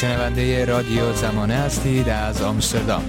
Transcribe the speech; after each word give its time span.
شنونده 0.00 0.64
رادیو 0.64 1.12
زمانه 1.12 1.54
هستید 1.54 2.08
از 2.08 2.42
آمستردام. 2.42 3.02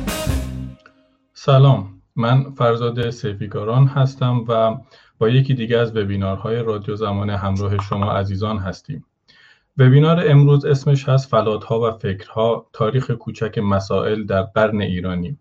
سلام 1.34 2.02
من 2.16 2.52
فرزاد 2.52 3.10
سیفیکاران 3.10 3.88
هستم 3.88 4.46
و 4.48 4.78
با 5.20 5.30
یکی 5.30 5.54
دیگه 5.54 5.78
از 5.78 5.96
وبینارهای 5.98 6.56
رادیو 6.56 6.96
زمانه 6.96 7.38
همراه 7.38 7.78
شما 7.78 8.12
عزیزان 8.12 8.58
هستیم. 8.58 9.06
وبینار 9.78 10.32
امروز 10.32 10.66
اسمش 10.66 11.10
هست 11.10 11.30
فلاتها 11.30 11.80
و 11.80 11.92
فکرها 11.92 12.68
تاریخ 12.74 13.12
کوچک 13.12 13.58
مسائل 13.58 14.24
در 14.24 14.42
قرن 14.42 14.82
ایرانی. 14.82 15.38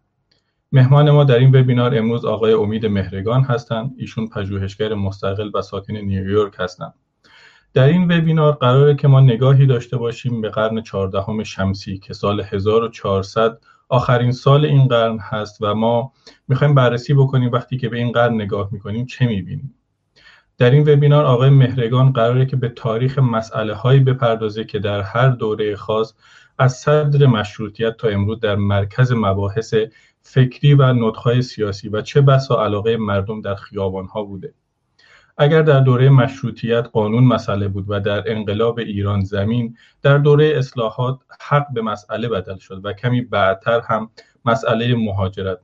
مهمان 0.73 1.11
ما 1.11 1.25
در 1.25 1.39
این 1.39 1.57
وبینار 1.57 1.99
امروز 1.99 2.25
آقای 2.25 2.53
امید 2.53 2.87
مهرگان 2.87 3.43
هستند. 3.43 3.95
ایشون 3.99 4.29
پژوهشگر 4.29 4.95
مستقل 4.95 5.51
و 5.55 5.63
ساکن 5.63 5.97
نیویورک 5.97 6.55
هستند. 6.59 6.95
در 7.75 7.89
این 7.89 8.05
وبینار 8.05 8.53
قراره 8.53 8.95
که 8.95 9.09
ما 9.09 9.21
نگاهی 9.21 9.67
داشته 9.67 9.97
باشیم 9.97 10.41
به 10.41 10.49
قرن 10.49 10.83
چهاردهم 10.83 11.43
شمسی 11.43 11.99
که 11.99 12.15
سال 12.15 12.41
1400 12.41 13.59
آخرین 13.89 14.33
سال 14.33 14.65
این 14.65 14.89
قرن 14.89 15.19
هست 15.19 15.63
و 15.63 15.75
ما 15.75 16.13
می‌خوایم 16.49 16.75
بررسی 16.75 17.15
بکنیم 17.15 17.53
وقتی 17.53 17.77
که 17.77 17.89
به 17.89 17.99
این 17.99 18.13
قرن 18.13 18.35
نگاه 18.35 18.69
می‌کنیم 18.73 19.07
چه 19.07 19.27
می‌بینیم. 19.27 19.75
در 20.59 20.71
این 20.71 20.89
وبینار 20.89 21.25
آقای 21.25 21.51
مهرگان 21.51 22.13
قراره 22.13 22.47
که 22.47 22.57
به 22.57 22.69
تاریخ 22.69 23.19
مسئله 23.19 23.75
هایی 23.75 24.01
بپردازه 24.01 24.65
که 24.65 24.79
در 24.79 25.01
هر 25.01 25.29
دوره 25.29 25.77
خاص 25.77 26.15
از 26.59 26.73
صدر 26.73 27.27
مشروطیت 27.27 27.97
تا 27.97 28.09
امروز 28.09 28.41
در 28.41 28.55
مرکز 28.57 29.13
مباحث 29.13 29.75
فکری 30.21 30.75
و 30.75 30.93
نطخهای 30.93 31.43
سیاسی 31.43 31.89
و 31.89 32.01
چه 32.01 32.21
بسا 32.21 32.65
علاقه 32.65 32.97
مردم 32.97 33.41
در 33.41 33.55
خیابان 33.55 34.07
ها 34.07 34.23
بوده. 34.23 34.55
اگر 35.43 35.63
در 35.63 35.81
دوره 35.81 36.09
مشروطیت 36.09 36.89
قانون 36.93 37.25
مسئله 37.25 37.69
بود 37.69 37.85
و 37.89 38.01
در 38.01 38.31
انقلاب 38.31 38.79
ایران 38.79 39.21
زمین 39.21 39.77
در 40.03 40.19
دوره 40.19 40.53
اصلاحات 40.57 41.19
حق 41.41 41.73
به 41.73 41.83
مسئله 41.83 42.29
بدل 42.29 42.59
شد 42.59 42.81
و 42.85 42.93
کمی 42.93 43.21
بعدتر 43.21 43.81
هم 43.81 44.11
مسئله 44.45 44.95
مهاجرت 44.95 45.59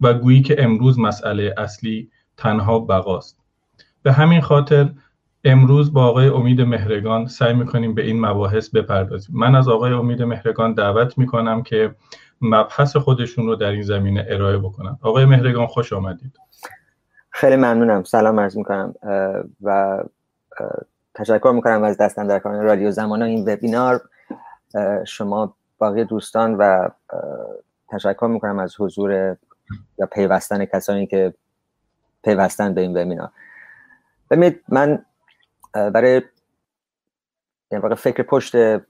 و 0.00 0.14
گویی 0.14 0.42
که 0.42 0.64
امروز 0.64 0.98
مسئله 0.98 1.54
اصلی 1.56 2.10
تنها 2.36 2.78
بقاست. 2.78 3.38
به 4.02 4.12
همین 4.12 4.40
خاطر 4.40 4.90
امروز 5.44 5.92
با 5.92 6.04
آقای 6.04 6.28
امید 6.28 6.60
مهرگان 6.60 7.26
سعی 7.26 7.54
می‌کنیم 7.54 7.94
به 7.94 8.06
این 8.06 8.20
مباحث 8.20 8.70
بپردازیم. 8.70 9.36
من 9.36 9.54
از 9.54 9.68
آقای 9.68 9.92
امید 9.92 10.22
مهرگان 10.22 10.74
دعوت 10.74 11.18
می‌کنم 11.18 11.62
که 11.62 11.94
مبحث 12.40 12.96
خودشون 12.96 13.46
رو 13.46 13.56
در 13.56 13.70
این 13.70 13.82
زمینه 13.82 14.26
ارائه 14.28 14.58
بکنن 14.58 14.98
آقای 15.02 15.24
مهرگان 15.24 15.66
خوش 15.66 15.92
آمدید. 15.92 16.38
خیلی 17.40 17.56
ممنونم. 17.56 18.04
سلام 18.04 18.40
عرض 18.40 18.56
می‌کنم 18.56 18.94
و 19.62 19.98
تشکر 21.14 21.52
می‌کنم 21.54 21.82
از 21.82 21.96
دستن 21.96 22.26
در 22.26 22.38
رادیو 22.38 22.90
زمان 22.90 23.22
این 23.22 23.48
وبینار. 23.48 24.00
شما 25.06 25.56
باقی 25.78 26.04
دوستان 26.04 26.54
و 26.54 26.88
تشکر 27.88 28.26
می‌کنم 28.26 28.58
از 28.58 28.74
حضور 28.78 29.36
یا 29.98 30.06
پیوستن 30.12 30.64
کسانی 30.64 31.06
که 31.06 31.34
پیوستن 32.24 32.74
به 32.74 32.80
این 32.80 32.96
وبینار. 32.96 33.30
ببینید 34.30 34.62
من 34.68 35.04
برای 35.72 36.22
یعنی 37.70 37.94
فکر 37.94 38.22
پشت 38.22 38.54
این, 38.54 38.80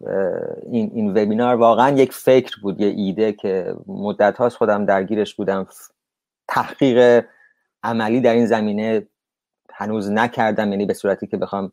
این 0.94 1.10
وبینار 1.10 1.56
واقعا 1.56 1.90
یک 1.90 2.12
فکر 2.12 2.60
بود 2.62 2.80
یه 2.80 2.88
ایده 2.88 3.32
که 3.32 3.74
مدت 3.86 4.36
هاست 4.36 4.56
خودم 4.56 4.84
درگیرش 4.84 5.34
بودم. 5.34 5.66
تحقیق 6.48 7.24
عملی 7.82 8.20
در 8.20 8.34
این 8.34 8.46
زمینه 8.46 9.08
هنوز 9.72 10.10
نکردم 10.10 10.70
یعنی 10.70 10.86
به 10.86 10.94
صورتی 10.94 11.26
که 11.26 11.36
بخوام 11.36 11.72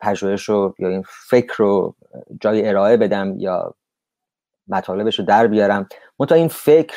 پژوهش 0.00 0.48
رو 0.48 0.74
یا 0.78 0.88
این 0.88 1.04
فکر 1.06 1.54
رو 1.56 1.96
جای 2.40 2.68
ارائه 2.68 2.96
بدم 2.96 3.34
یا 3.38 3.74
مطالبش 4.68 5.18
رو 5.18 5.24
در 5.24 5.46
بیارم. 5.46 5.88
منتها 6.18 6.38
این 6.38 6.48
فکر 6.48 6.96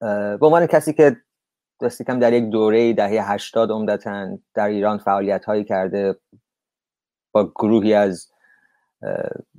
به 0.00 0.46
عنوان 0.46 0.66
کسی 0.66 0.92
که 0.92 1.16
دستی 1.82 2.04
کم 2.04 2.18
در 2.18 2.32
یک 2.32 2.44
دوره 2.44 2.92
دهه 2.92 3.32
هشتاد 3.32 3.70
عمدتا 3.70 4.38
در 4.54 4.68
ایران 4.68 4.98
فعالیت 4.98 5.44
هایی 5.44 5.64
کرده 5.64 6.16
با 7.32 7.52
گروهی 7.54 7.94
از 7.94 8.32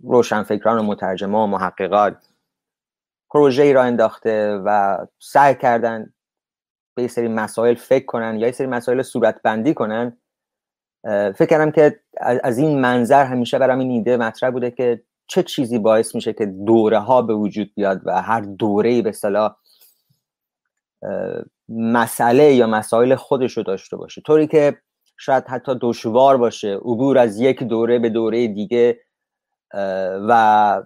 روشنفکران 0.03 0.79
و 0.79 0.83
مترجمان 0.83 1.49
و 1.49 1.51
محققات 1.51 2.30
پروژه 3.31 3.63
ای 3.63 3.73
را 3.73 3.83
انداخته 3.83 4.61
و 4.65 4.97
سعی 5.19 5.55
کردن 5.55 6.13
به 6.95 7.01
یه 7.01 7.07
سری 7.07 7.27
مسائل 7.27 7.75
فکر 7.75 8.05
کنن 8.05 8.39
یا 8.39 8.45
یه 8.45 8.51
سری 8.51 8.67
مسائل 8.67 9.01
صورت 9.01 9.41
بندی 9.41 9.73
کنن 9.73 10.17
فکر 11.35 11.45
کردم 11.45 11.71
که 11.71 11.99
از 12.21 12.57
این 12.57 12.79
منظر 12.79 13.25
همیشه 13.25 13.59
برام 13.59 13.79
این 13.79 13.91
ایده 13.91 14.17
مطرح 14.17 14.49
بوده 14.49 14.71
که 14.71 15.03
چه 15.27 15.43
چیزی 15.43 15.79
باعث 15.79 16.15
میشه 16.15 16.33
که 16.33 16.45
دوره 16.45 16.99
ها 16.99 17.21
به 17.21 17.33
وجود 17.33 17.71
بیاد 17.75 18.01
و 18.05 18.21
هر 18.21 18.41
دوره 18.41 19.01
به 19.01 19.11
صلاح 19.11 19.55
مسئله 21.69 22.53
یا 22.53 22.67
مسائل 22.67 23.15
خودش 23.15 23.57
رو 23.57 23.63
داشته 23.63 23.97
باشه. 23.97 24.21
طوری 24.21 24.47
که 24.47 24.77
شاید 25.17 25.43
حتی 25.47 25.71
دشوار 25.81 26.37
باشه 26.37 26.75
عبور 26.75 27.17
از 27.17 27.39
یک 27.39 27.63
دوره 27.63 27.99
به 27.99 28.09
دوره 28.09 28.47
دیگه 28.47 28.99
و 30.29 30.83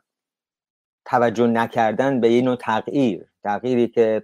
توجه 1.05 1.47
نکردن 1.47 2.21
به 2.21 2.31
یه 2.31 2.41
نوع 2.41 2.55
تغییر 2.55 3.25
تغییری 3.43 3.87
که 3.87 4.23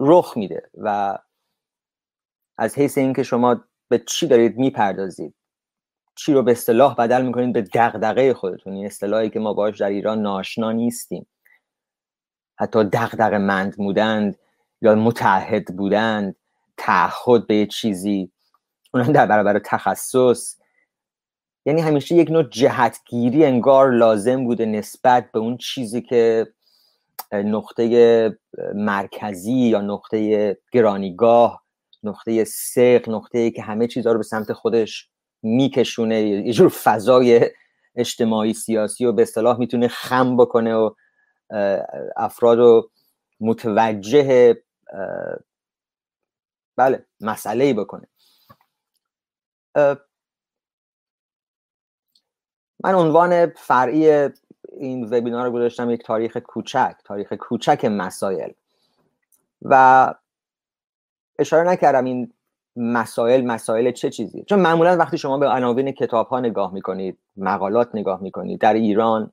رخ 0.00 0.36
میده 0.36 0.70
و 0.74 1.18
از 2.58 2.78
حیث 2.78 2.98
اینکه 2.98 3.22
شما 3.22 3.64
به 3.88 3.98
چی 3.98 4.26
دارید 4.26 4.56
می‌پردازید 4.56 5.34
چی 6.14 6.32
رو 6.32 6.42
به 6.42 6.52
اصطلاح 6.52 6.94
بدل 6.94 7.22
می‌کنید 7.22 7.52
به 7.52 7.62
دغدغه 7.62 8.34
خودتون 8.34 8.72
این 8.72 8.86
اصطلاحی 8.86 9.30
که 9.30 9.40
ما 9.40 9.52
باش 9.52 9.78
در 9.78 9.88
ایران 9.88 10.22
ناشنا 10.22 10.72
نیستیم. 10.72 11.26
حتی 12.58 12.84
دغدغه 12.84 13.38
مند 13.38 13.76
بودند 13.76 14.38
یا 14.82 14.94
متحد 14.94 15.64
بودند 15.64 16.36
تعهد 16.76 17.46
به 17.46 17.66
چیزی 17.66 18.32
اونم 18.94 19.12
در 19.12 19.26
برابر 19.26 19.58
تخصص 19.58 20.56
یعنی 21.68 21.80
همیشه 21.80 22.14
یک 22.14 22.30
نوع 22.30 22.42
جهتگیری 22.42 23.44
انگار 23.44 23.92
لازم 23.92 24.44
بوده 24.44 24.66
نسبت 24.66 25.32
به 25.32 25.38
اون 25.38 25.56
چیزی 25.56 26.02
که 26.02 26.46
نقطه 27.32 28.38
مرکزی 28.74 29.52
یا 29.52 29.80
نقطه 29.80 30.56
گرانیگاه 30.72 31.64
نقطه 32.02 32.44
سق 32.44 33.08
نقطه 33.08 33.50
که 33.50 33.62
همه 33.62 33.86
چیزها 33.86 34.12
رو 34.12 34.18
به 34.18 34.24
سمت 34.24 34.52
خودش 34.52 35.08
میکشونه. 35.42 36.22
یه 36.22 36.52
جور 36.52 36.68
فضای 36.68 37.50
اجتماعی 37.96 38.54
سیاسی 38.54 39.06
و 39.06 39.12
به 39.12 39.22
اصطلاح 39.22 39.58
می‌تونه 39.58 39.88
خم 39.88 40.36
بکنه 40.36 40.74
و 40.74 40.90
افراد 42.16 42.58
رو 42.58 42.90
متوجه 43.40 44.56
بله 46.76 47.06
مسئله 47.20 47.74
بکنه. 47.74 48.08
من 52.84 52.94
عنوان 52.94 53.46
فرعی 53.46 54.28
این 54.72 55.04
وبینار 55.04 55.46
رو 55.46 55.52
گذاشتم 55.52 55.90
یک 55.90 56.04
تاریخ 56.04 56.36
کوچک 56.36 56.94
تاریخ 57.04 57.32
کوچک 57.32 57.84
مسائل. 57.84 58.50
و 59.62 60.14
اشاره 61.38 61.68
نکردم 61.68 62.04
این 62.04 62.32
مسائل 62.76 63.44
مسائل 63.44 63.90
چه 63.90 64.10
چیزی؟ 64.10 64.44
چون 64.48 64.60
معمولا 64.60 64.96
وقتی 64.96 65.18
شما 65.18 65.38
به 65.38 65.48
عناوین 65.48 65.92
کتاب 65.92 66.28
ها 66.28 66.40
نگاه 66.40 66.74
می‌کنید 66.74 67.18
مقالات 67.36 67.90
نگاه 67.94 68.22
می‌کنید 68.22 68.60
در 68.60 68.74
ایران 68.74 69.32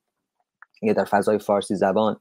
یا 0.82 0.94
در 0.94 1.06
فضای 1.06 1.40
فارسی 1.40 1.76
زبان 1.76 2.18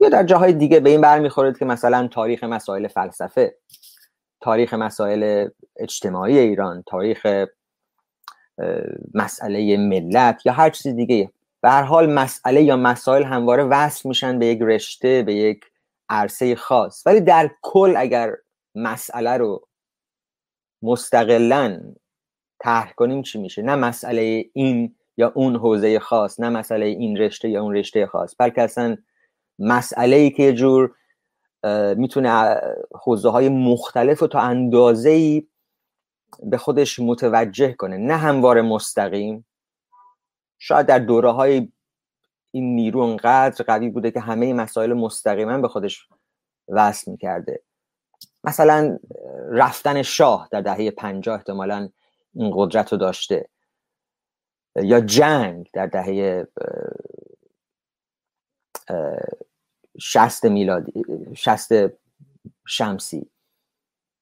یا 0.00 0.08
در 0.08 0.24
جاهای 0.24 0.52
دیگه 0.52 0.80
به 0.80 0.90
این 0.90 1.00
برمیخورید 1.00 1.58
که 1.58 1.64
مثلا 1.64 2.08
تاریخ 2.08 2.44
مسائل 2.44 2.88
فلسفه 2.88 3.58
تاریخ 4.40 4.74
مسائل 4.74 5.48
اجتماعی 5.76 6.38
ایران 6.38 6.84
تاریخ 6.86 7.26
مسئله 9.14 9.76
ملت 9.76 10.46
یا 10.46 10.52
هر 10.52 10.70
چیز 10.70 10.94
دیگه. 10.94 11.30
به 11.60 11.70
هر 11.70 11.82
حال 11.82 12.12
مسئله 12.12 12.62
یا 12.62 12.76
مسائل 12.76 13.24
همواره 13.24 13.64
وصل 13.64 14.08
میشن 14.08 14.38
به 14.38 14.46
یک 14.46 14.58
رشته 14.62 15.22
به 15.22 15.34
یک 15.34 15.64
عرصه 16.08 16.54
خاص. 16.54 17.06
ولی 17.06 17.20
در 17.20 17.50
کل 17.62 17.94
اگر 17.96 18.34
مسئله 18.74 19.36
رو 19.36 19.68
مستقلا 20.82 21.80
طرح 22.58 22.92
کنیم 22.92 23.22
چی 23.22 23.38
میشه؟ 23.38 23.62
نه 23.62 23.74
مسئله 23.74 24.44
این 24.52 24.94
یا 25.16 25.32
اون 25.34 25.56
حوزه 25.56 25.98
خاص 25.98 26.40
نه 26.40 26.48
مسئله 26.48 26.86
این 26.86 27.16
رشته 27.16 27.48
یا 27.48 27.62
اون 27.62 27.74
رشته 27.74 28.06
خاص. 28.06 28.34
بلکه 28.38 28.62
اصلا 28.62 28.96
مسئله 29.58 30.16
ای 30.16 30.30
که 30.30 30.42
یه 30.42 30.52
جور 30.52 30.94
می‌تونه 31.96 32.56
حوزه 32.92 33.28
های 33.28 33.48
مختلف 33.48 34.22
و 34.22 34.26
تا 34.26 34.40
اندازه 34.40 35.10
ای 35.10 35.46
به 36.42 36.58
خودش 36.58 36.98
متوجه 36.98 37.72
کنه. 37.72 37.96
نه 37.96 38.16
هموار 38.16 38.62
مستقیم. 38.62 39.46
شاید 40.58 40.86
در 40.86 40.98
دوره 40.98 41.30
های 41.30 41.72
این 42.50 42.74
نیرو 42.74 43.00
انقدر 43.00 43.64
قوی 43.64 43.90
بوده 43.90 44.10
که 44.10 44.20
همه 44.20 44.52
مسائل 44.52 44.92
مستقیما 44.92 45.58
به 45.58 45.68
خودش 45.68 46.08
وصل 46.68 47.10
می‌کرده. 47.10 47.62
مثلا 48.44 48.98
رفتن 49.50 50.02
شاه 50.02 50.48
در 50.52 50.60
دهه 50.60 50.90
پنجاه 50.90 51.34
احتمالا 51.36 51.88
این 52.34 52.52
قدرت 52.54 52.92
رو 52.92 52.98
داشته. 52.98 53.48
یا 54.76 55.00
جنگ 55.00 55.70
در 55.72 55.86
دهه 55.86 56.46
شست 60.00 60.44
میلادی 60.44 61.04
شست 61.36 61.72
شمسی. 62.66 63.30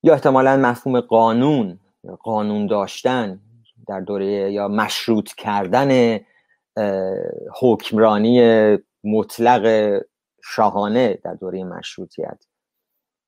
یا 0.02 0.12
احتمالا 0.12 0.56
مفهوم 0.56 1.00
قانون 1.00 1.80
قانون 2.22 2.66
داشتن 2.66 3.40
در 3.88 4.00
دوره 4.00 4.52
یا 4.52 4.68
مشروط 4.68 5.34
کردن 5.34 6.20
حکمرانی 7.60 8.40
مطلق 9.04 9.96
شاهانه 10.44 11.18
در 11.24 11.34
دوره 11.34 11.64
مشروطیت. 11.64 12.44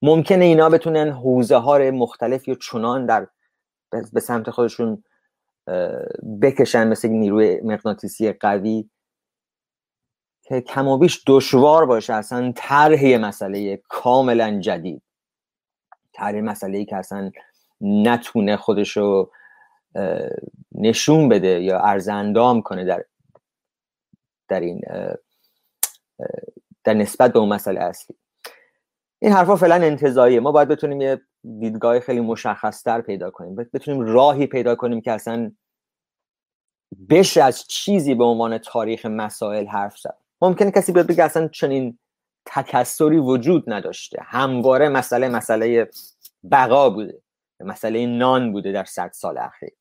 ممکنه 0.02 0.44
اینا 0.44 0.68
بتونن 0.68 1.10
حوزه 1.10 1.56
ها 1.56 1.78
مختلف 1.78 2.48
یا 2.48 2.54
چنان 2.54 3.06
در 3.06 3.28
به 4.12 4.20
سمت 4.20 4.50
خودشون 4.50 5.04
بکشن 6.42 6.88
مثل 6.88 7.08
نیروی 7.08 7.60
مغناطیسی 7.60 8.32
قوی 8.32 8.90
که 10.42 10.60
کم 10.60 10.98
بیش 10.98 11.22
دشوار 11.26 11.86
باشه. 11.86 12.14
اصلا 12.14 12.52
طرح 12.56 13.04
مسئله 13.04 13.82
کاملا 13.88 14.60
جدید. 14.60 15.02
طرح 16.12 16.40
مسئله 16.40 16.78
ای 16.78 16.84
که 16.84 16.96
اصلا 16.96 17.30
نتونه 17.80 18.56
خودشو 18.56 19.30
نشون 20.72 21.28
بده 21.28 21.62
یا 21.62 21.80
ارزندام 21.80 22.62
کنه 22.62 22.84
در 22.84 23.04
در 24.48 24.60
این 24.60 24.80
در 26.84 26.94
نسبت 26.94 27.32
به 27.32 27.38
اون 27.38 27.48
مسئله 27.48 27.80
اصلی. 27.80 28.16
این 29.18 29.32
حرفا 29.32 29.56
فعلا 29.56 29.74
انتظاییه 29.74 30.40
ما 30.40 30.52
باید 30.52 30.68
بتونیم 30.68 31.00
یه 31.00 31.20
دیدگاه 31.60 32.00
خیلی 32.00 32.20
مشخصتر 32.20 33.00
پیدا 33.00 33.30
کنیم. 33.30 33.54
بتونیم 33.54 34.00
راهی 34.00 34.46
پیدا 34.46 34.74
کنیم 34.74 35.00
که 35.00 35.12
اصلا 35.12 35.52
بشه 37.10 37.42
از 37.42 37.66
چیزی 37.66 38.14
به 38.14 38.24
عنوان 38.24 38.58
تاریخ 38.58 39.06
مسائل 39.06 39.66
حرف 39.66 39.98
زد. 39.98 40.16
ممکنه 40.42 40.70
کسی 40.70 40.92
بیاد 40.92 41.06
بگه 41.06 41.24
اصلا 41.24 41.48
چنین 41.48 41.98
تکسری 42.46 43.18
وجود 43.18 43.64
نداشته. 43.66 44.18
همواره 44.22 44.88
مسئله 44.88 45.28
مسئله 45.28 45.90
بقا 46.50 46.90
بوده. 46.90 47.22
مسئله 47.64 48.06
نان 48.06 48.52
بوده 48.52 48.72
در 48.72 48.84
صد 48.84 49.10
سال 49.12 49.38
اخیر 49.38 49.72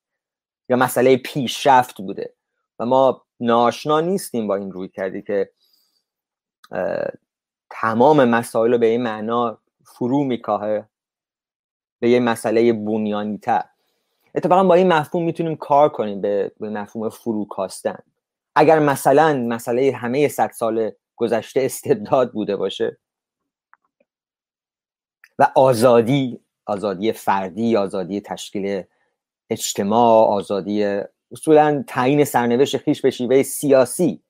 یا 0.69 0.77
مسئله 0.77 1.17
پیشرفت 1.17 2.01
بوده. 2.01 2.33
و 2.79 2.85
ما 2.85 3.25
ناشنا 3.39 4.01
نیستیم 4.01 4.47
با 4.47 4.55
این 4.55 4.71
روی 4.71 4.87
کردی 4.87 5.21
که 5.21 5.51
تمام 7.69 8.25
مسائل 8.25 8.71
رو 8.71 8.77
به 8.77 8.85
این 8.85 9.03
معنا 9.03 9.57
فرو 9.85 10.23
میکاهه 10.23 10.89
به 11.99 12.09
یه 12.09 12.19
مسئله 12.19 12.73
بنیانی 12.73 13.37
تر 13.37 13.63
اتفاقا 14.35 14.63
با 14.63 14.73
این 14.73 14.87
مفهوم 14.93 15.23
می‌تونیم 15.25 15.55
کار 15.55 15.89
کنیم 15.89 16.21
به, 16.21 16.51
به 16.59 16.69
مفهوم 16.69 17.09
فروکاستن 17.09 17.99
اگر 18.55 18.79
مثلا 18.79 19.33
مسئله 19.33 19.91
همه 19.91 20.27
صد 20.27 20.51
سال 20.51 20.91
گذشته 21.15 21.61
استبداد 21.61 22.31
بوده 22.31 22.55
باشه 22.55 22.97
و 25.39 25.51
آزادی 25.55 26.39
آزادی 26.67 27.11
فردی 27.11 27.77
آزادی 27.77 28.21
تشکیل 28.21 28.83
اجتماع 29.49 30.27
آزادی 30.27 31.01
اصولا 31.31 31.83
تعیین 31.87 32.25
سرنوشت 32.25 32.77
خیش 32.77 33.01
به 33.01 33.09
شیوه 33.09 33.43
سیاسی 33.43 34.23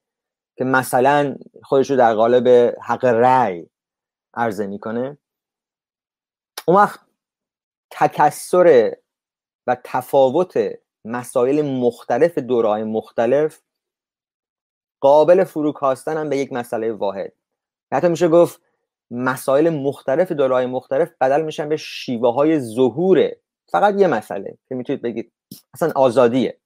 که 0.57 0.63
مثلا 0.63 1.35
خودش 1.63 1.89
رو 1.91 1.97
در 1.97 2.13
قالب 2.13 2.75
حق 2.81 3.05
رأی 3.05 3.69
عرضه 4.33 4.67
می‌کنه. 4.67 5.17
اون 6.67 6.77
وقت 6.77 6.99
تکسر 7.91 8.95
و 9.67 9.77
تفاوت 9.83 10.59
مسائل 11.05 11.61
مختلف 11.61 12.37
دورهای 12.37 12.83
مختلف 12.83 13.61
قابل 14.99 15.43
فروکاستن 15.43 16.17
هم 16.17 16.29
به 16.29 16.37
یک 16.37 16.53
مسئله 16.53 16.91
واحد. 16.91 17.33
حتی 17.91 18.07
میشه 18.07 18.27
گفت 18.27 18.61
مسائل 19.11 19.69
مختلف 19.69 20.31
دورهای 20.31 20.65
مختلف 20.65 21.09
بدل 21.21 21.41
میشن 21.41 21.69
به 21.69 21.77
شیوه 21.77 22.33
های 22.33 22.59
ظهور. 22.59 23.31
فقط 23.71 23.95
یه 23.99 24.07
مسئله 24.07 24.57
که 24.69 24.75
می‌تونید 24.75 25.01
بگید 25.01 25.31
اصلا 25.73 25.91
آزادیه. 25.95 26.57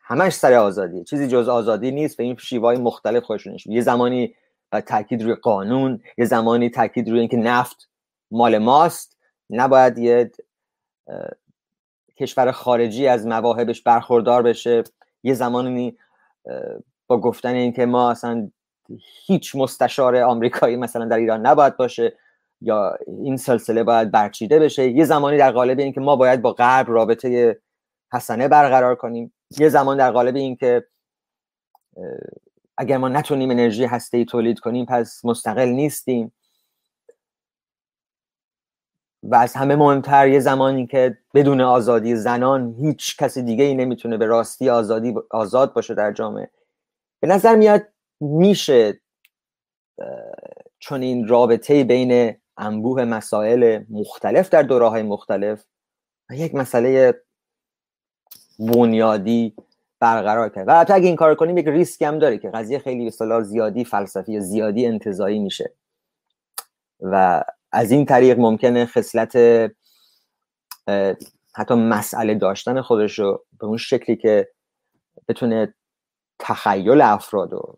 همش 0.00 0.32
سر 0.32 0.54
آزادیه. 0.54 1.04
چیزی 1.04 1.28
جز 1.28 1.48
آزادی 1.48 1.90
نیست 1.90 2.16
به 2.16 2.24
این 2.24 2.36
شیوه 2.36 2.66
های 2.66 2.76
مختلف 2.76 3.22
خودشون 3.22 3.56
یه 3.66 3.80
زمانی 3.80 4.34
تاکید 4.86 5.22
روی 5.22 5.34
قانون 5.34 6.00
یه 6.18 6.24
زمانی 6.24 6.70
تاکید 6.70 7.10
روی 7.10 7.20
اینکه 7.20 7.36
نفت 7.36 7.88
مال 8.30 8.58
ماست. 8.58 9.18
نباید 9.50 9.98
یه 9.98 10.30
کشور 12.16 12.52
خارجی 12.52 13.06
از 13.06 13.26
مواهبش 13.26 13.82
برخوردار 13.82 14.42
بشه. 14.42 14.84
یه 15.22 15.34
زمانی 15.34 15.98
با 17.06 17.20
گفتن 17.20 17.54
اینکه 17.54 17.86
ما 17.86 18.10
اصلا 18.10 18.50
هیچ 19.26 19.56
مستشار 19.56 20.16
آمریکایی 20.16 20.76
مثلا 20.76 21.04
در 21.04 21.16
ایران 21.16 21.46
نباید 21.46 21.76
باشه 21.76 22.16
یا 22.60 22.98
این 23.06 23.36
سلسله 23.36 23.84
باید 23.84 24.10
برچیده 24.10 24.58
بشه. 24.58 24.90
یه 24.90 25.04
زمانی 25.04 25.38
در 25.38 25.50
قالب 25.50 25.78
اینکه 25.78 26.00
ما 26.00 26.16
باید 26.16 26.42
با 26.42 26.52
غرب 26.52 26.90
رابطه 26.90 27.60
حسنه 28.12 28.48
برقرار 28.48 28.94
کنیم. 28.94 29.34
یه 29.58 29.68
زمان 29.68 29.96
در 29.96 30.10
قالب 30.10 30.36
اینکه 30.36 30.86
اگر 32.76 32.96
ما 32.96 33.08
نتونیم 33.08 33.50
انرژی 33.50 33.84
هسته 33.84 34.24
تولید 34.24 34.60
کنیم 34.60 34.86
پس 34.86 35.24
مستقل 35.24 35.68
نیستیم. 35.68 36.32
و 39.22 39.34
از 39.34 39.54
همه 39.54 39.76
مهمتر 39.76 40.28
یه 40.28 40.40
زمانی 40.40 40.86
که 40.86 41.18
بدون 41.34 41.60
آزادی 41.60 42.16
زنان 42.16 42.76
هیچ 42.80 43.16
کسی 43.16 43.42
دیگه 43.42 43.64
ای 43.64 43.74
نمی‌تونه 43.74 44.16
به 44.16 44.26
راستی 44.26 44.70
آزادی 44.70 45.14
آزاد 45.30 45.72
باشه 45.72 45.94
در 45.94 46.12
جامعه. 46.12 46.50
به 47.20 47.28
نظر 47.28 47.56
میاد 47.56 47.82
میشه 48.22 49.00
چون 50.78 51.02
این 51.02 51.28
رابطه 51.28 51.84
بین 51.84 52.36
انبوه 52.56 53.04
مسائل 53.04 53.84
مختلف 53.90 54.48
در 54.48 54.62
دوره 54.62 54.88
های 54.88 55.02
مختلف 55.02 55.64
و 56.30 56.34
یک 56.34 56.54
مسئله 56.54 57.22
بنیادی 58.58 59.54
برقرار 60.00 60.48
کرد. 60.48 60.68
و 60.68 60.74
حتی 60.74 60.92
اگه 60.92 61.06
این 61.06 61.16
کار 61.16 61.34
کنیم 61.34 61.58
یک 61.58 61.68
ریسک 61.68 62.02
هم 62.02 62.18
داره 62.18 62.38
که 62.38 62.50
قضیه 62.50 62.78
خیلی 62.78 63.10
به 63.20 63.42
زیادی 63.42 63.84
فلسفی 63.84 64.32
یا 64.32 64.40
زیادی 64.40 64.86
انتظایی 64.86 65.38
میشه. 65.38 65.72
و 67.00 67.44
از 67.72 67.90
این 67.90 68.06
طریق 68.06 68.38
ممکنه 68.38 68.86
خصلت 68.86 69.36
حتی 71.54 71.74
مسئله 71.74 72.34
داشتن 72.34 72.80
خودش 72.80 73.18
رو 73.18 73.44
به 73.58 73.66
اون 73.66 73.76
شکلی 73.76 74.16
که 74.16 74.48
بتونه 75.28 75.74
تخیل 76.38 77.00
افراد 77.00 77.52
و 77.52 77.76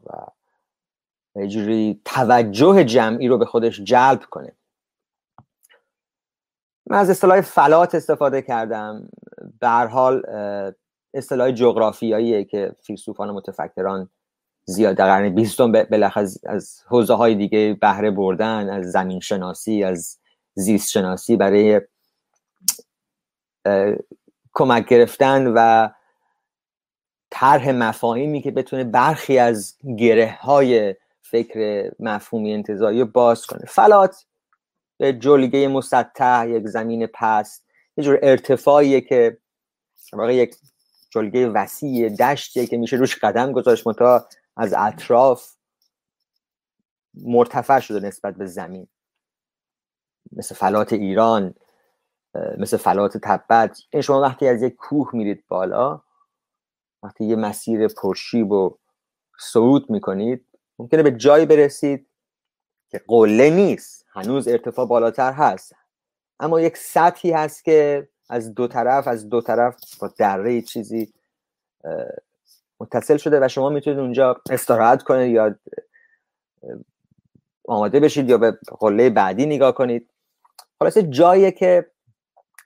یه 1.37 1.49
جوری 1.49 2.01
توجه 2.05 2.85
جمعی 2.85 3.29
رو 3.29 3.39
به 3.39 3.45
خودش 3.45 3.81
جلب 3.81 4.25
کنه. 4.31 4.53
من 6.87 6.99
از 6.99 7.11
اصطلاح 7.11 7.41
فلات 7.41 7.95
استفاده 7.95 8.43
کردم. 8.43 9.09
به 9.61 9.69
حال 9.69 10.23
اصطلاح 11.15 11.51
جغرافیاییه 11.51 12.45
که 12.45 12.73
فیلسوفان 12.83 13.31
متفکران 13.31 14.11
زیاد 14.65 14.97
در 14.97 15.07
قرن 15.07 15.35
بیستم 15.35 15.73
بالاخره 15.73 16.29
از 16.47 16.83
حوزه 16.87 17.15
های 17.15 17.35
دیگه 17.35 17.79
بهره 17.81 18.11
بردن 18.11 18.71
از 18.71 18.91
زمین 18.91 19.21
شناسی 19.21 19.85
از 19.85 20.19
زیست 20.55 20.91
شناسی 20.91 21.37
برای 21.37 21.81
کمک 24.53 24.89
گرفتن 24.89 25.53
و 25.57 25.89
طرح 27.31 27.71
مفاهیمی 27.71 28.43
که 28.43 28.51
بتونه 28.51 28.85
برخی 28.85 29.39
از 29.39 29.79
گره 29.99 30.39
های 30.41 30.95
فکر 31.25 31.91
مفهومی 31.99 32.53
انتظایی 32.53 33.05
باز 33.05 33.47
کنه. 33.47 33.65
فلات 33.69 34.25
به 34.99 35.13
جلگه 35.13 35.69
مسطح 35.69 36.47
یک 36.49 36.67
زمین 36.67 37.07
پست 37.07 37.67
یه 37.97 38.05
جور 38.05 38.19
ارتفاعیه 38.23 39.01
که 39.01 39.39
واقع 40.13 40.35
یک 40.35 40.57
جلگه 41.11 41.49
وسیع 41.49 42.09
دشتیه 42.09 42.67
که 42.67 42.77
میشه 42.77 42.97
روش 42.97 43.19
قدم 43.19 43.53
گذاشت 43.53 43.87
متا 43.87 44.29
از 44.57 44.75
اطراف 44.79 45.51
مرتفع 47.15 47.81
شده 47.81 48.07
نسبت 48.07 48.35
به 48.35 48.47
زمین. 48.47 48.89
مثل 50.33 50.55
فلات 50.55 50.93
ایران 50.93 51.55
مثل 52.59 52.77
فلات 52.77 53.17
تبت. 53.17 53.79
این 53.91 54.03
شما 54.03 54.21
وقتی 54.21 54.49
از 54.49 54.63
یک 54.63 54.75
کوه 54.75 55.11
میرید 55.13 55.45
بالا 55.49 56.03
وقتی 57.03 57.25
یه 57.25 57.37
مسیر 57.37 57.89
پرشیب 57.89 58.51
و 58.51 58.79
صعود 59.41 59.91
می‌کنید 59.91 60.47
ممکنه 60.79 61.03
به 61.03 61.11
جایی 61.11 61.47
برسید 61.47 62.07
که 62.91 63.01
قله 63.09 63.51
نیست 63.51 64.05
هنوز 64.13 64.49
ارتفاع 64.49 64.87
بالاتر 64.87 65.33
هست. 65.33 65.75
اما 66.41 66.61
یک 66.61 66.77
سطحی 66.77 67.31
هست 67.31 67.65
که 67.65 68.09
از 68.29 68.55
دو 68.55 68.69
طرف 68.69 69.09
از 69.09 69.29
دو 69.29 69.41
طرف 69.41 69.77
با 70.01 70.09
دره 70.09 70.63
چیزی 70.63 71.13
متصل 72.81 73.17
شده 73.17 73.45
و 73.45 73.49
شما 73.49 73.69
می‌تونید 73.69 73.99
اونجا 73.99 74.43
استراحت 74.51 75.03
کنید 75.03 75.31
یا 75.31 75.55
آماده 77.69 78.01
بشید 78.01 78.29
یا 78.29 78.39
به 78.39 78.59
قله 78.81 79.11
بعدی 79.11 79.47
نگاه 79.47 79.73
کنید. 79.75 80.11
خلاصه 80.79 81.03
جایی 81.03 81.53
که 81.53 81.91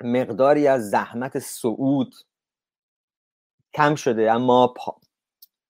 مقداری 0.00 0.68
از 0.68 0.90
زحمت 0.90 1.38
صعود 1.38 2.14
کم 3.74 3.94
شده 3.94 4.32
اما 4.32 4.74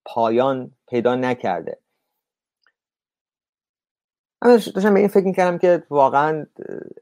پایان 0.05 0.77
پیدا 0.89 1.15
نکرده. 1.15 1.79
داشتم 4.43 4.95
به 4.95 5.01
این 5.01 5.09
فکر 5.09 5.25
می‌کردم 5.25 5.59
که 5.59 5.83
واقعا 5.91 6.47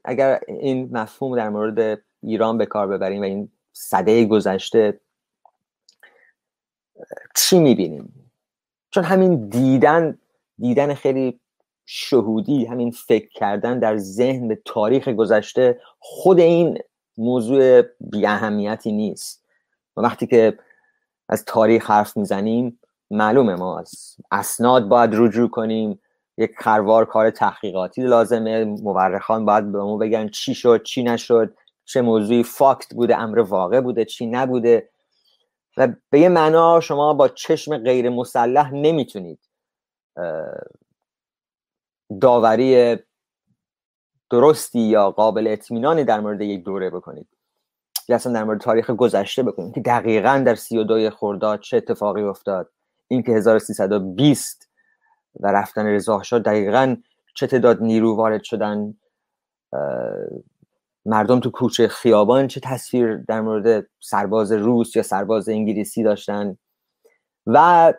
اگر 0.05 0.39
این 0.47 0.89
مفهوم 0.91 1.35
در 1.35 1.49
مورد 1.49 2.01
ایران 2.23 2.57
به 2.57 2.65
کار 2.65 2.87
ببریم 2.87 3.21
و 3.21 3.23
این 3.23 3.51
صده 3.73 4.25
گذشته 4.25 4.99
چی 7.35 7.59
می‌بینیم؟ 7.59 8.31
چون 8.89 9.03
همین 9.03 9.49
دیدن 9.49 10.17
دیدن 10.59 10.93
خیلی 10.93 11.39
شهودی 11.85 12.65
همین 12.65 12.91
فکر 12.91 13.29
کردن 13.29 13.79
در 13.79 13.97
ذهن 13.97 14.47
به 14.47 14.61
تاریخ 14.65 15.07
گذشته 15.07 15.81
خود 15.99 16.39
این 16.39 16.79
موضوع 17.17 17.81
بی 17.81 18.25
اهمیتی 18.25 18.91
نیست. 18.91 19.43
و 19.97 20.01
وقتی 20.01 20.27
که 20.27 20.59
از 21.29 21.45
تاریخ 21.45 21.91
حرف 21.91 22.17
می‌زنیم 22.17 22.79
معلومه 23.11 23.55
ما 23.55 23.83
اسناد 24.31 24.87
باید 24.87 25.09
رجوع 25.13 25.49
کنیم. 25.49 25.99
یک 26.37 26.51
خروار 26.57 27.05
کار 27.05 27.29
تحقیقاتی 27.29 28.01
لازمه. 28.01 28.65
مورخان 28.65 29.45
باید 29.45 29.71
به 29.71 29.77
ما 29.77 29.97
بگن 29.97 30.27
چی 30.27 30.53
شد 30.53 30.83
چی 30.83 31.03
نشد 31.03 31.53
چه 31.85 32.01
موضوعی 32.01 32.43
فاکت 32.43 32.93
بوده 32.93 33.17
امر 33.17 33.39
واقع 33.39 33.81
بوده 33.81 34.05
چی 34.05 34.27
نبوده. 34.27 34.89
و 35.77 35.87
به 36.09 36.19
یه 36.19 36.29
معنا 36.29 36.79
شما 36.79 37.13
با 37.13 37.27
چشم 37.27 37.77
غیر 37.77 38.09
مسلح 38.09 38.73
نمی‌تونید 38.73 39.39
داوری 42.21 42.97
درستی 44.29 44.79
یا 44.79 45.11
قابل 45.11 45.47
اطمینانی 45.47 46.03
در 46.03 46.19
مورد 46.19 46.41
یک 46.41 46.63
دوره 46.63 46.89
بکنید. 46.89 47.27
یا 48.09 48.15
اصلا 48.15 48.33
در 48.33 48.43
مورد 48.43 48.61
تاریخ 48.61 48.89
گذشته 48.89 49.43
بکنید. 49.43 49.73
که 49.73 49.81
دقیقا 49.81 50.43
در 50.45 50.55
سی 50.55 50.77
و 50.77 50.83
دوی 50.83 51.09
خرداد 51.09 51.59
چه 51.59 51.77
اتفاقی 51.77 52.23
افتاد. 52.23 52.69
اینکه 53.07 53.31
1320 53.31 54.66
و 55.39 55.47
رفتن 55.47 55.85
رضا 55.85 56.23
شد 56.23 56.43
دقیقا 56.43 56.95
چه 57.35 57.47
تعداد 57.47 57.81
نیرو 57.81 58.15
وارد 58.15 58.43
شدن 58.43 58.93
مردم 61.05 61.39
تو 61.39 61.51
کوچه 61.51 61.87
خیابان 61.87 62.47
چه 62.47 62.59
تصویر 62.59 63.17
در 63.17 63.41
مورد 63.41 63.87
سرباز 63.99 64.51
روس 64.51 64.95
یا 64.95 65.03
سرباز 65.03 65.49
انگلیسی 65.49 66.03
داشتن 66.03 66.57
و 67.47 67.93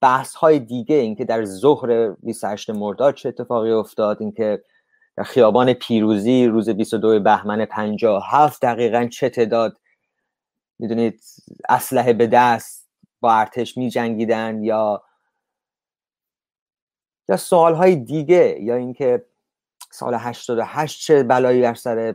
بحث 0.00 0.34
های 0.34 0.58
دیگه 0.58 0.96
اینکه 0.96 1.24
در 1.24 1.44
ظهر 1.44 2.10
28 2.10 2.70
مرداد 2.70 3.14
چه 3.14 3.28
اتفاقی 3.28 3.70
افتاد 3.70 4.16
اینکه 4.20 4.62
در 5.16 5.22
خیابان 5.22 5.72
پیروزی 5.72 6.46
روز 6.46 6.70
22 6.70 7.20
بهمن 7.20 7.64
57 7.64 8.62
دقیقا 8.62 9.08
چه 9.12 9.28
تعداد 9.28 9.76
می‌دونید 10.78 11.20
اسلحه 11.68 12.12
به 12.12 12.26
دست 12.26 12.88
با 13.20 13.32
ارتش 13.32 13.76
می 13.76 13.90
جنگیدن 13.90 14.62
یا 14.62 15.02
یا 17.28 17.36
سوال 17.36 17.74
های 17.74 17.96
دیگه 17.96 18.58
یا 18.60 18.74
اینکه 18.74 19.24
سال 19.90 20.14
88 20.14 21.00
چه 21.00 21.22
بلایی 21.22 21.62
بر 21.62 21.74
سر 21.74 22.14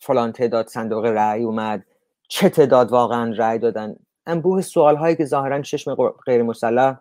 فلان 0.00 0.32
تعداد 0.32 0.68
صندوق 0.68 1.04
رأی 1.04 1.42
اومد 1.42 1.86
چه 2.28 2.48
تعداد 2.48 2.92
واقعا 2.92 3.34
رأی 3.36 3.58
دادن. 3.58 3.96
انبوه 4.26 4.62
سوال 4.62 4.96
هایی 4.96 5.16
که 5.16 5.24
ظاهرا 5.24 5.62
چشم 5.62 5.94
غیر 6.26 6.42
مسلح 6.42 7.00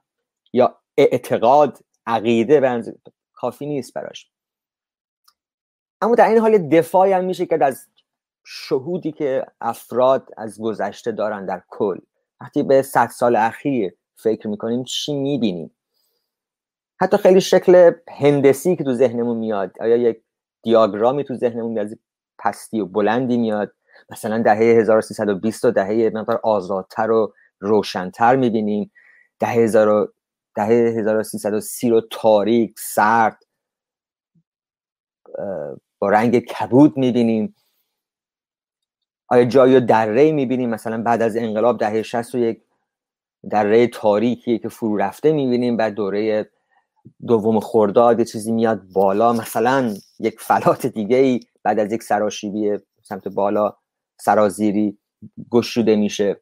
یا 0.53 0.79
اعتقاد 0.97 1.79
عقیده 2.05 2.59
به 2.59 2.93
کافی 3.33 3.65
نیست 3.65 3.93
براش. 3.93 4.31
اما 6.01 6.15
در 6.15 6.29
این 6.29 6.37
حال 6.37 6.57
دفاعی 6.57 7.13
هم 7.13 7.25
میشه 7.25 7.45
که 7.45 7.65
از 7.65 7.87
شهودی 8.45 9.11
که 9.11 9.45
افراد 9.61 10.29
از 10.37 10.61
گذشته 10.61 11.11
دارن 11.11 11.45
در 11.45 11.61
کل. 11.67 11.97
وقتی 12.41 12.63
به 12.63 12.81
صد 12.81 13.07
سال 13.07 13.35
اخیر 13.35 13.93
فکر 14.15 14.47
می‌کنیم 14.47 14.83
چی 14.83 15.13
می‌بینیم؟ 15.13 15.71
حتی 17.01 17.17
خیلی 17.17 17.41
شکل 17.41 17.91
هندسی 18.09 18.75
که 18.75 18.83
تو 18.83 18.93
ذهنمون 18.93 19.37
میاد. 19.37 19.71
آیا 19.79 19.97
یک 19.97 20.23
دیاگرامی 20.63 21.23
تو 21.23 21.35
ذهنمون 21.35 21.71
میاد 21.71 21.89
پستی 22.39 22.79
و 22.79 22.85
بلندی 22.85 23.37
میاد؟ 23.37 23.73
مثلا 24.09 24.41
دهه 24.41 24.57
1320 24.57 25.65
و 25.65 25.71
دهه 25.71 26.11
مقدار 26.13 26.39
آزادتر 26.43 27.11
و 27.11 27.33
روشنتر 27.59 28.35
می‌بینیم. 28.35 28.91
دهه, 29.39 29.51
هزار 29.51 30.13
دهه 30.55 30.67
1330 30.67 31.89
رو 31.89 32.01
تاریک 32.11 32.73
سرد 32.79 33.43
با 35.99 36.09
رنگ 36.09 36.39
کبود 36.39 36.97
می‌بینیم. 36.97 37.55
آیا 39.27 39.45
جایی 39.45 39.79
دره 39.79 40.31
می‌بینیم؟ 40.31 40.69
مثلا 40.69 41.03
بعد 41.03 41.21
از 41.21 41.37
انقلاب 41.37 41.79
دهه 41.79 42.01
60 42.01 42.35
و 42.35 42.37
یک 42.37 42.61
دره 43.51 43.87
تاریکی 43.87 44.59
که 44.59 44.69
فرو 44.69 44.97
رفته 44.97 45.31
می‌بینیم 45.31 45.77
بعد 45.77 45.93
دوره 45.93 46.49
دوم 47.27 47.59
خرداد 47.59 48.19
یه 48.19 48.25
چیزی 48.25 48.51
میاد 48.51 48.81
بالا 48.93 49.33
مثلا 49.33 49.93
یک 50.19 50.39
فلات 50.39 50.85
دیگه 50.85 51.17
ای 51.17 51.39
بعد 51.63 51.79
از 51.79 51.91
یک 51.91 52.03
سراشیبی 52.03 52.77
سمت 53.01 53.27
بالا 53.27 53.77
سرازیری 54.19 54.97
گشوده 55.51 55.95
میشه. 55.95 56.41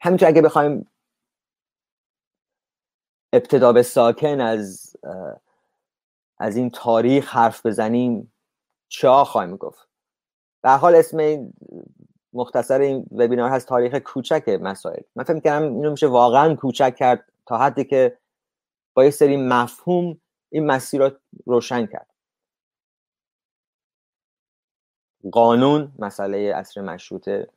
همینطور 0.00 0.28
اگه 0.28 0.42
بخوایم 0.42 0.90
ابتدا 3.32 3.72
به 3.72 3.82
ساکن 3.82 4.40
از 4.40 4.96
از 6.38 6.56
این 6.56 6.70
تاریخ 6.70 7.34
حرف 7.34 7.66
بزنیم 7.66 8.32
چه 8.88 9.08
خواهیم 9.08 9.56
گفت؟ 9.56 9.88
به 10.62 10.70
حال 10.70 10.94
اسم 10.94 11.50
مختصر 12.32 12.80
این 12.80 13.06
وبینار 13.10 13.50
هست 13.50 13.68
تاریخ 13.68 13.94
کوچک 13.94 14.48
مسائل. 14.48 15.02
من 15.16 15.24
فکر 15.24 15.34
می‌کنم 15.34 15.62
اینو 15.62 15.90
میشه 15.90 16.06
واقعا 16.06 16.54
کوچک 16.54 16.94
کرد. 16.98 17.32
تا 17.46 17.58
حدی 17.58 17.84
که 17.84 18.18
با 18.94 19.04
یه 19.04 19.10
سری 19.10 19.36
مفهوم 19.36 20.20
این 20.52 20.66
مسیر 20.66 21.00
رو 21.00 21.10
روشن 21.46 21.86
کرد. 21.86 22.14
قانون 25.32 25.92
مسئله 25.98 26.52
اصر 26.56 26.80
مشروطه 26.80 27.48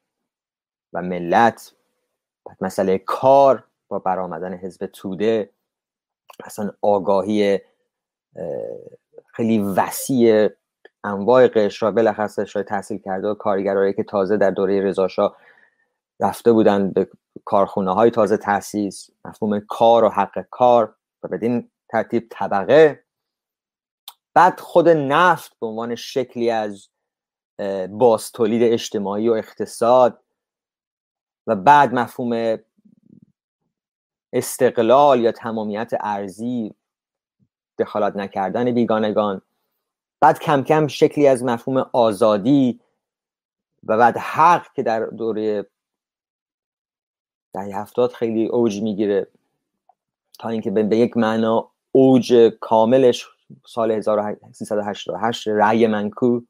و 0.94 1.01
ملت 1.01 1.75
مسئله 2.62 2.98
کار 2.98 3.63
با 3.88 4.00
برآمدن 4.00 4.53
حزب 4.53 4.86
توده 4.86 5.50
اصلا 6.44 6.72
آگاهی 6.82 7.60
خیلی 9.34 9.60
وسیع 9.60 10.50
انواع 11.03 11.48
قشرها 11.48 11.91
بالاخص 11.91 12.36
تحصیل 12.67 12.98
کرده 12.98 13.27
و 13.27 13.34
کارگرایی 13.34 13.94
که 13.94 14.03
تازه 14.03 14.38
در 14.38 14.51
دوره 14.51 14.82
رضاشاه 14.82 15.38
رفته 16.20 16.51
بودن 16.51 16.91
به 16.91 17.10
کارخونه 17.48 17.94
های 17.94 18.12
تازه 18.12 18.38
تاسیس 18.38 19.10
مفهوم 19.25 19.60
کار 19.60 20.04
و 20.04 20.10
حق 20.10 20.46
کار 20.50 20.96
و 21.24 21.27
بدین 21.27 21.72
ترتیب 21.89 22.27
طبقه. 22.30 23.04
بعد 24.34 24.60
خود 24.60 24.89
نفت 24.89 25.60
به 25.60 25.68
عنوان 25.68 25.96
شکلی 25.96 26.50
از 26.50 26.89
باز 27.89 28.32
تولید 28.32 28.74
اجتماعی 28.74 29.30
و 29.30 29.34
اقتصاد 29.34 30.24
و 31.48 31.56
بعد 31.56 31.94
مفهوم 31.94 32.58
استقلال 34.34 35.20
یا 35.20 35.32
تمامیت 35.32 35.92
ارزی 36.00 36.75
دخالت 37.80 38.16
نکردن 38.16 38.72
بیگانگان. 38.72 39.42
بعد 40.22 40.39
کم 40.39 40.63
کم 40.63 40.88
شکلی 40.88 41.27
از 41.27 41.44
مفهوم 41.44 41.89
آزادی 41.94 42.82
و 43.84 43.98
بعد 43.98 44.18
حق 44.18 44.74
که 44.74 44.84
در 44.84 45.06
دوره 45.06 45.70
دهه 47.54 47.80
هفتاد 47.80 48.12
خیلی 48.12 48.48
اوج 48.48 48.82
می‌گیره 48.82 49.27
تا 50.39 50.50
اینکه 50.50 50.72
به 50.72 50.98
یک 50.98 51.18
معنا 51.18 51.70
اوج 51.92 52.51
کاملش 52.62 53.25
سال 53.66 53.92
1388 53.92 55.48
رأی 55.48 55.88
منکو. 55.88 56.42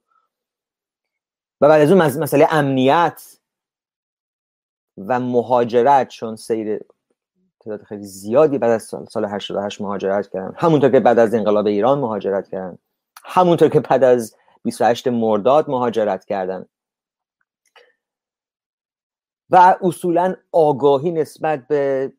و 1.62 1.70
بعد 1.70 1.82
از 1.82 1.92
اون 1.92 2.02
مسئله 2.02 2.48
امنیت 2.52 3.38
و 4.98 5.20
مهاجرت 5.20 6.08
چون 6.08 6.36
سیر 6.36 6.80
تعداد 7.60 7.84
خیلی 7.84 8.04
زیادی 8.04 8.58
بعد 8.58 8.72
از 8.72 8.84
سال 9.10 9.26
88 9.26 9.82
مهاجرت 9.82 10.30
کردن. 10.30 10.54
همونطور 10.58 10.90
که 10.90 11.00
بعد 11.00 11.20
از 11.20 11.34
انقلاب 11.34 11.66
ایران 11.66 12.00
مهاجرت 12.00 12.50
کردن. 12.50 12.78
همونطور 13.24 13.70
که 13.70 13.80
بعد 13.80 14.04
از 14.04 14.36
28 14.64 15.08
مرداد 15.08 15.70
مهاجرت 15.70 16.26
کردن. 16.26 16.66
و 19.50 19.78
اصولا 19.82 20.36
آگاهی 20.52 21.12
نسبت 21.12 21.68
به 21.68 22.14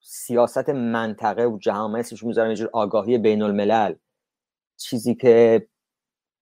سیاست 0.00 0.68
منطقه 0.68 1.46
و 1.46 1.58
جهان 1.58 1.96
اسمش 1.96 2.22
می‌ذارم 2.22 2.50
یه 2.50 2.68
آگاهی 2.72 3.18
بین 3.18 3.42
الملل 3.42 3.94
چیزی 4.76 5.14
که 5.14 5.66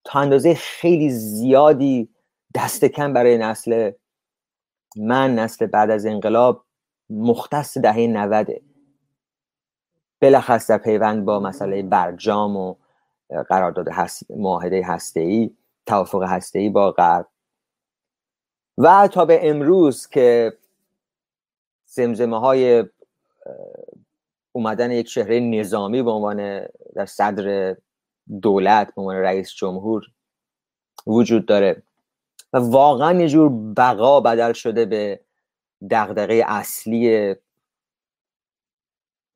تا 0.05 0.21
اندازه 0.21 0.55
خیلی 0.55 1.11
زیادی 1.11 2.09
دست 2.55 2.85
کم 2.85 3.13
برای 3.13 3.39
نسل 3.39 3.91
من 4.97 5.35
نسل 5.35 5.67
بعد 5.67 5.91
از 5.91 6.07
انقلاب 6.07 6.65
مختص 7.11 7.79
دهه 7.79 8.07
نوده 8.07 8.63
بلخص 10.21 10.71
در 10.71 10.79
پیوند 10.79 11.25
با 11.25 11.41
مسئله 11.41 11.83
برجام 11.83 12.57
و 12.57 12.75
قرارداد 13.49 13.89
هست 13.89 14.31
معاهده 14.31 14.87
هسته 14.87 15.21
ای 15.21 15.51
توافق 15.87 16.23
هسته 16.23 16.71
با 16.71 16.93
غرب. 16.93 17.29
و 18.83 19.09
تا 19.09 19.25
به 19.25 19.51
امروز 19.51 20.07
که 20.07 20.53
زمزمه 21.85 22.41
های 22.41 22.85
اومدن 24.53 24.91
یک 24.91 25.07
چهره 25.07 25.41
نظامی 25.41 26.03
به 26.03 26.11
عنوان 26.11 26.67
در 26.95 27.07
صدر 27.07 27.77
دولت 28.43 28.95
به 28.95 29.01
عنوان 29.03 29.17
رئیس 29.17 29.55
جمهور 29.55 30.03
وجود 31.07 31.47
داره 31.47 31.83
و 32.53 32.59
واقعا 32.59 33.21
یه 33.21 33.29
جور 33.29 33.51
بقا 33.77 34.21
بدل 34.21 34.53
شده 34.53 34.85
به 34.85 35.21
دغدغه 35.91 36.45
اصلی 36.47 37.35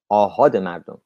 آهاد 0.08 0.56
مردم. 0.56 1.00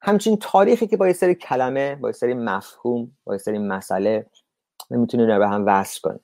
همچین 0.00 0.36
تاریخی 0.36 0.86
که 0.86 0.96
با 0.96 1.06
یه 1.06 1.12
سری 1.12 1.34
کلمه 1.34 1.94
با 1.94 2.08
یه 2.08 2.12
سری 2.12 2.34
مفهوم 2.34 3.16
با 3.24 3.34
یه 3.34 3.38
سری 3.38 3.58
مسئله 3.58 4.26
نمی‌تونه 4.90 5.38
به 5.38 5.48
هم 5.48 5.66
وصل 5.66 6.00
کنه 6.00 6.20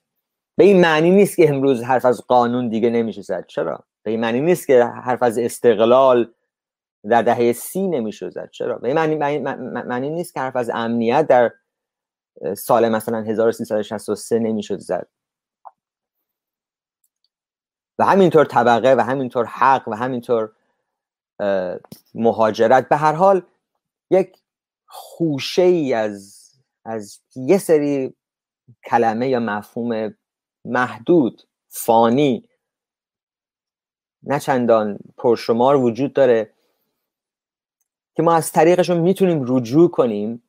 به 0.57 0.65
این 0.65 0.81
معنی 0.81 1.11
نیست 1.11 1.37
که 1.37 1.49
امروز 1.49 1.83
حرف 1.83 2.05
از 2.05 2.27
قانون 2.27 2.69
دیگه 2.69 2.91
نمیشه 2.91 3.23
زد. 3.23 3.47
چرا؟ 3.47 3.85
به 4.03 4.11
این 4.11 4.21
معنی 4.21 4.41
نیست 4.41 4.67
که 4.67 4.85
حرف 4.85 5.23
از 5.23 5.39
استقلال 5.39 6.33
در 7.11 7.23
دهه 7.23 7.53
سی 7.53 7.89
نمیشه 7.89 8.31
زد. 8.31 8.51
چرا؟ 8.51 8.79
به 8.79 8.89
این 8.89 8.97
معنی, 8.97 9.15
معنی, 9.15 9.41
معنی 9.65 10.11
نیست 10.11 10.35
که 10.35 10.41
حرف 10.41 10.57
از 10.57 10.71
امنیت 10.75 11.27
در 11.27 11.53
سال 12.57 12.89
مثلا 12.89 13.19
1363 13.19 14.39
نمی‌شد 14.39 14.79
زد. 14.79 15.09
و 17.99 18.05
همینطور 18.05 18.45
طبقه 18.45 18.95
و 18.95 19.01
همینطور 19.01 19.45
حق 19.45 19.89
و 19.89 19.95
همینطور 19.95 20.53
مهاجرت. 22.15 22.89
به 22.89 22.97
هر 22.97 23.13
حال 23.13 23.43
یک 24.11 24.37
خوشه 24.87 25.63
ای 25.63 25.95
از 25.95 26.43
از 26.85 27.21
یه 27.37 27.59
سری 27.59 28.15
کلمه 28.85 29.29
یا 29.29 29.41
مفهوم 29.41 30.15
محدود 30.65 31.43
فانی 31.69 32.49
نه 34.23 34.99
پرشمار 35.17 35.77
وجود 35.77 36.13
داره 36.13 36.51
که 38.15 38.23
ما 38.23 38.35
از 38.35 38.53
طریقشون 38.53 38.97
می‌تونیم 38.97 39.45
رجوع 39.47 39.91
کنیم 39.91 40.43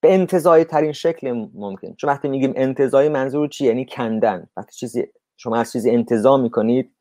به 0.00 0.14
انتظایی 0.14 0.64
ترین 0.64 0.92
شکل 0.92 1.48
ممکن. 1.54 1.94
چون 1.94 2.10
وقتی 2.10 2.28
میگیم 2.28 2.52
انتظایی 2.56 3.08
منظور 3.08 3.48
چی؟ 3.48 3.66
یعنی 3.66 3.86
کندن. 3.86 4.48
وقتی 4.56 4.76
چیزی 4.76 5.06
شما 5.36 5.56
از 5.56 5.72
چیزی 5.72 5.90
انتظا 5.90 6.36
می‌کنید 6.36 6.94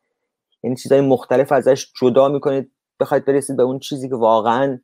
یعنی 0.64 0.76
چیزهای 0.76 1.02
مختلف 1.02 1.52
ازش 1.52 1.92
جدا 2.02 2.28
می‌کنید 2.30 2.72
بخواید 3.00 3.26
برسید 3.26 3.58
به 3.58 3.64
اون 3.64 3.80
چیزی 3.80 4.10
که 4.10 4.16
واقعا 4.16 4.80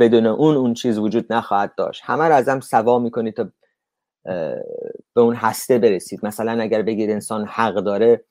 بدون 0.00 0.26
اون 0.26 0.56
اون 0.56 0.74
چیز 0.74 0.98
وجود 0.98 1.32
نخواهد 1.32 1.74
داشت. 1.74 2.02
همه 2.04 2.24
رو 2.24 2.34
ازم 2.34 2.60
سوا 2.60 2.98
می‌کنید 2.98 3.34
تا 3.34 3.50
به 5.14 5.20
اون 5.20 5.34
هسته 5.34 5.78
برسید. 5.78 6.26
مثلا 6.26 6.62
اگر 6.62 6.82
بگید 6.82 7.10
انسان 7.10 7.46
حق 7.46 7.74
داره 7.74 8.24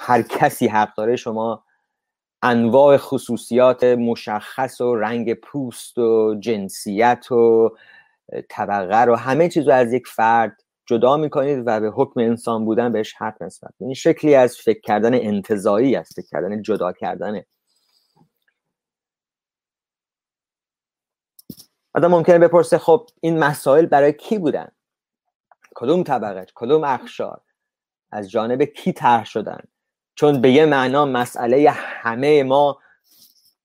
هر 0.00 0.22
کسی 0.22 0.66
حق 0.66 0.94
داره 0.96 1.16
شما 1.16 1.64
انواع 2.42 2.96
خصوصیات 2.96 3.84
مشخص 3.84 4.80
و 4.80 4.94
رنگ 4.94 5.34
پوست 5.34 5.98
و 5.98 6.36
جنسیت 6.40 7.32
و 7.32 7.76
طبقه 8.50 9.00
رو 9.04 9.16
همه 9.16 9.48
چیز 9.48 9.68
رو 9.68 9.74
از 9.74 9.92
یک 9.92 10.06
فرد 10.06 10.62
جدا 10.86 11.16
می‌کنید 11.16 11.62
و 11.66 11.80
به 11.80 11.90
حکم 11.90 12.20
انسان 12.20 12.64
بودن 12.64 12.92
بهش 12.92 13.14
حق 13.14 13.42
نسبت 13.42 13.70
این 13.80 13.94
شکلی 13.94 14.34
از 14.34 14.56
فکر 14.56 14.80
کردن 14.80 15.14
انتظایی 15.14 15.96
است 15.96 16.12
فکر 16.14 16.26
کردن 16.30 16.62
جدا 16.62 16.92
کردنه 16.92 17.46
آدم 21.94 22.10
ممکنه 22.10 22.38
بپرسه 22.38 22.78
خب 22.78 23.06
این 23.20 23.38
مسائل 23.38 23.86
برای 23.86 24.12
کی 24.12 24.38
بودن؟ 24.38 24.68
کدوم 25.76 26.02
طبقه 26.02 26.46
کدوم 26.54 26.84
اخشار 26.84 27.40
از 28.12 28.30
جانب 28.30 28.62
کی 28.62 28.92
طرح 28.92 29.24
شدن؟ 29.24 29.60
چون 30.14 30.40
به 30.40 30.50
یه 30.50 30.66
معنا 30.66 31.06
مسئله 31.06 31.70
همه 31.70 32.42
ما 32.42 32.78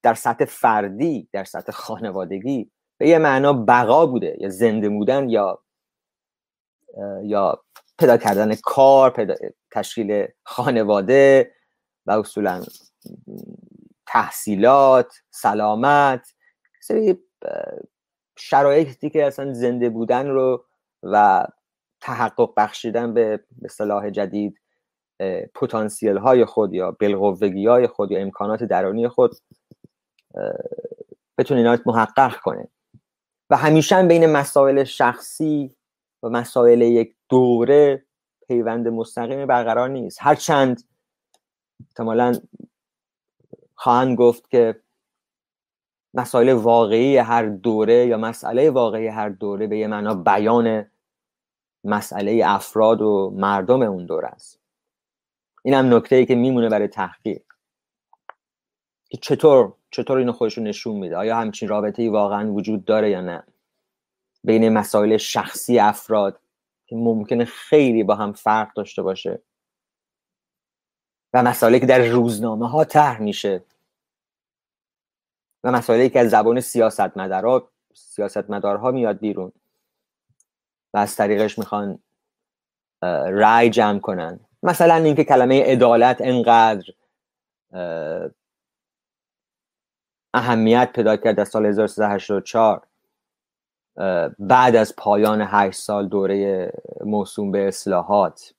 در 0.03 0.13
سطح 0.13 0.45
فردی 0.45 1.29
در 1.33 1.43
سطح 1.43 1.71
خانوادگی 1.71 2.71
به 2.97 3.07
یه 3.07 3.17
معنا 3.17 3.53
بقا 3.53 4.05
بوده 4.05 4.37
یا 4.39 4.49
زنده 4.49 4.89
بودن 4.89 5.29
یا 5.29 5.63
یا 7.23 7.63
پیدا 7.99 8.17
کردن 8.17 8.55
کار 8.55 9.09
پیدا، 9.09 9.35
تشکیل 9.71 10.27
خانواده 10.43 11.51
و 12.05 12.11
اصولا 12.11 12.63
تحصیلات 14.05 15.13
سلامت 15.29 16.27
سری 16.81 17.19
شرایطی 18.37 19.09
که 19.09 19.25
اصلا 19.25 19.53
زنده 19.53 19.89
بودن 19.89 20.27
رو 20.27 20.65
و 21.03 21.47
تحقق 22.01 22.53
بخشیدن 22.57 23.13
به 23.13 23.39
صلاح 23.69 24.09
جدید 24.09 24.61
پتانسیل 25.55 26.17
های 26.17 26.45
خود 26.45 26.73
یا 26.73 26.91
بلغوگی 26.91 27.67
های 27.67 27.87
خود 27.87 28.11
یا 28.11 28.19
امکانات 28.19 28.63
درونی 28.63 29.07
خود 29.07 29.35
بتونه 31.37 31.59
اینا 31.59 31.77
محقق 31.85 32.35
کنه. 32.35 32.67
و 33.49 33.57
همیشه 33.57 34.03
بین 34.03 34.25
مسائل 34.25 34.83
شخصی 34.83 35.75
و 36.23 36.29
مسائل 36.29 36.81
یک 36.81 37.15
دوره 37.29 38.05
پیوند 38.47 38.87
مستقیمی 38.87 39.45
برقرار 39.45 39.89
نیست. 39.89 40.17
هرچند 40.21 40.83
احتمالا 41.87 42.33
خواهند 43.75 44.17
گفت 44.17 44.49
که 44.49 44.81
مسائل 46.13 46.49
واقعی 46.49 47.17
هر 47.17 47.45
دوره 47.45 48.07
یا 48.07 48.17
مسئله 48.17 48.69
واقعی 48.69 49.07
هر 49.07 49.29
دوره 49.29 49.67
به 49.67 49.77
یه 49.77 49.87
معنا 49.87 50.13
بیان 50.13 50.90
مسئله 51.83 52.41
افراد 52.45 53.01
و 53.01 53.33
مردم 53.35 53.81
اون 53.81 54.05
دوره 54.05 54.27
است. 54.27 54.59
این 55.63 55.73
هم 55.73 55.95
نکته 55.95 56.15
ای 56.15 56.25
که 56.25 56.35
میمونه 56.35 56.69
برای 56.69 56.87
تحقیق. 56.87 57.41
که 59.09 59.17
چطور 59.17 59.73
چطور 59.91 60.17
اینو 60.17 60.31
خودشون 60.31 60.67
نشون 60.67 60.95
میده؟ 60.95 61.17
آیا 61.17 61.37
همچین 61.37 61.69
رابطه 61.69 62.01
ای 62.01 62.09
واقعا 62.09 62.53
وجود 62.53 62.85
داره 62.85 63.09
یا 63.09 63.21
نه؟ 63.21 63.43
بین 64.43 64.69
مسائل 64.69 65.17
شخصی 65.17 65.79
افراد 65.79 66.39
که 66.87 66.95
ممکنه 66.95 67.45
خیلی 67.45 68.03
با 68.03 68.15
هم 68.15 68.33
فرق 68.33 68.73
داشته 68.73 69.01
باشه 69.01 69.41
و 71.33 71.43
مسائلی 71.43 71.79
که 71.79 71.85
در 71.85 72.05
روزنامه 72.05 72.69
ها 72.69 72.85
طرح 72.85 73.21
میشه 73.21 73.63
و 75.63 75.71
مسائلی 75.71 76.09
که 76.09 76.19
از 76.19 76.29
زبان 76.29 76.59
سیاست 76.59 77.17
مدارها 77.17 77.71
سیاست 77.93 78.49
مدارها 78.49 78.91
میاد 78.91 79.19
بیرون. 79.19 79.51
و 80.93 80.97
از 80.97 81.15
طریقش 81.15 81.59
می‌خوان 81.59 81.99
رای 83.31 83.69
جمع 83.69 83.99
کنن. 83.99 84.39
مثلا 84.63 84.95
اینکه 84.95 85.23
کلمه 85.23 85.63
عدالت 85.63 86.17
انقدر 86.19 86.85
اهمیت 90.33 90.91
پیدا 90.95 91.17
کرد 91.17 91.35
در 91.35 91.45
سال 91.45 91.65
1384 91.65 92.87
بعد 94.39 94.75
از 94.75 94.95
پایان 94.95 95.41
هشت 95.47 95.79
سال 95.79 96.07
دوره 96.07 96.71
موسوم 97.01 97.51
به 97.51 97.67
اصلاحات 97.67 98.53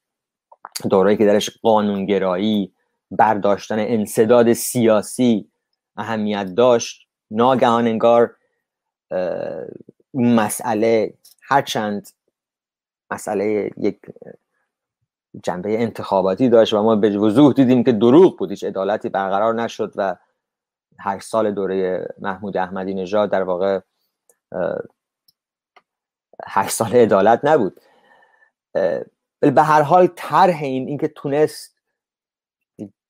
دوره 0.90 1.16
که 1.16 1.26
درش 1.26 1.50
قانونگرایی 1.62 2.72
برداشتن 3.10 3.78
انصداد 3.78 4.52
سیاسی 4.52 5.48
اهمیت 5.96 6.54
داشت. 6.56 7.08
ناگهان 7.30 7.86
انگار 7.86 8.36
مسئله 10.14 11.14
هرچند 11.42 12.08
مسئله 13.12 13.70
یک 13.76 14.00
جنبه 15.42 15.82
انتخاباتی 15.82 16.48
داشت 16.48 16.72
و 16.72 16.82
ما 16.82 16.96
به 16.96 17.18
وضوح 17.18 17.52
دیدیم 17.52 17.84
که 17.84 17.92
دروغ 17.92 18.38
بود 18.38 18.50
هیچ 18.50 18.64
عدالتی 18.64 19.08
برقرار 19.08 19.54
نشد 19.54 19.92
و 19.96 20.16
هر 20.98 21.18
سال 21.18 21.50
دوره 21.50 22.08
محمود 22.18 22.56
احمدی 22.56 22.94
نژاد 22.94 23.30
در 23.30 23.42
واقع 23.42 23.80
هشت 26.46 26.70
سال 26.70 26.92
عدالت 26.96 27.40
نبود. 27.44 27.80
به 29.40 29.62
هر 29.62 29.82
حال 29.82 30.08
طرح 30.16 30.62
این 30.62 30.88
اینکه 30.88 31.08
تونست 31.08 31.76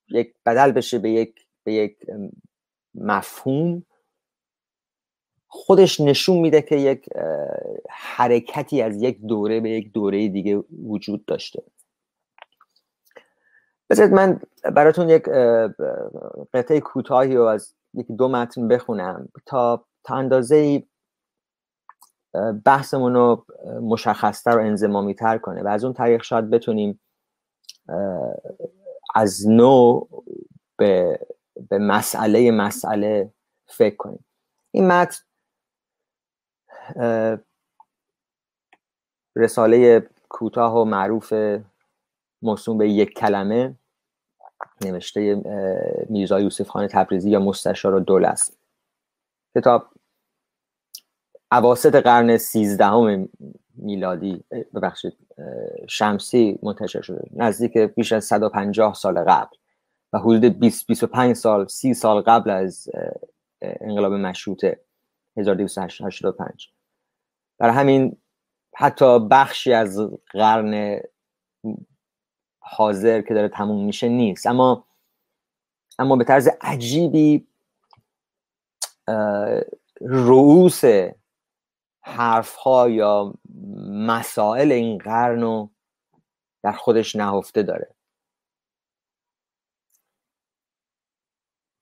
یک 0.08 0.34
بدل 0.46 0.72
بشه 0.72 0.98
به 0.98 1.10
یک 1.10 1.46
به 1.64 1.72
یک 1.72 1.96
مفهوم 2.94 3.84
خودش 5.54 6.00
نشون 6.00 6.38
میده 6.38 6.62
که 6.62 6.76
یک 6.76 7.08
حرکتی 7.90 8.82
از 8.82 9.02
یک 9.02 9.20
دوره 9.20 9.60
به 9.60 9.70
یک 9.70 9.92
دوره 9.92 10.28
دیگه 10.28 10.64
وجود 10.86 11.24
داشته. 11.24 11.62
بذارید 13.90 14.12
من 14.12 14.40
براتون 14.74 15.08
یک 15.08 15.22
قطعه 16.54 16.80
کوتاهی 16.80 17.36
رو 17.36 17.44
از 17.44 17.74
یک 17.94 18.06
دو 18.06 18.28
متن 18.28 18.68
بخونم 18.68 19.28
تا 19.46 19.84
تا 20.04 20.14
اندازه 20.14 20.82
بحثمون 22.64 23.14
رو 23.14 23.46
مشخصتر 23.82 24.58
و 24.58 24.60
انزمامی 24.60 25.14
تر 25.14 25.38
کنه 25.38 25.62
و 25.62 25.68
از 25.68 25.84
اون 25.84 25.92
طریق 25.92 26.22
شاید 26.22 26.50
بتونیم 26.50 27.00
از 29.14 29.48
نو 29.48 30.04
به, 30.76 31.20
به 31.68 31.78
مسئله 31.78 32.50
مسئله 32.50 33.32
فکر 33.66 33.96
کنیم. 33.96 34.24
این 34.70 34.86
متن 34.86 35.18
رساله 39.36 40.08
کوتاه 40.28 40.76
و 40.76 40.84
معروف 40.84 41.32
موسوم 42.42 42.78
به 42.78 42.90
یک 42.90 43.14
کلمه 43.14 43.74
نوشته 44.84 45.42
میرزا 46.08 46.40
یوسف 46.40 46.68
خان 46.68 46.86
تبریزی 46.86 47.30
یا 47.30 47.40
مستشار 47.40 48.00
دوله 48.00 48.28
است. 48.28 48.58
کتاب 49.54 49.86
عواست 51.50 51.94
قرن 51.94 52.36
سیزدهم 52.36 53.28
میلادی 53.74 54.44
ببخشید 54.74 55.18
شمسی 55.88 56.58
منتشر 56.62 57.00
شده 57.00 57.28
نزدیک 57.32 57.78
بیش 57.78 58.12
از 58.12 58.24
150 58.24 58.94
سال 58.94 59.24
قبل 59.24 59.56
و 60.12 60.18
حدود 60.18 60.44
20 60.44 60.86
25 60.86 61.36
سال 61.36 61.66
30 61.66 61.94
سال 61.94 62.20
قبل 62.20 62.50
از 62.50 62.88
انقلاب 63.60 64.12
مشروطه. 64.12 64.80
1285 65.36 66.72
برای 67.58 67.74
همین 67.74 68.16
حتی 68.74 69.28
بخشی 69.28 69.72
از 69.72 70.00
قرن 70.30 71.00
حاضر 72.60 73.22
که 73.22 73.34
داره 73.34 73.48
تموم 73.48 73.84
میشه 73.84 74.08
نیست. 74.08 74.46
اما 74.46 74.84
اما 75.98 76.16
به 76.16 76.24
طرز 76.24 76.48
عجیبی 76.60 77.46
رؤوس 80.00 80.82
حرف 82.00 82.54
ها 82.54 82.88
یا 82.88 83.34
مسائل 83.88 84.72
این 84.72 84.98
قرن 84.98 85.40
رو 85.40 85.70
در 86.62 86.72
خودش 86.72 87.16
نهفته 87.16 87.62
داره. 87.62 87.94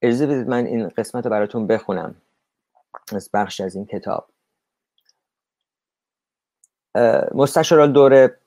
اجازه 0.02 0.26
بدید 0.26 0.48
من 0.48 0.66
این 0.66 0.88
قسمت 0.88 1.24
رو 1.24 1.30
براتون 1.30 1.66
بخونم. 1.66 2.22
از 3.14 3.30
بخش 3.34 3.60
از 3.60 3.76
این 3.76 3.86
کتاب. 3.86 4.30
مستشار 7.34 7.86
دوره 7.86 8.38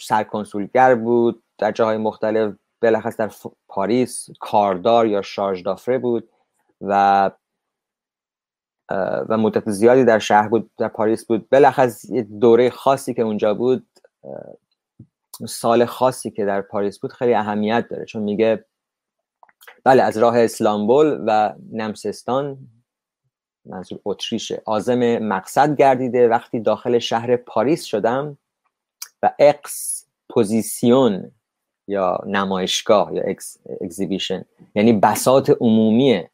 سرکنسولگر 0.00 0.94
بود 0.94 1.42
در 1.58 1.72
جاهای 1.72 1.96
مختلف 1.96 2.54
بالاخص 2.80 3.16
در 3.16 3.30
پاریس 3.68 4.28
کاردار 4.40 5.06
یا 5.06 5.22
chargé 5.22 5.62
d'affaires 5.62 5.98
بود 5.98 6.28
و 6.80 7.30
و 9.28 9.38
مدت 9.38 9.70
زیادی 9.70 10.04
در 10.04 10.18
شهر 10.18 10.48
بود 10.48 10.70
در 10.78 10.88
پاریس 10.88 11.26
بود. 11.26 11.48
بالاخص 11.50 12.04
یه 12.04 12.22
دوره 12.22 12.70
خاصی 12.70 13.14
که 13.14 13.22
اونجا 13.22 13.54
بود 13.54 13.86
سال 15.48 15.84
خاصی 15.84 16.30
که 16.30 16.44
در 16.44 16.60
پاریس 16.60 16.98
بود 16.98 17.12
خیلی 17.12 17.34
اهمیت 17.34 17.86
داره. 17.90 18.04
چون 18.04 18.22
میگه 18.22 18.64
بله 19.84 20.02
از 20.02 20.18
راه 20.18 20.38
اسلامبول 20.38 21.24
و 21.26 21.54
نمسستان 21.72 22.58
منظور 23.68 23.98
اتریشه. 24.04 24.62
عازم 24.64 25.18
مقصد 25.18 25.76
گردیده. 25.76 26.28
وقتی 26.28 26.60
داخل 26.60 26.98
شهر 26.98 27.36
پاریس 27.36 27.84
شدم 27.84 28.38
و 29.22 29.34
exposition 29.38 31.30
یا 31.88 32.18
نمایشگاه 32.26 33.14
یا 33.14 33.22
ex 33.22 33.58
exhibition 33.80 34.44
یعنی 34.74 34.92
بساط 34.92 35.50
عمومی 35.60 36.24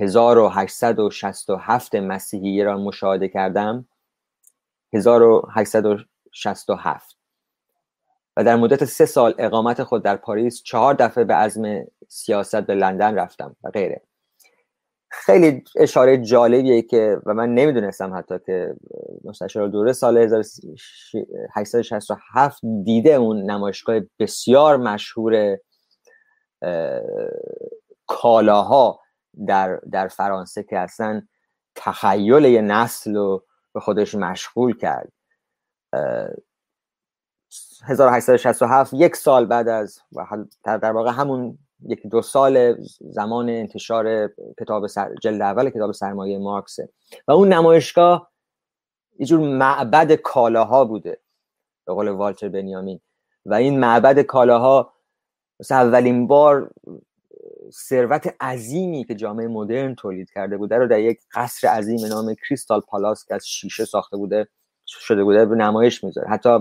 1867 0.00 1.94
مسیحی 1.94 2.62
را 2.62 2.78
مشاهده 2.78 3.28
کردم 3.28 3.88
1867 4.94 7.16
و 8.36 8.44
در 8.44 8.56
مدت 8.56 8.84
سه 8.84 9.06
سال 9.06 9.34
اقامت 9.38 9.82
خود 9.82 10.02
در 10.02 10.16
پاریس 10.16 10.62
چهار 10.62 10.94
دفعه 10.94 11.24
به 11.24 11.34
عزم 11.34 11.84
سیاحت 12.08 12.60
به 12.60 12.74
لندن 12.74 13.14
رفتم 13.14 13.56
و 13.64 13.70
غیره. 13.70 14.02
خیلی 15.10 15.64
اشاره 15.76 16.18
جالبیه 16.18 16.82
که 16.82 17.20
و 17.26 17.34
من 17.34 17.54
نمی‌دونستم 17.54 18.14
حتی 18.14 18.34
که 18.46 18.74
مستشار 19.24 19.68
دوره 19.68 19.92
سال 19.92 20.18
1867 21.56 22.60
دیده 22.84 23.10
اون 23.10 23.50
نمایشگاه 23.50 24.00
بسیار 24.18 24.76
مشهور 24.76 25.58
کالاها 28.06 29.00
در, 29.46 29.80
در 29.92 30.08
فرانسه 30.08 30.62
که 30.62 30.78
اصلا 30.78 31.22
تخیل 31.74 32.44
یه 32.44 32.60
نسل 32.60 33.14
رو 33.14 33.44
به 33.74 33.80
خودش 33.80 34.14
مشغول 34.14 34.76
کرد. 34.76 35.12
1867 37.84 38.94
یک 38.94 39.16
سال 39.16 39.46
بعد 39.46 39.68
از 39.68 39.98
در 40.64 40.92
واقع 40.92 41.10
همون 41.10 41.58
یکی 41.80 42.08
دو 42.08 42.22
سال 42.22 42.76
زمان 43.00 43.48
انتشار 43.48 44.30
کتاب 44.60 44.86
سر... 44.86 45.14
جلد 45.22 45.42
اول 45.42 45.70
کتاب 45.70 45.92
سرمایه 45.92 46.38
مارکسه 46.38 46.88
و 47.28 47.32
اون 47.32 47.52
نمایشگاه 47.52 48.30
یه 49.18 49.26
جور 49.26 49.40
معبد 49.40 50.12
کالاها 50.12 50.84
بوده 50.84 51.20
به 51.86 51.94
قول 51.94 52.08
والتر 52.08 52.48
بنیامین. 52.48 53.00
و 53.46 53.54
این 53.54 53.80
معبد 53.80 54.20
کالاها 54.20 54.92
مثل 55.60 55.74
اولین 55.74 56.26
بار 56.26 56.70
ثروت 57.70 58.34
عظیمی 58.40 59.04
که 59.04 59.14
جامعه 59.14 59.46
مدرن 59.46 59.94
تولید 59.94 60.30
کرده 60.30 60.56
بوده 60.56 60.76
رو 60.76 60.86
در 60.86 61.00
یک 61.00 61.20
قصر 61.34 61.68
عظیم 61.68 62.06
نام 62.06 62.34
کریستال 62.34 62.80
پالاس 62.80 63.24
که 63.24 63.34
از 63.34 63.48
شیشه 63.48 63.84
ساخته 63.84 64.16
بوده 64.16 64.48
شده 64.86 65.24
بوده 65.24 65.46
به 65.46 65.56
نمایش 65.56 66.04
می‌ذاره. 66.04 66.28
حتی 66.28 66.58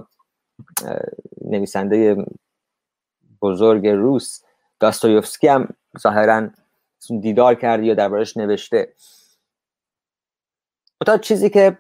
نویسنده 1.42 2.26
بزرگ 3.42 3.88
روس 3.88 4.44
داستایوفسکی 4.80 5.48
هم 5.48 5.70
ظاهرا 6.00 6.50
دیدار 7.22 7.56
کرده 7.56 7.86
یا 7.86 7.94
دربارش 7.94 8.38
نوشته. 8.38 8.94
تا 11.06 11.18
چیزی 11.18 11.50
که 11.50 11.78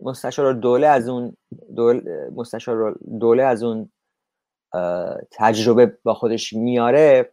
مستشار 0.00 0.52
دوله 0.52 0.86
از 0.86 1.08
اون 1.08 1.36
دوله 1.76 2.30
مستشار 2.34 2.98
دوله 3.20 3.42
از 3.42 3.62
اون 3.62 3.90
تجربه 5.30 5.98
با 6.02 6.14
خودش 6.14 6.52
میاره 6.52 7.32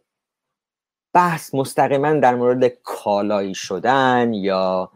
بحث 1.12 1.54
مستقیما 1.54 2.12
در 2.12 2.34
مورد 2.34 2.66
کالایی 2.66 3.54
شدن 3.54 4.34
یا 4.34 4.92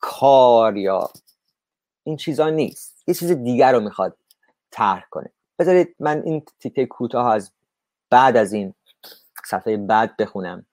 کار 0.00 0.76
یا 0.76 1.10
این 2.04 2.16
چیزا 2.16 2.50
نیست. 2.50 3.02
یه 3.08 3.14
چیز 3.14 3.30
دیگر 3.30 3.72
رو 3.72 3.80
می‌خواد 3.80 4.16
طرح 4.78 5.04
کنه. 5.10 5.30
بذارید 5.58 5.96
من 5.98 6.22
این 6.24 6.42
تیکه 6.60 6.86
کوتاه 6.86 7.32
از 7.32 7.52
بعد 8.10 8.36
از 8.36 8.52
این 8.52 8.74
صفحه 9.46 9.76
بعد 9.76 10.16
بخونم. 10.16 10.66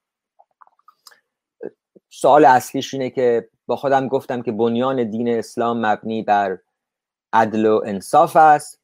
سوال 2.09 2.45
اصلیش 2.45 2.93
اینه 2.93 3.09
که 3.09 3.49
با 3.67 3.75
خودم 3.75 4.07
گفتم 4.07 4.41
که 4.41 4.51
بنیان 4.51 5.09
دین 5.09 5.29
اسلام 5.29 5.85
مبنی 5.85 6.23
بر 6.23 6.57
عدل 7.33 7.65
و 7.65 7.81
انصاف 7.85 8.35
است 8.35 8.81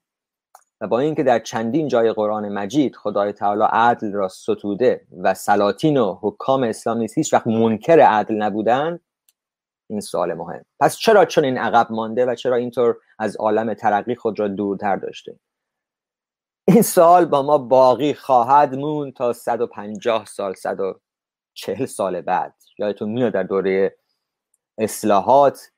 و 0.81 0.87
با 0.87 0.99
اینکه 0.99 1.23
در 1.23 1.39
چندین 1.39 1.87
جای 1.87 2.13
قرآن 2.13 2.49
مجید 2.49 2.95
خدای 2.95 3.31
تعالی 3.31 3.63
عدل 3.69 4.11
را 4.11 4.27
ستوده 4.27 5.07
و 5.21 5.33
سلاطین 5.33 5.97
و 5.97 6.17
حکام 6.21 6.63
اسلام 6.63 6.97
نیست 6.97 7.17
هیچ 7.17 7.33
وقت 7.33 7.47
منکر 7.47 7.99
عدل 7.99 8.35
نبودن 8.35 8.99
این 9.91 10.01
سوال 10.01 10.33
مهم. 10.33 10.65
پس 10.79 10.97
چرا 10.97 11.25
چون 11.25 11.43
این 11.45 11.57
عقب 11.57 11.91
مانده 11.91 12.25
و 12.25 12.35
چرا 12.35 12.55
اینطور 12.55 12.97
از 13.19 13.35
عالم 13.35 13.73
ترقی 13.73 14.15
خود 14.15 14.39
را 14.39 14.47
دورتر 14.47 14.95
داشته؟ 14.95 15.39
این 16.67 16.81
سال 16.81 17.25
با 17.25 17.41
ما 17.41 17.57
باقی 17.57 18.13
خواهد 18.13 18.75
مون 18.75 19.11
تا 19.11 19.33
150 19.33 20.25
سال 20.25 20.53
140 20.53 21.85
سال 21.85 22.21
بعد. 22.21 22.53
یادتون 22.77 23.09
میاد 23.09 23.33
در 23.33 23.43
دوره 23.43 23.97
اصلاحات 24.77 25.71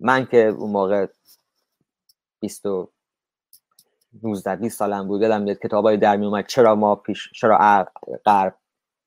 من 0.00 0.26
که 0.26 0.46
اون 0.46 0.70
موقع 0.70 1.06
20 2.40 2.66
19 4.22 4.56
20 4.56 4.78
سالم 4.78 5.08
بود 5.08 5.22
یادم 5.22 5.42
میاد 5.42 5.58
کتابای 5.58 5.96
در 5.96 6.16
می 6.16 6.26
اومد 6.26 6.46
چرا 6.46 6.74
ما 6.74 6.94
پیش 6.94 7.30
چرا 7.32 7.86
غرب 8.24 8.54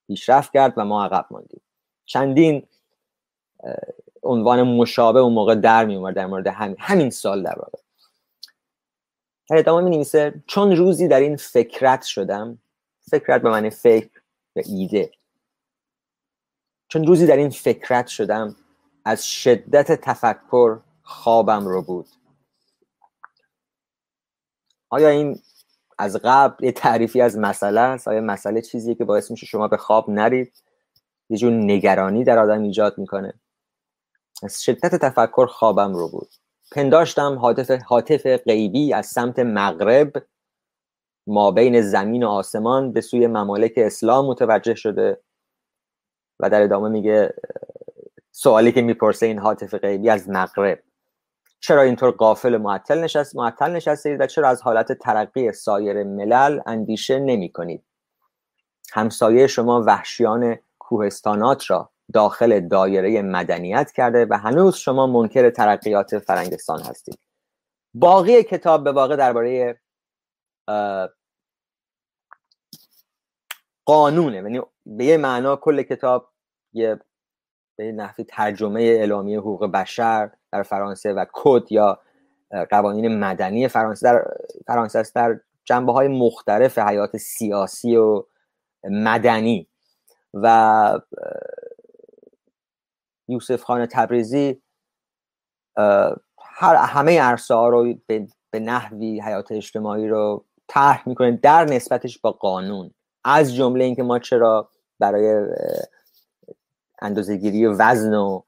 پیشرفت 0.08 0.54
کرد 0.54 0.74
و 0.78 0.86
ما 0.86 1.06
عقب 1.06 1.26
ماندیم. 1.32 1.62
چندین 2.06 2.68
عنوان 4.24 4.64
مشابه 4.64 5.20
اون 5.20 5.34
موقع 5.34 5.56
در 5.56 5.86
می 5.86 6.14
در 6.14 6.26
مورد 6.26 6.48
همین 6.48 6.76
همین 6.80 7.10
سال 7.10 7.44
در 7.44 7.56
واقع. 7.60 7.80
در 9.50 9.58
ادامه 9.58 9.84
می 9.84 9.90
نویسه 9.90 10.44
چون 10.48 10.76
روزی 10.76 11.08
در 11.08 11.20
این 11.20 11.36
فکرت 11.36 12.02
شدم 12.04 12.58
فکرت 13.12 13.42
به 13.42 13.50
معنی 13.50 13.70
فکر 13.70 14.22
و 14.56 14.62
ایده. 14.66 15.12
چون 16.88 17.08
روزی 17.08 17.28
در 17.28 17.38
این 17.38 17.50
فکرت 17.50 18.08
شدم 18.08 18.56
از 19.06 19.26
شدت 19.26 19.92
تفکر 19.92 20.80
خوابم 21.04 21.68
رو 21.68 21.82
بود. 21.82 22.08
آیا 24.90 25.10
این 25.10 25.40
از 25.98 26.16
قبل 26.24 26.66
یه 26.66 26.72
تعریفی 26.72 27.22
از 27.22 27.38
مسئله 27.38 27.80
است؟ 27.80 28.08
آیا 28.08 28.22
مسئله 28.22 28.62
چیزیه 28.62 28.96
که 28.96 29.06
باعث 29.06 29.32
میشه 29.32 29.46
شما 29.46 29.68
به 29.68 29.78
خواب 29.78 30.10
نرید؟ 30.10 30.64
یه 31.30 31.38
جور 31.38 31.52
نگرانی 31.52 32.24
در 32.24 32.40
آدم 32.40 32.64
ایجاد 32.64 32.98
می‌کنه. 32.98 33.34
از 34.44 34.64
شدت 34.64 34.96
تفکر 34.96 35.46
خوابم 35.46 35.94
رو 35.94 36.10
بود. 36.10 36.30
پنداشتم 36.72 37.38
حاطف, 37.40 37.72
حاطف 37.72 38.26
غیبی 38.26 38.94
از 38.94 39.06
سمت 39.06 39.40
مغرب 39.40 40.14
ما 41.28 41.52
بین 41.52 41.82
زمین 41.82 42.24
و 42.24 42.28
آسمان 42.28 42.94
به 42.94 43.02
سوی 43.02 43.28
ممالک 43.28 43.74
اسلام 43.78 44.26
متوجه 44.26 44.76
شده 44.76 45.22
و 46.40 46.50
در 46.50 46.62
ادامه 46.62 46.90
میگه 46.90 47.34
سوالی 48.32 48.72
که 48.72 48.82
می‌پرسه 48.82 49.26
این 49.26 49.40
حاطف 49.40 49.74
غیبی 49.74 50.10
از 50.10 50.30
مغرب. 50.30 50.84
چرا 51.60 51.82
اینطور 51.82 52.12
قافل 52.12 52.58
معطل 52.58 53.04
نشست 53.04 53.36
معطل 53.36 53.72
نشستید 53.72 54.22
و 54.22 54.28
چرا 54.28 54.50
از 54.50 54.62
حالت 54.62 54.94
ترقی 54.94 55.52
سایر 55.52 56.04
ملل 56.04 56.60
اندیشه 56.66 57.20
نمی 57.20 57.52
کنید 57.52 57.84
همسایه 58.92 59.48
شما 59.48 59.84
وحشیان 59.88 60.58
کوهستانات 60.80 61.70
را 61.70 61.92
داخل 62.14 62.68
دایره 62.68 63.22
مدنیت 63.22 63.92
کرده 63.92 64.28
و 64.30 64.34
هنوز 64.38 64.76
شما 64.76 65.08
منکر 65.08 65.50
ترقیات 65.50 66.20
فرنگستان 66.20 66.80
هستید. 66.82 67.20
باقی 67.94 68.44
کتاب 68.44 68.84
به 68.84 68.92
واقع 68.92 69.16
درباره 69.16 69.80
قانونه 73.86 74.36
یعنی 74.36 74.62
به 74.86 75.06
یه 75.06 75.18
معنا 75.18 75.56
کل 75.56 75.82
کتاب 75.82 76.30
یه 76.74 77.00
به 77.78 77.92
نحوی 77.92 78.24
ترجمه 78.24 78.82
اعلامیه 78.82 79.40
حقوق 79.40 79.66
بشر 79.66 80.32
در 80.52 80.64
فرانسه 80.64 81.14
و 81.14 81.26
کد 81.34 81.72
یا 81.72 82.00
قوانین 82.70 83.20
مدنی 83.20 83.68
فرانسه 83.68 84.12
در 84.12 84.26
فرانسه 84.68 85.00
است 85.00 85.16
در 85.16 85.40
جنبه 85.66 85.92
های 85.92 86.08
مختلف 86.08 86.80
حیات 86.80 87.18
سیاسی 87.18 87.96
و 87.96 88.24
مدنی 88.84 89.68
و 90.34 91.00
یوسف 93.30 93.64
خان 93.64 93.86
تبریزی 93.86 94.62
هر 96.42 96.76
همه 96.76 97.22
عرصه 97.22 97.54
ها 97.54 97.70
رو 97.70 97.94
به, 98.08 98.28
به 98.52 98.60
نحوی 98.60 99.22
حیات 99.22 99.52
اجتماعی 99.52 100.08
رو 100.08 100.46
طرح 100.68 101.10
می‌کنه 101.10 101.32
در 101.32 101.66
نسبتش 101.66 102.20
با 102.20 102.32
قانون. 102.32 102.92
از 103.24 103.56
جمله 103.56 103.84
اینکه 103.84 104.04
ما 104.04 104.20
چرا 104.20 104.70
برای 105.00 105.46
اندازهگیری 107.02 107.66
وزن 107.66 108.14
و 108.14 108.42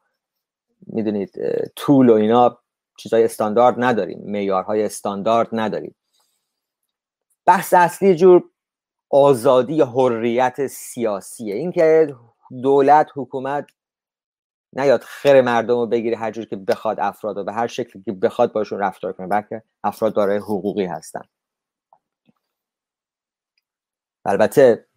می‌دونید 0.88 1.32
طول 1.76 2.10
و 2.10 2.14
اینا 2.14 2.58
چیزهای 2.98 3.24
استاندارد 3.24 3.76
نداریم 3.78 4.22
معیارهای 4.26 4.84
استاندارد 4.84 5.50
نداریم. 5.52 5.96
بحث 7.46 7.74
اصلی 7.74 8.16
جور 8.16 8.44
آزادی 9.10 9.74
یا 9.74 9.86
حریت 9.86 10.68
سیاسیه. 10.68 11.56
اینکه 11.56 12.16
دولت 12.64 13.08
حکومت 13.16 13.68
نیاد 14.74 15.04
خیر 15.04 15.42
مردم 15.42 15.76
رو 15.76 15.88
بگیره 15.88 16.18
هر 16.18 16.32
جور 16.32 16.46
که 16.46 16.56
بخواد 16.56 17.00
افراد 17.00 17.38
و 17.38 17.44
به 17.44 17.54
هر 17.54 17.68
شکلی 17.68 18.04
که 18.04 18.12
بخواد 18.12 18.54
باشون 18.54 18.80
رفتار 18.80 19.14
کنه 19.14 19.28
بلکه 19.28 19.64
افراد 19.84 20.14
دارای 20.14 20.38
حقوقی 20.38 20.86
هستن. 20.86 21.22
البته 24.26 24.88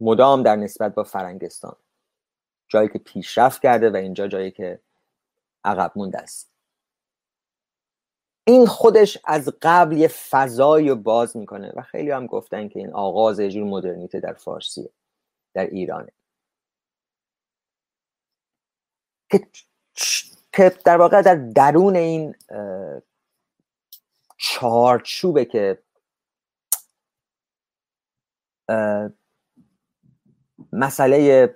مدام 0.00 0.42
در 0.42 0.56
نسبت 0.56 0.94
با 0.94 1.04
فرنگستان 1.04 1.76
جایی 2.68 2.88
که 2.88 2.98
پیشرفت 2.98 3.62
کرده 3.62 3.90
و 3.90 3.96
اینجا 3.96 4.28
جایی 4.28 4.50
که 4.50 4.80
عقب 5.64 5.92
مونده 5.96 6.18
است. 6.18 6.54
این 8.46 8.66
خودش 8.66 9.18
از 9.24 9.52
قبل 9.62 9.96
یه 9.96 10.08
فضایی 10.08 10.94
باز 10.94 11.36
می‌کنه 11.36 11.72
و 11.76 11.82
خیلی 11.82 12.10
هم 12.10 12.26
گفتن 12.26 12.68
که 12.68 12.78
این 12.78 12.92
آغاز 12.92 13.40
یه 13.40 13.50
جور 13.50 13.64
مدرنیته 13.64 14.20
در 14.20 14.32
فارسیه 14.32 14.90
در 15.54 15.66
ایرانه. 15.66 16.12
که 20.52 20.72
در 20.84 20.96
واقع 20.96 21.22
در 21.22 21.34
درون 21.34 21.96
این 21.96 22.34
چارچوبه 24.36 25.44
که 25.44 25.82
مسئله 30.72 31.48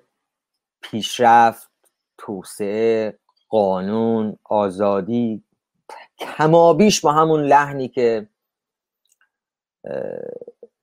پیشرفت 0.81 1.71
توسعه 2.19 3.19
قانون 3.49 4.39
آزادی 4.45 5.45
کمابیش 6.19 7.01
با 7.01 7.13
همون 7.13 7.43
لحنی 7.43 7.89
که 7.89 8.29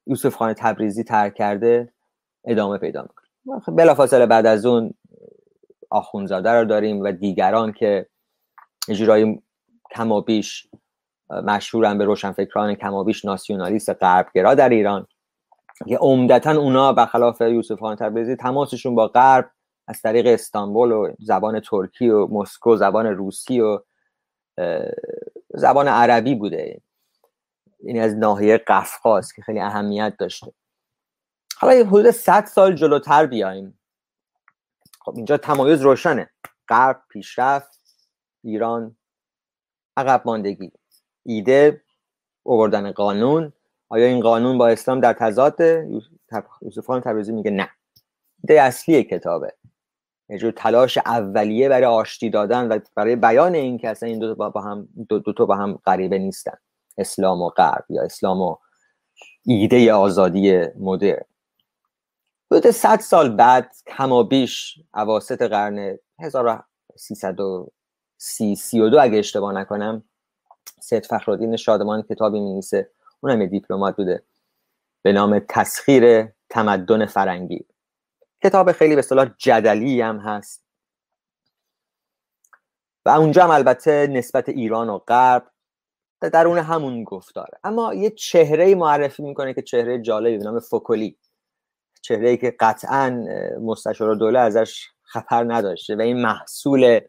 یوسف 0.08 0.36
خان 0.36 0.54
تبریزی 0.54 1.04
ترک 1.04 1.36
کرده 1.36 1.94
ادامه 2.46 2.78
پیدا 2.78 3.02
می‌کنه. 3.02 3.26
بلافاصله 3.76 4.26
بعد 4.26 4.46
از 4.46 4.66
اون 4.66 4.94
آخونزاده 5.96 6.52
رو 6.52 6.66
داریم 6.66 7.02
و 7.02 7.12
دیگران 7.12 7.72
که 7.72 8.08
اجرای 8.90 9.42
کمابیش 9.96 10.68
مشهورن 11.30 11.98
به 11.98 12.06
روشنفکران 12.06 12.76
کمابیش 12.76 13.26
ناسیونالیست 13.26 13.90
غربگرا 13.90 14.56
در 14.56 14.70
ایران. 14.70 15.08
که 15.88 15.98
عمدتا 15.98 16.52
اونا 16.52 16.94
برخلاف 16.94 17.42
یوسف 17.42 17.80
خان 17.80 17.96
تبریزی 17.96 18.36
تماسشون 18.36 18.96
با 18.96 19.08
غرب 19.08 19.52
از 19.88 20.02
طریق 20.02 20.28
استانبول 20.28 20.92
و 20.92 21.14
زبان 21.20 21.60
ترکی 21.60 22.10
و 22.10 22.28
مسکو 22.28 22.76
زبان 22.76 23.06
روسی 23.06 23.62
و 23.62 23.80
زبان 25.54 25.88
عربی 25.88 26.36
بوده. 26.36 26.82
این 27.80 28.02
از 28.02 28.16
ناحیه 28.16 28.58
قفقاز 28.58 29.34
که 29.34 29.42
خیلی 29.42 29.60
اهمیت 29.60 30.14
داشته. 30.20 30.54
حالا 31.58 31.74
یه 31.74 31.86
حدود 31.86 32.12
100 32.12 32.46
سال 32.46 32.76
جلوتر 32.76 33.26
بیایم. 33.26 33.80
خب 35.06 35.13
اینجا 35.15 35.38
تمایز 35.38 35.82
روشنه. 35.82 36.30
غرب 36.70 37.02
پیشرفت 37.10 37.80
ایران 38.44 38.98
عقب 39.98 40.22
ماندگی. 40.26 40.72
ایده 41.26 41.82
اووردن 42.44 42.91
قانون. 42.91 43.54
آیا 43.89 44.06
این 44.06 44.22
قانون 44.22 44.58
با 44.58 44.68
اسلام 44.68 45.00
در 45.00 45.13
تضاد؟ 45.13 45.62
یوسف 46.62 46.86
خان 46.86 47.02
تبریزی 47.02 47.32
میگه 47.32 47.52
نه. 47.52 47.70
ایده 48.44 48.62
اصلی 48.62 49.04
کتابه. 49.04 49.54
یه 50.30 50.38
جور 50.38 50.52
تلاش 50.52 50.98
اولیه 50.98 51.70
برای 51.70 51.86
آشتی 51.86 52.30
دادن 52.30 52.68
و 52.68 52.80
برای 52.96 53.15
بیان 53.15 53.56
این 53.56 53.78
که 53.78 53.89
اصلا 53.89 54.10
این 54.10 54.20
دو 54.20 54.36
با 54.36 54.62
هم 54.62 54.88
دو, 55.10 55.20
دو 55.20 55.34
تا 55.34 55.46
با 55.46 55.56
هم 55.56 55.80
غریبه 55.86 56.18
نیستن. 56.18 56.58
اسلام 56.98 57.41
و 57.41 57.50
غرب 57.50 57.86
یا 57.89 58.04
اسلام 58.04 58.41
و 58.41 58.56
ایده 59.46 59.94
آزادی 59.94 60.65
مدرن. 60.80 61.26
حدود 62.52 62.72
100 62.72 63.00
سال 63.00 63.36
بعد 63.36 63.76
کما 63.88 64.24
بیش 64.24 64.80
اواسط 64.94 65.42
قرن 65.42 65.98
1330 66.20 68.56
32 68.56 69.00
اگه 69.00 69.20
اشتباه 69.20 69.54
نکنم 69.54 70.04
سید 70.82 71.06
فخرالدین 71.06 71.56
شادمان 71.56 72.02
کتابی 72.02 72.40
می‌نویسه. 72.40 72.92
اونم 73.20 73.42
یه 73.42 73.48
دیپلمات 73.48 73.96
بوده. 73.96 74.24
به 75.02 75.12
نام 75.12 75.40
تسخیر 75.50 76.28
تمدن 76.50 77.06
فرنگی. 77.06 77.66
کتاب 78.44 78.72
خیلی 78.72 78.96
به 78.96 79.00
اصطلاح 79.00 79.30
جدلی 79.38 80.02
هم 80.02 80.20
هست. 80.20 80.64
و 83.06 83.10
اونجا 83.10 83.44
هم 83.44 83.50
البته 83.50 84.08
نسبت 84.08 84.50
ایران 84.50 84.90
و 84.90 84.98
غرب 84.98 85.52
در 86.22 86.30
درون 86.30 86.58
همون 86.58 87.04
گفتاره. 87.04 87.60
اما 87.64 87.94
یه 87.94 88.10
چهره 88.10 88.76
معرفی 88.76 89.24
می‌کنه 89.24 89.54
که 89.54 89.62
چهره 89.62 90.02
جالبی 90.02 90.38
به 90.38 90.44
نام 90.44 90.60
فوکولی. 90.60 91.18
چهره 92.06 92.30
ای 92.30 92.38
که 92.38 92.56
قطعا 92.60 93.26
مستشار 93.62 94.15
دوله 94.15 94.39
ازش 94.39 94.88
خطر 95.04 95.54
نداشته 95.54 95.96
و 95.96 96.02
این 96.02 96.22
محصول 96.22 97.00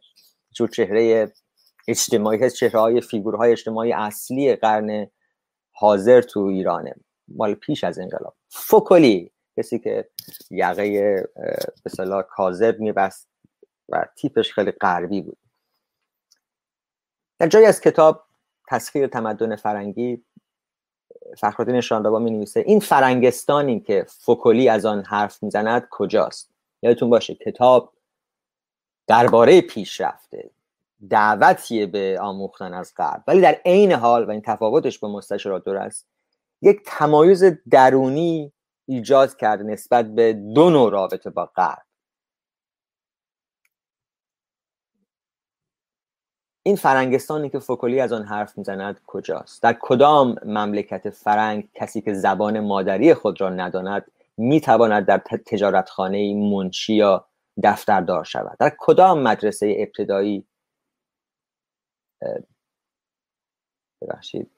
جو 0.54 0.66
چهره 0.66 1.32
اجتماعی 1.88 2.44
هست 2.44 2.56
چهره 2.56 2.80
های 2.80 3.00
فیگورهای 3.00 3.52
اجتماعی 3.52 3.92
اصلی 3.92 4.56
قرن 4.56 5.06
حاضر 5.72 6.20
تو 6.20 6.40
ایرانه. 6.40 6.94
مال 7.28 7.54
پیش 7.54 7.85
از 7.85 7.98
انقلاب. 7.98 8.37
فوکولی 8.48 9.32
کسی 9.59 9.78
که 9.78 10.09
یقه 10.50 11.14
به 11.85 11.90
صلاح 11.90 12.22
کاذب 12.22 12.80
میبست 12.80 13.28
و 13.88 14.06
تیپش 14.16 14.52
خیلی 14.52 14.70
غربی 14.70 15.22
بود. 15.22 15.38
در 17.38 17.46
جایی 17.46 17.66
از 17.66 17.80
کتاب 17.80 18.24
تسخیر 18.68 19.06
تمدن 19.06 19.56
فرنگی 19.56 20.24
فخرالدین 21.38 21.81
شاندابا 21.81 22.18
می 22.18 22.31
نویسه 22.31 22.61
این 22.61 22.81
فرنگستانی 22.81 23.81
که 23.81 24.07
فوکولی 24.09 24.68
از 24.68 24.85
آن 24.87 25.05
حرف 25.05 25.42
می‌زند 25.42 25.88
کجاست؟ 25.90 26.50
یادتون 26.83 27.11
باشه 27.11 27.35
کتاب 27.35 27.92
درباره 29.07 29.61
پیشرفته 29.61 30.50
دعوتیه 31.11 31.87
به 31.87 32.18
آموختن 32.20 32.74
از 32.74 32.92
غرب 32.96 33.22
ولی 33.26 33.40
در 33.40 33.61
عین 33.64 33.92
حال 33.92 34.24
و 34.24 34.31
این 34.31 34.42
تفاوتش 34.44 34.98
با 34.98 35.09
مستشارات 35.09 35.64
دور 35.64 35.76
است 35.76 36.07
یک 36.62 36.81
تمایز 36.85 37.44
درونی 37.70 38.52
ایجاد 38.87 39.37
کرده 39.37 39.64
نسبت 39.64 40.14
به 40.14 40.33
دو 40.33 40.70
نوع 40.70 40.90
رابطه 40.90 41.31
با 41.31 41.46
غرب 41.46 41.86
این 46.66 46.76
فرنگستانی 46.76 47.50
که 47.50 47.59
فوکولی 47.59 48.00
از 48.00 48.12
آن 48.12 48.24
حرف 48.24 48.59
می‌زند 48.59 49.00
کجاست؟ 49.07 49.62
در 49.62 49.76
کدام 49.81 50.37
مملکت 50.44 51.11
فرنگ 51.11 51.68
کسی 51.74 52.00
که 52.00 52.14
زبان 52.14 52.61
مادری 52.61 53.14
خود 53.14 53.40
را 53.40 53.50
نداند 53.50 54.12
می‌تواند 54.37 55.07
در 55.07 55.18
تجارتخانه 55.46 56.35
منشی 56.35 56.94
یا 56.94 57.26
دفتردار 57.62 58.24
شود؟ 58.24 58.57
در 58.59 58.72
کدام 58.79 59.22
مدرسه 59.22 59.74
ابتدایی 59.79 60.46
ببخشید. 64.02 64.50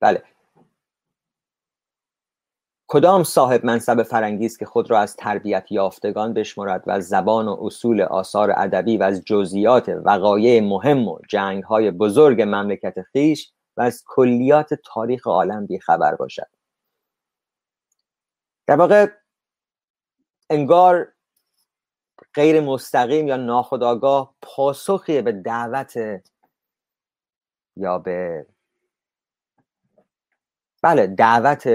بله. 0.00 0.22
کدام 2.88 3.24
صاحب 3.24 3.64
منصب 3.64 4.02
فرنگی 4.02 4.48
که 4.48 4.66
خود 4.66 4.90
را 4.90 5.00
از 5.00 5.16
تربیت 5.16 5.72
یافتگان 5.72 6.32
بشمرد 6.34 6.82
و 6.86 7.00
زبان 7.00 7.48
و 7.48 7.56
اصول 7.60 8.00
آثار 8.00 8.52
ادبی 8.56 8.96
و 8.96 9.02
از 9.02 9.24
جزئیات 9.24 9.88
وقایع 9.88 10.60
مهم 10.60 11.08
و 11.08 11.18
جنگ 11.28 11.62
های 11.62 11.90
بزرگ 11.90 12.42
مملکت 12.42 13.02
خیش 13.02 13.52
و 13.76 13.82
از 13.82 14.04
کلیات 14.06 14.74
تاریخ 14.74 15.26
عالم 15.26 15.66
بیخبر 15.66 16.14
باشد؟ 16.14 16.48
در 18.66 18.76
واقع 18.76 19.06
انگار 20.50 21.12
غیر 22.34 22.60
مستقیم 22.60 23.28
یا 23.28 23.36
ناخداگاه 23.36 24.34
پاسخی 24.42 25.22
به 25.22 25.32
دعوت 25.32 25.94
یا 27.76 27.98
به 27.98 28.46
بله 30.82 31.06
دعوت 31.06 31.68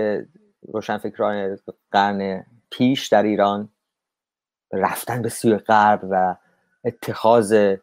روشنفکران 0.68 1.58
قرن 1.92 2.46
پیش 2.70 3.08
در 3.08 3.24
ایران 3.24 3.70
رفتن 4.72 5.22
به 5.22 5.30
سوی 5.30 5.58
غرب 5.58 6.00
و 6.10 6.36
اتخاذ 6.84 7.76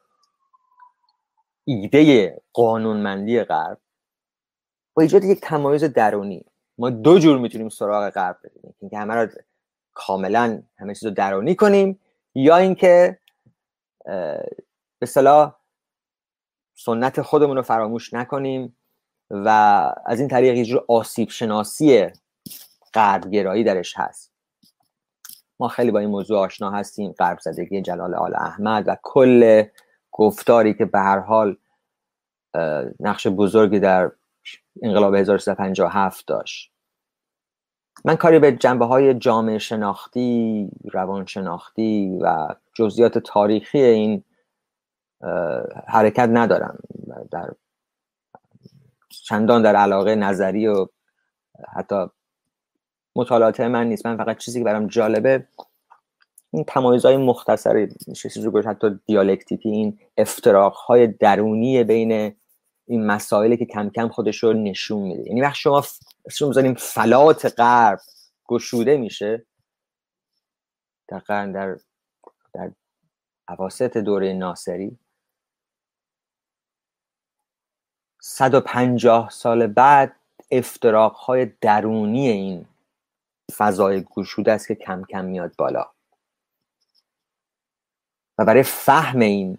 ایده 1.64 2.40
قانونمندی 2.52 3.44
غرب 3.44 3.78
با 4.94 5.02
ایجاد 5.02 5.24
یک 5.24 5.40
تمایز 5.40 5.84
درونی. 5.84 6.44
ما 6.78 6.90
دو 6.90 7.18
جور 7.18 7.38
می‌تونیم 7.38 7.68
سراغ 7.68 8.10
غرب 8.10 8.38
بریم. 8.42 8.74
اینکه 8.80 8.98
همه 8.98 9.14
را 9.14 9.28
کاملا 9.94 10.62
همه 10.78 10.94
چیز 10.94 11.04
رو 11.04 11.10
درونی 11.10 11.54
کنیم 11.54 12.00
یا 12.34 12.56
اینکه 12.56 13.18
به 14.98 15.06
صلاح 15.06 15.56
سنت 16.74 17.22
خودمون 17.22 17.56
رو 17.56 17.62
فراموش 17.62 18.14
نکنیم 18.14 18.76
و 19.30 19.48
از 20.06 20.20
این 20.20 20.28
طریق 20.28 20.54
یه 20.54 20.64
جور 20.64 20.84
آسیب 20.88 21.28
شناسی 21.28 22.06
غربگرایی 22.94 23.64
درش 23.64 23.94
هست. 23.96 24.32
ما 25.60 25.68
خیلی 25.68 25.90
با 25.90 25.98
این 25.98 26.10
موضوع 26.10 26.38
آشنا 26.38 26.70
هستیم 26.70 27.12
غرب 27.12 27.38
زدگی 27.38 27.82
جلال 27.82 28.14
آل 28.14 28.34
احمد 28.34 28.88
و 28.88 28.96
کل 29.02 29.64
گفتاری 30.12 30.74
که 30.74 30.84
به 30.84 30.98
هر 30.98 31.18
حال 31.18 31.56
نقش 33.00 33.26
بزرگی 33.26 33.80
در 33.80 34.10
انقلاب 34.82 35.14
1357 35.14 36.26
داشت. 36.26 36.72
من 38.04 38.16
کاری 38.16 38.38
به 38.38 38.52
جنبه 38.52 38.84
های 38.84 39.14
جامعه 39.14 39.58
شناختی 39.58 40.68
روان 40.92 41.26
شناختی 41.26 42.18
و 42.22 42.48
جزئیات 42.74 43.18
تاریخی 43.18 43.78
این 43.78 44.24
حرکت 45.86 46.28
ندارم. 46.32 46.78
در 47.30 47.50
چندان 49.08 49.62
در 49.62 49.76
علاقه 49.76 50.14
نظری 50.14 50.66
و 50.66 50.86
حتی 51.74 52.06
مطالعات 53.18 53.60
من 53.60 53.88
نیست. 53.88 54.06
من 54.06 54.16
فقط 54.16 54.38
چیزی 54.38 54.58
که 54.58 54.64
برام 54.64 54.86
جالبه 54.86 55.46
این 56.52 56.64
تمایزهای 56.64 57.16
مختصری 57.16 57.88
چیزی 58.16 58.42
رو 58.42 58.62
حتی 58.62 59.00
دیالکتیکی 59.06 59.68
این 59.68 59.98
های 60.86 61.06
درونی 61.06 61.84
بین 61.84 62.36
این 62.86 63.06
مسائلی 63.06 63.56
که 63.56 63.66
کم 63.66 63.90
کم 63.90 64.08
خودش 64.08 64.42
رو 64.42 64.52
نشون 64.52 65.02
میده. 65.02 65.28
یعنی 65.28 65.40
وقتی 65.40 65.58
شما 65.58 65.84
شما 66.30 66.48
بزنیم 66.48 66.74
فلات 66.74 67.60
غرب 67.60 68.00
گشوده 68.46 68.96
میشه 68.96 69.46
در 71.08 71.46
در 71.46 71.76
در 72.54 72.70
عواسط 73.48 73.96
دوره 73.96 74.32
ناصری 74.32 74.98
150 78.20 79.30
سال 79.30 79.66
بعد 79.66 80.16
افتراق 80.50 81.14
های 81.14 81.46
درونی 81.60 82.28
این 82.28 82.66
فضای 83.56 84.04
گشوده 84.14 84.52
است 84.52 84.68
که 84.68 84.74
کم 84.74 85.04
کم 85.04 85.24
میاد 85.24 85.56
بالا. 85.58 85.86
و 88.38 88.44
برای 88.44 88.62
فهم 88.62 89.20
این 89.20 89.58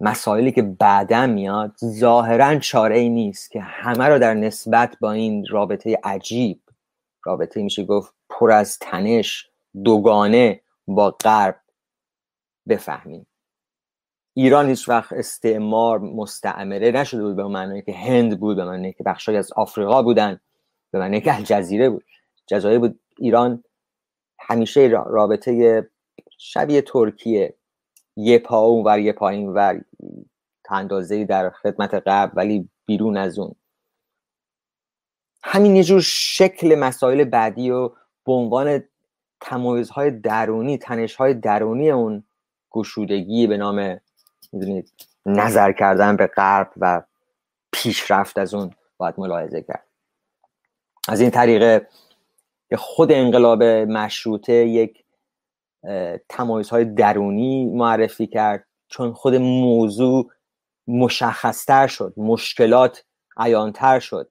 مسائلی 0.00 0.52
که 0.52 0.62
بعدا 0.62 1.26
میاد 1.26 1.76
ظاهرا 1.84 2.58
چاره 2.58 2.98
ای 2.98 3.08
نیست 3.08 3.50
که 3.50 3.60
همه 3.60 4.04
رو 4.08 4.18
در 4.18 4.34
نسبت 4.34 4.96
با 5.00 5.12
این 5.12 5.46
رابطه 5.50 5.98
عجیب 6.04 6.60
رابطه 7.24 7.62
میشه 7.62 7.84
گفت 7.84 8.14
پر 8.28 8.50
از 8.50 8.78
تنش 8.78 9.50
دوگانه 9.84 10.60
با 10.86 11.10
غرب 11.10 11.60
بفهمیم. 12.68 13.26
ایران 14.34 14.68
هیچ 14.68 14.88
وقت 14.88 15.12
استعمار 15.12 15.98
مستعمره 15.98 16.90
نشده 16.90 17.22
بود 17.22 17.36
به 17.36 17.44
معنی 17.44 17.82
که 17.82 17.92
هند 17.92 18.40
بود 18.40 18.56
به 18.56 18.64
معنی 18.64 18.92
که 18.92 19.04
بخشای 19.04 19.36
از 19.36 19.52
آفریقا 19.52 20.02
بودن 20.02 20.40
به 20.90 20.98
معنی 20.98 21.20
که 21.20 21.34
الجزیره 21.34 21.90
بود. 21.90 22.04
جزایر 22.46 22.94
ایران 23.18 23.64
همیشه 24.38 24.86
رابطه 25.06 25.82
شبیه 26.38 26.82
ترکیه. 26.82 27.54
یه 28.16 28.38
پا 28.38 28.58
اون 28.58 28.84
ور 28.84 28.98
یه 28.98 29.12
پایین 29.12 29.48
ور. 29.48 29.80
اندازه 30.70 31.24
در 31.24 31.50
خدمت 31.50 31.94
قبل 31.94 32.32
ولی 32.34 32.68
بیرون 32.86 33.16
از 33.16 33.38
اون. 33.38 33.54
همین 35.42 35.76
یه 35.76 35.84
جور 35.84 36.00
شکل 36.00 36.74
مسائل 36.74 37.24
بعدی 37.24 37.70
و 37.70 37.88
به 38.24 38.32
عنوان 38.32 38.82
تمایزهای 39.40 40.10
درونی 40.10 40.78
تنشهای 40.78 41.34
درونی 41.34 41.90
اون 41.90 42.24
گشودگی 42.70 43.46
به 43.46 43.56
نام 43.56 44.00
می‌دونید 44.52 44.92
نظر 45.26 45.72
کردن 45.72 46.16
به 46.16 46.26
غرب 46.26 46.72
و 46.76 47.02
پیشرفت 47.72 48.38
از 48.38 48.54
اون 48.54 48.70
باید 48.96 49.14
ملاحظه 49.18 49.62
کرد. 49.62 49.86
از 51.08 51.20
این 51.20 51.30
طریق 51.30 51.86
خود 52.74 53.12
انقلاب 53.12 53.62
مشروطه 53.62 54.52
یک 54.52 55.04
تمایزهای 56.28 56.84
درونی 56.84 57.66
معرفی 57.66 58.26
کرد. 58.26 58.66
چون 58.88 59.12
خود 59.12 59.34
موضوع 59.34 60.30
مشخصتر 60.86 61.86
شد 61.86 62.14
مشکلات 62.16 63.04
عیانتر 63.36 64.00
شد. 64.00 64.30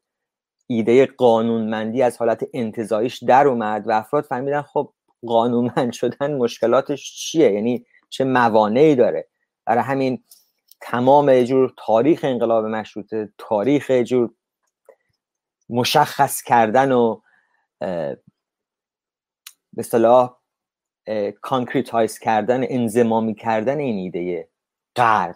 ایده 0.67 1.05
قانونمندی 1.05 2.01
از 2.01 2.17
حالت 2.17 2.43
انتزاعیش 2.53 3.23
در 3.23 3.47
اومد 3.47 3.87
و 3.87 3.91
افراد 3.91 4.23
فهمیدن 4.23 4.61
خب 4.61 4.93
قانونمند 5.25 5.93
شدن 5.93 6.37
مشکلاتش 6.37 7.15
چیه؟ 7.15 7.51
یعنی 7.51 7.85
چه 8.09 8.23
موانعی 8.23 8.95
داره؟ 8.95 9.27
برای 9.65 9.83
همین 9.83 10.23
تمام 10.81 11.43
جور 11.43 11.73
تاریخ 11.77 12.19
انقلاب 12.23 12.65
مشروطه 12.65 13.29
تاریخ 13.37 13.91
جور 13.91 14.29
مشخص 15.69 16.41
کردن 16.41 16.91
و 16.91 17.21
به 19.73 19.83
اصطلاح 19.83 20.37
concretize 21.41 22.19
کردن 22.19 22.61
انضمامی 22.69 23.35
کردن 23.35 23.79
این 23.79 23.97
ایده 23.97 24.49
غرب 24.95 25.35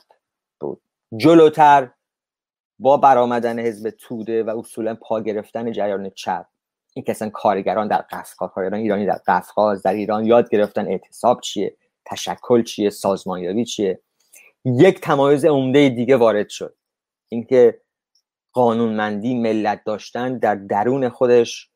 بود. 0.59 0.81
جلوتر 1.17 1.91
با 2.79 2.97
برآمدن 2.97 3.59
حزب 3.59 3.89
توده 3.89 4.43
و 4.43 4.59
اصولا 4.59 4.95
پا 4.95 5.21
گرفتن 5.21 5.71
جریان 5.71 6.09
چپ. 6.09 6.45
این 6.93 7.05
که 7.05 7.11
اصلا 7.11 7.29
کارگران 7.29 7.87
در 7.87 8.01
قفقاز 8.01 8.51
کارگران 8.51 8.79
ایرانی 8.79 9.05
در 9.05 9.21
قفقاز 9.27 9.83
در 9.83 9.93
ایران 9.93 10.25
یاد 10.25 10.49
گرفتن 10.49 10.87
اعتصاب 10.87 11.41
چیه 11.41 11.77
تشکل 12.05 12.63
چیه 12.63 12.89
سازمانیابی 12.89 13.65
چیه. 13.65 14.01
یک 14.65 15.01
تمایز 15.01 15.45
عمده 15.45 15.89
دیگه 15.89 16.17
وارد 16.17 16.49
شد. 16.49 16.75
اینکه 17.29 17.81
قانونمندی 18.53 19.35
ملت 19.35 19.83
داشتن 19.83 20.37
در 20.37 20.55
درون 20.55 21.09
خودش 21.09 21.68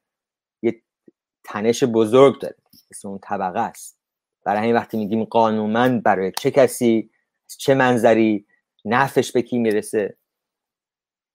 تنش 1.44 1.84
بزرگ 1.84 2.42
داره. 2.42 2.56
اسم 2.92 3.08
اون 3.10 3.20
طبقه 3.24 3.60
است. 3.60 3.98
برای 4.46 4.62
همین 4.62 4.76
وقتی 4.76 4.98
میگیم 4.98 5.24
قانونمند 5.24 6.04
برای 6.04 6.32
چه 6.38 6.52
کسی 6.52 7.10
چه 7.58 7.74
منظری 7.76 8.46
نفش 8.86 9.32
به 9.32 9.42
کی 9.42 9.58
می‌رسه 9.58 10.18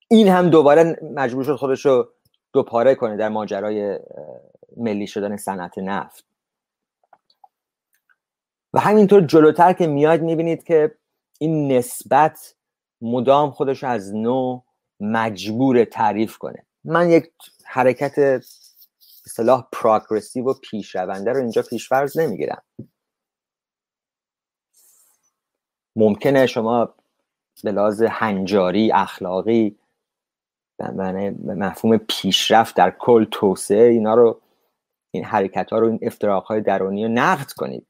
این 0.09 0.29
هم 0.29 0.51
دوباره 0.51 1.01
مجبور 1.15 1.45
شد 1.45 1.57
خودش 1.57 1.87
رو 1.87 2.09
دوپاره 2.53 2.95
کنه 2.95 3.17
در 3.17 3.29
ماجرای 3.29 3.99
ملی 4.77 5.07
شدن 5.07 5.37
صنعت 5.37 5.79
نفت. 5.79 6.25
و 8.73 8.81
همینطور 8.81 9.21
جلوتر 9.21 9.73
که 9.73 9.87
میاد 9.87 10.21
می‌بینید 10.21 10.63
که 10.65 10.95
این 11.39 11.73
نسبت 11.73 12.55
مدام 13.01 13.51
خودش 13.51 13.85
از 13.85 14.15
نو 14.15 14.61
مجبور 15.01 15.85
تعریف 15.85 16.39
کنه. 16.39 16.67
من 16.85 17.11
یک 17.11 17.31
حرکت 17.65 18.45
اصطلاح 19.29 19.69
پروگرسیو 19.73 20.45
و 20.45 20.55
پیشرونده 20.55 21.33
رو 21.33 21.37
اینجا 21.37 21.63
پیشورز 21.63 22.19
نمی‌گیرم. 22.19 22.63
ممکنه 25.97 26.47
شما 26.47 26.95
به 27.65 27.73
لحاظ 27.73 28.03
هنجاری 28.03 28.93
اخلاقی 28.93 29.79
به 30.79 31.55
مفهوم 31.55 31.97
پیشرفت 31.97 32.77
در 32.77 32.91
کل 32.91 33.25
توسعه 33.25 33.89
اینا 33.89 34.15
رو 34.15 34.41
این 35.15 35.25
حرکت 35.25 35.71
ها 35.71 35.79
رو 35.79 35.89
این 35.89 35.99
افتراق 36.03 36.45
های 36.45 36.61
درونی 36.61 37.05
رو 37.05 37.11
نقد 37.13 37.53
کنید 37.53 37.87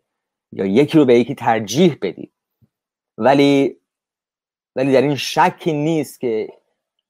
یا 0.52 0.66
یکی 0.66 0.98
رو 0.98 1.04
به 1.04 1.18
یکی 1.18 1.34
ترجیح 1.34 1.98
بدید. 2.02 2.32
ولی 3.18 3.80
ولی 4.76 4.92
در 4.92 5.02
این 5.02 5.16
شکی 5.16 5.72
نیست 5.72 6.20
که 6.20 6.48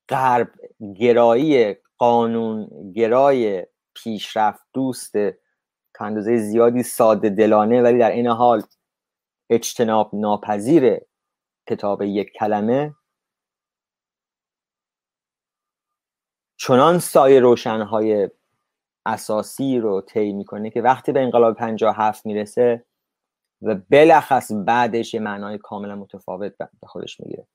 غرب 0.09 0.51
گرایی 0.97 1.77
قانون 1.99 2.69
گرای 2.93 3.67
پیشرفت 4.03 4.61
دوست 4.73 5.13
تا 5.95 6.21
زیادی 6.21 6.83
ساده 6.83 7.29
دلانه 7.29 7.83
ولی 7.83 7.99
در 7.99 8.11
این 8.11 8.27
حال 8.27 8.63
اجتناب 9.51 10.11
ناپذیر 10.13 11.01
کتاب 11.69 12.03
یک 12.03 12.33
کلمه. 12.33 12.95
چنان 16.57 16.99
سایه 16.99 17.41
روشنهای 17.41 18.31
اساسی 19.07 19.79
رو 19.79 20.01
طی 20.01 20.33
می‌کنه 20.33 20.71
که 20.71 20.83
وقتی 20.83 21.13
به 21.13 21.21
انقلاب 21.21 21.57
57 21.57 22.27
می‌رسه 22.27 22.85
و 23.63 23.75
بلخص 23.75 24.53
بعدش 24.53 25.15
یه 25.15 25.21
معنای 25.21 25.59
کاملا 25.59 25.97
متفاوت 25.97 26.57
به 26.59 26.87
خودش 26.87 27.21
می‌گیره. 27.21 27.47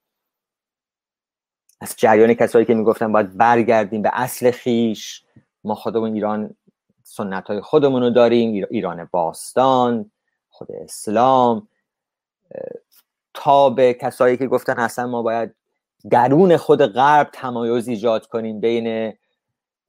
از 1.81 1.95
جریان 1.97 2.33
کسایی 2.33 2.65
که 2.65 2.73
می‌گفتن 2.73 3.11
باید 3.11 3.37
برگردیم 3.37 4.01
به 4.01 4.09
اصل 4.13 4.51
خیش 4.51 5.23
ما 5.64 5.76
خودمون 5.76 6.14
ایران 6.14 6.55
سنت 7.03 7.47
های 7.47 7.61
خودمون 7.61 8.03
رو 8.03 8.09
داریم 8.09 8.68
ایران 8.72 9.09
باستان 9.11 10.11
خود 10.49 10.72
اسلام 10.72 11.68
تا 13.34 13.70
به 13.70 13.93
کسایی 13.93 14.38
که 14.38 14.47
گفتن 14.47 14.80
اصلا 14.80 15.07
ما 15.07 15.22
باید 15.22 15.55
درون 16.09 16.57
خود 16.57 16.86
غرب 16.86 17.30
تمایز 17.34 17.88
ایجاد 17.88 18.28
کنیم 18.28 18.59
بین 18.59 19.14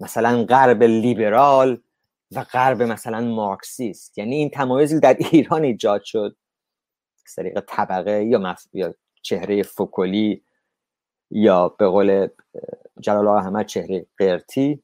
مثلا 0.00 0.44
غرب 0.44 0.82
لیبرال 0.82 1.80
و 2.32 2.44
غرب 2.44 2.82
مثلا 2.82 3.20
مارکسیست. 3.20 4.18
یعنی 4.18 4.34
این 4.34 4.50
تمایزی 4.50 5.00
در 5.00 5.16
ایران 5.32 5.64
ایجاد 5.64 6.02
شد. 6.02 6.36
از 7.26 7.34
طریق 7.34 7.60
طبقه 7.66 8.24
یا, 8.24 8.38
مف... 8.38 8.66
یا 8.72 8.94
چهره 9.22 9.62
فکلی 9.62 10.42
یا 11.30 11.68
به 11.68 11.86
قول 11.86 12.28
جلال 13.00 13.28
احمد 13.28 13.66
چهره 13.66 14.06
قرتی 14.18 14.82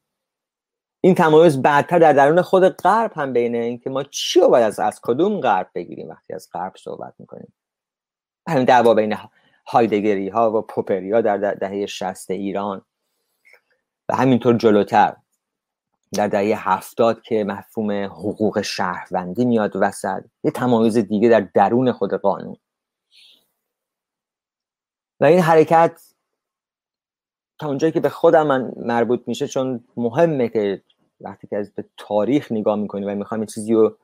این 1.01 1.15
تمایز 1.15 1.61
بعدتر 1.61 1.99
در 1.99 2.13
درون 2.13 2.41
خود 2.41 2.63
غرب 2.63 3.11
هم 3.15 3.33
بینه 3.33 3.57
اینکه 3.57 3.89
ما 3.89 4.03
چی 4.03 4.39
رو 4.39 4.49
باید 4.49 4.63
از, 4.63 4.79
از 4.79 4.99
کدوم 5.03 5.39
غرب 5.39 5.69
بگیریم 5.75 6.09
وقتی 6.09 6.33
از 6.33 6.49
غرب 6.53 6.73
صحبت 6.77 7.13
می‌کنیم؟ 7.19 7.53
همین 8.47 8.65
دعوا 8.65 8.93
بین 8.93 9.17
هایدگری 9.67 10.29
ها 10.29 10.57
و 10.57 10.61
پوپری 10.61 11.11
ها 11.11 11.21
در 11.21 11.37
دهه 11.37 11.85
شست 11.85 12.31
ایران. 12.31 12.81
و 14.09 14.15
همینطور 14.15 14.57
جلوتر 14.57 15.15
در 16.13 16.27
دهه 16.27 16.69
هفتاد 16.69 17.21
که 17.21 17.43
مفهوم 17.43 17.91
حقوق 17.91 18.61
شهروندی 18.61 19.45
میاد 19.45 19.71
وسط. 19.75 20.23
یه 20.43 20.51
تمایز 20.51 20.97
دیگه 20.97 21.29
در 21.29 21.41
درون 21.41 21.91
خود 21.91 22.13
قانون. 22.13 22.57
و 25.19 25.25
این 25.25 25.39
حرکت 25.39 26.01
تا 27.59 27.67
اونجایی 27.67 27.93
که 27.93 27.99
به 27.99 28.09
خودم 28.09 28.47
من 28.47 28.71
مربوط 28.77 29.21
میشه 29.27 29.47
چون 29.47 29.83
مهمه 29.97 30.49
که 30.49 30.81
وقتی 31.23 31.47
که 31.47 31.57
از 31.57 31.73
به 31.73 31.85
تاریخ 31.97 32.51
نگاه 32.51 32.75
می‌کنیم 32.75 33.07
و 33.07 33.15
می‌خوایم 33.15 33.45
چیزی 33.45 33.73
رو 33.73 33.97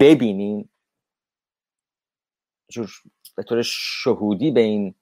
ببینیم 0.00 0.70
به 3.36 3.42
طور 3.42 3.62
شهودی 3.62 4.50
به 4.50 4.60
این 4.60 4.94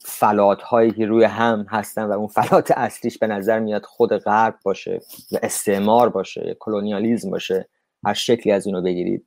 فلات 0.00 0.62
هایی 0.62 0.90
که 0.90 1.06
روی 1.06 1.24
هم 1.24 1.66
هستن 1.68 2.04
و 2.04 2.12
اون 2.12 2.26
فلات 2.26 2.70
اصلیش 2.70 3.18
به 3.18 3.26
نظر 3.26 3.58
میاد 3.58 3.84
خود 3.84 4.12
غرب 4.12 4.58
باشه 4.62 5.00
یا 5.30 5.40
استعمار 5.42 6.08
باشه 6.08 6.46
یا 6.46 6.54
کلونیالیزم 6.58 7.30
باشه 7.30 7.68
هر 8.04 8.14
شکلی 8.14 8.52
از 8.52 8.66
اونو 8.66 8.82
بگیرید. 8.82 9.26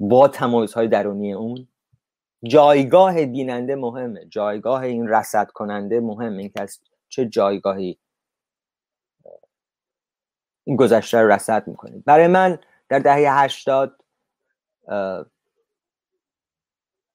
با 0.00 0.30
های 0.74 0.88
درونی 0.88 1.32
اون 1.32 1.68
جایگاه 2.44 3.26
بیننده 3.26 3.76
مهمه. 3.76 4.26
جایگاه 4.28 4.82
این 4.82 5.08
رسد 5.08 5.50
کننده 5.50 6.00
مهمه. 6.00 6.42
این 6.42 6.48
که 6.48 6.66
چه 7.08 7.26
جایگاهی 7.26 7.98
این 10.64 10.76
گذشته 10.76 11.20
رو 11.20 11.32
رسد 11.32 11.68
می‌کنید 11.68 12.04
برای 12.04 12.26
من 12.26 12.58
در 12.88 12.98
دهه 12.98 13.42
هشتاد 13.42 14.00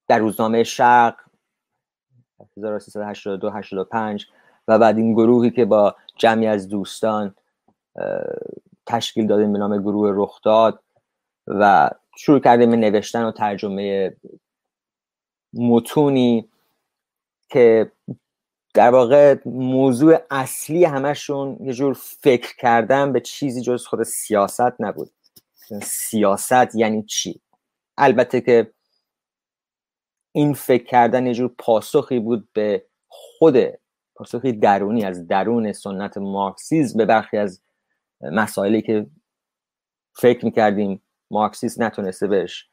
در 0.07 0.19
روزنامه 0.19 0.63
شرق 0.63 1.15
1382 2.57 3.49
85 3.49 4.27
و 4.67 4.79
بعد 4.79 4.97
این 4.97 5.13
گروهی 5.13 5.51
که 5.51 5.65
با 5.65 5.95
جمعی 6.15 6.47
از 6.47 6.67
دوستان 6.67 7.35
تشکیل 8.85 9.27
دادیم 9.27 9.53
به 9.53 9.59
نام 9.59 9.81
گروه 9.81 10.11
رخداد 10.13 10.83
و 11.47 11.89
شروع 12.17 12.39
کردیم 12.39 12.69
نوشتن 12.69 13.23
و 13.23 13.31
ترجمه 13.31 14.15
متونی 15.53 16.49
که 17.49 17.91
در 18.79 18.89
واقع 18.89 19.35
موضوع 19.45 20.17
اصلی 20.31 20.85
همشون 20.85 21.57
یه 21.61 21.73
جور 21.73 21.93
فکر 21.93 22.55
کردن 22.55 23.13
به 23.13 23.19
چیزی 23.19 23.61
جز 23.61 23.85
خود 23.85 24.03
سیاست 24.03 24.81
نبود. 24.81 25.11
سیاست 25.83 26.75
یعنی 26.75 27.03
چی؟ 27.03 27.41
البته 27.97 28.41
که 28.41 28.71
این 30.31 30.53
فکر 30.53 30.83
کردن 30.83 31.27
یه 31.27 31.33
جور 31.33 31.51
پاسخی 31.57 32.19
بود 32.19 32.49
به 32.53 32.85
خود 33.07 33.57
پاسخی 34.15 34.51
درونی 34.51 35.05
از 35.05 35.27
درون 35.27 35.73
سنت 35.73 36.17
مارکسیزم 36.17 36.97
به 36.97 37.05
برخی 37.05 37.37
از 37.37 37.61
مسائلی 38.21 38.81
که 38.81 39.07
فکر 40.13 40.45
می‌کردیم 40.45 41.01
مارکسیست 41.31 41.81
نتونسته 41.81 42.27
بهش 42.27 42.69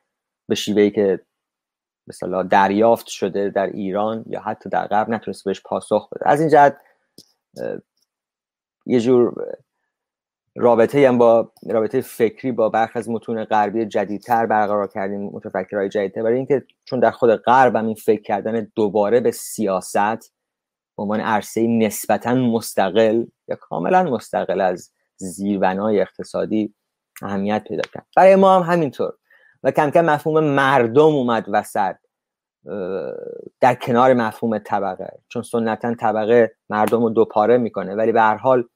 به 0.48 0.54
شیوهی 0.54 0.90
که 0.90 1.20
مثلا 2.08 2.42
دریافت 2.42 3.06
شده 3.06 3.50
در 3.50 3.66
ایران 3.66 4.24
یا 4.26 4.40
حتی 4.40 4.68
در 4.68 4.86
غرب 4.86 5.08
نتونسته 5.10 5.50
بهش 5.50 5.62
پاسخ 5.64 6.08
بده. 6.10 6.28
از 6.28 6.40
این 6.40 6.48
جهت 6.48 6.76
یه 8.86 9.00
جور 9.00 9.34
رابطه 10.56 11.08
هم 11.08 11.18
با 11.18 11.52
رابطه 11.66 12.00
فکری 12.00 12.52
با 12.52 12.68
برخی 12.68 12.98
از 12.98 13.10
متون 13.10 13.44
غربی 13.44 13.86
جدیدتر 13.86 14.46
برقرار 14.46 14.86
کردیم 14.88 15.20
متفکرهای 15.20 15.88
جدیدتر. 15.88 16.22
برای 16.22 16.36
اینکه 16.36 16.64
چون 16.84 17.00
در 17.00 17.10
خود 17.10 17.36
غرب 17.36 17.76
هم 17.76 17.86
این 17.86 17.94
فکر 17.94 18.22
کردن 18.22 18.72
دوباره 18.74 19.20
به 19.20 19.30
سیاست 19.30 20.32
به 20.96 21.02
عنوان 21.02 21.20
عرصه 21.20 21.66
نسبتا 21.66 22.34
مستقل 22.34 23.24
یا 23.48 23.56
کاملا 23.56 24.02
مستقل 24.02 24.60
از 24.60 24.90
زیربنای 25.16 26.00
اقتصادی 26.00 26.74
اهمیت 27.22 27.64
پیدا 27.68 27.82
کرد. 27.94 28.06
برای 28.16 28.36
ما 28.36 28.60
هم 28.60 28.72
همینطور. 28.72 29.12
و 29.62 29.70
کم 29.70 29.90
کم 29.90 30.04
مفهوم 30.04 30.44
مردم 30.44 31.14
اومد 31.14 31.44
وسط 31.48 31.96
در 33.60 33.74
کنار 33.74 34.14
مفهوم 34.14 34.58
طبقه. 34.58 35.18
چون 35.28 35.42
سنتا 35.42 35.94
طبقه 35.94 36.56
مردم 36.68 37.02
رو 37.02 37.10
دوپاره 37.10 37.58
می‌کنه. 37.58 37.94
ولی 37.94 38.12
به 38.12 38.20
هر 38.20 38.36
حال 38.36 38.68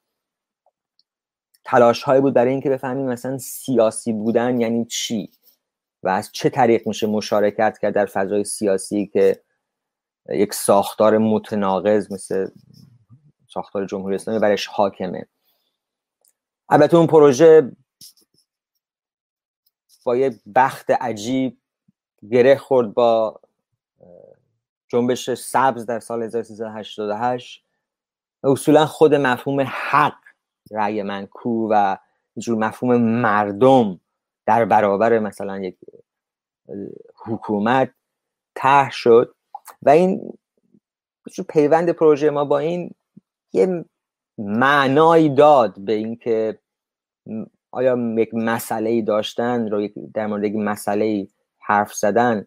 تلاش 1.64 2.02
هایی 2.02 2.20
بود 2.20 2.34
برای 2.34 2.50
اینکه 2.50 2.70
بفهمیم 2.70 3.06
مثلا 3.06 3.38
سیاسی 3.38 4.12
بودن 4.12 4.60
یعنی 4.60 4.84
چی 4.84 5.30
و 6.02 6.08
از 6.08 6.32
چه 6.32 6.50
طریق 6.50 6.88
میشه 6.88 7.06
مشارکت 7.06 7.78
کرد 7.78 7.94
در 7.94 8.06
فضای 8.06 8.44
سیاسی 8.44 9.06
که 9.06 9.42
یک 10.28 10.54
ساختار 10.54 11.18
متناقض 11.18 12.12
مثل 12.12 12.48
ساختار 13.48 13.86
جمهوری 13.86 14.14
اسلامی 14.14 14.40
برش 14.40 14.66
حاکمه. 14.66 15.26
البته 16.68 16.96
اون 16.96 17.06
پروژه 17.06 17.72
با 20.04 20.16
یه 20.16 20.40
بخت 20.54 20.90
عجیب 20.90 21.58
گره 22.30 22.56
خورد 22.56 22.94
با 22.94 23.40
جنبش 24.88 25.30
سبز 25.30 25.86
در 25.86 26.00
سال 26.00 26.22
1388 26.22 27.64
اصولا 28.44 28.86
خود 28.86 29.14
مفهوم 29.14 29.60
حق 29.66 30.18
رأی 30.70 31.02
من 31.02 31.26
کو 31.26 31.68
و 31.70 31.96
جور 32.38 32.58
مفهوم 32.58 32.96
مردم 32.96 34.00
در 34.46 34.64
برابر 34.64 35.18
مثلا 35.18 35.58
یک 35.58 35.76
حکومت 37.16 37.94
ته 38.54 38.90
شد 38.90 39.34
و 39.82 39.90
این 39.90 40.38
پیوند 41.48 41.90
پروژه 41.90 42.30
ما 42.30 42.44
با 42.44 42.58
این 42.58 42.94
یه 43.52 43.84
معنایی 44.38 45.28
داد 45.28 45.80
به 45.80 45.92
اینکه 45.92 46.58
آیا 47.70 47.98
یک 48.18 48.34
مسئله 48.34 49.02
داشتن 49.02 49.70
رو 49.70 49.88
در 50.14 50.26
مورد 50.26 50.44
یک 50.44 50.54
مسئله 50.54 51.26
حرف 51.58 51.94
زدن 51.94 52.46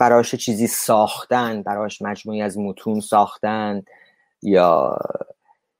براش 0.00 0.34
چیزی 0.34 0.66
ساختن 0.66 1.62
براش 1.62 2.02
مجموعی 2.02 2.42
از 2.42 2.58
متون 2.58 3.00
ساختن 3.00 3.82
یا 4.42 4.98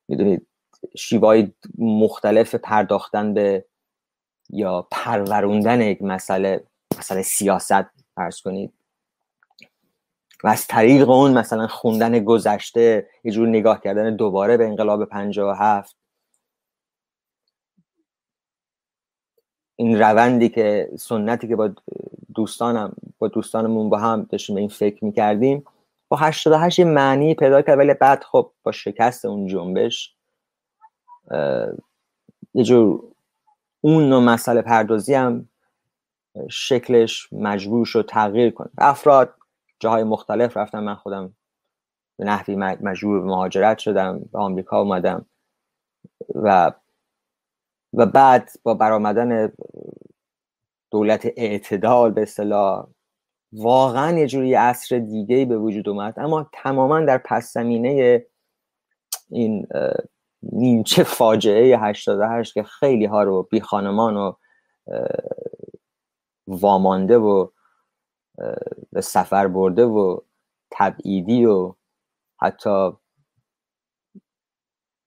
می‌دونید 0.09 0.47
شیوهای 0.97 1.53
مختلف 1.79 2.55
پرداختن 2.55 3.35
به 3.35 3.65
یا 4.51 4.89
پروروندن 4.91 5.81
یک 5.81 6.03
مسئله 6.03 6.65
مسئله 6.99 7.23
سیاست 7.23 7.85
فرض 8.15 8.41
کنید؟ 8.41 8.73
و 10.45 10.49
از 10.49 10.67
طریق 10.67 11.11
اون 11.11 11.33
مثلا 11.33 11.67
خوندن 11.67 12.25
گذشته 12.25 13.09
یه 13.25 13.33
جور 13.33 13.49
نگاه 13.49 13.81
کردن 13.81 14.17
دوباره 14.17 14.57
به 14.57 14.67
انقلاب 14.67 15.05
57 15.05 15.97
این 19.77 19.99
روندی 19.99 20.49
که 20.49 20.91
سنتی 20.99 21.49
که 21.49 21.57
با 21.57 21.71
دوستانم 22.35 22.93
با 23.19 23.29
دوستانمون 23.29 23.91
با 23.91 23.99
هم 23.99 24.27
داشتیم 24.31 24.57
این 24.57 24.69
فکر 24.69 25.05
می‌کردیم 25.05 25.65
با 26.09 26.17
88 26.17 26.79
یه 26.79 26.85
معنی 26.85 27.35
پیدا 27.35 27.63
کرد 27.63 27.79
ولی 27.79 27.95
بعد 27.95 28.25
خب 28.25 28.51
با 28.63 28.73
شکست 28.73 29.25
اون 29.25 29.47
جنبش 29.47 30.15
یه 32.55 32.65
جور 32.65 33.03
اون 33.81 34.09
نوع 34.09 34.23
مسئله 34.23 34.63
پردازی 34.63 35.15
هم 35.15 35.49
شکلش 36.51 37.33
مجبور 37.33 37.87
شد 37.87 38.07
تغییر 38.09 38.51
کنه. 38.51 38.71
افراد 38.79 39.35
جاهای 39.81 40.05
مختلف 40.05 40.57
رفتم 40.57 40.81
من 40.81 40.95
خودم 40.95 41.35
به 42.17 42.25
نحوی 42.25 42.57
مجبور 42.57 43.21
به 43.21 43.27
مهاجرت 43.27 43.79
شدم 43.79 44.19
به 44.33 44.39
آمریکا 44.39 44.81
اومدم 44.81 45.27
و 46.35 46.73
و 47.97 48.07
بعد 48.07 48.51
با 48.63 48.75
برآمدن 48.75 49.53
دولت 50.91 51.27
اعتدال 51.37 52.11
به 52.11 52.23
اصطلاح 52.23 52.89
واقعا 53.53 54.19
یه 54.19 54.27
جوری 54.27 54.55
عصر 54.55 54.99
دیگه 54.99 55.45
به 55.45 55.59
وجود 55.59 55.89
اومد. 55.89 56.15
اما 56.17 56.51
تماما 56.53 57.01
در 57.01 57.19
پس 57.19 57.53
زمینه 57.53 58.27
این 59.31 59.67
نیمچه 60.43 61.03
فاجعه 61.03 61.79
88 61.79 62.55
که 62.55 62.63
خیلی 62.63 63.05
ها 63.05 63.23
رو 63.23 63.43
بی 63.43 63.61
خانمان 63.61 64.17
و 64.17 64.33
وامانده 66.47 67.19
و 67.19 67.49
به 68.93 69.01
سفر 69.01 69.47
برده 69.47 69.85
و 69.85 70.21
تبعیدی 70.71 71.45
و 71.45 71.75
حتی 72.41 72.91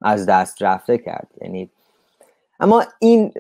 از 0.02 0.26
دست 0.26 0.62
رفته 0.62 0.98
کرد. 0.98 1.28
یعنی 1.42 1.72
اما 2.60 2.84
این 3.00 3.34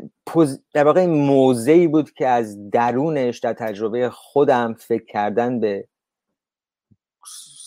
در 0.73 0.85
واقع 0.85 1.05
موضعی 1.05 1.87
بود 1.87 2.11
که 2.11 2.27
از 2.27 2.69
درونش 2.69 3.39
در 3.39 3.53
تجربه 3.53 4.09
خودم 4.09 4.73
فکر 4.73 5.05
کردن 5.05 5.59
به 5.59 5.87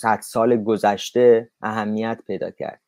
صد 0.00 0.20
سال 0.20 0.64
گذشته 0.64 1.50
اهمیت 1.62 2.20
پیدا 2.26 2.50
کرد. 2.50 2.80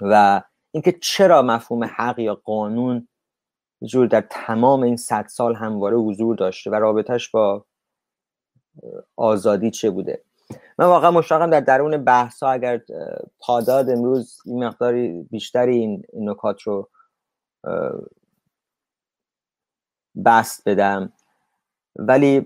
و 0.00 0.42
اینکه 0.70 0.92
چرا 1.02 1.42
مفهوم 1.42 1.84
حق 1.84 2.18
یا 2.18 2.34
قانون 2.34 3.08
جور 3.82 4.06
در 4.06 4.20
تمام 4.30 4.82
این 4.82 4.96
صد 4.96 5.26
سال 5.26 5.54
همواره 5.54 5.96
حضور 5.96 6.36
داشته 6.36 6.70
و 6.70 6.74
رابطش 6.74 7.30
با 7.30 7.64
آزادی 9.16 9.70
چه 9.70 9.90
بوده. 9.90 10.22
من 10.78 10.86
واقعا 10.86 11.10
مشتاقم 11.10 11.50
در 11.50 11.60
درون 11.60 12.04
بحث 12.04 12.42
ها 12.42 12.50
اگر 12.50 12.80
پاداد 13.38 13.90
امروز 13.90 14.38
این 14.46 14.64
مقداری 14.64 15.22
بیشتری 15.30 15.76
این 15.76 16.02
نکات 16.14 16.62
رو 16.62 16.88
بست 20.24 20.68
بدم. 20.68 21.12
ولی 21.96 22.44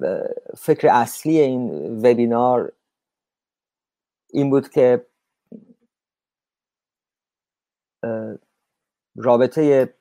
فکر 0.56 0.88
اصلی 0.88 1.40
این 1.40 1.96
وبینار 1.98 2.72
این 4.30 4.50
بود 4.50 4.68
که 4.68 5.06
رابطه 9.16 9.94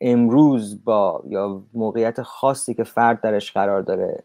امروز 0.00 0.84
با 0.84 1.24
یا 1.26 1.66
موقعیت 1.72 2.22
خاصی 2.22 2.74
که 2.74 2.84
فرد 2.84 3.20
درش 3.20 3.52
قرار 3.52 3.82
داره 3.82 4.24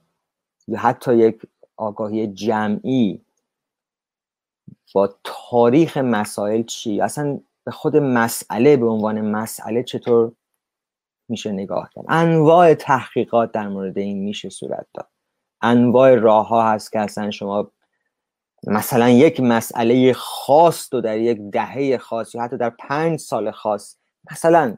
یا 0.68 0.80
حتی 0.80 1.16
یک 1.16 1.42
آگاهی 1.78 2.28
جمعی 2.28 3.26
با 4.94 5.16
تاریخ 5.24 5.98
مسائل 5.98 6.64
چی؟ 6.64 7.02
اصلا 7.02 7.40
به 7.66 7.72
خود 7.72 7.98
مسئله 7.98 8.78
به 8.78 8.86
عنوان 8.86 9.22
مسئله 9.22 9.84
چطور 9.84 10.32
میشه 11.30 11.52
نگاه 11.52 11.90
کرد؟ 11.96 12.06
انواع 12.08 12.74
تحقیقات 12.74 13.52
در 13.52 13.68
مورد 13.68 13.98
این 13.98 14.24
میشه 14.24 14.50
صورت 14.50 14.88
داد. 14.94 15.10
انواع 15.62 16.16
راه 16.16 16.48
ها 16.48 16.72
هست 16.72 16.92
که 16.92 17.00
اصلا 17.00 17.32
شما 17.32 17.72
مثلا 18.68 19.10
یک 19.10 19.40
مسئله 19.40 20.14
خاص 20.14 20.94
و 20.94 21.02
در 21.02 21.18
یک 21.18 21.38
دهه 21.52 21.98
خاص 21.98 22.36
یا 22.36 22.42
حتی 22.42 22.58
در 22.58 22.70
پنج 22.70 23.20
سال 23.20 23.52
خاص 23.52 23.98
مثلا 24.32 24.78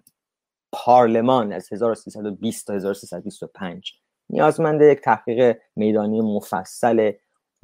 پارلمان 0.71 1.53
از 1.53 1.73
1320 1.73 2.67
تا 2.67 2.73
1325 2.73 3.93
نیازمنده 4.29 4.85
یک 4.85 4.99
تحقیق 4.99 5.57
میدانی 5.75 6.21
مفصل 6.21 7.11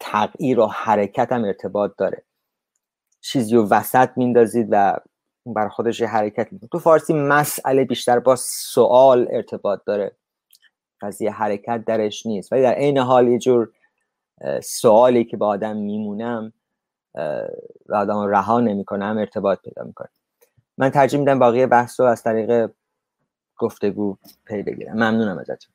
تغییر 0.01 0.61
و 0.61 0.67
حرکت 0.67 1.33
هم 1.33 1.45
ارتباط 1.45 1.93
داره. 1.99 2.23
چیزی 3.25 3.55
رو 3.55 3.69
وسط 3.69 4.11
میندازید 4.17 4.69
و 4.71 4.97
بر 5.47 5.69
خودش 5.69 6.01
یه 6.01 6.07
حرکت 6.07 6.53
می‌کنه. 6.53 6.69
تو 6.69 6.79
فارسی 6.79 7.15
مسئله 7.15 7.85
بیشتر 7.85 8.19
با 8.19 8.37
سوال 8.37 9.29
ارتباط 9.31 9.81
داره. 9.87 10.17
قضیه 11.01 11.31
حرکت 11.31 11.85
درش 11.85 12.27
نیست. 12.27 12.53
ولی 12.53 12.63
در 12.63 12.75
عین 12.75 12.99
حال 12.99 13.29
یه 13.29 13.39
جور 13.39 13.73
سوالی 14.63 15.25
که 15.25 15.37
با 15.37 15.47
آدم 15.47 15.77
میمونم 15.77 16.53
و 17.87 17.95
آدم 17.95 18.21
رها 18.21 18.61
نمی‌کنم 18.61 19.17
ارتباط 19.19 19.61
پیدا 19.61 19.85
می‌کنه. 19.85 20.09
من 20.79 20.91
ترجیح 20.91 21.21
میدم 21.21 21.39
باقی 21.39 21.67
بحث 21.67 22.01
رو 22.01 22.07
از 22.07 22.23
طریق 22.23 22.71
گفتگو 23.59 24.17
پی 24.45 24.63
بگیرم. 24.63 24.95
ممنونم 24.95 25.39
ازتون. 25.39 25.75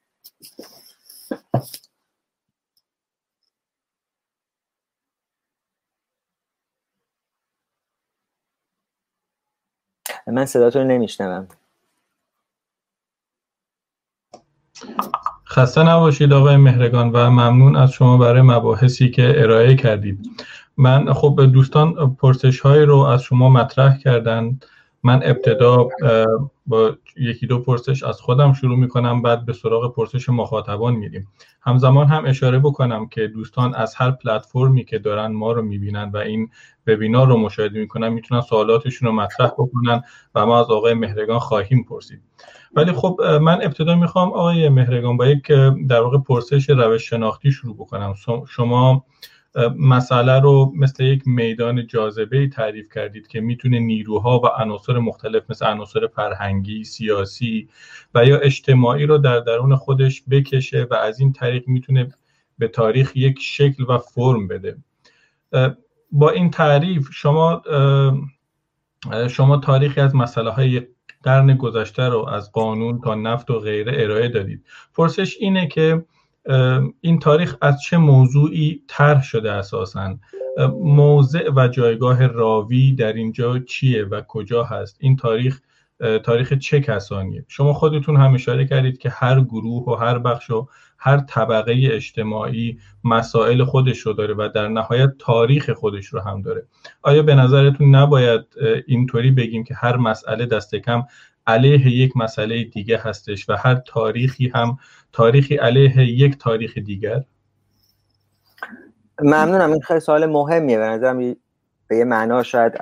من 10.31 10.45
صداتون 10.45 10.87
نمیشنوم. 10.87 11.47
خسته 15.47 15.83
نباشید 15.83 16.33
آقای 16.33 16.57
مهرگان 16.57 17.11
و 17.11 17.29
ممنون 17.29 17.75
از 17.75 17.91
شما 17.91 18.17
برای 18.17 18.41
مباحثی 18.41 19.09
که 19.11 19.41
ارائه 19.41 19.75
کردید. 19.75 20.29
من 20.77 21.13
خب 21.13 21.49
دوستان 21.53 22.15
پرسش 22.15 22.59
هایی 22.59 22.85
رو 22.85 22.97
از 22.97 23.21
شما 23.21 23.49
مطرح 23.49 23.97
کردن 23.97 24.59
من 25.03 25.21
ابتدا 25.23 25.87
با 26.67 26.95
یکی 27.17 27.47
دو 27.47 27.59
پرسش 27.59 28.03
از 28.03 28.21
خودم 28.21 28.53
شروع 28.53 28.77
می‌کنم 28.77 29.21
بعد 29.21 29.45
به 29.45 29.53
سراغ 29.53 29.95
پرسش 29.95 30.29
مخاطبان 30.29 30.95
میریم. 30.95 31.27
همزمان 31.61 32.07
هم 32.07 32.25
اشاره 32.25 32.59
بکنم 32.59 33.07
که 33.07 33.27
دوستان 33.27 33.75
از 33.75 33.95
هر 33.95 34.11
پلتفرمی 34.11 34.85
که 34.85 34.99
دارن 34.99 35.31
ما 35.31 35.51
رو 35.51 35.61
می‌بینن 35.61 36.11
و 36.13 36.17
این 36.17 36.49
وبینار 36.87 37.27
رو 37.27 37.37
مشاهده 37.37 37.79
می‌کنن 37.79 38.09
می‌تونن 38.09 38.41
سوالاتشون 38.41 39.07
رو 39.07 39.15
مطرح 39.15 39.47
بکنن 39.47 40.01
و 40.35 40.45
ما 40.45 40.59
از 40.59 40.65
آقای 40.69 40.93
مهرگان 40.93 41.39
خواهیم 41.39 41.83
پرسید. 41.83 42.21
ولی 42.75 42.91
خب 42.91 43.21
من 43.41 43.61
ابتدا 43.63 43.95
می‌خوام 43.95 44.29
آقای 44.29 44.69
مهرگان 44.69 45.17
با 45.17 45.27
یک 45.27 45.47
در 45.89 46.01
واقع 46.01 46.17
پرسش 46.17 46.69
روش 46.69 47.09
شناختی 47.09 47.51
شروع 47.51 47.75
بکنم. 47.75 48.13
شما 48.47 49.05
مسئله 49.79 50.39
رو 50.39 50.73
مثل 50.75 51.03
یک 51.03 51.23
میدان 51.25 51.87
جاذبه 51.87 52.47
تعریف 52.47 52.89
کردید 52.89 53.27
که 53.27 53.41
می‌تونه 53.41 53.79
نیروها 53.79 54.39
و 54.39 54.45
عناصر 54.45 54.99
مختلف 54.99 55.43
مثل 55.49 55.65
عناصر 55.65 56.07
فرهنگی، 56.07 56.83
سیاسی 56.83 57.69
و 58.15 58.25
یا 58.25 58.37
اجتماعی 58.37 59.05
رو 59.05 59.17
در 59.17 59.39
درون 59.39 59.75
خودش 59.75 60.23
بکشه 60.31 60.87
و 60.91 60.93
از 60.93 61.19
این 61.19 61.33
طریق 61.33 61.67
می‌تونه 61.67 62.11
به 62.57 62.67
تاریخ 62.67 63.11
یک 63.15 63.39
شکل 63.41 63.83
و 63.83 63.97
فرم 63.97 64.47
بده. 64.47 64.77
با 66.11 66.29
این 66.29 66.51
تعریف 66.51 67.07
شما 67.11 67.61
شما 69.29 69.57
تاریخی 69.57 70.01
از 70.01 70.15
مسئله 70.15 70.49
های 70.49 70.87
قرن 71.23 71.57
گذشته 71.57 72.03
رو 72.03 72.25
از 72.29 72.51
قانون 72.51 73.01
تا 73.01 73.15
نفت 73.15 73.51
و 73.51 73.59
غیره 73.59 74.03
ارائه 74.03 74.27
دادید. 74.27 74.65
پرسش 74.95 75.37
اینه 75.39 75.67
که 75.67 76.05
این 77.01 77.19
تاریخ 77.19 77.55
از 77.61 77.81
چه 77.81 77.97
موضوعی 77.97 78.83
طرح 78.87 79.23
شده 79.23 79.51
اساسا؟ 79.51 80.17
موضع 80.83 81.49
و 81.55 81.67
جایگاه 81.67 82.27
راوی 82.27 82.93
در 82.93 83.13
اینجا 83.13 83.59
چیه 83.59 84.05
و 84.05 84.21
کجا 84.27 84.63
هست؟ 84.63 84.97
این 84.99 85.15
تاریخ 85.15 85.61
تاریخ 86.23 86.53
چه 86.53 86.79
کسانیه؟ 86.79 87.45
شما 87.47 87.73
خودتون 87.73 88.17
هم 88.17 88.33
اشاره 88.33 88.65
کردید 88.65 88.97
که 88.97 89.09
هر 89.09 89.41
گروه 89.41 89.85
و 89.85 89.95
هر 89.95 90.19
بخش 90.19 90.49
و 90.49 90.67
هر 90.97 91.17
طبقه 91.17 91.89
اجتماعی 91.91 92.79
مسائل 93.03 93.63
خودش 93.63 93.99
رو 93.99 94.13
داره 94.13 94.33
و 94.33 94.49
در 94.55 94.67
نهایت 94.67 95.13
تاریخ 95.19 95.69
خودش 95.69 96.05
رو 96.05 96.19
هم 96.19 96.41
داره. 96.41 96.65
آیا 97.01 97.23
به 97.23 97.35
نظرتون 97.35 97.95
نباید 97.95 98.45
اینطوری 98.87 99.31
بگیم 99.31 99.63
که 99.63 99.73
هر 99.73 99.97
مسئله 99.97 100.45
دست 100.45 100.75
کم 100.75 101.03
علیه 101.49 101.87
یک 101.87 102.17
مسئله 102.17 102.63
دیگه 102.63 102.97
هستش 102.97 103.49
و 103.49 103.53
هر 103.53 103.75
تاریخی 103.75 104.51
هم 104.55 104.77
تاریخی 105.11 105.55
علیه 105.55 105.97
یک 105.97 106.37
تاریخ 106.37 106.77
دیگر؟ 106.77 107.23
ممنونم 109.21 109.71
این 109.71 109.81
خیلی 109.81 109.99
سوال 109.99 110.25
مهمیه. 110.25 110.77
به 110.77 110.85
نظرم 110.85 111.35
به 111.87 111.97
یه 111.97 112.03
معنا 112.03 112.43
شاید 112.43 112.73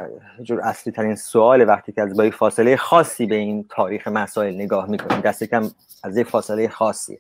جور 0.43 0.61
اصلی 0.61 0.93
ترین 0.93 1.15
سوال 1.15 1.68
وقتی 1.68 1.91
که 1.91 2.01
از 2.01 2.18
با 2.18 2.30
فاصله 2.30 2.78
خاصی 2.78 3.26
به 3.26 3.36
این 3.36 3.65
تاریخ 3.70 4.07
مسائل 4.07 4.55
نگاه 4.55 4.89
می‌کنیم. 4.89 5.22
دست 5.22 5.43
کم 5.43 5.70
از 6.03 6.18
یک 6.18 6.28
فاصله 6.28 6.68
خاصی. 6.68 7.20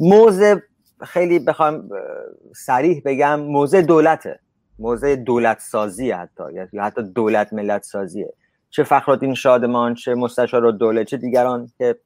موضع 0.00 0.56
خیلی 1.02 1.38
بخوام 1.38 1.88
سریح 2.56 3.02
بگم 3.04 3.40
موضع 3.40 3.82
دولته. 3.82 4.40
موضع 4.78 5.16
دولت 5.16 5.60
سازی 5.60 6.10
حتی 6.10 6.42
یا 6.72 6.84
حتی 6.84 7.02
دولت 7.02 7.52
ملت 7.52 7.82
سازیه 7.82 8.32
چه 8.70 8.84
فخرالدین 8.84 9.34
شادمان 9.34 9.94
چه 9.94 10.14
مستشار 10.14 10.72
دوله 10.72 11.04
چه 11.04 11.16
دیگران 11.16 11.70
که 11.78 11.98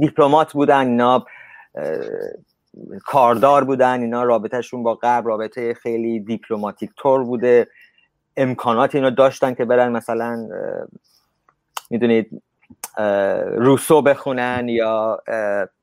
دیپلمات 0.00 0.52
بودن 0.52 0.86
اینا 0.86 1.26
کاردار 3.04 3.64
بودن 3.64 4.00
اینا 4.00 4.24
رابطهشون 4.24 4.82
با 4.82 4.94
غرب 4.94 5.28
رابطه 5.28 5.74
خیلی 5.74 6.20
دیپلماتیک 6.20 6.90
تور 6.96 7.24
بوده. 7.24 7.68
امکانات 8.36 8.94
اینا 8.94 9.10
داشتن 9.10 9.54
که 9.54 9.64
برن 9.64 9.92
مثلا 9.92 10.48
می‌دونید 11.90 12.42
روسو 13.56 14.02
بخونن 14.02 14.68
یا 14.68 15.22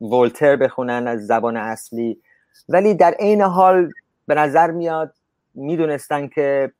ولتر 0.02 0.56
بخونن 0.56 1.08
از 1.08 1.28
زبان 1.28 1.58
اصلی. 1.58 2.22
ولی 2.70 2.94
در 2.94 3.16
عین 3.20 3.42
حال 3.42 3.92
به 4.28 4.36
نظر 4.36 4.72
میاد 4.72 5.14
می‌دونستن 5.54 6.28
که 6.28 6.72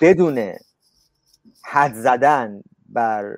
بدون 0.00 0.52
حد 1.64 1.94
زدن 1.94 2.62
بر 2.88 3.36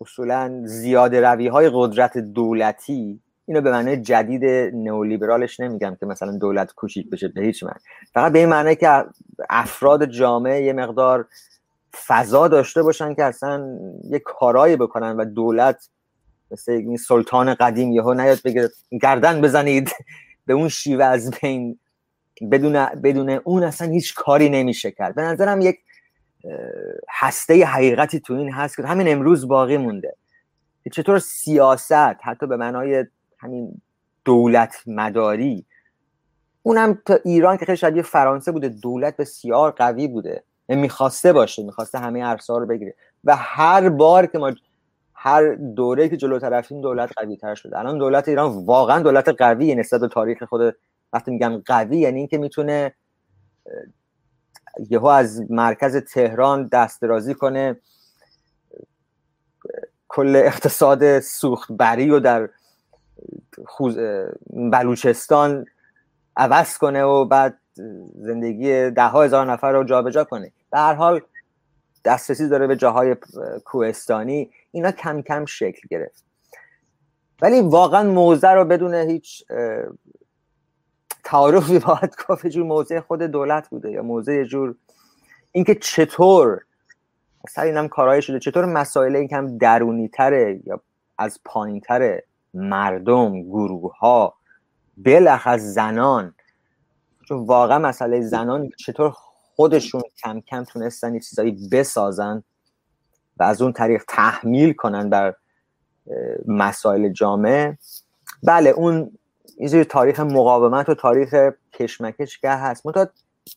اصولا 0.00 0.62
زیاده 0.64 1.20
روی 1.20 1.48
های 1.48 1.70
قدرت 1.74 2.18
دولتی 2.18 3.20
اینو 3.46 3.60
به 3.60 3.70
معنی 3.70 3.96
جدید 3.96 4.44
نئولیبرالش 4.74 5.60
نمیگم 5.60 5.96
که 6.00 6.06
مثلا 6.06 6.36
دولت 6.36 6.72
کوچیک 6.72 7.10
بشه 7.10 7.28
به 7.28 7.40
هیچ 7.40 7.62
معنی. 7.62 7.78
فقط 8.14 8.32
به 8.32 8.38
این 8.38 8.48
معنی 8.48 8.76
که 8.76 9.04
افراد 9.50 10.04
جامعه 10.04 10.62
یه 10.62 10.72
مقدار 10.72 11.26
فضا 12.06 12.48
داشته 12.48 12.82
باشن 12.82 13.14
که 13.14 13.24
اصلا 13.24 13.78
یه 14.10 14.18
کارایی 14.18 14.76
بکنن 14.76 15.16
و 15.16 15.24
دولت 15.24 15.88
مثل 16.50 16.72
این 16.72 16.96
سلطان 16.96 17.54
قدیم 17.54 17.92
یهو 17.92 18.14
نیاد 18.14 18.38
بگه 18.44 18.68
گردن 19.02 19.40
بزنید 19.40 19.90
به 20.46 20.52
اون 20.52 20.68
شیوه 20.68 21.04
از 21.04 21.30
بین 21.30 21.78
بدون 22.52 22.86
بدون 22.86 23.30
اون 23.30 23.62
اصلا 23.62 23.90
هیچ 23.90 24.14
کاری 24.14 24.48
نمیشه 24.48 24.90
کرد. 24.90 25.14
به 25.14 25.22
نظرم 25.22 25.60
یک 25.60 25.78
هسته 27.10 27.64
حقیقتی 27.64 28.20
تو 28.20 28.34
این 28.34 28.52
هست 28.52 28.76
که 28.76 28.82
همین 28.82 29.08
امروز 29.08 29.48
باقی 29.48 29.76
مونده. 29.76 30.16
چطور 30.92 31.18
سیاست 31.18 31.92
حتی 32.22 32.46
به 32.46 32.56
معنای 32.56 33.04
همین 33.38 33.82
دولت 34.24 34.74
مداری 34.86 35.64
اونم 36.62 36.98
تا 37.06 37.18
ایران 37.24 37.56
که 37.56 37.64
خیلی 37.64 37.76
شاید 37.76 38.02
فرانسه 38.02 38.52
بوده 38.52 38.68
دولت 38.68 39.16
بسیار 39.16 39.70
قوی 39.70 40.08
بوده. 40.08 40.42
می‌خواسته 40.68 41.32
باشه 41.32 41.62
می‌خواسته 41.62 41.98
همه 41.98 42.20
ارسا 42.24 42.58
رو 42.58 42.66
بگیره. 42.66 42.94
و 43.24 43.36
هر 43.36 43.88
بار 43.88 44.26
که 44.26 44.38
ما 44.38 44.52
هر 45.14 45.54
دوره 45.54 46.08
که 46.08 46.16
جلو 46.16 46.38
رفتیم 46.38 46.80
دولت 46.80 47.12
قوی 47.16 47.36
تر 47.36 47.54
شده. 47.54 47.78
الان 47.78 47.98
دولت 47.98 48.28
ایران 48.28 48.64
واقعا 48.64 49.02
دولت 49.02 49.28
قویه 49.28 49.74
نسبت 49.74 50.00
به 50.00 50.08
تاریخ 50.08 50.42
خود. 50.42 50.76
وقتی 51.12 51.30
میگم 51.30 51.62
قوی 51.66 51.98
یعنی 51.98 52.18
اینکه 52.18 52.38
می‌تونه 52.38 52.94
یهو 54.90 55.06
از 55.06 55.50
مرکز 55.50 55.96
تهران 55.96 56.66
دست 56.66 57.02
درازی 57.02 57.34
کنه. 57.34 57.76
کل 60.08 60.36
اقتصاد 60.36 61.20
سوخت 61.20 61.72
بری 61.72 62.10
و 62.10 62.20
در 62.20 62.48
بلوچستان 64.50 65.66
عوض 66.36 66.78
کنه 66.78 67.04
و 67.04 67.24
بعد 67.24 67.58
زندگی 68.14 68.90
ده 68.90 69.08
ها 69.08 69.22
هزار 69.22 69.52
نفر 69.52 69.72
رو 69.72 69.84
جابجا 69.84 70.24
کنه. 70.24 70.52
به 70.70 70.78
هر 70.78 70.94
حال 70.94 71.20
دسترسی 72.04 72.48
داره 72.48 72.66
به 72.66 72.76
جاهای 72.76 73.16
کوهستانی. 73.64 74.50
اینا 74.70 74.90
کم 74.90 75.22
کم 75.22 75.44
شکل 75.44 75.88
گرفت. 75.90 76.24
ولی 77.42 77.60
واقعا 77.60 78.02
موزه 78.10 78.48
رو 78.48 78.64
بدون 78.64 78.94
هیچ 78.94 79.44
تعارفی 81.24 81.78
باید 81.78 82.14
گفت 82.28 82.46
جور 82.46 82.64
موضع 82.64 83.00
خود 83.00 83.22
دولت 83.22 83.68
بوده 83.68 83.90
یا 83.90 84.02
موضع 84.02 84.44
جور 84.44 84.74
اینکه 85.52 85.74
چطور 85.74 86.60
سر 87.48 87.62
اینم 87.62 87.88
کارهای 87.88 88.22
شده 88.22 88.38
چطور 88.38 88.64
مسائل 88.64 89.16
این 89.16 89.28
کم 89.28 89.58
درونی 89.58 90.08
تره 90.08 90.60
یا 90.66 90.80
از 91.18 91.40
پایین 91.44 91.80
تره 91.80 92.24
مردم 92.54 93.42
گروه 93.42 93.96
ها 93.98 94.34
بلخص 94.96 95.60
زنان. 95.60 96.34
چون 97.28 97.46
واقعا 97.46 97.78
مسئله 97.78 98.20
زنان 98.20 98.70
چطور 98.78 99.10
خودشون 99.56 100.02
کم 100.24 100.40
کم 100.40 100.64
تونستن 100.64 101.14
یه 101.14 101.20
چیزایی 101.20 101.68
بسازن 101.72 102.42
و 103.36 103.42
از 103.42 103.62
اون 103.62 103.72
طریق 103.72 104.04
تحمیل 104.08 104.72
کنن 104.72 105.10
بر 105.10 105.34
مسائل 106.46 107.08
جامعه. 107.08 107.78
بله 108.42 108.70
اون 108.70 109.18
اینجوری 109.58 109.84
تاریخ 109.84 110.20
مقاومت 110.20 110.88
و 110.88 110.94
تاریخ 110.94 111.34
کشمکش 111.72 112.38
که 112.38 112.50
هست. 112.50 112.86
منتها 112.86 113.06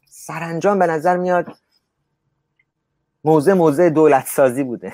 سرانجام 0.05 0.79
به 0.79 0.87
نظر 0.87 1.17
میاد 1.17 1.47
موزه 3.23 3.53
موزه 3.53 3.89
دولت 3.89 4.25
سازی 4.25 4.63
بوده. 4.63 4.93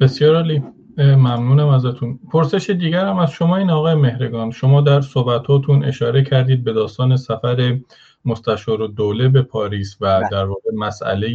بسیار 0.00 0.36
عالی. 0.36 0.62
ممنونم 0.98 1.68
ازتون. 1.68 2.18
پرسش 2.32 2.70
دیگر 2.70 3.06
هم 3.06 3.18
از 3.18 3.30
شما 3.30 3.56
این 3.56 3.70
آقای 3.70 3.94
مهرگان. 3.94 4.50
شما 4.50 4.80
در 4.80 5.00
صحبتاتون 5.00 5.84
اشاره 5.84 6.24
کردید 6.24 6.64
به 6.64 6.72
داستان 6.72 7.16
سفر 7.16 7.80
مستشار 8.24 8.80
و 8.80 8.86
دوله 8.86 9.28
به 9.28 9.42
پاریس 9.42 9.96
و 10.00 10.20
بله. 10.20 10.28
در 10.28 10.44
واقع 10.44 10.70
مسئله 10.74 11.28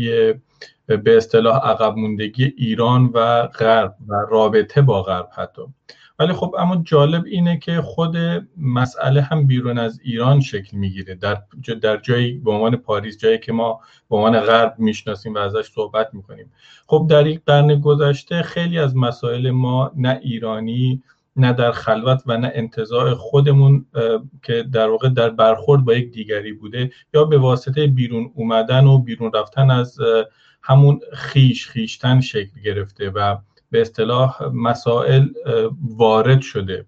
به 0.88 1.18
اصطلاح 1.18 1.58
عقب 1.58 1.98
موندگی 1.98 2.54
ایران 2.58 3.12
و 3.14 3.48
غرب 3.48 3.96
و 4.08 4.16
رابطه 4.30 4.82
با 4.82 5.04
غرب 5.04 5.30
حتی. 5.36 5.62
ولی 6.20 6.34
خب 6.34 6.56
اما 6.60 6.76
جالب 6.86 7.26
اینه 7.26 7.58
که 7.58 7.82
خود 7.82 8.18
مسئله 8.58 9.22
هم 9.22 9.48
بیرون 9.48 9.78
از 9.78 10.00
ایران 10.04 10.42
شکل 10.42 10.78
می‌گیره. 10.78 11.16
در 11.16 11.42
در 11.82 11.98
جایی 11.98 12.38
به 12.38 12.52
عنوان 12.52 12.76
پاریس 12.76 13.18
جایی 13.18 13.38
که 13.40 13.54
ما 13.54 13.80
به 14.10 14.16
عنوان 14.16 14.40
غرب 14.40 14.76
می‌شناسیم 14.78 15.34
و 15.34 15.38
ازش 15.38 15.72
صحبت 15.72 16.14
می‌کنیم. 16.14 16.52
خب 16.88 17.08
در 17.10 17.24
این 17.24 17.40
قرن 17.46 17.80
گذشته 17.82 18.42
خیلی 18.42 18.80
از 18.80 18.96
مسائل 18.96 19.52
ما 19.52 19.92
نه 19.96 20.20
ایرانی 20.24 21.04
نه 21.36 21.54
در 21.54 21.72
خلوت 21.72 22.24
و 22.26 22.38
نه 22.38 22.52
انتظاع 22.56 23.14
خودمون 23.14 23.86
که 24.44 24.64
در 24.64 24.90
واقع 24.90 25.10
در 25.10 25.30
برخورد 25.30 25.86
با 25.86 25.94
یک 25.94 26.12
دیگری 26.12 26.54
بوده 26.54 26.92
یا 27.14 27.24
به 27.24 27.38
واسطه 27.38 27.88
بیرون 27.88 28.32
اومدن 28.36 28.86
و 28.86 28.98
بیرون 28.98 29.32
رفتن 29.34 29.72
از 29.72 29.98
همون 30.62 31.00
خیش 31.14 31.68
خیشتن 31.68 32.22
شکل 32.22 32.62
گرفته 32.66 33.10
و 33.10 33.38
به 33.72 33.82
اصطلاح 33.82 34.44
مسائل 34.54 35.28
وارد 35.82 36.42
شده. 36.42 36.86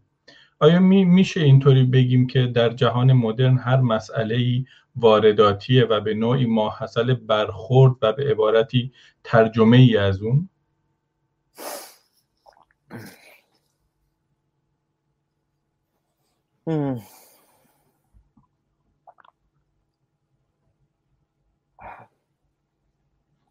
آیا 0.60 0.80
می 0.80 1.06
میشه 1.06 1.40
اینطوری 1.42 1.84
بگیم 1.84 2.28
که 2.28 2.48
در 2.48 2.70
جهان 2.70 3.14
مدرن 3.14 3.58
هر 3.58 3.82
مسئله 3.82 4.36
ای 4.36 4.66
وارداتیه 4.96 5.86
و 5.86 6.00
به 6.02 6.14
نوعی 6.14 6.46
ماحصل 6.46 7.14
برخورد 7.14 7.96
و 8.02 8.14
به 8.14 8.32
عبارتی 8.32 8.92
ترجمه 9.24 9.78
ای 9.78 9.98
از 9.98 10.22
اون؟ 10.22 10.50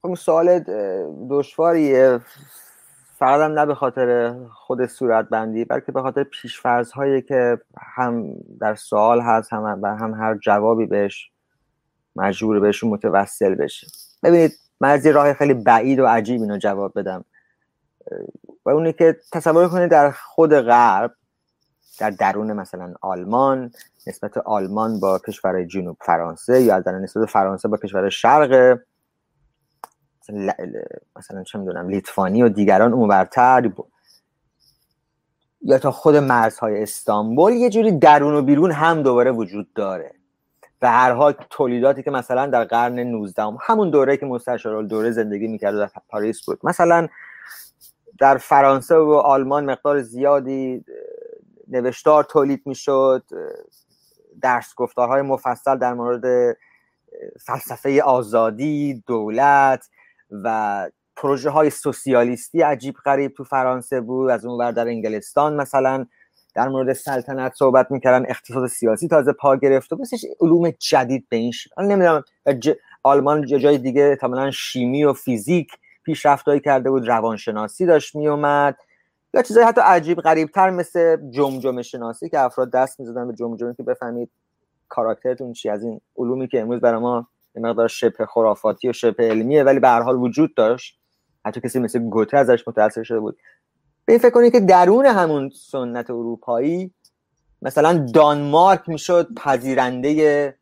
خب 0.03 0.15
سوال 0.15 0.65
دشواریه. 1.31 2.21
فقط 3.19 3.41
هم 3.41 3.59
نه 3.59 3.67
به 3.67 3.75
خاطر 3.75 4.37
خود 4.53 4.87
صورت 4.87 5.29
بندی 5.29 5.65
بلکه 5.65 5.93
به 5.93 6.03
خاطر 6.03 6.23
پیشفرض 6.23 6.93
هایی 6.93 7.23
که 7.23 7.59
هم 7.79 8.35
در 8.61 8.75
سوال 8.75 9.21
هست 9.21 9.53
هم 9.53 9.79
و 9.83 9.87
هم 9.87 10.15
هر 10.15 10.35
جوابی 10.35 10.87
بهش 10.87 11.31
مجبور 12.17 12.61
بهشون 12.61 12.91
متوسل 12.91 13.55
بشه. 13.55 13.87
ببینید 14.23 14.53
من 14.81 14.89
از 14.89 15.07
راه 15.07 15.33
خیلی 15.33 15.55
بعید 15.55 15.99
و 15.99 16.07
عجیب 16.07 16.41
اینو 16.41 16.59
جواب 16.59 16.99
بدم. 16.99 17.25
و 18.65 18.71
اونی 18.71 18.93
که 18.93 19.17
تصور 19.33 19.69
کنید 19.69 19.91
در 19.91 20.11
خود 20.11 20.55
غرب 20.55 21.15
در 21.99 22.11
درون 22.11 22.53
مثلا 22.53 22.95
آلمان 23.01 23.71
نسبت 24.07 24.37
آلمان 24.37 25.01
با 25.01 25.19
کشور 25.19 25.65
جنوب 25.65 25.97
فرانسه 26.01 26.63
یا 26.63 26.81
در 26.81 26.93
نسبت 26.93 27.29
فرانسه 27.29 27.69
با 27.69 27.77
کشور 27.77 28.09
شرق 28.09 28.79
مثلا 31.17 31.43
چه 31.43 31.59
می‌دونم 31.59 31.89
لیتوانی 31.89 32.43
و 32.43 32.49
دیگران 32.49 32.93
اونورتر 32.93 33.73
یا 35.63 35.79
تا 35.79 35.91
خود 35.91 36.17
مرزهای 36.17 36.83
استانبول 36.83 37.53
یه 37.53 37.71
جوری 37.71 37.93
درون 37.93 38.35
و 38.35 38.43
بیرون 38.43 38.71
هم 38.71 39.03
دوباره 39.03 39.31
وجود 39.31 39.73
داره. 39.73 40.15
و 40.83 40.91
هر 40.91 41.13
حال 41.13 41.35
تولیداتی 41.51 42.03
که 42.03 42.11
مثلا 42.11 42.47
در 42.47 42.65
قرن 42.65 42.99
19 42.99 43.43
هم 43.43 43.59
همون 43.61 43.91
دوره 43.91 44.17
که 44.17 44.27
مستشار 44.27 44.83
دوره 44.83 45.11
زندگی 45.11 45.47
می‌کرد 45.47 45.75
در 45.75 45.91
پاریس 46.09 46.45
بود. 46.45 46.59
مثلا 46.63 47.09
در 48.19 48.37
فرانسه 48.37 48.97
و 48.97 49.11
آلمان 49.11 49.65
مقدار 49.65 50.03
زیادی 50.03 50.85
نوشتار 51.69 52.25
تولید 52.25 52.63
می‌شد. 52.67 53.25
درس 54.43 54.75
گفتارهای 54.77 55.23
مفصل 55.23 55.79
در 55.79 55.95
مورد 55.95 56.57
فلسفه 57.41 58.03
آزادی 58.03 59.03
دولت 59.07 59.89
و 60.31 60.91
پروژه 61.17 61.51
های 61.51 61.71
سوسیالیستی 61.71 62.63
عجیب 62.63 62.95
غریب 63.05 63.33
تو 63.33 63.45
فرانسه 63.45 64.01
بود. 64.01 64.31
از 64.31 64.45
اون 64.45 64.59
ور 64.61 64.73
در 64.73 64.89
انگلستان 64.89 65.57
مثلا 65.57 66.07
در 66.55 66.69
مورد 66.69 66.93
سلطنت 66.93 67.53
صحبت 67.55 67.91
می‌کردن 67.91 68.27
اقتصاد 68.29 68.67
سیاسی 68.67 69.09
تازه 69.09 69.33
پا 69.33 69.57
گرفت 69.57 69.93
و 69.93 69.97
مثلش 69.97 70.25
علوم 70.41 70.71
جدید 70.71 71.27
به 71.29 71.37
این 71.37 71.53
شکل. 71.53 71.85
نمی‌دونم 71.85 72.25
آلمان 73.03 73.47
جای 73.47 73.79
دیگه 73.79 74.17
تماما 74.17 74.51
شیمی 74.51 75.05
و 75.05 75.13
فیزیک 75.13 75.73
پیشرفتهایی 76.05 76.61
کرده 76.61 76.91
بود 76.91 77.09
روانشناسی 77.09 77.87
داشت 77.87 78.17
میومد 78.17 78.77
یا 79.35 79.43
چیزای 79.43 79.65
حتی 79.65 79.81
عجیب 79.81 80.21
غریبتر 80.21 80.71
مثل 80.71 81.17
جمجمه 81.31 81.83
شناسی 81.83 82.29
که 82.29 82.41
افراد 82.41 82.71
دست 82.71 83.01
می‌زدن 83.01 83.29
به 83.29 83.35
جمجمه 83.35 83.75
که 83.75 83.83
بفهمید 83.83 84.31
کاراکترتون 84.89 85.53
چی 85.53 85.69
از 85.69 85.83
این 85.83 86.01
علومی 86.17 86.49
که 86.49 86.61
امروز 86.61 86.81
برای 86.81 87.01
ما 87.01 87.29
مقدار 87.59 87.89
شبه 87.89 88.27
خرافاتی 88.27 88.89
و 88.89 88.93
شبه 88.93 89.29
علمیه 89.29 89.63
ولی 89.63 89.81
به 89.81 89.89
هر 89.89 90.03
حال 90.03 90.17
وجود 90.17 90.55
داشت. 90.55 90.99
حتی 91.45 91.61
کسی 91.61 91.79
مثل 91.79 91.99
گوته 91.99 92.37
ازش 92.37 92.69
متاثر 92.69 93.03
شده 93.03 93.21
بود. 93.21 93.39
به 94.05 94.13
این 94.13 94.23
فکر 94.23 94.31
کنید 94.31 94.53
که 94.53 94.61
درون 94.61 95.07
همون 95.07 95.51
سنت 95.51 96.11
اروپایی 96.11 96.95
مثلا 97.63 98.07
دانمارک 98.15 98.89
می‌شد 98.89 99.35
پذیرنده 99.35 100.55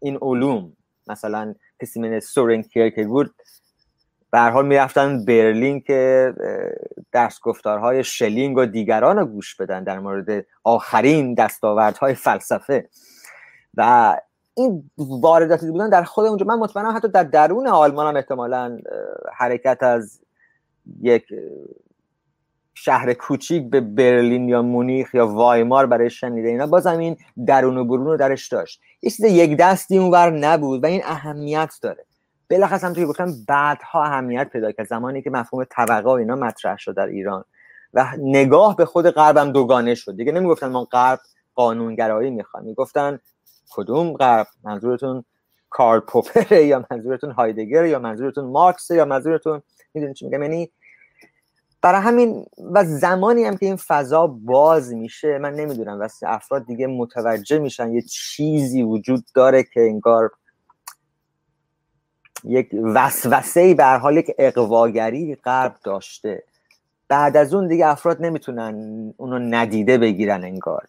این 0.00 0.18
علوم. 0.22 0.72
مثلا 1.06 1.54
کسی 1.82 2.00
من 2.00 2.20
سورن 2.20 2.62
کیرکگورد 2.62 3.30
به 4.30 4.38
هر 4.38 4.50
حال 4.50 4.66
می‌رفتن 4.66 5.24
برلین 5.24 5.80
که 5.80 6.32
درس 7.12 7.40
گفتارهای 7.40 8.04
شلینگ 8.04 8.56
و 8.56 8.66
دیگران 8.66 9.16
رو 9.16 9.26
گوش 9.26 9.56
بدن 9.56 9.84
در 9.84 9.98
مورد 9.98 10.46
آخرین 10.64 11.34
دستاوردهای 11.34 12.14
فلسفه. 12.14 12.88
و 13.76 14.16
این 14.54 14.90
وارداتی 14.98 15.70
بودن 15.70 15.88
در 15.88 16.02
خود 16.02 16.26
اونجا. 16.26 16.46
من 16.46 16.58
مطمئنم 16.58 16.96
حتی 16.96 17.08
در 17.08 17.24
درون 17.24 17.66
آلمان 17.66 18.06
هم 18.06 18.16
احتمالا 18.16 18.78
حرکت 19.34 19.82
از 19.82 20.20
یک 21.00 21.24
شهر 22.74 23.14
کوچیک 23.14 23.70
به 23.70 23.80
برلین 23.80 24.48
یا 24.48 24.62
مونیخ 24.62 25.14
یا 25.14 25.26
وایمار 25.26 25.86
برای 25.86 26.10
شنیده 26.10 26.48
اینا 26.48 26.66
بازم 26.66 26.98
این 26.98 27.16
درون 27.46 27.76
و 27.76 27.84
برون 27.84 28.04
رو 28.06 28.16
درش 28.16 28.48
داشت. 28.48 28.80
یه 29.02 29.10
چیز 29.10 29.24
یک 29.24 29.56
دستی 29.56 29.98
اونور 29.98 30.30
نبود 30.30 30.84
و 30.84 30.86
این 30.86 31.00
اهمیت 31.04 31.74
داره. 31.82 32.04
بلخص 32.48 32.84
هم 32.84 32.92
توی 32.92 33.06
گفتم 33.06 33.32
بعدها 33.48 34.04
اهمیت 34.04 34.48
پیدا 34.48 34.72
کرد. 34.72 34.86
زمانی 34.86 35.22
که 35.22 35.30
مفهوم 35.30 35.64
طبقه 35.70 36.08
و 36.08 36.12
اینا 36.12 36.36
مطرح 36.36 36.76
شد 36.78 36.94
در 36.94 37.06
ایران 37.06 37.44
و 37.94 38.06
نگاه 38.18 38.76
به 38.76 38.84
خود 38.84 39.10
غربم 39.10 39.52
دوگانه 39.52 39.94
شد. 39.94 40.16
دیگه 40.16 40.32
نمی‌گفتن 40.32 40.66
ما 40.66 40.84
غرب 40.84 41.18
قانونگرایی 41.54 42.30
می‌خوان 42.30 42.64
می‌گفتن 42.64 43.18
کدوم 43.70 44.12
غرب؟ 44.12 44.46
منظورتون 44.64 45.24
کارل 45.70 46.00
پوپر 46.00 46.52
یا 46.52 46.86
منظورتون 46.90 47.30
هایدگر 47.30 47.84
یا 47.84 47.98
منظورتون 47.98 48.44
مارکس 48.44 48.90
یا 48.90 49.04
منظورتون 49.04 49.62
می‌دونید 49.94 50.16
چی 50.16 50.24
میگم؟ 50.24 50.42
یعنی 50.42 50.70
برای 51.82 52.00
همین 52.00 52.46
و 52.72 52.84
زمانی 52.84 53.44
هم 53.44 53.56
که 53.56 53.66
این 53.66 53.76
فضا 53.76 54.26
باز 54.26 54.94
میشه 54.94 55.38
من 55.38 55.54
نمی‌دونم 55.54 56.00
و 56.00 56.08
افراد 56.22 56.66
دیگه 56.66 56.86
متوجه 56.86 57.58
میشن 57.58 57.92
یه 57.92 58.02
چیزی 58.02 58.82
وجود 58.82 59.24
داره 59.34 59.62
که 59.62 59.80
انگار 59.80 60.30
یک 62.44 62.68
وسوسه 62.94 63.60
ای 63.60 63.74
به 63.74 63.84
حال 63.84 64.16
یک 64.16 64.30
اقواگری 64.38 65.34
غرب 65.34 65.76
داشته. 65.84 66.44
بعد 67.08 67.36
از 67.36 67.54
اون 67.54 67.68
دیگه 67.68 67.86
افراد 67.86 68.22
نمی‌تونن 68.22 69.14
اونو 69.16 69.38
ندیده 69.38 69.98
بگیرن 69.98 70.44
انگار. 70.44 70.88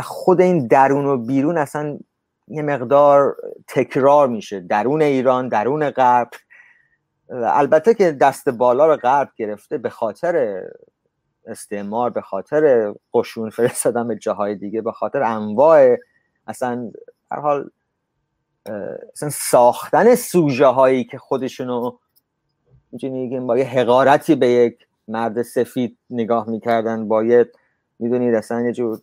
خود 0.00 0.40
این 0.40 0.66
درون 0.66 1.06
و 1.06 1.16
بیرون 1.16 1.58
اصلا 1.58 1.98
یه 2.48 2.62
مقدار 2.62 3.36
تکرار 3.68 4.28
میشه. 4.28 4.60
درون 4.60 5.02
ایران 5.02 5.48
درون 5.48 5.90
غرب. 5.90 6.30
البته 7.30 7.94
که 7.94 8.12
دست 8.12 8.48
بالا 8.48 8.86
رو 8.86 8.96
غرب 8.96 9.28
گرفته 9.36 9.78
به 9.78 9.90
خاطر 9.90 10.62
استعمار 11.46 12.10
به 12.10 12.20
خاطر 12.20 12.94
قشون 13.14 13.50
فرستادن 13.50 14.08
به 14.08 14.16
جاهای 14.16 14.54
دیگه 14.54 14.82
به 14.82 14.92
خاطر 14.92 15.22
انواع 15.22 15.96
اصلا 16.46 16.90
هر 17.30 17.40
حال 17.40 17.70
اصلا 19.12 19.30
ساختن 19.32 20.14
سوژه 20.14 20.66
هایی 20.66 21.04
که 21.04 21.18
خودشونو 21.18 21.98
می‌تونی 22.92 23.40
با 23.40 23.58
یه 23.58 23.64
حقارتی 23.64 24.34
به 24.34 24.48
یک 24.48 24.86
مرد 25.08 25.42
سفید 25.42 25.98
نگاه 26.10 26.50
می‌کردن 26.50 27.08
باید 27.08 27.48
می‌دونید 27.98 28.34
اصلا 28.34 28.60
یه 28.60 28.72
جور 28.72 28.98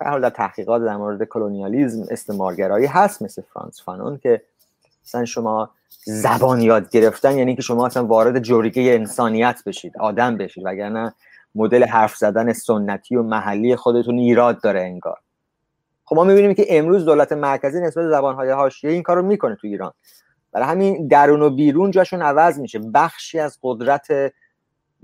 در 0.00 0.30
تحقیقات 0.30 0.82
در 0.82 0.96
مورد 0.96 1.24
کلونیالیزم 1.24 2.06
استعمارگرایی 2.10 2.86
هست 2.86 3.22
مثل 3.22 3.42
فرانس 3.54 3.82
فانون 3.82 4.18
که 4.18 4.42
مثلا 5.04 5.24
شما 5.24 5.70
زبان 6.04 6.60
یاد 6.60 6.90
گرفتن 6.90 7.38
یعنی 7.38 7.56
که 7.56 7.62
شما 7.62 7.86
اصلا 7.86 8.06
وارد 8.06 8.42
جوریگه 8.42 8.82
انسانیت 8.82 9.62
بشید 9.66 9.98
آدم 9.98 10.36
بشید 10.36 10.66
وگرنه 10.66 11.14
مدل 11.54 11.84
حرف 11.84 12.16
زدن 12.16 12.52
سنتی 12.52 13.16
و 13.16 13.22
محلی 13.22 13.76
خودتون 13.76 14.18
ایراد 14.18 14.60
داره 14.60 14.80
انگار. 14.80 15.18
خب 16.04 16.16
ما 16.16 16.24
می‌بینیم 16.24 16.54
که 16.54 16.66
امروز 16.68 17.04
دولت 17.04 17.32
مرکزی 17.32 17.80
نسبت 17.80 18.08
زبانهای 18.08 18.50
حاشیه 18.50 18.90
این 18.90 19.02
کارو 19.02 19.22
می‌کنه 19.22 19.56
تو 19.56 19.66
ایران. 19.66 19.92
برای 20.52 20.66
همین 20.66 21.08
درون 21.08 21.42
و 21.42 21.50
بیرون 21.50 21.90
جاشون 21.90 22.22
عوض 22.22 22.58
میشه. 22.58 22.78
بخشی 22.78 23.38
از 23.38 23.58
قدرت 23.62 24.32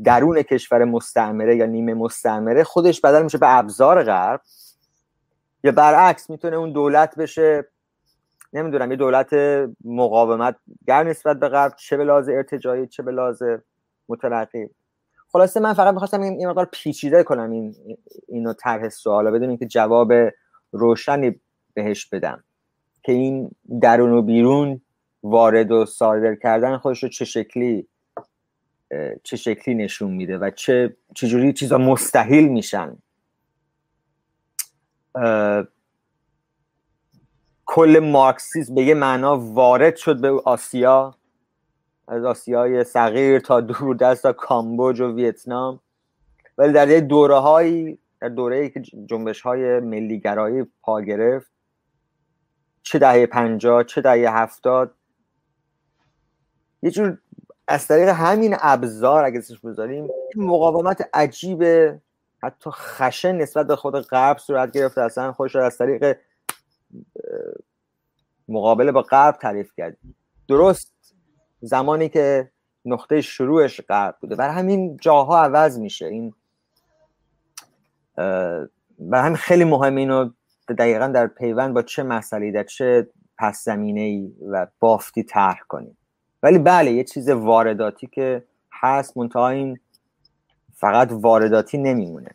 درون 0.05 0.43
کشور 0.43 0.85
مستعمره 0.85 1.57
یا 1.57 1.67
نیمه 1.67 1.95
مستعمره 1.95 2.65
خودش 2.65 3.01
بدل 3.01 3.23
میشه 3.23 3.39
به 3.39 3.59
ابزار 3.59 4.03
غرب 4.03 4.41
یا 5.65 5.73
برعکس 5.73 6.31
می‌تونه 6.31 6.57
اون 6.57 6.73
دولت 6.73 7.17
بشه. 7.17 7.69
نمی‌دونم 8.53 8.91
یه 8.91 8.97
دولت 8.97 9.33
مقاومت 9.85 10.57
گر 10.87 11.05
نسبت 11.05 11.41
به 11.41 11.49
غرب 11.49 11.73
چه 11.77 11.97
به 11.97 12.05
لحاظ 12.05 12.29
ارتجاعی 12.29 12.87
چه 12.87 13.03
به 13.03 13.13
لحاظ 13.13 13.43
مترقی. 14.09 14.69
خلاصه 15.29 15.61
من 15.61 15.73
فقط 15.73 15.93
می‌خواستم 15.95 16.21
این 16.21 16.49
مقدار 16.49 16.69
پیچیده 16.73 17.23
کنم 17.23 17.51
این 17.51 17.75
اینو 18.29 18.53
طرح 18.53 18.89
سوالا 18.89 19.31
بدون 19.31 19.49
اینکه 19.49 19.67
جواب 19.67 20.13
روشنی 20.73 21.41
بهش 21.75 22.07
بدم. 22.07 22.45
که 23.03 23.13
این 23.13 23.51
درون 23.81 24.13
و 24.13 24.23
بیرون 24.23 24.81
وارد 25.23 25.73
و 25.73 25.87
صادر 25.87 26.35
کردن 26.35 26.77
خودش 26.77 27.03
رو 27.03 27.09
چه 27.09 27.25
شکلی 27.25 27.87
چه 29.23 29.37
شکلی 29.37 29.75
نشون 29.75 30.11
میده 30.11 30.39
و 30.39 30.51
چه 30.51 30.97
چجوری 31.15 31.53
چیزا 31.53 31.79
مستحیل 31.79 32.49
میشن. 32.49 32.97
کل 37.67 37.99
مارکسیسم 37.99 38.75
به 38.75 38.83
یه 38.83 38.95
معنا 38.95 39.39
وارد 39.39 39.97
شد 39.97 40.21
به 40.21 40.31
آسیا 40.45 41.15
از 42.09 42.25
آسیای 42.25 42.85
صغیر 42.85 43.39
تا 43.39 43.61
دور 43.61 43.97
دست 43.97 44.23
تا 44.23 44.33
کامبوج 44.33 45.01
و 45.01 45.15
ویتنام. 45.15 45.81
ولی 46.59 46.73
در 46.73 46.89
یه 46.89 47.01
دوره 47.01 47.39
هایی 47.39 47.99
در 48.21 48.29
دوره 48.29 48.57
ای 48.57 48.71
که 48.71 48.81
جنبش 48.81 49.41
های 49.41 49.81
ملیگرایی 49.81 50.67
پا 50.83 51.01
گرفت 51.01 51.51
چه 52.83 52.99
دهه 52.99 53.27
پنجاه 53.27 53.85
چه 53.85 54.01
دهه 54.01 54.37
هفتاد 54.37 54.95
یه 56.83 56.91
جور 56.91 57.19
از 57.69 57.87
طریق 57.87 58.09
همین 58.09 58.57
ابزار 58.61 59.25
اگه 59.25 59.39
اسمش 59.39 59.61
بذاریم 59.61 60.09
مقاومت 60.37 61.09
عجیب 61.15 61.63
حتی 62.43 62.71
خشن 62.71 63.35
نسبت 63.37 63.67
به 63.67 63.77
خود 63.77 63.95
غرب 63.95 64.39
صورت 64.39 64.73
گرفته. 64.73 65.01
اصلا 65.01 65.33
خودش 65.33 65.57
از 65.57 65.79
طریق 65.79 66.17
مقابله 68.49 68.93
با 68.93 69.03
غرب 69.03 69.37
تعریف 69.37 69.73
کرد. 69.77 69.97
درست 70.49 71.15
زمانی 71.61 72.09
که 72.09 72.51
نقطه 72.85 73.21
شروعش 73.21 73.81
غرب 73.81 74.17
بوده. 74.21 74.37
برای 74.37 74.55
همین 74.55 74.97
جاها 74.97 75.43
عوض 75.43 75.79
میشه. 75.79 76.07
این 76.07 76.35
برای 78.99 79.25
همین 79.25 79.37
خیلی 79.37 79.65
مهمه 79.65 80.01
اینو 80.01 80.31
دقیقا 80.79 81.07
در 81.07 81.27
پیوند 81.27 81.75
با 81.75 81.83
چه 81.83 82.03
مسئله 82.03 82.51
در 82.51 82.65
چه 82.65 83.09
پس 83.39 83.65
زمینه 83.65 84.01
ای 84.01 84.33
و 84.51 84.67
بافتی 84.81 85.23
طرح 85.23 85.61
کنیم. 85.69 85.97
ولی 86.43 86.59
بله 86.59 86.93
یه 86.93 87.05
چیز 87.05 87.29
وارداتی 87.29 88.07
که 88.07 88.45
هست. 88.73 89.17
منتها 89.17 89.49
این 89.49 89.81
فقط 90.83 91.09
وارداتی 91.13 91.79
نمیمونه. 91.79 92.31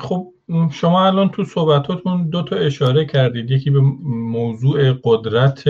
خب 0.00 0.32
شما 0.70 1.06
الان 1.06 1.28
تو 1.28 1.44
صحبتاتون 1.44 2.28
دو 2.30 2.42
تا 2.42 2.56
اشاره 2.56 3.04
کردید. 3.04 3.50
یکی 3.50 3.70
به 3.70 3.80
موضوع 4.30 4.92
قدرت 5.04 5.64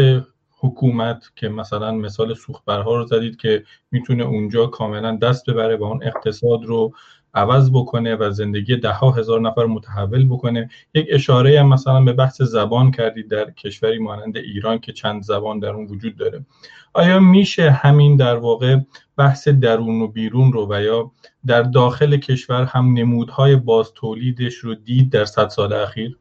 حکومت 0.59 1.24
که 1.34 1.48
مثلا 1.48 1.92
مثال 1.92 2.34
سوختبرها 2.34 2.96
رو 2.96 3.07
زدید 3.07 3.36
که 3.36 3.64
می‌تونه 3.90 4.24
اونجا 4.24 4.66
کاملا 4.66 5.16
دست 5.16 5.50
ببره 5.50 5.76
و 5.76 5.84
اون 5.84 6.02
اقتصاد 6.02 6.64
رو 6.64 6.92
عوض 7.37 7.70
بکنه 7.70 8.16
و 8.16 8.30
زندگی 8.30 8.76
ده 8.76 8.93
ها 8.93 9.11
هزار 9.11 9.41
نفر 9.41 9.66
متحول 9.66 10.28
بکنه. 10.28 10.70
یک 10.95 11.07
اشاره 11.11 11.61
هم 11.61 11.68
مثلا 11.68 12.01
به 12.01 12.12
بحث 12.12 12.43
زبان 12.43 12.91
کردید 12.91 13.30
در 13.30 13.51
کشوری 13.51 13.99
مانند 13.99 14.37
ایران 14.37 14.78
که 14.78 14.93
چند 14.93 15.22
زبان 15.22 15.59
در 15.59 15.68
اون 15.68 15.87
وجود 15.87 16.16
داره. 16.16 16.45
آیا 16.93 17.20
میشه 17.20 17.70
همین 17.70 18.16
در 18.16 18.37
واقع 18.37 18.78
بحث 19.16 19.49
درون 19.49 20.03
و 20.03 20.07
بیرون 20.07 20.53
رو 20.53 20.74
و 20.74 20.82
یا 20.82 21.11
در 21.47 21.62
داخل 21.62 22.16
کشور 22.16 22.64
هم 22.64 22.93
نمودهای 22.93 23.57
باز 23.57 23.93
تولیدش 23.95 24.55
رو 24.55 24.74
دید 24.74 25.11
در 25.11 25.24
صد 25.24 25.49
سال 25.49 25.72
اخیر؟ 25.72 26.18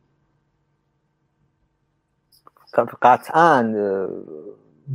قطعا 3.01 3.74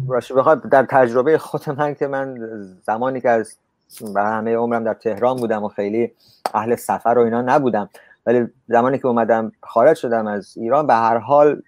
راشه 0.08 0.34
بخواد 0.34 0.68
در 0.68 0.86
تجربه 0.90 1.38
خود 1.38 1.70
من 1.70 1.94
که 1.94 2.06
من 2.06 2.38
زمانی 2.82 3.20
که 3.20 3.28
از 3.28 3.58
برای 4.14 4.32
همه 4.32 4.56
عمرم 4.56 4.84
در 4.84 4.94
تهران 4.94 5.36
بودم 5.36 5.64
و 5.64 5.68
خیلی 5.68 6.12
اهل 6.54 6.76
سفر 6.76 7.14
و 7.18 7.20
اینا 7.20 7.42
نبودم. 7.42 7.88
ولی 8.26 8.46
زمانی 8.68 8.98
که 8.98 9.06
اومدم 9.06 9.52
خارج 9.62 9.96
شدم 9.96 10.26
از 10.26 10.56
ایران 10.56 10.86
به 10.86 10.94
هر 10.94 11.18
حال 11.18 11.62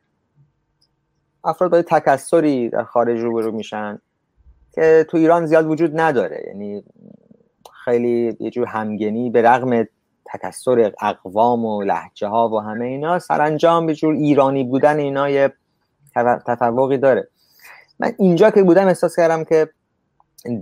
افراد 1.45 1.71
با 1.71 1.83
تکسری 1.83 2.69
در 2.69 2.85
خارج 2.85 3.21
روبرو 3.21 3.53
میشن 3.53 3.99
که 4.73 5.07
تو 5.11 5.17
ایران 5.17 5.47
زیاد 5.47 5.67
وجود 5.67 6.01
نداره. 6.01 6.45
یعنی 6.47 6.85
خیلی 7.85 8.37
یه 8.41 8.51
جور 8.51 8.67
همگنی 8.67 9.31
به 9.31 9.43
رغم 9.43 9.85
تکسر 10.25 10.93
اقوام 11.01 11.65
و 11.65 11.83
لحجه 11.83 12.29
ها 12.29 12.49
و 12.49 12.61
همه 12.61 12.85
اینا 12.85 13.19
سرانجام 13.19 13.87
به 13.87 13.95
جور 13.95 14.15
ایرانی 14.15 14.65
بودن 14.65 14.99
اینا 14.99 15.31
یه 15.31 15.53
تفوقی 16.47 16.99
داره. 16.99 17.29
من 17.99 18.13
اینجا 18.19 18.51
که 18.51 18.63
بودم 18.63 18.87
احساس 18.87 19.17
کردم 19.17 19.45
که 19.45 19.69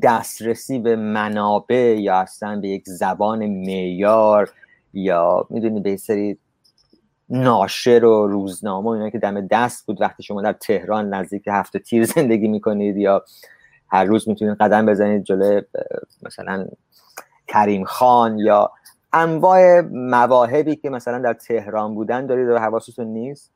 دسترسی 0.03 0.79
به 0.79 0.97
منابع 0.97 1.97
یا 2.01 2.17
اصلا 2.17 2.61
به 2.61 2.69
یک 2.69 2.83
زبان 2.87 3.47
معیار 3.47 4.51
یا 4.95 5.47
می‌دونی 5.51 5.81
به 5.81 5.97
سری 5.97 6.39
ناشر 7.29 8.05
و 8.05 8.27
روزنامه 8.27 8.89
اینا 8.89 9.11
که 9.11 9.19
دم 9.19 9.47
دست 9.47 9.87
بود 9.87 10.01
وقتی 10.01 10.23
شما 10.23 10.43
در 10.43 10.53
تهران 10.53 11.15
نزدیک 11.15 11.45
هفته 11.49 11.79
تیر 11.79 12.05
زندگی 12.05 12.49
می‌کنید 12.49 12.97
یا 12.97 13.25
هر 13.89 14.05
روز 14.05 14.29
می‌تونید 14.29 14.57
قدم 14.57 14.87
بزنید 14.87 15.25
جلوی 15.25 15.63
مثلا 16.23 16.67
کریم 17.49 17.85
خان 17.85 18.39
یا 18.39 18.71
انواع 19.13 19.81
مواهبی 19.93 20.77
که 20.77 20.91
مثلا 20.91 21.19
در 21.19 21.33
تهران 21.33 21.95
بودن 21.95 22.27
دارید 22.27 22.49
و 22.49 22.59
حواستون 22.59 23.07
نیست؟ 23.07 23.53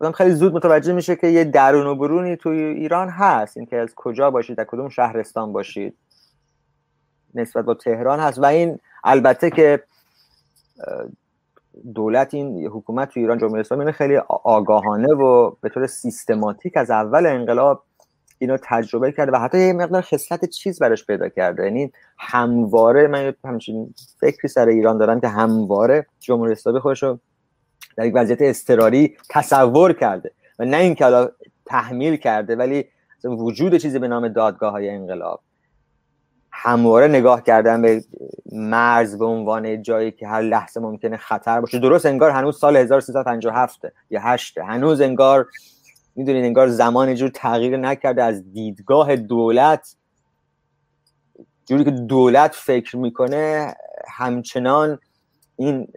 آدم 0.00 0.12
خیلی 0.12 0.30
زود 0.30 0.54
متوجه 0.54 0.92
میشه 0.92 1.16
که 1.16 1.26
یه 1.26 1.44
درون 1.44 1.86
و 1.86 1.94
برونی 1.94 2.36
توی 2.36 2.58
ایران 2.58 3.08
هست. 3.08 3.56
اینکه 3.56 3.76
از 3.76 3.94
کجا 3.94 4.30
باشید 4.30 4.56
در 4.56 4.64
کدوم 4.64 4.88
شهرستان 4.88 5.52
باشید. 5.52 5.96
نسبت 7.34 7.64
با 7.64 7.74
تهران 7.74 8.20
هست. 8.20 8.38
و 8.38 8.44
این 8.44 8.78
البته 9.04 9.50
که 9.50 9.82
دولت 11.94 12.34
این 12.34 12.66
حکومت 12.66 13.08
تو 13.08 13.20
ایران 13.20 13.38
جمهوری 13.38 13.60
اسلامی 13.60 13.92
خیلی 13.92 14.16
آگاهانه 14.44 15.14
و 15.14 15.50
به 15.60 15.68
طور 15.68 15.86
سیستماتیک 15.86 16.76
از 16.76 16.90
اول 16.90 17.26
انقلاب 17.26 17.82
اینو 18.38 18.56
تجربه 18.62 19.12
کرده 19.12 19.32
و 19.32 19.36
حتی 19.36 19.58
یه 19.58 19.72
مقدار 19.72 20.02
خصلت 20.02 20.44
چیز 20.44 20.78
براش 20.78 21.06
پیدا 21.06 21.28
کرده. 21.28 21.64
یعنی 21.64 21.92
همواره 22.18 23.06
من 23.06 23.34
همچین 23.44 23.94
فکری 24.20 24.48
سر 24.48 24.68
ایران 24.68 24.98
دارم 24.98 25.20
که 25.20 25.28
همواره 25.28 26.06
جمهوری 26.20 26.52
اسلامی 26.52 26.80
خودش 26.80 27.02
رو 27.02 27.18
در 27.96 28.06
یک 28.06 28.12
وضعیت 28.16 28.42
اضطراری 28.42 29.16
تصور 29.30 29.92
کرده 29.92 30.30
و 30.58 30.64
نه 30.64 30.76
اینکه 30.76 31.04
حالا 31.04 31.28
تحمیل 31.66 32.16
کرده 32.16 32.56
ولی 32.56 32.84
وجود 33.24 33.76
چیزی 33.76 33.98
به 33.98 34.08
نام 34.08 34.28
دادگاه 34.28 34.72
های 34.72 34.90
انقلاب. 34.90 35.40
همواره 36.52 37.08
نگاه 37.08 37.42
کردن 37.42 37.82
به 37.82 38.04
مرز 38.52 39.18
به 39.18 39.24
عنوان 39.24 39.82
جایی 39.82 40.10
که 40.10 40.28
هر 40.28 40.40
لحظه 40.40 40.80
ممکنه 40.80 41.16
خطر 41.16 41.60
باشه. 41.60 41.78
درست 41.78 42.06
انگار 42.06 42.30
هنوز 42.30 42.58
سال 42.58 42.76
1357 42.76 43.80
یا 44.10 44.20
8 44.20 44.58
هنوز 44.58 45.00
انگار 45.00 45.46
می‌دونید 46.16 46.44
انگار 46.44 46.68
زمان 46.68 47.14
جور 47.14 47.28
تغییر 47.28 47.76
نکرده. 47.76 48.22
از 48.22 48.52
دیدگاه 48.52 49.16
دولت 49.16 49.96
جوری 51.66 51.84
که 51.84 51.90
دولت 51.90 52.54
فکر 52.54 52.96
می‌کنه 52.96 53.74
همچنان 54.08 54.98
این 55.56 55.88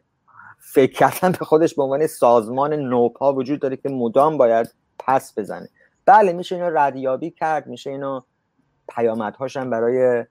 فکر 0.74 0.94
کردن 0.94 1.32
به 1.32 1.46
خودش 1.46 1.76
به 1.76 1.84
عنوان 1.84 2.08
سازمان 2.08 2.74
نوپا 2.74 3.34
وجود 3.34 3.60
داره 3.60 3.78
که 3.78 3.90
مدام 3.90 4.38
باید 4.38 4.74
پس 5.00 5.40
بزنه. 5.40 5.70
بله 6.06 6.34
میشه 6.34 6.56
اینو 6.56 6.70
ردیابی 6.74 7.32
کرد 7.32 7.68
میشه 7.68 7.90
اینو 7.90 8.22
پیامدهاش 8.96 9.58
هم 9.58 9.70
برای 9.70 10.26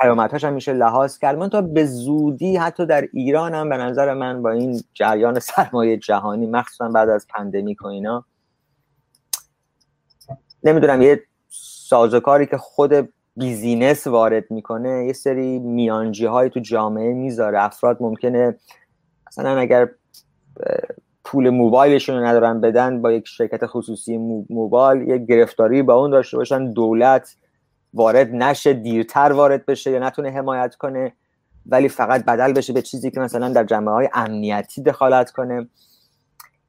پیامدهاش 0.00 0.44
هم 0.44 0.52
میشه 0.52 0.72
لحاظ 0.72 1.18
کرد. 1.18 1.38
من 1.38 1.50
تا 1.50 1.60
به 1.60 1.86
زودی 1.86 2.56
حتی 2.56 2.86
در 2.86 3.08
ایران 3.12 3.54
هم 3.54 3.68
به 3.68 3.76
نظر 3.76 4.14
من 4.14 4.42
با 4.42 4.50
این 4.50 4.80
جریان 4.94 5.38
سرمایه 5.38 5.96
جهانی 5.96 6.46
مخصوصا 6.46 6.88
بعد 6.88 7.08
از 7.08 7.26
پندمیک 7.26 7.82
و 7.82 7.86
اینا 7.86 8.24
نمی‌دونم 10.64 11.02
یه 11.02 11.22
سازوکاری 11.88 12.46
که 12.46 12.56
خود 12.56 13.12
بیزینس 13.36 14.06
وارد 14.06 14.50
می‌کنه 14.50 15.04
یه 15.06 15.12
سری 15.12 15.58
میانجی 15.58 16.26
های 16.26 16.50
تو 16.50 16.60
جامعه 16.60 17.12
می‌ذاره. 17.12 17.62
افراد 17.62 17.96
ممکنه 18.00 18.56
مثلا 19.26 19.58
اگر 19.58 19.88
پول 21.24 21.50
موبایلشون 21.50 22.16
رو 22.16 22.24
ندارن 22.24 22.60
بدن 22.60 23.02
با 23.02 23.12
یک 23.12 23.28
شرکت 23.28 23.66
خصوصی 23.66 24.16
موبایل 24.50 25.08
یک 25.08 25.26
گرفتاری 25.26 25.82
با 25.82 25.94
اون 25.94 26.10
داشته 26.10 26.36
باشن 26.36 26.72
دولت 26.72 27.36
وارد 27.94 28.34
نشه 28.34 28.72
دیرتر 28.72 29.32
وارد 29.32 29.66
بشه 29.66 29.90
یا 29.90 29.98
نتونه 29.98 30.30
حمایت 30.30 30.74
کنه 30.74 31.12
ولی 31.66 31.88
فقط 31.88 32.24
بدل 32.24 32.52
بشه 32.52 32.72
به 32.72 32.82
چیزی 32.82 33.10
که 33.10 33.20
مثلا 33.20 33.48
در 33.48 33.64
جمعه 33.64 33.94
های 33.94 34.08
امنیتی 34.14 34.82
دخالت 34.82 35.30
کنه. 35.30 35.68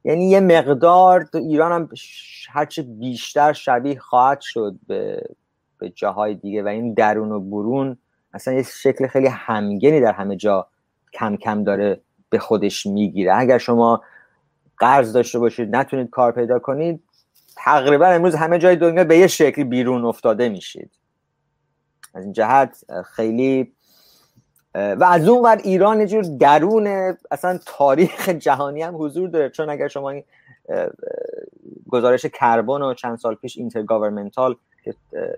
یعنی 0.04 0.30
یه 0.30 0.40
مقدار 0.40 1.22
تو 1.22 1.38
ایران 1.38 1.72
هم 1.72 1.88
هرچه 2.50 2.82
بیشتر 2.82 3.52
شبیه 3.52 3.98
خواهد 3.98 4.40
شد 4.40 4.74
به, 4.86 5.22
به 5.84 5.90
جاهای 5.90 6.34
دیگه 6.34 6.62
و 6.62 6.68
این 6.68 6.94
درون 6.94 7.32
و 7.32 7.40
برون 7.40 7.98
اصلا 8.32 8.54
یه 8.54 8.62
شکل 8.62 9.06
خیلی 9.06 9.26
همگنی 9.26 10.00
در 10.00 10.12
همه 10.12 10.36
جا 10.36 10.66
کم 11.12 11.36
کم 11.36 11.64
داره 11.64 12.00
به 12.30 12.38
خودش 12.38 12.86
می‌گیره. 12.86 13.36
اگر 13.36 13.58
شما 13.58 14.02
قرض 14.78 15.12
داشته 15.12 15.38
باشید 15.38 15.76
نتونید 15.76 16.10
کار 16.10 16.32
پیدا 16.32 16.58
کنید 16.58 17.02
تقریبا 17.56 18.06
امروز 18.06 18.34
همه 18.34 18.58
جای 18.58 18.76
دنیا 18.76 19.04
به 19.04 19.18
یه 19.18 19.26
شکل 19.26 19.64
بیرون 19.64 20.04
افتاده 20.04 20.48
میشید. 20.48 20.90
از 22.14 22.24
این 22.24 22.32
جهت 22.32 22.84
خیلی 23.04 23.72
و 24.74 25.04
از 25.04 25.28
اون 25.28 25.44
ور 25.44 25.56
ایران 25.56 26.00
یه 26.00 26.06
جور 26.06 26.24
درون 26.40 27.16
اصلا 27.30 27.58
تاریخ 27.66 28.28
جهانی 28.28 28.82
هم 28.82 28.94
حضور 29.02 29.28
داره. 29.28 29.50
چون 29.50 29.70
اگر 29.70 29.88
شما 29.88 30.14
گزارش 31.88 32.26
کربن 32.26 32.82
و 32.82 32.94
چند 32.94 33.18
سال 33.18 33.34
پیش 33.34 33.58
intergovernmental 33.58 34.56
که 34.84 34.94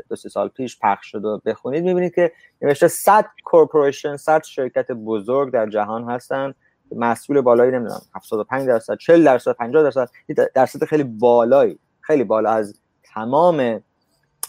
دو 0.09 0.17
سه 0.17 0.29
سال 0.29 0.49
پیش 0.49 0.79
پخش 0.83 1.07
شد 1.07 1.25
و 1.25 1.41
بخونید 1.47 1.85
می‌بینید 1.85 2.15
که 2.15 2.33
نوشته 2.63 2.89
100 2.89 3.27
corporation 3.45 4.17
100 4.17 4.43
شرکت 4.43 4.91
بزرگ 4.93 5.53
در 5.53 5.69
جهان 5.69 6.05
هستن 6.05 6.55
مسئول 6.97 7.41
بالایی 7.41 7.73
نمی‌دونم 7.73 8.01
75 8.15 8.67
درصد 8.67 8.97
40 8.97 9.25
درصد 9.25 9.53
50 9.53 9.83
درصد 9.83 10.09
درصد 10.55 10.85
خیلی 10.85 11.05
بالایی 11.05 11.79
خیلی 12.01 12.25
بالا 12.25 12.51
از 12.51 12.81
تمام 13.15 13.81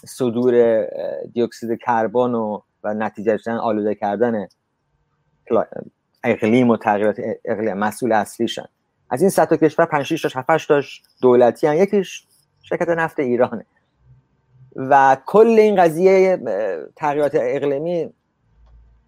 صدور 0.06 0.86
دیوکسید 1.32 1.80
کربن 1.80 2.34
و 2.34 2.60
و 2.84 2.94
نتیجه 2.94 3.52
آلوده 3.52 3.94
کردن 3.94 4.48
اقلیم 6.24 6.70
و 6.70 6.76
تغییرات 6.76 7.16
اقلیم 7.44 7.76
مسئول 7.76 8.12
اصلیشن 8.12 8.64
از 9.10 9.20
این 9.20 9.30
صد 9.30 9.48
تا 9.48 9.56
کشور 9.56 9.86
5 9.86 10.06
6 10.06 10.22
تا 10.22 10.40
7 10.40 10.68
تاش 10.68 11.02
دولتی 11.22 11.66
هن. 11.66 11.74
یکیش 11.74 12.26
شرکت 12.62 12.88
نفت 12.88 13.20
ایرانه 13.20 13.66
و 14.78 15.16
کل 15.26 15.46
این 15.46 15.76
قضیه 15.76 16.38
تغییرات 16.96 17.32
اقلیمی 17.34 18.10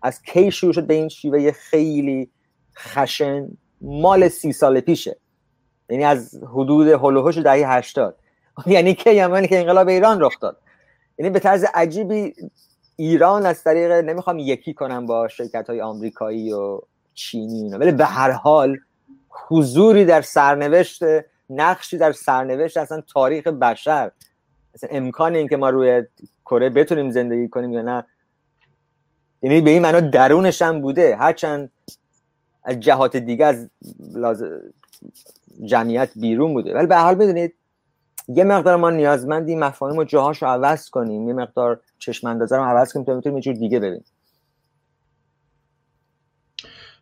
از 0.03 0.23
کی 0.23 0.51
شروع 0.51 0.73
شد 0.73 0.87
به 0.87 0.95
این 0.95 1.09
شیوه 1.09 1.53
خیلی 1.53 2.31
خشن 2.79 3.49
مال 3.81 4.29
سی 4.29 4.53
سال 4.53 4.81
پیشه. 4.81 5.17
یعنی 5.91 6.05
از 6.05 6.41
حدود 6.53 6.89
هلوهوش 6.89 7.39
دهه 7.39 7.73
هشتاد. 7.73 8.17
یعنی 8.67 8.95
که 8.95 9.11
یمنی 9.11 9.49
که 9.49 9.59
انقلاب 9.59 9.89
ایران 9.89 10.21
رخ 10.21 10.41
داد. 10.41 10.57
یعنی 11.19 11.31
به 11.31 11.39
طرز 11.39 11.65
عجیبی 11.75 12.35
ایران 12.97 13.47
از 13.47 13.65
طریق 13.65 13.93
نمی‌خوام 13.93 14.39
یکی 14.39 14.75
کنم 14.75 15.07
با 15.07 15.29
شرکت 15.29 15.71
های 15.71 15.81
آمریکایی 15.81 16.53
و 16.53 16.81
چینی 17.15 17.63
اینا 17.63 17.79
ولی 17.79 17.93
به 17.93 18.05
هر 18.05 18.31
حال 18.31 18.79
حضوری 19.49 20.05
در 20.05 20.23
سرنوشت 20.23 21.03
نقشی 21.51 21.99
در 21.99 22.13
سرنوشت 22.13 22.77
اصلا 22.77 23.01
تاریخ 23.13 23.47
بشر. 23.47 24.11
اصلا 24.75 24.89
امکان 24.93 25.35
این 25.35 25.49
که 25.49 25.57
ما 25.57 25.71
روی 25.71 26.03
کره 26.45 26.71
بتونیم 26.71 27.11
زندگی 27.11 27.49
کنیم 27.49 27.73
یا 27.73 27.83
نه 27.83 28.05
یعنی 29.43 29.61
به 29.61 29.71
این 29.71 29.83
معنا 29.83 30.01
درونش 30.01 30.63
هم 30.63 30.81
بوده. 30.81 31.17
هرچند 31.17 31.71
از 32.63 32.81
جهات 32.81 33.17
دیگه 33.17 33.47
از 33.47 33.69
جمعیت 35.65 36.11
بیرون 36.17 36.53
بوده. 36.55 36.75
ولی 36.75 36.87
به 36.87 36.97
حال 36.97 37.15
بدونید 37.15 37.55
یه 38.29 38.45
مقدار 38.45 38.77
ما 38.77 38.91
نیازمندی 38.91 39.57
مفاهیم 39.57 39.99
و 39.99 40.05
جاهاش 40.05 40.43
رو 40.43 40.49
عوض 40.49 40.91
کنیم. 40.91 41.29
یه 41.29 41.35
مقدار 41.35 41.81
چشم 41.99 42.29
رو 42.29 42.63
عوض 42.63 42.93
کنیم 42.93 43.07
تا 43.07 43.15
بتونیم 43.15 43.39
یه 43.39 43.43
جور 43.43 43.55
دیگه 43.55 43.79
ببینیم. 43.79 44.05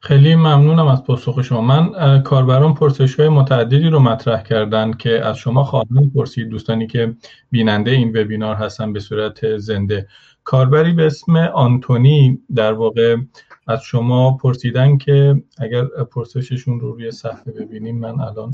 خیلی 0.00 0.34
ممنونم 0.34 0.86
از 0.86 1.04
پاسخ 1.04 1.42
شما 1.42 1.60
من 1.60 2.22
کاربران 2.22 2.74
پرسش 2.74 3.20
های 3.20 3.28
متعددی 3.28 3.88
رو 3.88 4.00
مطرح 4.00 4.42
کردن 4.42 4.92
که 4.92 5.26
از 5.26 5.36
شما 5.36 5.64
خواهم 5.64 6.10
پرسید 6.14 6.48
دوستانی 6.48 6.86
که 6.86 7.14
بیننده 7.50 7.90
این 7.90 8.08
وبینار 8.08 8.54
هستن 8.54 8.92
به 8.92 9.00
صورت 9.00 9.56
زنده 9.56 10.08
کاربری 10.44 10.92
به 10.92 11.06
اسم 11.06 11.36
آنتونی 11.36 12.38
در 12.54 12.72
واقع 12.72 13.16
از 13.66 13.82
شما 13.82 14.36
پرسیدن 14.36 14.96
که 14.96 15.42
اگر 15.58 15.84
پرسششون 15.84 16.80
رو 16.80 16.92
روی 16.92 17.10
صفحه 17.10 17.52
ببینیم 17.52 17.98
من 17.98 18.20
الان 18.20 18.50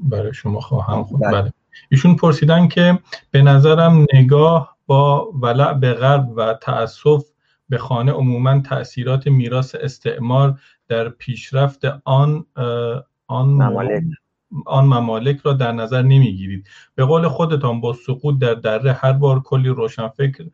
برای 0.00 0.34
شما 0.34 0.60
خواهم 0.60 1.04
خود 1.04 1.20
بله. 1.20 1.42
بله. 1.42 1.52
ایشون 1.90 2.16
پرسیدن 2.16 2.68
که 2.68 2.98
به 3.30 3.42
نظرم 3.42 4.06
نگاه 4.14 4.76
با 4.86 5.30
ولع 5.42 5.72
به 5.72 5.92
غرب 5.92 6.28
و 6.36 6.54
تأسف 6.62 7.24
به 7.68 7.78
خانه 7.78 8.12
عموما 8.12 8.60
تاثیرات 8.60 9.26
میراث 9.26 9.74
استعمار 9.74 10.60
در 10.88 11.08
پیشرفت 11.08 11.84
آن 12.04 12.46
آن 13.26 13.48
ممالک. 13.48 14.02
آن 14.66 14.84
ممالک 14.84 15.40
را 15.40 15.52
در 15.52 15.72
نظر 15.72 16.02
نمی‌گیرید. 16.02 16.68
به 16.94 17.04
قول 17.04 17.28
خودتان 17.28 17.80
با 17.80 17.92
سقوط 17.92 18.38
در 18.38 18.54
دره 18.54 18.92
هر 18.92 19.12
بار 19.12 19.40
کلی 19.40 19.68
روشنفکر 19.68 20.44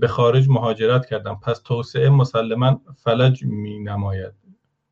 به 0.00 0.08
خارج 0.08 0.48
مهاجرت 0.48 1.06
کردم. 1.06 1.40
پس 1.42 1.58
توسعه 1.58 2.10
مسلما 2.10 2.80
فلج 2.96 3.44
می 3.44 3.78
نماید 3.78 4.32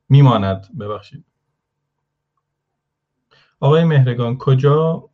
میماند. 0.08 0.66
ببخشید. 0.80 1.24
آقای 3.60 3.84
مهرگان 3.84 4.38
کجا 4.38 5.10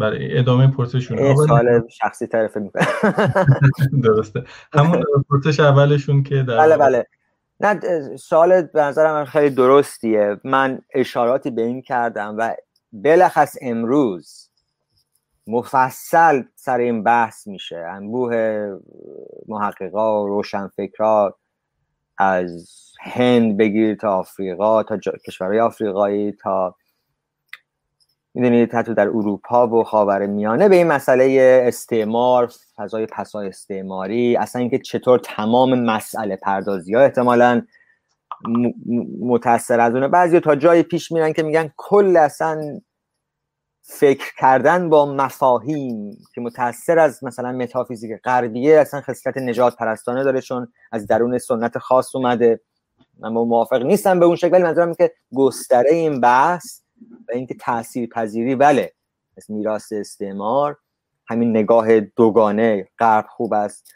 برای 0.00 0.38
ادامه 0.38 0.66
پرسشون. 0.66 1.34
سوال 1.34 1.88
شخصی 1.88 2.26
طرف 2.26 2.56
می‌کنه 2.56 2.86
درسته. 4.04 4.44
همون 4.72 5.04
پرسش 5.30 5.60
اولشون 5.60 6.22
که 6.22 6.42
در 6.42 6.56
بله 6.56 6.76
بله. 6.76 7.06
نه 7.60 7.80
سوال 8.16 8.62
به 8.62 8.82
نظرم 8.82 9.24
خیلی 9.24 9.54
درستیه. 9.54 10.40
من 10.44 10.80
اشاراتی 10.94 11.50
به 11.50 11.62
این 11.62 11.82
کردم 11.82 12.34
و 12.38 12.54
بلخص 12.92 13.56
امروز 13.62 14.50
مفصل 15.46 16.42
سر 16.54 16.78
این 16.78 17.02
بحث 17.02 17.46
میشه. 17.46 17.76
انبوه 17.76 18.66
محققا 19.48 20.24
و 20.24 20.28
روشنفکرا 20.28 21.36
از 22.18 22.68
هند 23.00 23.56
بگیر 23.56 23.94
تا 23.94 24.18
آفریقا 24.18 24.82
تا 24.82 24.98
کشورهای 25.26 25.60
آفریقایی 25.60 26.32
تا 26.32 26.76
می‌دونید 28.34 28.74
حتی 28.74 28.94
در 28.94 29.08
اروپا 29.08 29.68
و 29.68 29.84
خاور 29.84 30.26
میانه 30.26 30.68
به 30.68 30.76
این 30.76 30.86
مسئله 30.86 31.62
استعمار 31.66 32.52
فضای 32.76 33.06
پسای 33.06 33.48
استعماری 33.48 34.36
اصلا 34.36 34.60
اینکه 34.60 34.78
چطور 34.78 35.18
تمام 35.18 35.80
مسئله 35.80 36.36
پردازی 36.36 36.94
ها 36.94 37.00
احتمالا 37.00 37.62
متاثر 39.20 39.80
از 39.80 39.94
اونه. 39.94 40.08
بعضی 40.08 40.40
تا 40.40 40.56
جای 40.56 40.82
پیش 40.82 41.12
میرن 41.12 41.32
که 41.32 41.42
میگن 41.42 41.70
کل 41.76 42.16
اصلا 42.16 42.80
فکر 43.82 44.32
کردن 44.38 44.88
با 44.88 45.14
مفاهیم 45.14 46.18
که 46.34 46.40
متاثر 46.40 46.98
از 46.98 47.24
مثلا 47.24 47.52
متافیزیک 47.52 48.20
غربیه 48.24 48.78
اصلا 48.80 49.00
خصلت 49.00 49.38
نجات 49.38 49.76
پرستانه 49.76 50.24
داره 50.24 50.40
چون 50.40 50.72
از 50.92 51.06
درون 51.06 51.38
سنت 51.38 51.78
خاص 51.78 52.16
اومده. 52.16 52.60
من 53.18 53.28
موافق 53.28 53.82
نیستم 53.82 54.20
به 54.20 54.26
اون 54.26 54.36
شکل 54.36 54.52
ولی 54.52 54.62
منظورم 54.62 54.94
که 54.94 55.12
گستره 55.34 55.90
این 55.90 56.20
بحث 56.20 56.80
و 57.28 57.32
اینکه 57.32 57.54
تاثیر 57.54 58.08
پذیری 58.08 58.54
بله 58.54 58.92
از 59.36 59.50
میراث 59.50 59.92
استعمار 59.92 60.76
همین 61.26 61.50
نگاه 61.50 62.00
دوگانه 62.00 62.88
غرب 62.98 63.26
خوب 63.28 63.52
است. 63.54 63.92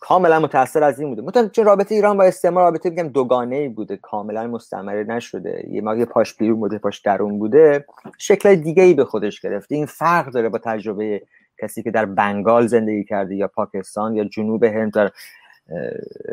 کاملا 0.00 0.40
متاثر 0.40 0.82
از 0.82 1.00
این 1.00 1.08
بوده. 1.08 1.22
مثلا 1.22 1.48
چون 1.48 1.64
رابطه 1.64 1.94
ایران 1.94 2.16
با 2.16 2.24
استعمار 2.24 2.64
رابطه 2.64 2.90
بگم 2.90 3.08
دوگانه 3.08 3.68
بوده 3.68 3.96
کاملا 3.96 4.46
مستمره 4.46 5.04
نشده. 5.04 5.66
یه 5.70 5.80
ما 5.80 6.04
پاش 6.04 6.34
بیرون 6.34 6.60
بوده 6.60 6.78
پاش 6.78 7.00
درون 7.00 7.38
بوده. 7.38 7.84
شکل 8.18 8.54
دیگه 8.54 8.82
ای 8.82 8.94
به 8.94 9.04
خودش 9.04 9.40
گرفته 9.40 9.74
این 9.74 9.86
فرق 9.86 10.30
داره 10.30 10.48
با 10.48 10.58
تجربه 10.58 11.22
کسی 11.62 11.82
که 11.82 11.90
در 11.90 12.04
بنگال 12.04 12.66
زندگی 12.66 13.04
کرده 13.04 13.36
یا 13.36 13.48
پاکستان 13.48 14.16
یا 14.16 14.24
جنوب 14.24 14.64
هند 14.64 14.92
در 14.92 15.10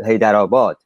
هیدرآباد 0.06 0.78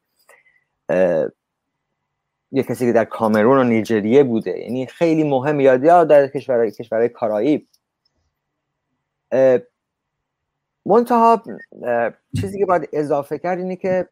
یه 2.52 2.64
کسی 2.64 2.86
که 2.86 2.94
در 2.94 3.06
کامرون 3.06 3.58
و 3.58 3.64
نیجریه 3.64 4.24
بوده. 4.24 4.60
یعنی 4.60 4.86
خیلی 4.86 5.24
مهم 5.24 5.60
یادی 5.60 5.88
در 5.88 6.28
کشورهای 6.28 6.72
کشورهای 6.72 7.10
کارائیب. 7.10 7.68
منتها 10.86 11.44
چیزی 12.42 12.60
که 12.60 12.66
باید 12.66 12.90
اضافه 12.94 13.38
کرد 13.38 13.60
اینه 13.60 13.76
که 13.76 14.10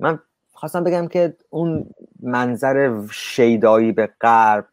من 0.00 0.18
خواستم 0.52 0.84
بگم 0.84 1.08
که 1.08 1.36
اون 1.50 1.90
منظر 2.20 3.06
شیدایی 3.10 3.92
به 3.92 4.06
غرب 4.20 4.68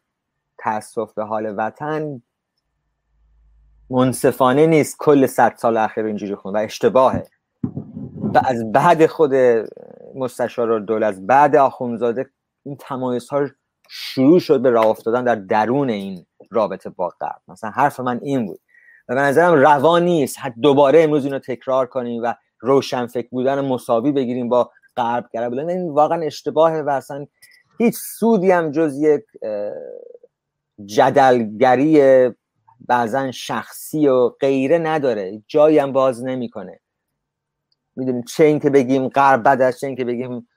تاسف 0.58 1.14
به 1.14 1.24
حال 1.24 1.54
وطن 1.58 2.22
منصفانه 3.90 4.68
نیست 4.68 4.98
کل 5.00 5.26
صد 5.26 5.56
سال 5.58 5.78
اخیر 5.78 6.06
اینجوری 6.06 6.36
خون 6.36 6.54
و 6.54 6.58
اشتباهه. 6.58 7.28
و 8.34 8.42
از 8.46 8.72
بعد 8.72 9.06
خود 9.06 9.32
مستشار 10.16 10.80
دولت 10.80 11.20
بعد 11.20 11.56
آخونزاده 11.56 12.30
این 12.64 12.78
تمایز 12.80 13.30
ها 13.30 13.48
شروع 13.90 14.40
شد 14.40 14.62
به 14.62 14.70
راه 14.70 14.88
افتادن 14.88 15.24
در 15.24 15.36
درون 15.36 15.90
این 15.90 16.26
رابطه 16.52 16.90
با 16.90 17.10
غرب. 17.10 17.42
مثلا 17.48 17.70
حرف 17.70 18.00
من 18.00 18.20
این 18.24 18.46
بود. 18.46 18.60
و 19.10 19.16
به 19.16 19.22
نظرم 19.22 19.54
روا 19.54 20.00
نیست. 20.00 20.38
دوباره 20.62 21.04
امروز 21.04 21.26
اینو 21.26 21.40
تکرار 21.40 21.86
کنیم 21.86 22.24
و 22.24 22.34
روشن 22.60 23.08
فکر 23.08 23.28
بودن 23.32 23.62
مساوی 23.62 24.12
بگیریم 24.12 24.50
با 24.50 24.72
غرب. 24.98 25.30
گره 25.34 25.50
بودن 25.50 25.70
این 25.70 25.90
واقعا 25.90 26.22
اشتباهه 26.22 26.82
و 26.82 26.90
اصلا 26.90 27.28
هیچ 27.78 27.96
سودی 27.96 28.52
هم 28.52 28.72
جز 28.72 28.98
یک 28.98 29.24
جدلگری 30.86 32.30
بعضا 32.88 33.32
شخصی 33.32 34.08
و 34.08 34.30
غیره 34.30 34.78
نداره. 34.78 35.44
جایی 35.48 35.78
هم 35.78 35.92
باز 35.92 36.24
نمی‌کنه. 36.24 36.80
می‌دونیم 37.96 38.24
چه 38.24 38.44
این 38.44 38.60
که 38.60 38.70
بگیم 38.70 39.08
غرب 39.08 39.44
بد 39.44 39.62
است 39.62 39.80
چه 39.80 39.88
این 39.88 39.96
که 39.96 40.06
بگیم 40.06 40.48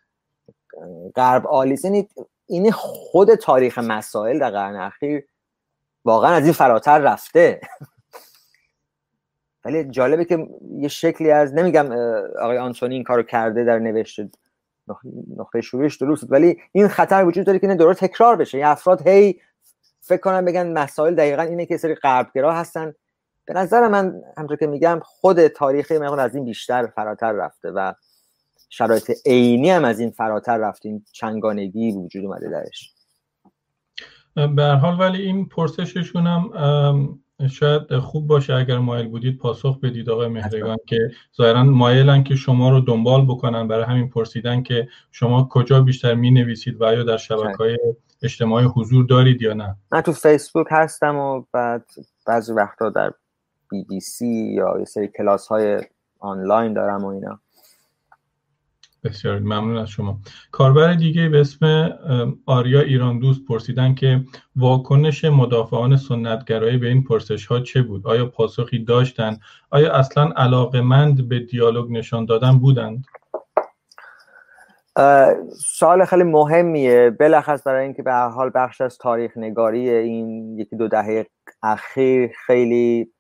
غرب 1.17 1.47
عالی 1.47 1.77
یعنی 1.85 2.09
این 2.47 2.71
خود 2.71 3.35
تاریخ 3.35 3.79
مسائل 3.79 4.39
در 4.39 4.51
قرن 4.51 4.77
اخیر 4.77 5.25
واقعا 6.05 6.31
از 6.31 6.45
این 6.45 6.53
فراتر 6.53 6.99
رفته. 6.99 7.61
ولی 9.65 9.85
جالبه 9.85 10.25
که 10.25 10.49
یه 10.79 10.89
شکلی 10.89 11.31
از 11.31 11.55
نمیگم 11.55 11.93
آقای 12.41 12.59
آنتونی 12.59 12.95
این 12.95 13.05
کارو 13.05 13.23
کرده 13.23 13.65
در 13.65 13.79
نوشته 13.79 14.31
نقطه 15.37 15.61
شروعش 15.61 15.97
درست 15.97 16.25
ولی 16.29 16.61
این 16.73 16.89
خطر 16.89 17.25
وجود 17.25 17.47
داره 17.47 17.59
که 17.59 17.69
این 17.69 17.77
دوره 17.77 17.95
تکرار 17.95 18.37
بشه. 18.37 18.59
یه 18.59 18.69
افراد 18.69 19.09
هی 19.09 19.41
فکر 20.01 20.21
کنم 20.21 20.45
بگن 20.45 20.73
مسائل 20.79 21.15
دقیقا 21.15 21.43
اینه 21.43 21.67
که 21.67 21.77
سری 21.77 21.95
غربگرا 21.95 22.53
هستن. 22.53 22.95
به 23.49 23.55
نظر 23.55 23.89
من 23.89 24.23
همطور 24.37 24.57
که 24.57 24.67
میگم 24.67 25.01
خود 25.03 25.47
تاریخ 25.47 25.93
مقدار 25.93 26.21
از 26.21 26.35
این 26.35 26.45
بیشتر 26.45 26.87
فراتر 26.87 27.33
رفته 27.33 27.71
و 27.71 27.93
شرایط 28.71 29.11
عینی 29.27 29.71
هم 29.71 29.85
از 29.85 30.01
این 30.01 30.11
فراتر 30.11 30.59
رفته 30.59 30.89
این 30.89 31.05
چنگانگی 31.13 31.93
وجود 31.93 32.25
اومده 32.25 32.51
درش. 32.51 32.95
به 34.57 34.65
حال 34.65 35.01
ولی 35.01 35.23
این 35.23 35.49
پرسششون 35.49 36.27
هم 36.27 37.19
شاید 37.51 37.99
خوب 37.99 38.27
باشه 38.27 38.55
اگر 38.55 38.79
مایل 38.79 39.09
بودید 39.09 39.39
پاسخ 39.39 39.81
بدید 39.81 40.11
آقای 40.11 40.29
مهرگان 40.29 40.77
که 40.87 41.11
ظاهرا 41.37 41.65
مایلن 41.65 42.25
که 42.25 42.37
شما 42.37 42.71
رو 42.71 42.81
دنبال 42.81 43.25
بکنن. 43.25 43.69
برای 43.69 43.85
همین 43.85 44.11
پرسیدن 44.11 44.63
که 44.63 44.89
شما 45.13 45.49
کجا 45.51 45.81
بیشتر 45.81 46.15
می 46.15 46.31
نویسید 46.31 46.83
و 46.83 46.95
یا 46.95 47.03
در 47.03 47.17
شبکه 47.17 47.57
های 47.59 47.79
اجتماعی 48.23 48.67
حضور 48.67 49.07
دارید 49.07 49.43
یا 49.43 49.55
نه. 49.55 49.77
من 49.93 50.01
تو 50.01 50.13
فیسبوک 50.13 50.67
هستم 50.71 51.17
و 51.17 51.45
بعد 51.53 51.85
بعضی 52.27 52.53
وقتا 52.53 52.91
در 52.91 53.13
بی 53.71 53.85
بی 53.85 54.01
سی 54.01 54.53
یا 54.55 54.79
یه 54.79 54.85
سری 54.85 55.09
کلاس 55.09 55.47
های 55.47 55.81
آنلاین 56.19 56.73
دارم 56.73 57.05
و 57.05 57.07
اینا. 57.07 57.41
بسیار 59.05 59.39
ممنون 59.39 59.77
از 59.77 59.89
شما. 59.89 60.19
کاربر 60.53 60.95
دیگه 60.95 61.29
به 61.29 61.41
اسم 61.41 61.91
آریا 62.47 62.81
ایران 62.81 63.19
دوست 63.19 63.45
پرسیدن 63.49 63.95
که 63.95 64.25
واکنش 64.57 65.25
مدافعان 65.25 65.97
سنتگرایی 65.97 66.79
به 66.79 66.89
این 66.89 67.05
پرسش 67.05 67.47
ها 67.47 67.61
چه 67.61 67.83
بود؟ 67.83 68.07
آیا 68.07 68.27
پاسخی 68.27 68.85
داشتند 68.85 69.41
آیا 69.71 69.93
اصلا 69.93 70.31
علاقمند 70.37 71.29
به 71.29 71.41
دیالوگ 71.41 71.91
نشان 71.91 72.25
دادن 72.25 72.59
بودند؟ 72.59 73.05
سوال 75.57 76.05
خیلی 76.05 76.23
مهمیه. 76.23 77.11
بلخص 77.11 77.67
برای 77.67 77.85
اینکه 77.85 78.03
به 78.03 78.13
هر 78.13 78.29
حال 78.29 78.51
بخش 78.55 78.81
از 78.81 78.99
تاریخ 78.99 79.37
نگاری 79.37 79.91
این 79.91 80.59
یکی 80.59 80.77
دو 80.77 80.89
دهه 80.89 81.27
اخیر 81.63 82.31
خیلی 82.47 83.13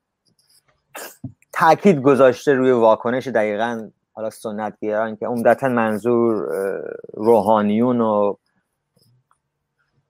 تاکید 1.53 2.03
گذاشته 2.03 2.55
روی 2.55 2.71
واکنش 2.71 3.29
دقیقا 3.29 3.91
حالا 4.13 4.31
سنتگرایان 4.31 5.17
که 5.17 5.27
عمدتا 5.27 5.69
منظور 5.69 6.47
روحانیون 7.15 8.01
و 8.01 8.35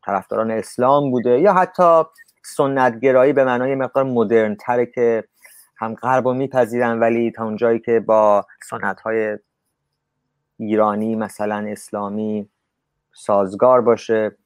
طرفداران 0.04 0.50
اسلام 0.50 1.10
بوده 1.10 1.40
یا 1.40 1.52
حتی 1.52 2.02
سنتگرایی 2.44 3.32
به 3.32 3.44
معنای 3.44 3.74
مقدار 3.74 4.04
مدرن 4.04 4.54
تره 4.54 4.86
که 4.86 5.24
هم 5.76 5.94
غرب 5.94 6.28
رو 6.28 6.34
میپذیرن 6.34 7.00
ولی 7.00 7.30
تا 7.30 7.44
اونجایی 7.44 7.78
که 7.78 8.00
با 8.00 8.46
سنت 8.70 9.00
های 9.00 9.38
ایرانی 10.56 11.16
مثلا 11.16 11.66
اسلامی 11.68 12.48
سازگار 13.14 13.80
باشه. 13.80 14.36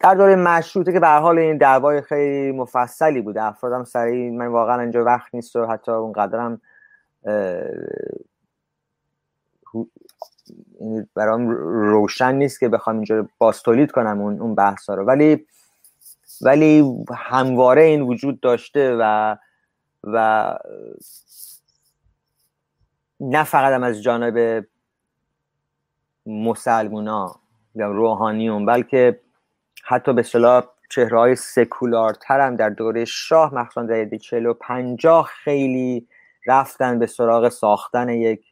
در 0.00 0.14
دوره 0.14 0.36
مشروطه 0.36 0.92
که 0.92 1.00
به 1.00 1.08
حال 1.08 1.38
این 1.38 1.56
دعوای 1.56 2.02
خیلی 2.02 2.52
مفصلی 2.52 3.20
بوده. 3.20 3.42
افرادم 3.42 3.84
سریع 3.84 4.30
من 4.30 4.46
واقعا 4.46 4.80
اینجا 4.80 5.04
وقت 5.04 5.34
نیست 5.34 5.56
و 5.56 5.66
حتی 5.66 5.92
اونقدرم 5.92 6.60
برام 11.14 11.48
روشن 11.90 12.34
نیست 12.34 12.60
که 12.60 12.68
بخوام 12.68 12.96
اینجا 12.96 13.28
باستولید 13.38 13.90
کنم 13.90 14.20
اون 14.20 14.40
اون 14.40 14.54
بحثا 14.54 14.94
رو. 14.94 15.04
ولی 15.04 15.46
ولی 16.42 16.94
همواره 17.16 17.82
این 17.82 18.00
وجود 18.00 18.40
داشته 18.40 18.96
و 19.00 19.36
و 20.04 20.58
نه 23.20 23.44
فقط 23.44 23.72
هم 23.72 23.82
از 23.82 24.02
جانب 24.02 24.66
مسلمونا 26.26 27.36
یا 27.74 27.90
روحانیون 27.90 28.66
بلکه 28.66 29.20
حتی 29.90 30.12
به 30.12 30.22
صلاح 30.22 30.64
چهره 30.90 31.18
های 31.18 31.36
سکولارتر 31.36 32.40
هم 32.40 32.56
در 32.56 32.68
دوره 32.68 33.04
شاه 33.04 33.54
مخصوصا 33.54 33.82
در 33.82 34.16
چهل 34.16 34.46
و 34.46 34.54
پنجاه 34.54 35.30
خیلی 35.44 36.08
رفتن 36.46 36.98
به 36.98 37.06
سراغ 37.06 37.48
ساختن 37.48 38.08
یک 38.08 38.44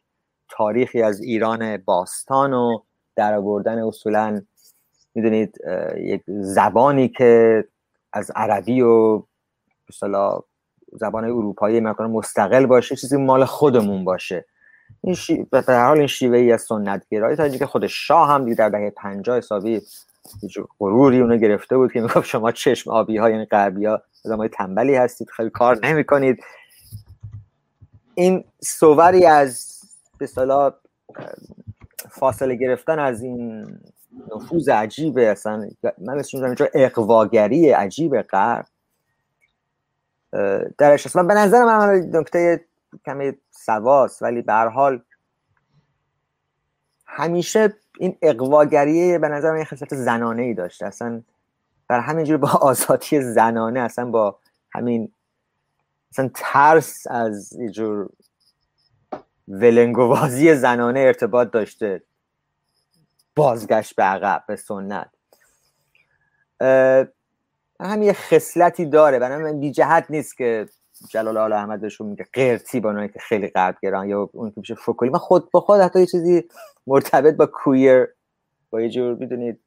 تاریخی 0.49 1.01
از 1.01 1.21
ایران 1.21 1.77
باستان 1.77 2.53
و 2.53 2.79
در 3.15 3.33
آوردن 3.33 3.83
اصولا 3.83 4.41
می‌دونید 5.15 5.57
یک 5.97 6.21
زبانی 6.27 7.09
که 7.09 7.63
از 8.13 8.31
عربی 8.35 8.81
و 8.81 9.23
مثلا 9.89 10.39
زبان 10.93 11.25
اروپایی 11.25 11.79
مکان 11.79 12.11
مستقل 12.11 12.65
باشه 12.65 12.95
چیزی 12.95 13.17
مال 13.17 13.45
خودمون 13.45 14.05
باشه. 14.05 14.45
این 15.01 15.15
شی... 15.15 15.43
به 15.51 15.63
هر 15.67 15.87
حال 15.87 15.97
این 15.97 16.07
شیوه 16.07 16.37
ای 16.37 16.51
از 16.51 16.61
سنتگرایی 16.61 17.35
تا 17.35 17.49
که 17.49 17.65
خود 17.65 17.87
شاه 17.87 18.29
هم 18.29 18.43
دیگه 18.43 18.55
در 18.55 18.69
دهه 18.69 18.89
50 18.89 19.37
حسابی 19.37 19.81
غروری 20.79 21.19
اونو 21.19 21.37
گرفته 21.37 21.77
بود 21.77 21.91
که 21.91 22.01
می‌گفت 22.01 22.25
شما 22.25 22.51
چشم 22.51 22.91
آبی 22.91 23.17
ها 23.17 23.29
یعنی 23.29 23.45
غربی 23.45 23.85
ها 23.85 24.01
تنبلی 24.51 24.95
هستید 24.95 25.29
خیلی 25.29 25.49
کار 25.49 25.85
نمی 25.85 26.03
کنید 26.03 26.43
این 28.15 28.43
صوری 28.63 29.25
از 29.25 29.79
به 30.17 30.27
فاصله 32.09 32.55
گرفتن 32.55 32.99
از 32.99 33.21
این 33.21 33.67
نفوذ 34.35 34.69
عجیبه 34.69 35.27
اصلا 35.27 35.69
من 35.97 36.17
مثل 36.17 36.43
اینجا 36.43 36.67
اقواگری 36.73 37.69
عجیب 37.69 38.21
غرب. 38.21 38.65
درش 40.77 41.15
من 41.15 41.27
به 41.27 41.33
نظر 41.33 41.65
من 41.65 42.09
نکته 42.13 42.65
کمی 43.05 43.33
سواس 43.51 44.21
ولی 44.21 44.41
به 44.41 44.53
حال 44.53 45.01
همیشه 47.19 47.73
این 47.99 48.17
اقواگریه 48.21 49.19
به 49.19 49.27
نظر 49.27 49.51
من 49.51 49.63
خصلت 49.63 49.95
زنانه 49.95 50.41
ای 50.41 50.53
داشته. 50.53 50.85
اصلا 50.85 51.21
بر 51.87 51.99
همینجور 51.99 52.37
با 52.37 52.49
آزادی 52.49 53.21
زنانه 53.21 53.79
اصلا 53.79 54.05
با 54.05 54.39
همین 54.71 55.11
مثلا 56.11 56.29
ترس 56.33 57.07
از 57.07 57.53
یه 57.53 57.69
جور 57.69 58.09
ولنگوازی 59.47 60.55
زنانه 60.55 60.99
ارتباط 60.99 61.51
داشته. 61.51 62.03
بازگشت 63.35 63.95
به 63.95 64.03
عقب 64.03 64.43
به 64.47 64.55
سنت. 64.55 65.09
هم 67.81 68.01
یه 68.01 68.13
خصلتی 68.13 68.85
داره. 68.85 69.19
برای 69.19 69.53
بی 69.53 69.71
جهت 69.71 70.05
نیست 70.09 70.37
که 70.37 70.69
جلال 71.09 71.37
آل 71.37 71.53
احمد 71.53 71.81
بهشون 71.81 72.07
میگه 72.07 72.25
قرتی 72.33 72.79
با 72.79 73.07
که 73.07 73.19
خیلی 73.19 73.47
غرب 73.47 73.77
یا 73.83 74.29
اون 74.33 74.49
که 74.51 74.59
میشه 74.59 74.75
فکولی 74.75 75.11
من 75.11 75.19
خود 75.19 75.51
با 75.51 75.59
خود 75.59 75.79
حتی 75.79 75.99
یه 75.99 76.05
چیزی 76.05 76.43
مرتبط 76.87 77.35
با 77.35 77.45
کویر 77.45 78.07
با 78.69 78.81
یه 78.81 78.89
جور 78.89 79.15
می‌دونید 79.15 79.59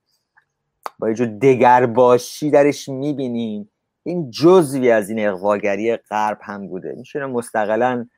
با 0.98 1.08
یه 1.08 1.14
جور 1.14 1.26
دگر 1.26 1.86
باشی 1.86 2.50
درش 2.50 2.88
می‌بینیم. 2.88 3.68
این 4.04 4.30
جزوی 4.30 4.90
از 4.90 5.10
این 5.10 5.28
اقواگری 5.28 5.96
غرب 5.96 6.38
هم 6.42 6.68
بوده. 6.68 6.94
میشه 6.96 7.26
مستقلا 7.26 8.08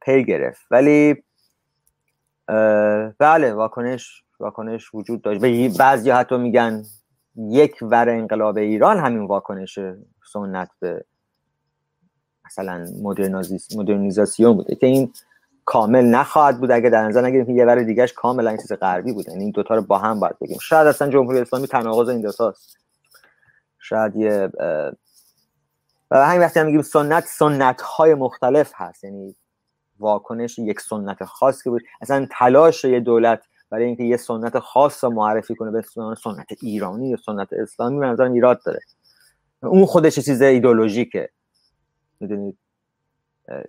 پی 0.00 0.24
گرفت. 0.24 0.66
ولی 0.70 1.22
بله 3.18 3.52
واکنش 3.52 4.24
واکنش 4.40 4.94
وجود 4.94 5.22
داشت. 5.22 5.40
بعضی 5.78 6.10
حتی 6.10 6.36
میگن 6.36 6.82
یک 7.36 7.76
ور 7.82 8.08
انقلاب 8.08 8.56
ایران 8.56 8.98
همین 8.98 9.26
واکنش 9.26 9.78
سنت 10.32 10.70
به 10.80 11.04
مثلا 12.50 12.86
مدرنیزاسیون 13.76 14.56
بوده 14.56 14.74
که 14.74 14.86
این 14.86 15.12
کامل 15.64 16.04
نخواهد 16.04 16.60
بود. 16.60 16.70
اگه 16.70 16.90
در 16.90 17.08
نظر 17.08 17.22
نگیریم 17.22 17.46
که 17.46 17.52
یه 17.52 17.64
ور 17.64 17.82
دیگهش 17.82 18.12
کاملا 18.12 18.56
چیز 18.56 18.72
غربی 18.72 19.12
بوده. 19.12 19.32
یعنی 19.32 19.44
این 19.44 19.52
دوتا 19.52 19.74
رو 19.74 19.82
با 19.82 19.98
هم 19.98 20.20
باید 20.20 20.38
بگیم. 20.38 20.58
شاید 20.60 20.86
اصلا 20.86 21.08
جمهوری 21.08 21.40
اسلامی 21.40 21.66
تناقض 21.66 22.08
این 22.08 22.20
دوتاست 22.20 22.78
شاید 23.78 24.16
یه 24.16 24.48
و 26.10 26.26
همین 26.26 26.40
وقتی 26.40 26.60
هم 26.60 26.66
میگیم 26.66 26.82
سنت 26.82 27.24
سنت 27.24 27.80
های 27.80 28.14
مختلف 28.14 28.72
هست. 28.74 29.04
یعنی 29.04 29.36
واکنش 29.98 30.58
یک 30.58 30.80
سنت 30.80 31.24
خاص 31.24 31.62
که 31.62 31.70
بود. 31.70 31.82
اصلا 32.00 32.26
تلاش 32.30 32.84
یه 32.84 33.00
دولت 33.00 33.42
برای 33.70 33.84
اینکه 33.84 34.04
یه 34.04 34.16
سنت 34.16 34.58
خاص 34.58 35.04
رو 35.04 35.10
معرفی 35.10 35.54
کنه 35.54 35.70
به 35.70 35.84
سنت 36.22 36.46
ایرانی 36.62 37.08
یا 37.08 37.16
سنت 37.26 37.52
اسلامی 37.52 37.98
به 37.98 38.06
نظرم 38.06 38.32
ایراد 38.32 38.60
داره. 38.64 38.80
اون 39.62 39.86
خودش 39.86 40.18
چیز 40.18 40.42
ایدولوژیکه 40.42 41.30
می‌دونید 42.20 42.58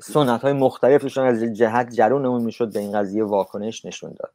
سنت 0.01 0.41
های 0.41 0.53
مختلفشون 0.53 1.27
از 1.27 1.43
جهت 1.43 1.93
جرون 1.93 2.25
اون 2.25 2.43
می‌شد 2.43 2.73
به 2.73 2.79
این 2.79 2.91
قضیه 2.91 3.23
واکنش 3.23 3.85
نشون 3.85 4.15
داد. 4.19 4.33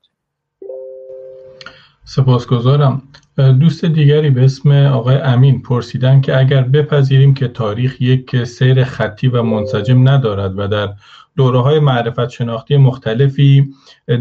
سپاسگزارم. 2.05 3.03
دوست 3.37 3.85
دیگری 3.85 4.31
به 4.31 4.45
اسم 4.45 4.73
آقای 4.73 5.17
امین 5.17 5.63
پرسیدن 5.63 6.21
که 6.21 6.39
اگر 6.39 6.63
بپذیریم 6.63 7.35
که 7.35 7.49
تاریخ 7.49 8.01
یک 8.01 8.45
سیر 8.45 8.85
خطی 8.85 9.29
و 9.29 9.43
منسجم 9.43 10.09
ندارد 10.09 10.59
و 10.59 10.67
در 10.67 10.95
دوره 11.37 11.61
های 11.61 11.79
معرفت 11.79 12.29
شناختی 12.29 12.77
مختلفی 12.77 13.75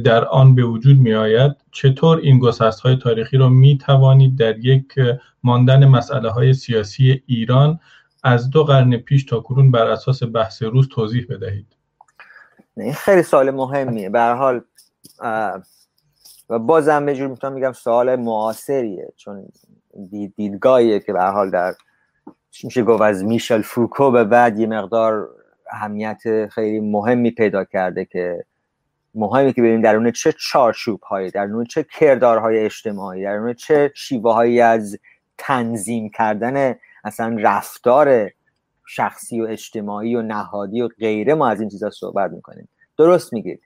در 0.03 0.25
آن 0.25 0.55
به 0.55 0.63
وجود 0.63 0.99
می 0.99 1.13
آید 1.13 1.51
چطور 1.71 2.17
این 2.17 2.39
گسست 2.39 2.79
های 2.79 2.95
تاریخی 2.95 3.37
را 3.37 3.49
می 3.49 3.77
توانید 3.77 4.37
در 4.37 4.57
یک 4.57 4.93
ماندن 5.43 5.85
مسئله 5.85 6.29
های 6.29 6.53
سیاسی 6.53 7.23
ایران 7.25 7.79
از 8.25 8.49
دو 8.49 8.63
قرن 8.63 8.97
پیش 8.97 9.25
تا 9.25 9.39
کنون 9.39 9.71
بر 9.71 9.87
اساس 9.87 10.23
بحث 10.23 10.63
روز 10.63 10.89
توضیح 10.89 11.25
بدهید. 11.29 11.67
این 12.77 12.93
خیلی 12.93 13.23
سوال 13.23 13.51
مهمیه. 13.51 14.09
به 14.09 14.21
حال 14.21 14.61
و 16.49 16.59
بازم 16.59 17.05
به 17.05 17.15
جور 17.15 17.27
می‌تونم 17.27 17.53
میگم 17.53 17.71
سوال 17.71 18.15
معاصریه 18.15 19.13
چون 19.15 19.47
دیدگاهیه 20.35 20.99
که 20.99 21.13
به 21.13 21.23
حال 21.23 21.49
در 21.49 21.73
میشه 22.63 22.83
گفت 22.83 23.01
از 23.01 23.23
میشل 23.23 23.61
فوکو 23.61 24.11
به 24.11 24.23
بعد 24.23 24.59
یه 24.59 24.67
مقدار 24.67 25.29
اهمیت 25.71 26.47
خیلی 26.51 26.79
مهمی 26.79 27.31
پیدا 27.31 27.63
کرده 27.63 28.05
که 28.05 28.45
مهمی 29.15 29.53
که 29.53 29.61
ببینیم 29.61 29.81
درون 29.81 30.11
چه 30.11 30.33
چارچوب 30.39 31.01
هایی 31.01 31.31
درون 31.31 31.65
چه 31.65 31.85
کردارهای 31.99 32.65
اجتماعی 32.65 33.23
درون 33.23 33.53
چه 33.53 33.91
شیوه 33.95 34.33
هایی 34.33 34.61
از 34.61 34.99
تنظیم 35.37 36.09
کردن 36.09 36.75
اصلا 37.05 37.37
رفتار 37.39 38.29
شخصی 38.87 39.41
و 39.41 39.45
اجتماعی 39.45 40.15
و 40.15 40.21
نهادی 40.21 40.81
و 40.81 40.87
غیره 40.87 41.33
ما 41.33 41.47
از 41.49 41.59
این 41.59 41.69
چیزا 41.69 41.89
صحبت 41.89 42.31
می‌کنیم. 42.31 42.69
درست 42.97 43.33
میگید. 43.33 43.61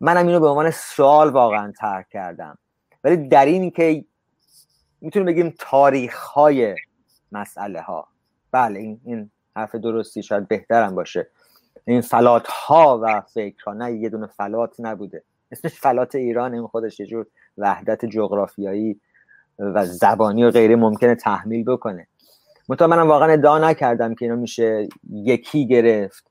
منم 0.00 0.26
اینو 0.26 0.40
به 0.40 0.48
عنوان 0.48 0.70
سوال 0.70 1.30
واقعا 1.30 1.72
ترک 1.78 2.08
کردم. 2.08 2.58
ولی 3.04 3.28
در 3.28 3.44
این 3.44 3.70
که 3.70 4.04
می‌تونیم 5.00 5.26
بگیم 5.26 5.54
تاریخ 5.58 6.22
های 6.22 6.74
مسئله 7.32 7.80
ها 7.80 8.08
بله 8.52 8.80
این, 8.80 9.00
این 9.04 9.30
حرف 9.56 9.74
درستی 9.74 10.22
شاید 10.22 10.48
بهترم 10.48 10.94
باشه. 10.94 11.30
این 11.84 12.00
فلات 12.00 12.46
ها 12.46 13.00
و 13.02 13.20
فکر 13.20 13.64
ها 13.64 13.72
نه 13.72 13.92
یه 13.92 14.08
دونه 14.08 14.26
فلات 14.26 14.74
نبوده. 14.78 15.24
اسمش 15.52 15.80
فلات 15.80 16.14
ایران 16.14 16.54
این 16.54 16.66
خودش 16.66 17.00
یه 17.00 17.06
جور 17.06 17.26
وحدت 17.58 18.04
جغرافیایی 18.04 19.00
و 19.58 19.86
زبانی 19.86 20.44
و 20.44 20.50
غیره 20.50 20.76
ممکنه 20.76 21.14
تحمیل 21.14 21.64
بکنه. 21.64 22.06
مطمئن 22.68 22.90
منم 22.90 23.08
واقعا 23.08 23.32
ادعا 23.32 23.58
نکردم 23.58 24.14
که 24.14 24.24
اینا 24.24 24.36
میشه 24.36 24.88
یکی 25.10 25.66
گرفت. 25.66 26.30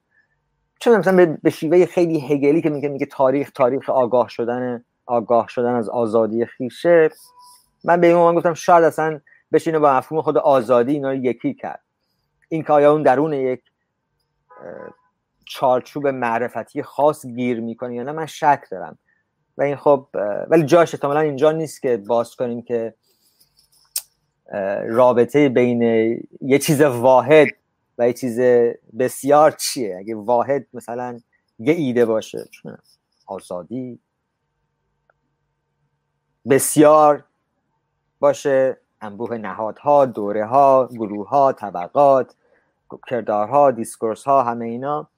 چون 0.79 0.97
مثلا 0.97 1.37
به 1.43 1.49
شیوه 1.49 1.85
خیلی 1.85 2.19
هگلی 2.19 2.61
که 2.61 2.69
میگه 2.69 2.89
میگه 2.89 3.05
تاریخ 3.05 3.51
تاریخ 3.51 3.89
آگاه 3.89 4.29
شدن 4.29 4.83
آگاه 5.05 5.47
شدن 5.47 5.75
از 5.75 5.89
آزادی 5.89 6.45
خیشه 6.45 7.09
من 7.83 8.01
به 8.01 8.07
این 8.07 8.35
گفتم 8.35 8.53
شاید 8.53 8.83
اصلا 8.83 9.19
بشینه 9.53 9.79
با 9.79 9.93
مفهوم 9.93 10.21
خود 10.21 10.37
آزادی 10.37 10.91
اینا 10.91 11.09
رو 11.09 11.15
یکی 11.15 11.53
کرد. 11.53 11.81
این 12.49 12.63
که 12.63 12.73
آیا 12.73 12.91
اون 12.91 13.03
درون 13.03 13.33
یک 13.33 13.61
چارچوب 15.45 16.07
معرفتی 16.07 16.83
خاص 16.83 17.25
گیر 17.25 17.59
می‌کنه 17.59 17.95
یا 17.95 18.03
نه 18.03 18.11
من 18.11 18.25
شک 18.25 18.61
دارم. 18.71 18.97
و 19.57 19.61
این 19.63 19.75
خب 19.75 20.07
ولی 20.47 20.63
جاش 20.63 20.93
احتمالا 20.93 21.19
اینجا 21.19 21.51
نیست 21.51 21.81
که 21.81 21.97
باز 21.97 22.35
کنیم 22.35 22.61
که 22.61 22.93
رابطه 24.89 25.49
بین 25.49 25.81
یه 26.41 26.59
چیز 26.59 26.81
واحد 26.81 27.47
و 27.97 28.07
یه 28.07 28.13
چیز 28.13 28.39
بسیار 28.99 29.51
چیه؟ 29.51 29.97
اگه 29.99 30.15
واحد 30.15 30.67
مثلا 30.73 31.19
یه 31.59 31.73
ایده 31.73 32.05
باشه 32.05 32.49
آزادی 33.27 33.99
بسیار 36.49 37.23
باشه 38.19 38.77
انبوه 39.01 39.37
نهادها 39.37 40.05
دوره 40.05 40.45
ها 40.45 40.89
گروه 40.91 41.29
ها 41.29 41.53
طبقات 41.53 42.35
کردارها 43.07 43.71
دیسکورس 43.71 44.23
ها 44.23 44.43
همه 44.43 44.65
اینا. 44.65 45.09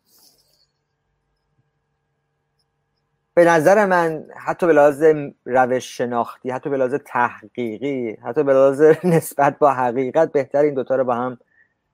به 3.34 3.45
نظر 3.45 3.85
من 3.85 4.26
حتی 4.35 4.68
به 4.68 4.73
لحاظ 4.73 5.03
روش 5.45 5.97
شناختی 5.97 6.49
حتی 6.49 6.69
به 6.69 6.77
لحاظ 6.77 6.93
تحقیقی 7.05 8.18
حتی 8.23 8.43
به 8.43 8.53
لحاظ 8.53 8.81
نسبت 9.03 9.60
با 9.60 9.73
حقیقت 9.73 10.31
بهتر 10.31 10.61
این 10.61 10.73
دوتا 10.73 10.95
رو 10.95 11.03
با 11.03 11.15
هم 11.15 11.38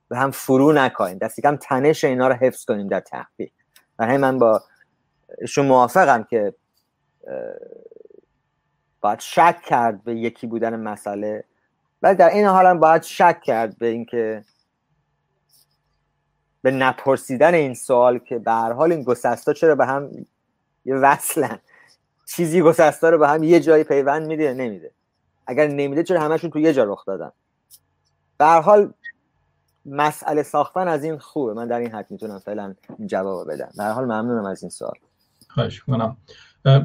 به 0.08 0.18
هم 0.18 0.30
فرو 0.30 0.72
نکنیم 0.72 1.18
دستی 1.18 1.42
کم 1.42 1.56
تنش 1.56 2.04
اینا 2.04 2.28
رو 2.28 2.34
حفظ 2.34 2.64
کنیم 2.64 2.88
در 2.88 3.00
تحقیق. 3.00 3.50
و 3.98 4.06
همین 4.06 4.16
من 4.16 4.38
با 4.38 4.62
شما 5.48 5.64
موافقم 5.64 6.22
که 6.22 6.54
باید 9.00 9.20
شک 9.20 9.62
کرد 9.66 10.04
به 10.04 10.14
یکی 10.14 10.46
بودن 10.46 10.80
مسئله. 10.80 11.44
ولی 12.02 12.14
در 12.14 12.28
این 12.28 12.46
حال 12.46 12.66
هم 12.66 12.80
باید 12.80 13.02
شک 13.02 13.40
کرد 13.42 13.78
به 13.78 13.86
اینکه 13.86 14.44
به 16.62 16.70
نپرسیدن 16.70 17.54
این 17.54 17.74
سوال 17.74 18.18
که 18.18 18.38
به 18.38 18.52
هر 18.52 18.72
حال 18.72 18.92
این 18.92 19.02
گسستا 19.02 19.52
چرا 19.52 19.74
به 19.74 19.86
هم 19.86 20.10
یه 20.84 20.94
وصلن. 20.94 21.58
چیزی 22.26 22.62
گسستا 22.62 23.08
رو 23.10 23.18
به 23.18 23.28
هم 23.28 23.42
یه 23.42 23.60
جایی 23.60 23.84
پیوند 23.84 24.26
میده 24.26 24.54
نمیده؟ 24.54 24.90
اگر 25.46 25.66
نمیده 25.66 26.02
چرا 26.02 26.20
همشون 26.20 26.50
تو 26.50 26.58
یه 26.58 26.72
جا 26.72 26.84
رخ 26.84 27.04
دادن؟ 27.06 27.32
به 28.38 28.46
حال 28.46 28.92
مسئله 29.86 30.42
ساختن 30.42 30.88
از 30.88 31.04
این 31.04 31.18
خوبه. 31.18 31.54
من 31.54 31.68
در 31.68 31.78
این 31.78 31.90
حد 31.90 32.06
می‌تونم 32.10 32.38
فعلا 32.38 32.74
جواب 33.06 33.52
بدم. 33.52 33.68
در 33.78 33.92
حال 33.92 34.04
ممنونم 34.04 34.44
از 34.44 34.62
این 34.62 34.70
سوال. 34.70 34.94
خواهش 35.48 35.80
کنم 35.80 36.16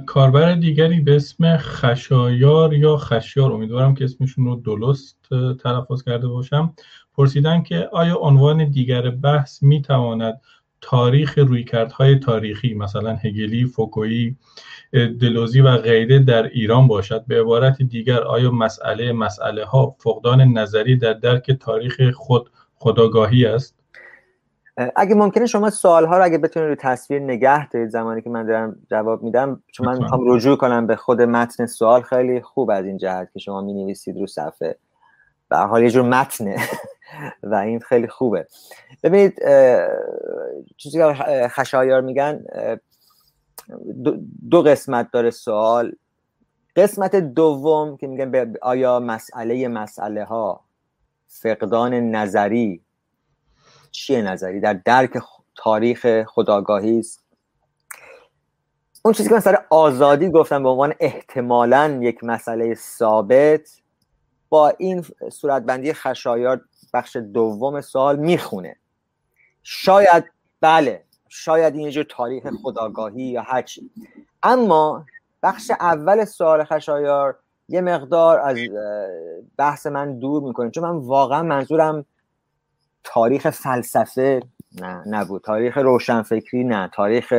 کاربر 0.05 0.55
دیگری 0.55 0.99
به 0.99 1.15
اسم 1.15 1.57
خشایار 1.57 2.73
یا 2.73 2.97
خشیار؟ 2.97 3.51
امیدوارم 3.51 3.95
که 3.95 4.03
اسمشون 4.03 4.45
رو 4.45 4.55
درست 4.55 5.17
تلفظ 5.63 6.03
کرده 6.03 6.27
باشم. 6.27 6.73
پرسیدن 7.17 7.63
که 7.63 7.89
آیا 7.91 8.15
عنوان 8.15 8.69
دیگر 8.69 9.09
بحث 9.09 9.63
می‌تواند 9.63 10.41
تاریخ 10.81 11.37
رویکردهای 11.37 12.19
تاریخی 12.19 12.73
مثلا 12.73 13.15
هگلی، 13.15 13.65
فوکویی، 13.65 14.37
دلوزی 14.93 15.61
و 15.61 15.77
غیره 15.77 16.19
در 16.19 16.43
ایران 16.43 16.87
باشد. 16.87 17.25
به 17.27 17.41
عبارت 17.41 17.81
دیگر 17.81 18.23
آیا 18.23 18.51
مسئله 18.51 19.13
مسئله 19.13 19.65
ها 19.65 19.95
فقدان 19.99 20.41
نظری 20.41 20.97
در 20.97 21.13
درک 21.13 21.51
تاریخ 21.51 22.01
خود 22.11 22.49
خداگاهی 22.75 23.45
است؟ 23.45 23.75
اگه 24.95 25.15
ممکنه 25.15 25.45
شما 25.45 25.69
سوال 25.69 26.05
ها 26.05 26.17
رو 26.17 26.23
اگه 26.23 26.37
بتونید 26.37 26.69
رو 26.69 26.75
تصویر 26.75 27.21
نگه 27.21 27.69
دارید 27.69 27.89
زمانی 27.89 28.21
که 28.21 28.29
من 28.29 28.45
دارم 28.45 28.75
جواب 28.89 29.23
میدم 29.23 29.63
چون 29.71 29.87
من 29.87 29.97
می‌خوام 29.97 30.21
رجوع 30.25 30.57
کنم 30.57 30.87
به 30.87 30.95
خود 30.95 31.21
متن 31.21 31.65
سوال 31.65 32.01
خیلی 32.01 32.41
خوب 32.41 32.69
از 32.69 32.85
این 32.85 32.97
جهت 32.97 33.29
که 33.33 33.39
شما 33.39 33.61
می 33.61 33.73
نویسید 33.73 34.17
رو 34.17 34.27
صفحه. 34.27 34.77
به 35.49 35.57
حال 35.57 35.83
یه 35.83 35.89
جور 35.89 36.01
متنه. 36.01 36.55
و 37.43 37.55
این 37.55 37.79
خیلی 37.79 38.07
خوبه. 38.07 38.47
ببینید 39.03 39.41
چیزی 40.77 40.97
که 40.97 41.13
خشایار 41.47 42.01
میگن 42.01 42.45
دو 44.49 44.61
قسمت 44.61 45.11
داره 45.11 45.31
سوال. 45.31 45.95
قسمت 46.75 47.15
دوم 47.15 47.97
که 47.97 48.07
میگن 48.07 48.53
آیا 48.61 48.99
مسئله 48.99 49.67
مسئله 49.67 50.23
ها 50.23 50.65
فقدان 51.27 51.93
نظری 51.93 52.81
چیه 53.91 54.21
نظری؟ 54.21 54.59
در 54.59 54.73
درک 54.73 55.11
تاریخ 55.55 56.23
خداگاهی 56.23 56.99
است. 56.99 57.25
اون 59.05 59.13
چیزی 59.13 59.29
که 59.29 59.35
من 59.35 59.41
سر 59.41 59.65
آزادی 59.69 60.29
گفتم 60.29 60.63
به 60.63 60.69
عنوان 60.69 60.93
احتمالا 60.99 61.99
یک 62.01 62.23
مسئله 62.23 62.75
ثابت 62.75 63.81
با 64.49 64.69
این 64.69 65.05
صورتبندی 65.31 65.93
خشایار 65.93 66.61
بخش 66.95 67.15
دوم 67.15 67.81
سوال 67.81 68.15
می‌خونه. 68.15 68.75
شاید 69.63 70.23
بله 70.61 71.03
شاید 71.29 71.75
این 71.75 71.85
یه 71.85 71.91
جور 71.91 72.05
تاریخ 72.09 72.47
خداگاهی 72.63 73.23
یا 73.23 73.41
هرچی 73.41 73.91
اما 74.43 75.05
بخش 75.43 75.71
اول 75.79 76.25
سوال 76.25 76.63
خشایار 76.63 77.39
یه 77.69 77.81
مقدار 77.81 78.39
از 78.39 78.57
بحث 79.57 79.87
من 79.87 80.19
دور 80.19 80.43
می‌کنه 80.43 80.69
چون 80.69 80.83
من 80.83 80.95
واقعا 80.95 81.43
منظورم 81.43 82.05
تاریخ 83.03 83.49
فلسفه 83.49 84.41
نه 84.81 85.03
نبود. 85.07 85.41
تاریخ 85.41 85.77
روشنفکری 85.77 86.63
نه. 86.63 86.89
تاریخ 86.93 87.33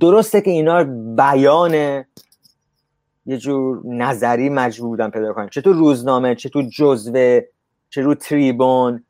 درسته 0.00 0.40
که 0.40 0.50
اینا 0.50 0.84
بیان 1.16 2.04
یه 3.26 3.38
جور 3.38 3.86
نظری 3.86 4.48
مجبور 4.48 4.88
بودن 4.88 5.10
پیدا 5.10 5.32
کنن. 5.32 5.48
چه 5.48 5.60
تو 5.60 5.72
روزنامه 5.72 6.34
چه 6.34 6.48
تو 6.48 6.62
جزوه 6.62 7.40
چه 7.90 8.02
رو 8.02 8.14
تریبون. 8.14 9.04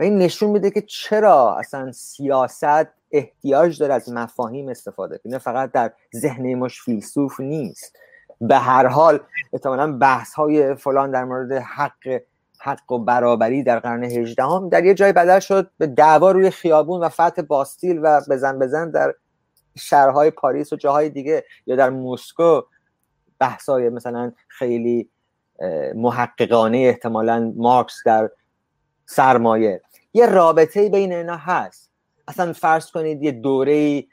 و 0.00 0.02
این 0.02 0.18
نشون 0.18 0.50
میده 0.50 0.70
که 0.70 0.82
چرا 0.82 1.56
اصلا 1.56 1.92
سیاست 1.92 2.86
احتیاج 3.10 3.78
داره 3.78 3.94
از 3.94 4.12
مفاهیم 4.12 4.68
استفاده 4.68 5.18
کنه. 5.18 5.38
فقط 5.38 5.72
در 5.72 5.92
ذهن 6.16 6.54
مش 6.54 6.82
فیلسوف 6.82 7.40
نیست. 7.40 7.96
به 8.40 8.56
هر 8.56 8.86
حال 8.86 9.20
احتمالا 9.52 9.92
بحث 9.92 10.34
های 10.34 10.74
فلان 10.74 11.10
در 11.10 11.24
مورد 11.24 11.52
حق 11.52 12.20
حق 12.58 12.92
و 12.92 12.98
برابری 12.98 13.62
در 13.62 13.78
قرن 13.78 14.04
18 14.04 14.42
هم 14.42 14.68
در 14.68 14.84
یه 14.84 14.94
جای 14.94 15.12
بدل 15.12 15.40
شد 15.40 15.70
به 15.78 15.86
دعوا 15.86 16.30
روی 16.30 16.50
خیابون 16.50 17.00
و 17.00 17.08
فتح 17.08 17.42
باستیل 17.42 18.00
و 18.02 18.20
بزن 18.30 18.58
بزن 18.58 18.90
در 18.90 19.14
شهرهای 19.76 20.30
پاریس 20.30 20.72
و 20.72 20.76
جاهای 20.76 21.10
دیگه 21.10 21.44
یا 21.66 21.76
در 21.76 21.90
مسکو 21.90 22.62
بحثای 23.38 23.88
مثلا 23.88 24.32
خیلی 24.48 25.10
محققانه 25.94 26.78
احتمالا 26.78 27.52
مارکس 27.56 28.02
در 28.06 28.30
سرمایه. 29.06 29.82
یه 30.14 30.26
رابطه 30.26 30.88
بین 30.88 31.12
اینا 31.12 31.36
هست. 31.36 31.90
اصلا 32.28 32.52
فرض 32.52 32.90
کنید 32.90 33.22
یه 33.22 33.32
دوره 33.32 34.04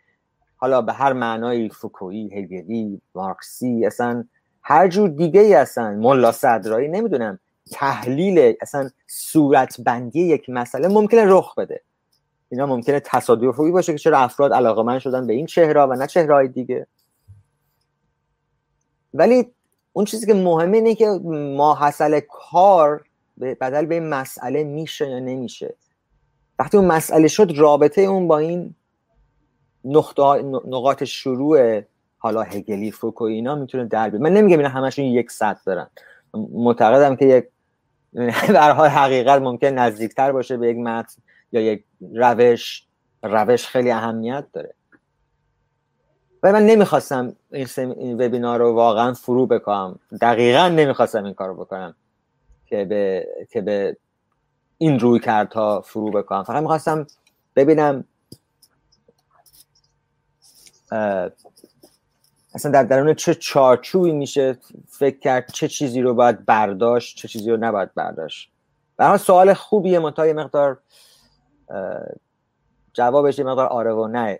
حالا 0.57 0.81
به 0.81 0.93
هر 0.93 1.13
معنای 1.13 1.69
فوکویی 1.69 2.29
هگلی 2.33 3.01
مارکسی 3.15 3.85
اصلا 3.85 4.25
هر 4.63 4.87
جور 4.87 5.09
دیگه 5.09 5.41
ای 5.41 5.53
اصلا 5.53 5.91
ملا 5.91 6.31
صدرایی 6.31 6.87
نمی‌دونم 6.87 7.39
تحلیل 7.71 8.55
اصلا 8.61 8.89
صورت 9.07 9.81
بندی 9.81 10.21
یک 10.21 10.49
مسئله 10.49 10.87
ممکنه 10.87 11.23
رخ 11.25 11.55
بده. 11.55 11.81
اینا 12.49 12.65
ممکنه 12.65 12.99
تصادفی 12.99 13.71
باشه 13.71 13.91
که 13.91 13.97
چرا 13.97 14.19
افراد 14.19 14.53
علاقه 14.53 14.83
من 14.83 14.99
شدن 14.99 15.27
به 15.27 15.33
این 15.33 15.45
چهره 15.45 15.81
و 15.81 15.93
نه 15.93 16.07
چهرهای 16.07 16.47
دیگه. 16.47 16.87
ولی 19.13 19.54
اون 19.95 20.05
چیزی 20.05 20.25
که 20.25 20.33
مهمه 20.33 20.77
اینه 20.77 20.95
که 20.95 21.07
ما 21.57 21.91
کار 22.27 23.03
بدل 23.39 23.85
به 23.85 23.99
مسئله 23.99 24.63
میشه 24.63 25.09
یا 25.09 25.19
نمیشه. 25.19 25.75
وقتی 26.59 26.77
اون 26.77 26.87
مسئله 26.87 27.27
شد 27.27 27.51
رابطه 27.55 28.01
اون 28.01 28.27
با 28.27 28.37
این 28.37 28.75
نقاط 30.65 31.03
شروع 31.03 31.81
حالا 32.17 32.41
هگلی 32.41 32.91
فوکو 32.91 33.23
اینا 33.23 33.55
می‌تونه 33.55 33.85
در 33.85 34.09
بیاد. 34.09 34.21
من 34.21 34.33
نمیگم 34.33 34.57
اینا 34.57 34.69
همشون 34.69 35.05
یک 35.05 35.31
سطح 35.31 35.61
دارن. 35.65 35.87
معتقدم 36.33 37.15
که 37.15 37.25
یک 37.25 37.45
به 38.53 38.61
حال 38.61 38.89
حقیقت 38.89 39.41
ممکن 39.41 39.67
نزدیکتر 39.67 40.31
باشه 40.31 40.57
به 40.57 40.69
یک 40.69 40.77
متن 40.77 41.21
یا 41.51 41.61
یک 41.61 41.83
روش. 42.15 42.85
روش 43.23 43.67
خیلی 43.67 43.91
اهمیت 43.91 44.45
داره. 44.53 44.73
و 46.45 46.51
من 46.51 46.65
نمی‌خواستم 46.65 47.35
این, 47.51 47.67
این 47.77 48.25
وبینار 48.25 48.59
رو 48.59 48.73
واقعا 48.73 49.13
فرو 49.13 49.47
بکنم 49.47 49.99
دقیقا 50.21 50.67
نمی‌خواستم 50.67 51.23
این 51.23 51.33
کار 51.33 51.47
رو 51.47 51.55
بکنم 51.55 51.95
که 52.65 52.85
به, 52.85 53.27
که 53.51 53.61
به 53.61 53.97
این 54.77 54.99
روی 54.99 55.19
کردها 55.19 55.81
فرو 55.81 56.11
بکنم 56.11 56.43
فقط 56.43 56.61
می‌خواستم 56.61 57.07
ببینم 57.55 58.03
اصلا 62.53 62.71
در 62.71 62.83
درون 62.83 63.13
چه 63.13 63.35
چارچوبی 63.35 64.11
میشه 64.11 64.57
فکر 64.89 65.19
کرد 65.19 65.51
چه 65.51 65.67
چیزی 65.67 66.01
رو 66.01 66.13
باید 66.13 66.45
برداشت 66.45 67.17
چه 67.17 67.27
چیزی 67.27 67.51
رو 67.51 67.57
نباید 67.57 67.93
برداشت. 67.93 68.51
برای 68.97 69.17
سوال 69.17 69.53
خوبیه 69.53 69.99
منتها 69.99 70.27
یه 70.27 70.33
مقدار 70.33 70.79
جوابش 72.93 73.39
یه 73.39 73.45
مقدار 73.45 73.67
آره 73.67 73.93
و 73.93 74.07
نه. 74.07 74.39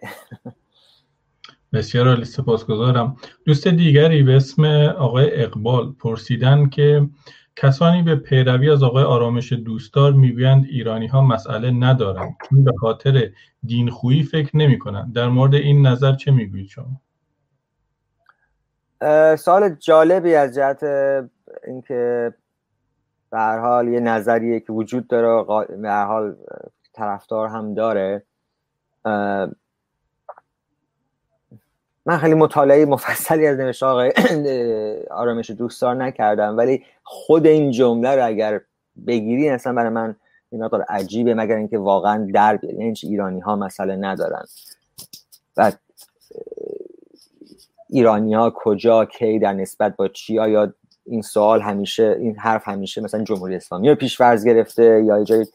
بسیار 1.76 2.08
عالی 2.08 2.26
سپاسگزارم. 2.26 3.18
دوست 3.46 3.68
دیگری 3.68 4.24
به 4.24 4.36
اسم 4.36 4.66
آقای 4.98 5.44
اقبال 5.44 5.92
پرسیدن 5.92 6.70
که 6.70 7.10
کسانی 7.56 8.04
به 8.04 8.16
پیروی 8.16 8.70
از 8.70 8.84
آقای 8.84 9.04
آرامش 9.04 9.54
دوستدار 9.54 10.14
می‌گویند 10.14 10.66
ایرانی 10.66 11.08
ها 11.08 11.22
مسئله 11.22 11.72
ندارند. 11.72 12.36
چون 12.50 12.64
به 12.64 12.72
خاطر 12.80 13.30
دین 13.66 13.90
خویی 13.90 14.24
فکر 14.24 14.58
نمی 14.58 14.80
کنند 14.80 15.14
در 15.14 15.28
مورد 15.28 15.56
این 15.56 15.88
نظر 15.88 16.14
چه 16.14 16.32
می‌گویید 16.32 16.68
شما؟ 16.68 17.02
سوال 19.36 19.70
جالبی 19.70 20.36
از 20.36 20.56
جهت 20.56 20.84
اینکه 21.68 22.34
به 23.30 23.38
هر 23.38 23.60
حال 23.60 23.88
یه 23.88 24.00
نظریه 24.00 24.60
که 24.60 24.74
وجود 24.74 25.08
داره 25.08 25.44
به 25.82 25.90
هر 25.90 26.06
حال 26.06 26.36
طرفدار 26.94 27.48
هم 27.48 27.74
داره. 27.74 28.24
من 32.06 32.18
خیلی 32.18 32.34
مطالعه 32.34 32.86
مفصلی 32.86 33.48
از 33.48 33.58
نوشته 33.58 33.86
آقای 33.86 34.12
آرامش 35.22 35.50
دوستدار 35.50 35.96
نکردم 35.96 36.58
ولی 36.58 36.84
خود 37.04 37.48
این 37.48 37.72
جمله 37.72 38.16
رو 38.16 38.26
اگر 38.26 38.62
بگیری 39.08 39.50
اصلا 39.50 39.74
برای 39.74 39.90
من 39.90 40.16
این 40.50 40.64
مقدار 40.64 40.82
عجیبه 40.82 41.34
مگر 41.34 41.56
اینکه 41.56 41.78
واقعا 41.78 42.28
در 42.34 42.58
بیاری 42.58 42.78
یعنی 42.78 42.94
ایرانی 43.04 43.40
ها 43.40 43.56
مسئله 43.56 43.96
ندارن. 43.96 44.46
و 45.58 45.72
ایرانی 47.90 48.34
ها 48.34 48.54
کجا 48.56 49.06
کی 49.06 49.40
در 49.40 49.54
نسبت 49.54 49.96
با 49.96 50.08
چی 50.08 50.40
آیا 50.40 50.74
این 51.06 51.22
سوال 51.22 51.62
همیشه 51.62 52.18
این 52.20 52.36
حرف 52.36 52.68
همیشه 52.68 53.02
مثلا 53.02 53.24
جمهوری 53.24 53.56
اسلامی 53.56 53.90
رو 53.90 53.96
پیش 53.96 54.18
فرض 54.18 54.46
گرفته 54.46 55.04
یا 55.06 55.24
جای 55.24 55.46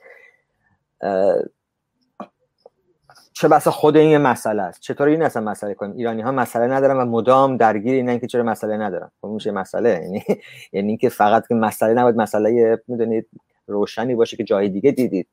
چه 3.41 3.49
بسا 3.49 3.71
خود 3.71 3.97
این 3.97 4.19
مسئله 4.19 4.63
است؟ 4.63 4.81
چطور 4.81 5.09
این 5.09 5.23
اصلا 5.23 5.43
مسئله 5.43 5.75
کنیم 5.75 5.97
ایرانی 5.97 6.23
ها 6.23 6.33
مسئله 6.33 6.67
ندارن 6.67 6.97
و 6.97 7.05
مدام 7.05 7.57
درگیر 7.57 7.95
اینن 7.95 8.19
که 8.19 8.27
چرا 8.27 8.43
مسئله 8.43 8.77
ندارن. 8.77 9.11
خب 9.21 9.29
میشه 9.29 9.51
مسئله. 9.51 9.91
یعنی 9.91 10.25
یعنی 10.73 10.89
اینکه 10.89 11.09
فقط 11.09 11.49
که 11.49 11.55
مسئله 11.55 11.95
نباید 11.95 12.17
مسئله 12.17 12.83
می‌دونید 12.89 13.29
روشنی 13.67 14.15
باشه 14.15 14.37
که 14.37 14.45
جای 14.45 14.69
دیگه 14.69 14.91
دیدید. 14.91 15.29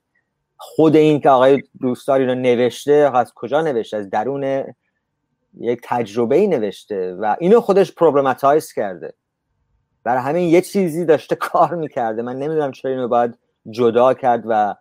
خود 0.58 0.96
این 0.96 1.20
که 1.22 1.30
آقای 1.30 1.64
دوستاری 1.82 2.26
رو 2.26 2.36
نوشته 2.36 3.12
از 3.14 3.34
کجا 3.36 3.62
نوشته؟ 3.62 3.98
از 3.98 4.10
درون 4.10 4.64
یک 5.60 5.80
تجربه 5.84 6.36
ای 6.36 6.48
نوشته 6.48 7.14
و 7.14 7.36
اینو 7.40 7.62
خودش 7.62 7.92
پروبلماتایز 7.92 8.74
کرده. 8.74 9.14
برای 10.04 10.22
همین 10.22 10.50
یه 10.50 10.62
چیزی 10.62 11.06
داشته 11.06 11.36
کار 11.36 11.76
می‌کرده. 11.76 12.22
من 12.22 12.36
نمی‌دونم 12.36 12.72
چرا 12.72 12.92
اینو 12.92 13.08
باید 13.08 13.38
جدا 13.70 14.14
کرد 14.14 14.44
و 14.46 14.76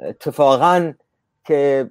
اتفاقا 0.00 0.92
که 1.48 1.90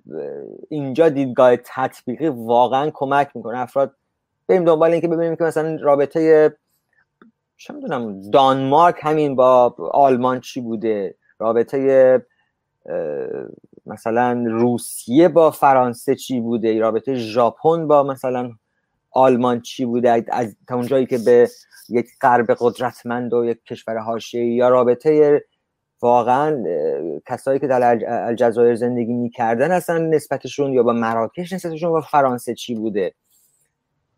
اینجا 0.69 1.09
دیدگاه 1.09 1.55
تطبیقی 1.55 2.27
واقعا 2.27 2.91
کمک 2.93 3.29
می‌کنه. 3.35 3.59
افراد 3.59 3.95
بریم 4.47 4.65
دنبال 4.65 4.91
اینکه 4.91 5.07
ببینیم 5.07 5.35
که 5.35 5.43
مثلا 5.43 5.77
رابطه 5.81 6.53
چه 7.57 7.73
می‌دونم 7.73 8.29
دانمارک 8.29 8.95
همین 8.99 9.35
با 9.35 9.75
آلمان 9.91 10.39
چی 10.39 10.61
بوده؟ 10.61 11.15
رابطه 11.39 12.25
مثلا 13.85 14.43
روسیه 14.47 15.27
با 15.27 15.51
فرانسه 15.51 16.15
چی 16.15 16.39
بوده؟ 16.39 16.79
رابطه 16.79 17.15
ژاپن 17.15 17.87
با 17.87 18.03
مثلا 18.03 18.51
آلمان 19.11 19.61
چی 19.61 19.85
بوده؟ 19.85 20.25
از 20.29 20.55
تا 20.67 20.75
اونجایی 20.75 21.05
که 21.05 21.17
به 21.17 21.49
یک 21.89 22.07
غرب 22.21 22.55
قدرتمند 22.59 23.33
و 23.33 23.45
یک 23.45 23.63
کشور 23.63 23.97
حاشیه‌ای 23.97 24.47
یا 24.47 24.69
رابطه 24.69 25.43
واقعا 26.01 26.63
کسایی 27.25 27.59
که 27.59 27.67
در 27.67 27.99
الجزایر 28.07 28.75
زندگی 28.75 29.13
می‌کردن 29.13 29.71
اصلا 29.71 29.97
نسبتشون 29.97 30.73
یا 30.73 30.83
با 30.83 30.93
مراکش 30.93 31.53
نسبتشون 31.53 31.89
با 31.89 32.01
فرانسه 32.01 32.53
چی 32.53 32.75
بوده؟ 32.75 33.13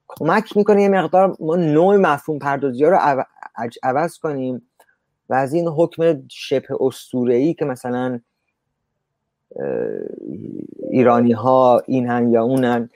کمک 0.07 0.57
می‌کنه 0.57 0.81
یه 0.81 0.89
مقدار 0.89 1.35
ما 1.39 1.55
نوع 1.55 1.95
مفهوم 1.95 2.39
پردازی 2.39 2.83
ها 2.83 2.89
رو 2.89 3.25
عوض 3.83 4.17
کنیم 4.17 4.69
و 5.29 5.33
از 5.33 5.53
این 5.53 5.67
حکم 5.67 6.23
شبه 6.29 6.75
ای 7.11 7.53
که 7.53 7.65
مثلا 7.65 8.19
ایرانی 10.89 11.31
ها 11.31 11.83
اینن 11.87 12.31
یا 12.31 12.43
اونن 12.43 12.89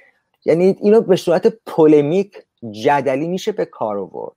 یعنی 0.45 0.75
اینو 0.81 1.01
به 1.01 1.15
صورت 1.15 1.47
پولمیک 1.65 2.43
جدلی 2.71 3.27
میشه 3.27 3.51
به 3.51 3.65
کار 3.65 3.97
آورد. 3.97 4.35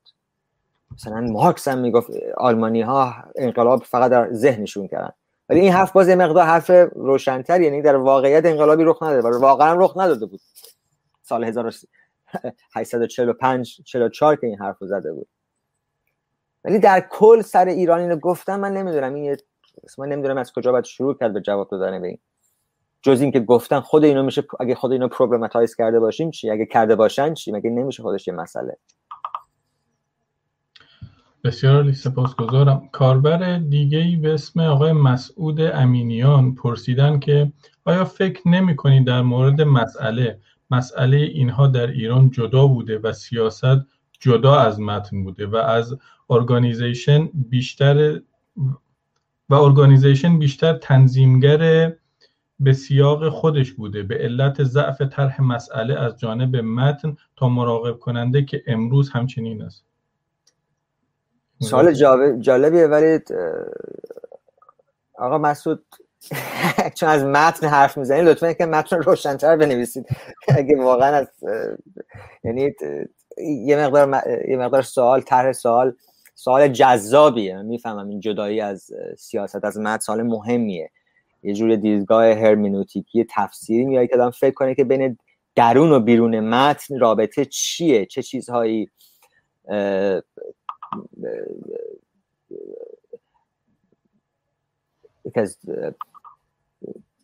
مثلا 0.96 1.20
مارکس 1.20 1.68
هم 1.68 1.78
می‌گفت 1.78 2.10
آلمانی 2.36 2.82
ها 2.82 3.14
انقلاب 3.36 3.82
فقط 3.82 4.10
در 4.10 4.32
ذهنشون 4.32 4.88
کردن. 4.88 5.12
ولی 5.48 5.60
این 5.60 5.72
حرف 5.72 5.92
باز 5.92 6.08
مقدار 6.08 6.44
حرف 6.44 6.70
روشنتر 6.94 7.60
یعنی 7.60 7.82
در 7.82 7.96
واقعیت 7.96 8.46
انقلابی 8.46 8.84
رخ 8.84 9.02
نداده 9.02 9.28
و 9.28 9.40
واقعا 9.40 9.84
رخ 9.84 9.96
نداده 9.96 10.26
بود. 10.26 10.40
سال 11.22 11.44
1845 11.44 13.80
44 13.84 14.36
که 14.36 14.46
این 14.46 14.58
حرف 14.58 14.78
رو 14.78 14.86
زده 14.86 15.12
بود. 15.12 15.28
ولی 16.64 16.78
در 16.78 17.06
کل 17.10 17.40
سر 17.40 17.64
ایران 17.64 18.00
اینو 18.00 18.16
گفتم 18.16 18.60
من 18.60 18.72
نمی‌دونم 18.72 19.14
این 19.14 19.36
من 19.98 20.08
نمی‌دونم 20.08 20.38
از 20.38 20.52
کجا 20.52 20.72
باید 20.72 20.84
شروع 20.84 21.14
کرد 21.14 21.32
به 21.32 21.40
جواب 21.40 21.68
دادن 21.70 22.00
به 22.00 22.06
این. 22.06 22.18
جز 23.02 23.20
اینکه 23.20 23.40
گفتن 23.40 23.80
خود 23.80 24.04
اینو 24.04 24.22
میشه 24.22 24.44
اگه 24.60 24.74
خود 24.74 24.92
اینو 24.92 25.08
problematize 25.08 25.74
کرده 25.74 26.00
باشیم 26.00 26.30
چی؟ 26.30 26.50
اگه 26.50 26.66
کرده 26.66 26.96
باشن 26.96 27.34
چی؟ 27.34 27.52
مگه 27.52 27.70
نمیشه 27.70 28.02
خودش 28.02 28.28
یه 28.28 28.34
مسئله؟ 28.34 28.76
بسیار 31.46 31.92
سپاسگزارم. 31.92 32.88
کاربر 32.92 33.58
دیگه 33.58 33.98
ای 33.98 34.16
به 34.16 34.34
اسم 34.34 34.60
آقای 34.60 34.92
مسعود 34.92 35.60
امینیان 35.60 36.54
پرسیدن 36.54 37.18
که 37.18 37.52
آیا 37.84 38.04
فکر 38.04 38.48
نمی 38.48 38.76
کنید 38.76 39.06
در 39.06 39.22
مورد 39.22 39.62
مسئله 39.62 40.40
مسئله 40.70 41.16
اینها 41.16 41.66
در 41.66 41.86
ایران 41.86 42.30
جدا 42.30 42.66
بوده 42.66 42.98
و 42.98 43.12
سیاست 43.12 43.86
جدا 44.20 44.56
از 44.60 44.80
متن 44.80 45.24
بوده 45.24 45.46
و 45.46 45.56
از 45.56 45.96
organization 46.30 47.28
بیشتر 47.34 48.20
و 49.48 49.54
ارگانیزیشن 49.54 50.38
بیشتر 50.38 50.72
تنظیمگر 50.72 51.92
به 52.60 52.72
سیاق 52.72 53.28
خودش 53.28 53.72
بوده. 53.72 54.02
به 54.02 54.18
علت 54.18 54.62
ضعف 54.62 55.02
طرح 55.02 55.42
مسئله 55.42 55.94
از 55.94 56.18
جانب 56.18 56.56
متن 56.56 57.16
تا 57.36 57.48
مراقب 57.48 57.98
کننده 57.98 58.44
که 58.44 58.62
امروز 58.66 59.10
همچنین 59.10 59.62
است. 59.62 59.85
سوال 61.60 61.92
جالبیه 62.40 62.86
ولی 62.86 63.20
آقا 65.18 65.38
مسعود 65.38 65.84
چون 66.98 67.08
از 67.08 67.24
متن 67.24 67.66
حرف 67.66 67.98
می‌زنید 67.98 68.24
لطفا 68.24 68.52
که 68.52 68.66
متن 68.66 68.96
روشنتر 68.96 69.56
بنویسید. 69.56 70.06
اگه 70.56 70.76
واقعا 70.76 71.16
از 71.16 71.28
یعنی 72.44 72.74
یه 73.38 73.76
مقدار 73.76 74.22
یه 74.48 74.56
مقدار 74.56 74.82
سوال 74.82 75.20
طرح 75.20 75.52
سوال 75.52 75.94
سوال 76.34 76.68
جذابیه. 76.68 77.56
من 77.56 77.66
می‌فهمم 77.66 78.08
این 78.08 78.20
جدایی 78.20 78.60
از 78.60 78.90
سیاست 79.18 79.64
از 79.64 79.78
متن 79.78 79.98
سوال 79.98 80.22
مهمیه. 80.22 80.90
یه 81.42 81.54
جور 81.54 81.76
دیدگاه 81.76 82.32
هرمنوتیکی 82.32 83.26
تفسیری 83.30 83.84
میاد 83.84 84.06
که 84.06 84.30
فکر 84.30 84.54
کنه 84.54 84.74
که 84.74 84.84
بین 84.84 85.18
درون 85.54 85.92
و 85.92 86.00
بیرون 86.00 86.40
متن 86.40 86.98
رابطه 86.98 87.44
چیه؟ 87.44 88.06
چه 88.06 88.22
چیزهایی 88.22 88.90
یکی 95.24 95.40
از 95.40 95.58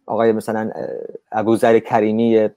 آقای 0.07 0.33
مثلا 0.33 0.71
ابوذر 1.33 1.79
کریمی 1.79 2.49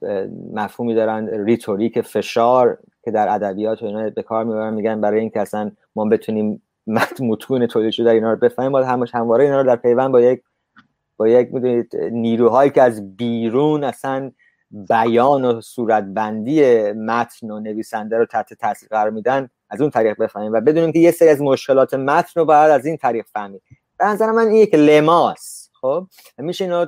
مفهومی 0.52 0.94
دارن 0.94 1.28
ریتوریک 1.28 2.00
فشار 2.00 2.78
که 3.04 3.10
در 3.10 3.34
ادبیات 3.34 3.82
و 3.82 3.86
اینا 3.86 4.10
به 4.10 4.22
کار 4.22 4.44
می‌برن 4.44 4.74
میگن 4.74 5.00
برای 5.00 5.20
اینکه 5.20 5.40
اصلا 5.40 5.70
ما 5.96 6.04
بتونیم 6.04 6.62
متون 7.20 7.66
تولید 7.66 7.90
شده 7.90 8.10
اینا 8.10 8.32
رو 8.32 8.38
بفهمیم 8.38 8.72
باید 8.72 8.86
همش 8.86 9.14
همواره 9.14 9.44
اینا 9.44 9.60
رو 9.60 9.66
در 9.66 9.76
پیوند 9.76 10.12
با 10.12 10.20
یک 10.20 10.42
با 11.16 11.28
یک 11.28 11.54
می‌دونید 11.54 11.96
نیروهایی 11.96 12.70
که 12.70 12.82
از 12.82 13.16
بیرون 13.16 13.84
اصلا 13.84 14.32
بیان 14.70 15.44
و 15.44 15.60
صورتبندی 15.60 16.92
متن 16.92 17.50
و 17.50 17.60
نویسنده 17.60 18.18
رو 18.18 18.26
تحت 18.26 18.54
تاثیر 18.54 18.88
قرار 18.88 19.10
میدن 19.10 19.48
از 19.70 19.80
اون 19.80 19.90
طریق 19.90 20.16
بفهمیم 20.18 20.52
و 20.52 20.60
بدونیم 20.60 20.92
که 20.92 20.98
یه 20.98 21.10
سری 21.10 21.28
از 21.28 21.40
مشکلات 21.40 21.94
متن 21.94 22.40
رو 22.40 22.44
باید 22.44 22.70
از 22.70 22.86
این 22.86 22.96
طریق 22.96 23.26
فهمید 23.32 23.62
به 23.98 24.04
نظر 24.06 24.30
من 24.30 24.46
این 24.46 24.62
یک 24.62 24.74
لماس 24.74 25.70
خب؟ 25.80 26.06
میشه 26.38 26.64
اینو 26.64 26.86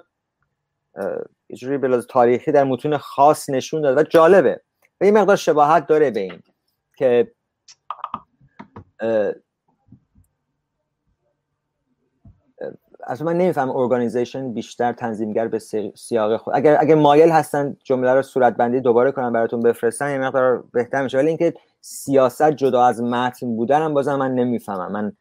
یه 1.48 1.56
جوری 1.56 2.02
تاریخی 2.02 2.52
در 2.52 2.64
متون 2.64 2.96
خاص 2.96 3.50
نشون 3.50 3.80
داد 3.80 3.98
و 3.98 4.02
جالبه. 4.02 4.60
و 5.00 5.04
یه 5.04 5.10
مقدار 5.10 5.36
شباهت 5.36 5.86
داره 5.86 6.10
به 6.10 6.20
این 6.20 6.42
که 6.96 7.32
از 13.02 13.22
من 13.22 13.38
نمیفهم 13.38 13.70
ارگانیزیشن 13.70 14.52
بیشتر 14.52 14.92
تنظیمگر 14.92 15.48
به 15.48 15.58
سیاق 15.94 16.36
خود. 16.36 16.54
اگر 16.56 16.76
اگر 16.80 16.94
مایل 16.94 17.30
هستن 17.30 17.76
جمله 17.84 18.14
رو 18.14 18.22
صورت 18.22 18.56
بندی 18.56 18.80
دوباره 18.80 19.12
کنم 19.12 19.32
براتون 19.32 19.60
بفرستن 19.60 20.10
یه 20.10 20.18
مقدار 20.18 20.64
بهتر 20.72 21.02
میشه. 21.02 21.18
ولی 21.18 21.28
اینکه 21.28 21.54
سیاست 21.80 22.50
جدا 22.50 22.82
از 22.82 23.02
متن 23.02 23.56
بودن 23.56 23.82
هم 23.82 23.94
بازم 23.94 24.16
من 24.16 24.34
نمی‌فهمم. 24.34 24.92
من 24.92 25.12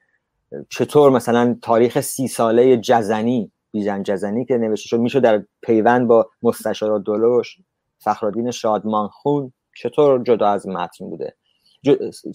چطور 0.69 1.11
مثلا 1.11 1.57
تاریخ 1.61 2.01
سی 2.01 2.27
ساله 2.27 2.77
جزنی 2.77 3.51
بیژن 3.71 4.03
جزنی 4.03 4.45
که 4.45 4.57
نوشته 4.57 4.87
شد 4.87 4.99
میشه 4.99 5.19
در 5.19 5.43
پیوند 5.61 6.07
با 6.07 6.29
مستشار 6.43 6.99
دلوش 6.99 7.57
فخرالدین 7.99 8.51
شادمانخون 8.51 9.53
چطور 9.75 10.23
جدا 10.23 10.47
از 10.47 10.67
متن 10.67 11.09
بوده؟ 11.09 11.35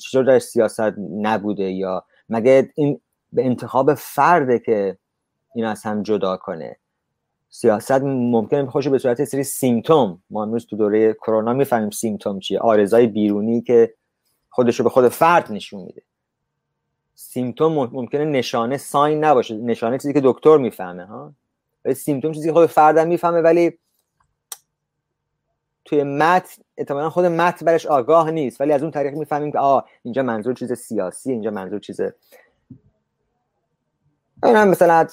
چطور 0.00 0.24
در 0.24 0.38
سیاست 0.38 0.94
نبوده 1.20 1.70
یا 1.70 2.04
مگه 2.28 2.70
این 2.74 3.00
به 3.32 3.46
انتخاب 3.46 3.94
فرده 3.94 4.58
که 4.58 4.98
این 5.54 5.64
از 5.64 5.82
هم 5.82 6.02
جدا 6.02 6.36
کنه؟ 6.36 6.76
سیاست 7.48 8.02
ممکنه 8.02 8.66
خوش 8.66 8.88
به 8.88 8.98
صورت 8.98 9.24
سری 9.24 9.44
سیمتوم. 9.44 10.22
ما 10.30 10.42
امروز 10.42 10.66
تو 10.66 10.76
دوره 10.76 11.12
کرونا 11.12 11.52
می‌فهمیم 11.52 11.90
سیمتوم 11.90 12.38
چیه. 12.40 12.58
آرزای 12.58 13.06
بیرونی 13.06 13.62
که 13.62 13.94
خودش 14.54 14.80
رو 14.80 14.84
به 14.84 14.90
خود 14.90 15.08
فرد 15.08 15.52
نشون 15.52 15.80
میده. 15.82 16.02
سیمتوم 17.14 17.72
ممکنه 17.72 18.24
نشانه 18.24 18.76
ساین 18.76 19.24
نباشه 19.24 19.54
نشانه 19.54 19.98
چیزی 19.98 20.12
که 20.12 20.20
دکتر 20.24 20.56
می‌فهمه 20.56 21.04
ها؟ 21.04 21.32
ولی 21.84 21.94
سیمتوم 21.94 22.32
چیزی 22.32 22.48
که 22.48 22.52
خود 22.52 22.66
فردم 22.66 23.08
می‌فهمه 23.08 23.40
ولی 23.40 23.78
توی 25.84 26.02
متن 26.02 26.62
احتمالا 26.76 27.10
خود 27.10 27.24
متن 27.24 27.66
برش 27.66 27.86
آگاه 27.86 28.30
نیست. 28.30 28.60
ولی 28.60 28.72
از 28.72 28.82
اون 28.82 28.90
طریق 28.90 29.14
می‌فهمیم 29.14 29.52
که 29.52 29.58
آه 29.58 29.88
اینجا 30.02 30.22
منظور 30.22 30.54
چیز 30.54 30.72
سیاسی 30.72 31.32
اینجا 31.32 31.50
منظور 31.50 31.80
چیز 31.80 32.00
این 34.44 34.56
هم 34.56 34.68
مثلا 34.68 35.06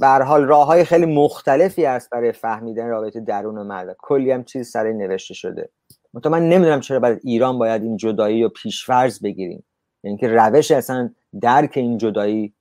به 0.00 0.08
حال 0.08 0.44
راه 0.44 0.66
های 0.66 0.84
خیلی 0.84 1.06
مختلفی 1.06 1.84
هست 1.84 2.10
برای 2.10 2.32
فهمیدن 2.32 2.88
رابطه 2.88 3.20
درون 3.20 3.58
و 3.58 3.64
مرد. 3.64 3.96
کلی 3.98 4.30
هم 4.30 4.44
چیز 4.44 4.70
سر 4.70 4.92
نوشته 4.92 5.34
شده. 5.34 5.68
منتها 6.16 6.32
من 6.32 6.48
نمی‌دونم 6.48 6.80
چرا 6.80 7.00
برای 7.00 7.18
ایران 7.22 7.58
باید 7.58 7.82
این 7.82 7.96
جدایی 7.96 8.42
رو 8.42 8.48
پیشفرض 8.48 9.20
بگیریم. 9.20 9.64
یعنی 10.04 10.16
که 10.16 10.28
روش 10.28 10.70
اصلا 10.70 11.10
درک 11.40 11.72
این 11.74 11.98
جدایی 11.98 12.52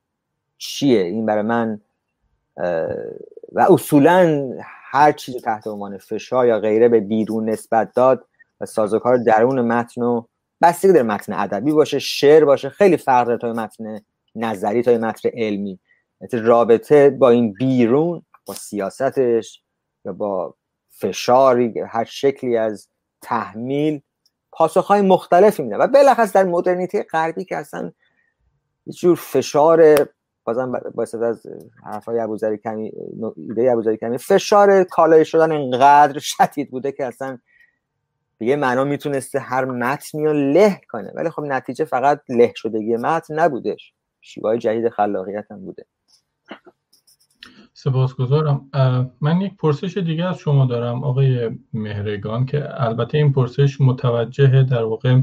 چیه؟ 0.58 1.02
این 1.02 1.26
برای 1.26 1.44
من 1.44 1.82
و 3.52 3.68
اصولا 3.70 4.50
هر 4.92 5.12
چیز 5.12 5.42
تحت 5.42 5.68
عنوان 5.68 5.98
فشار 5.98 6.48
یا 6.48 6.60
غیره 6.60 6.90
به 6.90 7.00
بیرون 7.00 7.50
نسبت 7.50 7.94
داد 7.94 8.26
و 8.62 8.66
سازوکار 8.66 9.18
درون 9.18 9.62
متن 9.62 10.02
و 10.02 10.24
بستگی 10.62 10.94
در 10.94 11.02
متن 11.02 11.34
ادبی 11.34 11.72
باشه 11.72 12.00
شعر 12.00 12.46
باشه 12.46 12.70
خیلی 12.70 12.98
فرق 12.98 13.28
داره 13.28 13.38
تا 13.38 13.54
متن 13.54 14.00
نظری 14.36 14.82
تا 14.82 14.98
متن 14.98 15.30
علمی. 15.34 15.80
رابطه 16.32 17.10
با 17.10 17.30
این 17.30 17.54
بیرون 17.54 18.22
با 18.46 18.54
سیاستش 18.54 19.62
یا 20.06 20.14
با 20.14 20.56
فشاری 20.90 21.74
هر 21.80 22.04
شکلی 22.04 22.58
از 22.58 22.88
تحمیل 23.22 24.02
پاسخهای 24.52 25.02
مختلفی 25.02 25.64
میده 25.64 25.78
و 25.78 25.88
بلخص 25.88 26.34
در 26.34 26.44
مدرنیته 26.44 27.04
غربی 27.04 27.46
که 27.46 27.58
اصلا 27.58 27.92
یه 28.86 28.94
جور 28.94 29.16
فشار 29.16 30.08
بازم 30.44 30.72
باید 30.72 31.16
از 31.16 31.48
حرفای 31.86 32.20
ابوذری 32.20 32.58
کمی 32.58 32.92
ایده 33.36 33.72
ابوذری 33.72 33.98
کمی 33.98 34.18
فشار 34.18 34.84
کالای 34.84 35.26
شدن 35.26 35.52
انقدر 35.52 36.20
شدید 36.20 36.72
بوده 36.72 36.92
که 36.92 37.06
اصلا 37.06 37.38
دیگه 38.40 38.56
معنا 38.56 38.84
می‌تونسته 38.84 39.40
هر 39.40 39.66
متنی 39.66 40.26
رو 40.26 40.34
له 40.34 40.82
کنه. 40.90 41.12
ولی 41.16 41.30
خب 41.30 41.42
نتیجه 41.42 41.86
فقط 41.86 42.22
له 42.30 42.54
شدگی 42.56 42.96
متن 42.96 43.40
نبودش 43.40 43.94
شیوه 44.22 44.58
جدید 44.58 44.90
خلاقیت 44.90 45.52
هم 45.52 45.66
بوده. 45.66 45.86
سپاسگزارم. 47.86 48.62
من 49.22 49.42
یک 49.42 49.58
پرسش 49.58 49.98
دیگه 49.98 50.26
از 50.26 50.38
شما 50.38 50.66
دارم 50.66 51.04
آقای 51.04 51.50
مهرگان 51.74 52.46
که 52.46 52.84
البته 52.84 53.18
این 53.18 53.34
پرسش 53.34 53.82
متوجه 53.82 54.64
در 54.64 54.84
واقع 54.84 55.22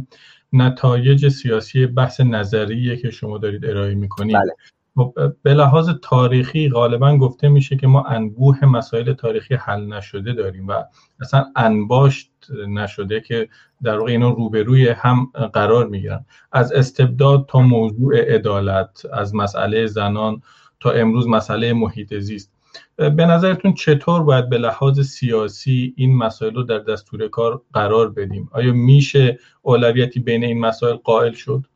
نتایج 0.52 1.28
سیاسی 1.28 1.86
بحث 1.86 2.20
نظریه 2.20 2.96
که 2.96 3.10
شما 3.10 3.38
دارید 3.38 3.66
ارائه 3.66 3.94
می‌کنید. 3.94 4.36
بله. 4.36 4.52
خب، 4.96 5.14
به 5.42 5.54
لحاظ 5.54 5.90
تاریخی 6.02 6.68
غالبا 6.68 7.16
گفته 7.16 7.48
میشه 7.48 7.76
که 7.76 7.86
ما 7.86 8.02
انبوه 8.02 8.64
مسائل 8.64 9.12
تاریخی 9.12 9.54
حل 9.54 9.86
نشده 9.86 10.32
داریم 10.32 10.68
و 10.68 10.72
اصلا 11.20 11.44
انباشت 11.56 12.30
نشده 12.68 13.20
که 13.20 13.48
در 13.82 13.98
واقع 13.98 14.10
اینا 14.10 14.30
روبروی 14.30 14.88
هم 14.88 15.30
قرار 15.52 15.86
می‌گیرن. 15.86 16.24
از 16.52 16.72
استبداد 16.72 17.46
تا 17.48 17.60
موضوع 17.60 18.34
عدالت 18.34 19.02
از 19.12 19.34
مسئله 19.34 19.86
زنان 19.86 20.42
تا 20.80 20.90
امروز 20.90 21.28
مسئله 21.28 21.72
محیط 21.72 22.18
زیست. 22.18 22.51
به 23.10 23.26
نظرتون 23.26 23.74
چطور 23.74 24.22
باید 24.22 24.48
به 24.48 24.58
لحاظ 24.58 25.00
سیاسی 25.00 25.94
این 25.96 26.16
مسائل 26.16 26.54
رو 26.54 26.62
در 26.62 26.78
دستور 26.78 27.28
کار 27.28 27.62
قرار 27.72 28.10
بدیم؟ 28.10 28.50
آیا 28.52 28.72
میشه 28.72 29.38
اولویتی 29.62 30.20
بین 30.20 30.44
این 30.44 30.60
مسائل 30.60 30.96
قائل 30.96 31.32
شد؟ 31.32 31.66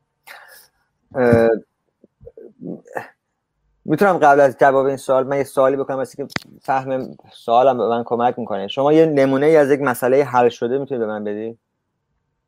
می‌تونم 3.85 4.19
قبل 4.19 4.41
از 4.41 4.57
جواب 4.61 4.87
این 4.87 4.97
سوال 4.97 5.27
من 5.27 5.37
یه 5.37 5.45
سوالی 5.45 5.77
بکنم 5.77 5.97
واسه 5.97 6.17
که 6.17 6.27
فهم 6.63 7.17
سوالم 7.33 7.79
به 7.79 7.89
من 7.89 8.03
کمک 8.07 8.39
می‌کنه. 8.39 8.69
شما 8.69 8.93
یه 8.93 9.07
نمونه 9.07 9.47
از 9.47 9.71
یک 9.71 9.81
مسئله 9.81 10.25
حل 10.25 10.49
شده 10.49 10.79
می‌تونید 10.79 11.01
به 11.01 11.07
من 11.07 11.25
بدی؟ 11.25 11.59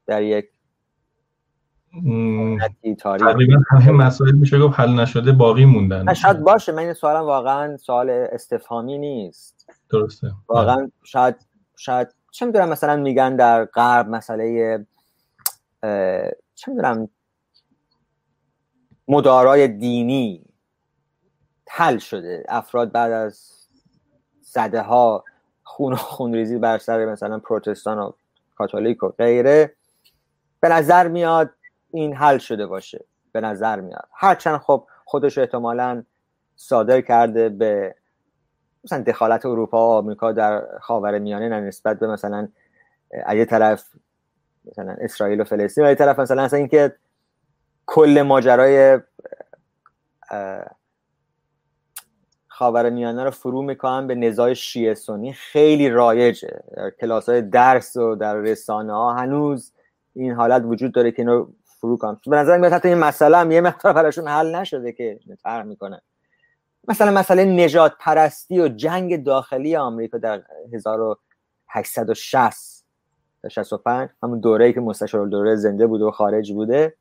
در 0.06 0.22
یک 0.22 0.48
تقریبا 3.00 3.62
همه 3.70 3.90
مسائل 3.90 4.32
میشه 4.32 4.58
گفت 4.58 4.80
حل 4.80 5.00
نشده 5.00 5.32
باقی 5.32 5.64
موندن. 5.64 6.14
شاید 6.14 6.40
باشه 6.40 6.72
من 6.72 6.78
این 6.78 6.92
سوالم 6.92 7.24
واقعا 7.24 7.76
سوال 7.76 8.10
استفهامی 8.10 8.98
نیست. 8.98 9.70
درسته. 9.90 10.32
واقعا 10.48 10.90
شاید 11.04 11.36
شاید 11.76 12.08
چه 12.30 12.46
می‌دونم 12.46 12.68
مثلا 12.68 12.96
میگن 12.96 13.36
در 13.36 13.64
غرب 13.64 14.08
مسئله 14.08 14.86
چه 16.54 16.70
می‌دونم 16.70 17.08
مدارای 19.08 19.68
دینی 19.68 20.44
حل 21.68 21.98
شده. 21.98 22.44
افراد 22.48 22.92
بعد 22.92 23.12
از 23.12 23.50
صده 24.42 24.82
ها 24.82 25.24
خون 25.62 25.92
و 25.92 25.96
خونریزی 25.96 26.58
بر 26.58 26.78
سر 26.78 27.06
مثلا 27.06 27.38
پروتستان 27.38 27.98
و 27.98 28.12
کاتولیک 28.56 29.02
و 29.02 29.08
غیره 29.08 29.74
به 30.60 30.68
نظر 30.68 31.08
میاد 31.08 31.50
این 31.90 32.14
حل 32.14 32.38
شده 32.38 32.66
باشه 32.66 33.04
به 33.32 33.40
نظر 33.40 33.80
میاد. 33.80 34.08
هرچند 34.14 34.60
خب 34.60 34.86
خودش 35.04 35.38
احتمالا 35.38 36.02
صادر 36.56 37.00
کرده 37.00 37.48
به 37.48 37.94
مثلا 38.84 39.02
دخالت 39.02 39.46
اروپا 39.46 39.88
و 39.88 39.92
آمریکا 39.92 40.32
در 40.32 40.78
خاور 40.80 41.18
میانه 41.18 41.60
نسبت 41.60 41.98
به 41.98 42.06
مثلا 42.06 42.48
یه 43.34 43.44
طرف 43.44 43.84
مثلا 44.64 44.96
اسرائیل 45.00 45.40
و 45.40 45.44
فلسطین 45.44 45.84
و 45.84 45.94
طرف 45.94 46.18
مثلا 46.18 46.42
اصلا 46.42 46.58
اینکه 46.58 46.96
کل 47.86 48.22
ماجرای 48.22 49.00
خاور 52.46 52.90
میانه 52.90 53.24
رو 53.24 53.30
فرو 53.30 53.62
می‌کنن 53.62 54.06
به 54.06 54.14
نزاع 54.14 54.54
شیعه 54.54 54.94
سنی 54.94 55.32
خیلی 55.32 55.90
رایجه. 55.90 56.62
کلاس 57.00 57.28
های 57.28 57.42
درس 57.42 57.96
و 57.96 58.14
در 58.14 58.34
رسانه 58.34 58.92
ها 58.92 59.14
هنوز 59.14 59.72
این 60.14 60.32
حالت 60.32 60.62
وجود 60.64 60.92
داره 60.92 61.12
که 61.12 61.22
اینو 61.22 61.46
فرو 61.80 61.96
کنن 61.96 62.20
به 62.26 62.36
نظر 62.36 62.58
میاد 62.58 62.72
حتی 62.72 62.88
این 62.88 62.98
مسئله 62.98 63.36
هم 63.36 63.50
یه 63.50 63.60
مقدار 63.60 63.92
براشون 63.92 64.28
حل 64.28 64.54
نشده 64.54 64.92
که 64.92 65.20
فرق 65.42 65.66
می‌کنه. 65.66 66.02
مثلا 66.88 67.10
مسئله 67.10 67.44
نجات 67.44 67.92
پرستی 68.00 68.60
و 68.60 68.68
جنگ 68.68 69.24
داخلی 69.24 69.76
آمریکا 69.76 70.18
در 70.18 70.42
1860 70.72 72.84
تا 73.42 73.48
65 73.48 74.08
همون 74.22 74.40
دوره 74.40 74.72
که 74.72 74.80
مستشار 74.80 75.26
دوره 75.26 75.56
زنده 75.56 75.86
بوده 75.86 76.04
و 76.04 76.10
خارج 76.10 76.52
بوده 76.52 76.94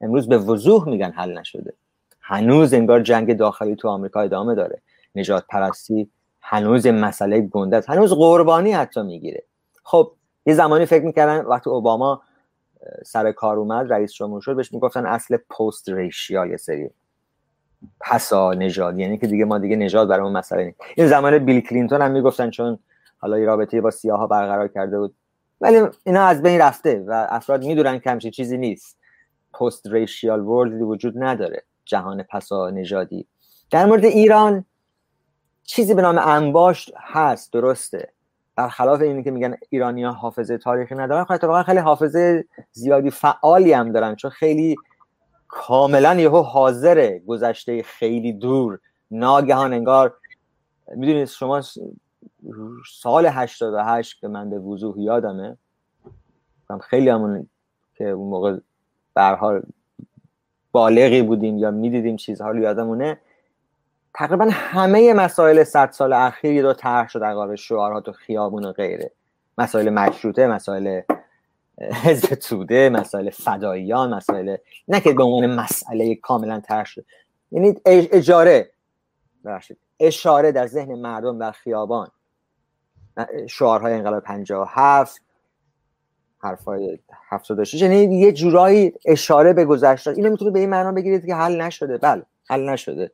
امروز 0.00 0.28
به 0.28 0.38
وضوح 0.38 0.88
میگن 0.88 1.10
حل 1.10 1.38
نشده. 1.38 1.74
هنوز 2.20 2.74
انگار 2.74 3.02
جنگ 3.02 3.36
داخلی 3.36 3.76
تو 3.76 3.88
آمریکا 3.88 4.20
ادامه 4.20 4.54
داره. 4.54 4.82
نجات 5.14 5.44
پرستی 5.48 6.10
هنوز 6.40 6.86
مسئله 6.86 7.40
گنده 7.40 7.82
هنوز 7.88 8.12
قربانی 8.12 8.72
حتی 8.72 9.02
می‌گیره. 9.02 9.42
خب 9.82 10.12
یه 10.46 10.54
زمانی 10.54 10.86
فکر 10.86 11.04
می‌کردن 11.04 11.44
وقتی 11.44 11.70
اوباما 11.70 12.22
سر 13.04 13.32
کار 13.32 13.56
اومد 13.56 13.92
رئیس 13.92 14.12
جمهور 14.12 14.40
شد 14.40 14.56
بهش 14.56 14.72
می‌گفتن 14.72 15.06
اصل 15.06 15.36
پست 15.36 15.88
ریشیال 15.88 16.50
یه 16.50 16.56
سری. 16.56 16.90
پسا 18.00 18.54
نژاد. 18.54 18.98
یعنی 18.98 19.18
که 19.18 19.26
دیگه 19.26 19.44
ما 19.44 19.58
دیگه 19.58 19.76
نژاد 19.76 20.08
برای 20.08 20.24
اون 20.24 20.32
مسئله 20.32 20.64
نیست. 20.64 20.80
این 20.96 21.08
زمان 21.08 21.38
بیل 21.38 21.60
کلینتون 21.60 22.02
هم 22.02 22.10
می‌گفتن 22.10 22.50
چون 22.50 22.78
حالا 23.18 23.38
یه 23.38 23.46
رابطه 23.46 23.80
با 23.80 23.90
سیاها 23.90 24.26
برقرار 24.26 24.68
کرده 24.68 24.98
بود. 24.98 25.14
ولی 25.60 25.80
اینا 26.04 26.24
از 26.24 26.42
بین 26.42 26.60
رفته 26.60 27.04
و 27.06 27.26
افراد 27.30 27.64
می‌دونن 27.64 27.98
که 27.98 28.10
همچین 28.10 28.30
چیزی 28.30 28.58
نیست. 28.58 28.98
پست 29.60 29.86
ریشیال 29.86 30.40
ورلدی 30.40 30.82
وجود 30.82 31.14
نداره. 31.16 31.62
جهان 31.84 32.22
پسا 32.22 32.70
نژادی. 32.70 33.26
در 33.70 33.86
مورد 33.86 34.04
ایران 34.04 34.64
چیزی 35.62 35.94
به 35.94 36.02
نام 36.02 36.18
انباشت 36.18 36.92
هست 36.96 37.52
درسته. 37.52 38.12
برخلاف 38.56 39.00
اینی 39.00 39.22
که 39.22 39.30
میگن 39.30 39.56
ایرانی 39.70 40.04
ها 40.04 40.12
حافظه 40.12 40.58
تاریخی 40.58 40.94
ندارن 40.94 41.24
خب 41.24 41.62
خیلی 41.62 41.78
حافظه 41.78 42.44
زیادی 42.72 43.10
فعالی 43.10 43.72
هم 43.72 43.92
دارن 43.92 44.14
چون 44.14 44.30
خیلی 44.30 44.76
کاملا 45.48 46.14
یهو 46.14 46.42
حاضره 46.42 47.22
گذشته 47.26 47.82
خیلی 47.82 48.32
دور 48.32 48.78
ناگهان 49.10 49.72
انگار 49.72 50.14
می‌دونید 50.96 51.24
شما 51.24 51.62
سال 52.92 53.26
88 53.26 54.20
که 54.20 54.28
من 54.28 54.50
به 54.50 54.58
وضوح 54.58 55.00
یادمه 55.00 55.56
خیلی 56.80 57.08
همون 57.08 57.48
که 57.94 58.08
اون 58.08 58.30
موقع 58.30 58.58
برحال 59.14 59.62
بالغی 60.72 61.22
بودیم 61.22 61.58
یا 61.58 61.70
می‌دیدیم 61.70 62.16
چیزها 62.16 62.50
رو 62.50 62.58
یادمونه 62.58 63.18
تقریبا 64.14 64.48
همه 64.50 65.12
مسائل 65.12 65.64
صد 65.64 65.90
سال 65.90 66.12
اخیر 66.12 66.62
رو 66.62 66.72
طرح 66.72 67.08
شد 67.08 67.20
در 67.20 67.56
شعارها 67.56 68.00
تو 68.00 68.12
خیابون 68.12 68.64
و 68.64 68.72
غیره. 68.72 69.12
مسائل 69.58 69.90
مشروطه 69.90 70.46
مسائل 70.46 71.00
حزب 71.78 72.34
توده 72.34 72.88
مسائل 72.88 73.30
فداییان 73.30 74.14
مسائل 74.14 74.56
نه 74.88 75.00
که 75.00 75.12
به 75.12 75.22
عنوان 75.22 75.54
مسئله 75.54 76.14
کاملا 76.14 76.60
طرح 76.60 76.84
شد. 76.84 77.04
یعنی 77.52 77.74
اجاره. 77.86 78.70
اشاره 80.00 80.52
در 80.52 80.66
ذهن 80.66 80.94
مردم 80.94 81.38
در 81.38 81.52
خیابان. 81.52 82.08
شعارهای 83.48 83.92
انقلاب 83.92 84.22
57 84.22 85.22
حرفای 86.38 86.98
76 87.30 87.82
یعنی 87.82 88.20
یه 88.20 88.32
جورایی 88.32 88.92
اشاره 89.04 89.52
به 89.52 89.64
گذشته. 89.64 90.10
اینو 90.10 90.30
می‌تونه 90.30 90.50
به 90.50 90.58
این 90.58 90.70
معنا 90.70 90.92
بگیرید 90.92 91.26
که 91.26 91.34
حل 91.34 91.60
نشده. 91.60 91.98
بله 91.98 92.22
حل 92.48 92.68
نشده. 92.68 93.10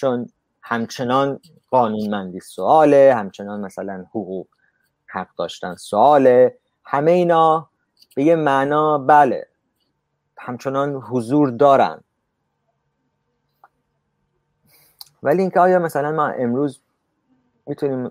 چون 0.00 0.28
همچنان 0.62 1.40
قانونمندی 1.70 2.40
سواله 2.40 3.14
همچنان 3.16 3.60
مثلا 3.60 4.04
حقوق 4.10 4.46
حق 5.06 5.28
داشتن 5.38 5.74
سواله. 5.74 6.58
همه 6.84 7.10
اینا 7.10 7.68
به 8.16 8.24
یه 8.24 8.36
معنا 8.36 8.98
بله 8.98 9.46
همچنان 10.38 10.94
حضور 10.94 11.50
دارن. 11.50 12.00
ولی 15.22 15.40
اینکه 15.42 15.60
آیا 15.60 15.78
مثلا 15.78 16.12
ما 16.12 16.26
امروز 16.26 16.80
می‌تونیم 17.66 18.10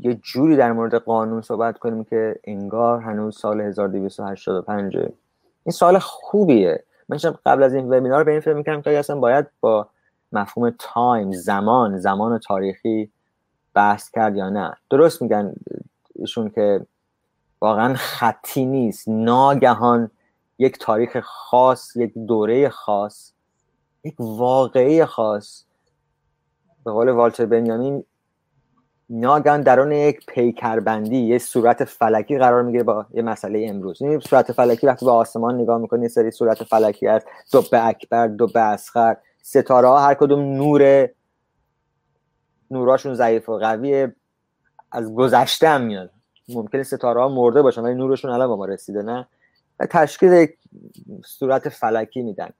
یه 0.00 0.14
جوری 0.14 0.56
در 0.56 0.72
مورد 0.72 0.94
قانون 0.94 1.42
صحبت 1.42 1.78
کنیم 1.78 2.04
که 2.04 2.40
انگار 2.44 3.00
هنوز 3.00 3.38
سال 3.38 3.60
1285 3.60 4.96
این 4.96 5.72
سال 5.72 5.98
خوبیه. 5.98 6.84
من 7.08 7.18
قبل 7.46 7.62
از 7.62 7.74
این 7.74 7.94
وبینار 7.94 8.24
به 8.24 8.30
این 8.30 8.40
فکر 8.40 8.54
می‌کنم 8.54 8.82
که 8.82 8.98
اصلا 8.98 9.16
باید 9.16 9.46
با 9.60 9.90
مفهوم 10.32 10.74
تایم 10.78 11.32
زمان 11.32 11.98
زمان 11.98 12.38
تاریخی 12.38 13.10
بحث 13.74 14.10
کرد 14.10 14.36
یا 14.36 14.50
نه؟ 14.50 14.72
درست 14.90 15.22
میگن 15.22 15.54
ایشون 16.14 16.50
که 16.50 16.86
واقعا 17.60 17.94
خطی 17.94 18.64
نیست. 18.64 19.08
ناگهان 19.08 20.10
یک 20.58 20.78
تاریخ 20.78 21.20
خاص 21.20 21.96
یک 21.96 22.12
دوره 22.18 22.68
خاص 22.68 23.32
یک 24.04 24.14
واقعی 24.18 25.04
خاص 25.04 25.64
به 26.84 26.92
قول 26.92 27.08
والتر 27.08 27.46
بنیامین 27.46 28.04
ناگهان 29.10 29.60
درون 29.60 29.92
یک 29.92 30.26
پیکربندی 30.26 31.16
یه 31.16 31.38
صورت 31.38 31.84
فلکی 31.84 32.38
قرار 32.38 32.62
می‌گیره 32.62 32.84
با 32.84 33.06
یه 33.14 33.22
مسئله 33.22 33.66
امروز. 33.68 34.02
این 34.02 34.20
صورت 34.20 34.52
فلکی 34.52 34.86
وقتی 34.86 35.06
به 35.06 35.12
آسمان 35.12 35.60
نگاه 35.60 35.78
می‌کنی 35.78 36.02
یه 36.02 36.08
سری 36.08 36.30
صورت 36.30 36.64
فلکی 36.64 37.06
هست. 37.06 37.26
دو 37.52 37.62
اکبر 37.72 38.26
دو 38.26 38.58
اسخر 38.58 39.16
ستاره 39.42 39.88
ها 39.88 40.00
هر 40.00 40.14
کدوم 40.14 40.40
نور 40.40 41.08
نوراشون 42.70 43.14
ضعیف 43.14 43.48
و 43.48 43.58
قویه. 43.58 44.14
از 44.92 45.14
گذشته 45.14 45.68
هم 45.68 45.82
میاد. 45.82 46.10
ممکنه 46.48 46.82
ستاره 46.82 47.20
ها 47.20 47.28
مرده 47.28 47.62
باشن 47.62 47.82
ولی 47.82 47.94
نورشون 47.94 48.30
الان 48.30 48.48
با 48.48 48.56
ما 48.56 48.64
رسیده 48.64 49.02
نه؟ 49.02 49.28
و 49.80 49.86
تشکیل 49.86 50.46
صورت 51.24 51.68
فلکی 51.68 52.22
میدن. 52.22 52.50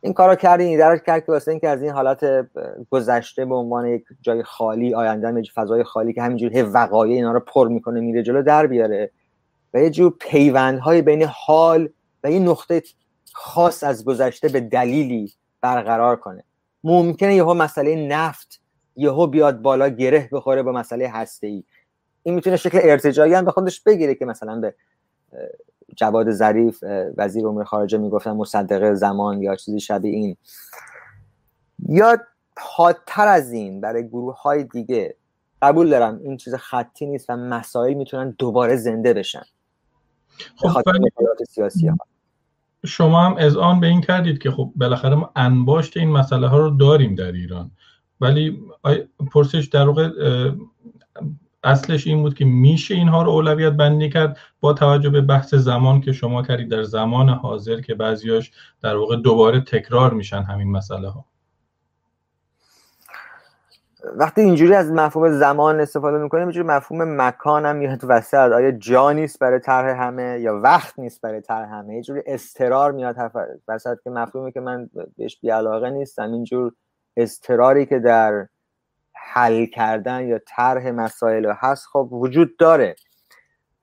این 0.00 0.12
کارو 0.12 0.34
کردی 0.34 0.64
این 0.64 0.78
درک 0.78 1.04
کرد 1.04 1.26
که 1.26 1.32
واسه 1.32 1.50
اینکه 1.50 1.68
از 1.68 1.82
این 1.82 1.90
حالت 1.90 2.48
گذشته 2.90 3.44
به 3.44 3.54
عنوان 3.54 3.86
یک 3.86 4.04
جای 4.20 4.42
خالی 4.42 4.94
آینده 4.94 5.40
یک 5.40 5.52
فضای 5.52 5.84
خالی 5.84 6.12
که 6.12 6.22
همینجور 6.22 6.70
وقایع 6.72 7.14
اینا 7.14 7.32
رو 7.32 7.40
پر 7.40 7.68
می‌کنه 7.68 8.00
میره 8.00 8.22
جلو 8.22 8.42
در 8.42 8.66
بیاره. 8.66 9.10
و 9.74 9.78
یه 9.78 9.90
جور 9.90 10.16
پیوندهای 10.20 11.02
بین 11.02 11.22
حال 11.22 11.88
و 12.24 12.30
یه 12.30 12.38
نقطه 12.38 12.82
خاص 13.32 13.84
از 13.84 14.04
گذشته 14.04 14.48
به 14.48 14.60
دلیلی 14.60 15.32
برقرار 15.60 16.16
کنه. 16.16 16.44
ممکنه 16.84 17.34
یهو 17.34 17.54
مسئله 17.54 18.06
نفت 18.08 18.60
یهو 18.96 19.26
بیاد 19.26 19.62
بالا 19.62 19.88
گره 19.88 20.28
بخوره 20.32 20.62
با 20.62 20.72
مسئله 20.72 21.08
هسته 21.08 21.46
ای 21.46 21.64
این 22.22 22.34
می‌تونه 22.34 22.56
شکل 22.56 22.80
ارتجایی 22.82 23.34
هم 23.34 23.44
به 23.44 23.50
خودش 23.50 23.80
بگیره 23.80 24.14
که 24.14 24.24
مثلا 24.24 24.60
به 24.60 24.74
جواد 25.96 26.30
ظریف 26.30 26.84
وزیر 27.16 27.46
امور 27.46 27.64
خارجه 27.64 27.98
می‌گفتن 27.98 28.30
مصدقه 28.30 28.94
زمان 28.94 29.42
یا 29.42 29.56
چیزی 29.56 29.80
شبیه 29.80 30.12
این. 30.12 30.36
یا 31.88 32.18
حادتر 32.58 33.28
از 33.28 33.52
این 33.52 33.80
برای 33.80 34.08
گروه 34.08 34.42
های 34.42 34.64
دیگه 34.64 35.16
قبول 35.62 35.90
دارم 35.90 36.20
این 36.24 36.36
چیز 36.36 36.54
خطی 36.54 37.06
نیست 37.06 37.30
و 37.30 37.36
مسائل 37.36 37.94
می‌تونن 37.94 38.34
دوباره 38.38 38.76
زنده 38.76 39.14
بشن. 39.14 39.44
خب 40.56 40.82
سیاسی 41.48 41.88
ها. 41.88 41.96
شما 42.86 43.24
هم 43.24 43.36
از 43.36 43.56
آن 43.56 43.80
به 43.80 43.86
این 43.86 44.00
کردید 44.00 44.38
که 44.38 44.50
خب 44.50 44.72
بالاخره 44.76 45.14
ما 45.14 45.32
انباشت 45.36 45.96
این 45.96 46.10
مسئله 46.10 46.48
ها 46.48 46.58
رو 46.58 46.70
داریم 46.70 47.14
در 47.14 47.32
ایران. 47.32 47.70
ولی 48.20 48.62
پرسش 49.32 49.68
در 49.72 49.86
واقع 49.86 50.10
اصلش 51.64 52.06
این 52.06 52.22
بود 52.22 52.34
که 52.34 52.44
میشه 52.44 52.94
اینها 52.94 53.22
رو 53.22 53.30
اولویت 53.30 53.72
بندی 53.72 54.10
کرد؟ 54.10 54.38
با 54.60 54.72
توجه 54.72 55.10
به 55.10 55.20
بحث 55.20 55.54
زمان 55.54 56.00
که 56.00 56.12
شما 56.12 56.42
کردید 56.42 56.68
در 56.68 56.82
زمان 56.82 57.28
حاضر 57.28 57.80
که 57.80 57.94
بعضیاش 57.94 58.50
در 58.82 58.96
واقع 58.96 59.16
دوباره 59.16 59.60
تکرار 59.60 60.14
میشن 60.14 60.42
همین 60.42 60.70
مسئله 60.70 61.08
ها 61.08 61.24
وقتی 64.16 64.40
اینجوری 64.40 64.74
از 64.74 64.92
مفهوم 64.92 65.38
زمان 65.38 65.80
استفاده 65.80 66.18
می‌کنیم 66.18 66.42
اینجوری 66.42 66.66
مفهوم 66.66 67.22
مکان 67.22 67.66
هم 67.66 67.76
میاد 67.76 68.00
وسط. 68.08 68.34
آیا 68.34 68.70
جا 68.70 69.12
نیست 69.12 69.38
برای 69.38 69.60
طرح 69.60 70.02
همه 70.02 70.40
یا 70.40 70.60
وقت 70.60 70.98
نیست 70.98 71.20
برای 71.20 71.40
طرح 71.40 71.72
همه؟ 71.72 71.96
یه 71.96 72.02
جوری 72.02 72.22
استرار 72.26 72.92
میاد 72.92 73.16
وسط 73.68 73.98
که 74.04 74.10
مفهومی 74.10 74.52
که 74.52 74.60
من 74.60 74.90
بهش 75.16 75.40
بیعلاقه 75.40 75.90
نیستم. 75.90 76.32
اینجور 76.32 76.72
استراری 77.16 77.86
که 77.86 77.98
در 77.98 78.46
حل 79.14 79.66
کردن 79.66 80.26
یا 80.26 80.40
طرح 80.46 80.90
مسائل 80.90 81.52
هست 81.56 81.86
خب 81.86 82.08
وجود 82.12 82.56
داره. 82.56 82.96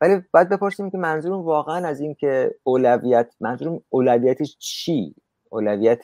ولی 0.01 0.21
باید 0.31 0.49
بپرسیم 0.49 0.89
که 0.89 0.97
منظورم 0.97 1.41
واقعا 1.41 1.87
از 1.87 1.99
این 1.99 2.15
که 2.15 2.55
اولویت 2.63 3.33
منظورم 3.39 3.81
اولویتش 3.89 4.57
چی؟ 4.59 5.15
اولویت 5.49 6.01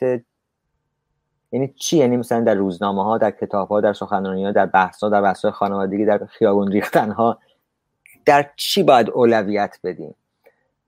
یعنی 1.54 1.74
چی؟ 1.76 1.96
یعنی 1.96 2.16
مثلا 2.16 2.40
در 2.40 2.54
روزنامه 2.54 3.04
ها 3.04 3.18
در 3.18 3.30
کتاب 3.30 3.68
ها 3.68 3.80
در 3.80 3.92
سخنرانی 3.92 4.44
ها 4.44 4.52
در 4.52 4.66
بحث 4.66 5.02
ها 5.02 5.08
در 5.08 5.22
بحث 5.22 5.46
خانوادگی 5.46 6.04
در 6.04 6.26
خیابون 6.26 6.72
ریختن 6.72 7.10
ها 7.10 7.38
در 8.24 8.50
چی 8.56 8.82
باید 8.82 9.10
اولویت 9.10 9.78
بدیم؟ 9.84 10.14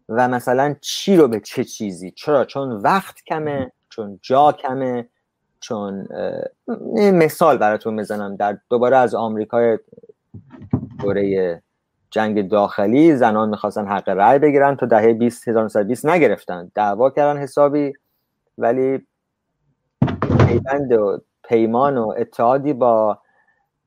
و 0.09 0.29
مثلا 0.29 0.77
چی 0.81 1.17
رو 1.17 1.29
به 1.29 1.41
چه 1.41 1.65
چیزی؟ 1.65 2.11
چرا؟ 2.11 2.45
چون 2.45 2.73
وقت 2.73 3.25
کمه 3.27 3.73
چون 3.89 4.19
جا 4.23 4.53
کمه 4.53 5.09
چون 5.61 6.09
مثال 6.97 7.59
براتون 7.59 7.97
بزنم. 7.97 8.37
در 8.37 8.59
دوباره 8.71 8.97
از 8.97 9.15
آمریکای 9.15 9.79
دوره 10.99 11.63
جنگ 12.11 12.49
داخلی 12.49 13.17
زنان 13.17 13.49
می‌خواستن 13.49 13.87
حق 13.87 14.09
رأی 14.09 14.39
بگیرن 14.39 14.77
تا 14.77 14.87
دهه 14.87 15.13
20 15.13 15.49
1920 15.49 16.07
نگرفتن. 16.07 16.71
دعوا 16.75 17.11
کردن 17.11 17.41
حسابی 17.41 17.93
ولی 18.59 19.07
پیوند 20.61 20.93
و 20.93 21.21
پیمان 21.49 21.99
و 21.99 22.15
اتحادی 22.19 22.73
با 22.73 23.19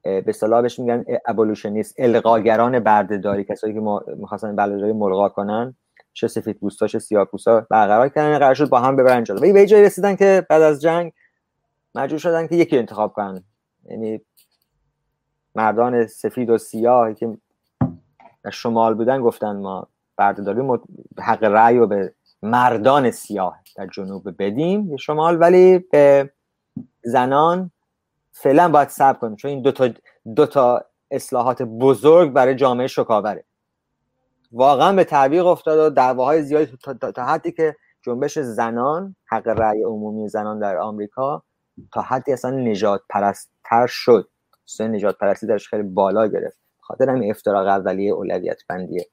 به 0.04 0.32
صلاح 0.32 0.62
بهش 0.62 0.80
میگن 0.80 1.06
ابولوشنیست 1.26 1.96
القاگران 1.98 2.80
بردهداری 2.80 3.44
کسایی 3.44 3.74
که 3.74 3.80
می‌خواستن 4.18 4.56
بردهداری 4.56 4.94
ملغا 4.94 5.30
کنن. 5.30 5.76
چه 6.14 6.28
سفید 6.28 6.60
پوستا 6.60 6.88
چه 6.88 7.00
سیاه 7.00 7.26
پوستا 7.26 7.68
برقرار 7.70 8.10
کردن 8.10 8.40
قرار 8.40 8.54
شد 8.54 8.70
با 8.70 8.80
هم 8.80 8.96
ببرن 8.96 9.24
جلو. 9.24 9.40
ولی 9.40 9.54
به 9.54 9.66
جایی 9.66 9.84
رسیدن 9.84 10.16
که 10.16 10.46
بعد 10.50 10.62
از 10.62 10.82
جنگ 10.82 11.14
مجبور 11.96 12.20
شدن 12.20 12.48
که 12.48 12.56
یکی 12.56 12.78
انتخاب 12.78 13.14
کنن. 13.14 13.44
یعنی 13.86 14.22
مردان 15.56 16.08
سفید 16.08 16.50
و 16.50 16.58
سیاه 16.58 17.14
که 17.14 17.38
در 18.44 18.52
شمال 18.52 18.94
بودن 18.94 19.22
گفتن 19.22 19.56
ما 19.56 19.88
بردهداری 20.18 20.62
حق 21.20 21.44
رأی 21.44 21.78
رو 21.78 21.88
به 21.88 22.14
مردان 22.44 23.12
سیاه 23.12 23.60
در 23.76 23.88
جنوب 23.88 24.44
بدیم 24.44 24.98
شمال 24.98 25.41
ولی 25.41 25.80
به 25.80 26.30
زنان 27.03 27.72
فعلا 28.31 28.69
باید 28.69 28.89
صبر 28.89 29.19
کنیم 29.19 29.35
چون 29.35 29.51
این 29.51 29.61
دو 29.61 29.72
تا, 29.72 29.89
دو 30.35 30.45
تا 30.45 30.85
اصلاحات 31.11 31.61
بزرگ 31.61 32.34
برای 32.34 32.56
جامعه 32.56 32.88
شکاوره. 32.88 33.43
واقعا 34.51 34.93
به 34.93 35.03
تعویق 35.03 35.45
افتاد 35.45 35.80
و 35.80 35.89
دعواهای 35.95 36.43
زیادی 36.43 36.77
تا, 37.15 37.26
حدی 37.26 37.51
که 37.51 37.76
جنبش 38.01 38.39
زنان 38.39 39.15
حق 39.26 39.47
رأی 39.47 39.84
عمومی 39.84 40.30
زنان 40.30 40.60
در 40.60 40.77
آمریکا 40.77 41.43
تا 41.93 42.01
حدی 42.01 42.34
اصلا 42.34 42.51
نجات 42.51 43.01
پرستتر 43.10 43.88
شد. 43.88 44.30
سوی 44.65 44.88
نجات 44.88 45.18
پرستی 45.18 45.47
درش 45.47 45.68
خیلی 45.68 45.84
بالا 45.84 46.27
گرفت. 46.27 46.60
خاطر 46.80 47.10
همین 47.10 47.31
افتراق 47.31 47.68
اولیه 47.68 48.11
اولویت 48.11 48.61
بندیه 48.69 49.10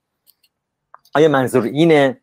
آیا 1.14 1.28
منظور 1.28 1.62
اینه؟ 1.62 2.20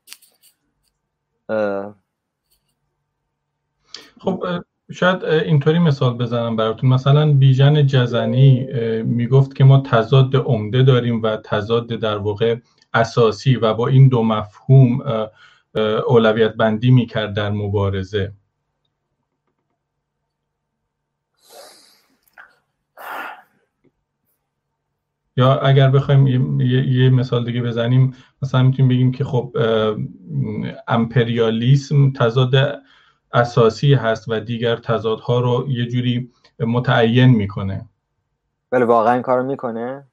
خب 4.19 4.63
شاید 4.91 5.25
اینطوری 5.25 5.79
مثال 5.79 6.17
بزنم 6.17 6.55
براتون. 6.55 6.89
مثلا 6.89 7.33
بیژن 7.33 7.87
جزنی 7.87 8.67
می‌گفت 9.03 9.55
که 9.55 9.63
ما 9.63 9.79
تضاد 9.85 10.35
عمده 10.35 10.83
داریم 10.83 11.21
و 11.21 11.37
تضاد 11.37 11.87
در 11.87 12.17
واقع 12.17 12.55
اساسی 12.93 13.55
و 13.55 13.73
با 13.73 13.87
این 13.87 14.07
دو 14.07 14.23
مفهوم 14.23 15.01
اولویت 16.07 16.53
بندی 16.53 16.91
می‌کرد 16.91 17.33
در 17.33 17.49
مبارزه. 17.49 18.33
یا 25.37 25.59
اگر 25.59 25.89
بخوایم 25.89 26.27
یه،, 26.61 26.87
یه 26.87 27.09
مثال 27.09 27.45
دیگه 27.45 27.61
بزنیم 27.61 28.15
مثلا 28.41 28.63
می‌تونیم 28.63 28.89
بگیم 28.89 29.11
که 29.11 29.23
خب 29.23 29.57
امپریالیسم 30.87 32.11
تضاد 32.13 32.55
اساسی 33.33 33.93
هست 33.93 34.29
و 34.29 34.39
دیگر 34.39 34.75
تضادها 34.75 35.39
رو 35.39 35.65
یه 35.69 35.85
جوری 35.85 36.31
متعین 36.59 37.29
می‌کنه. 37.29 37.89
ولی 38.71 38.83
واقعا 38.83 39.13
این 39.13 39.21
کارو 39.21 39.43
می‌کنه؟ 39.43 40.07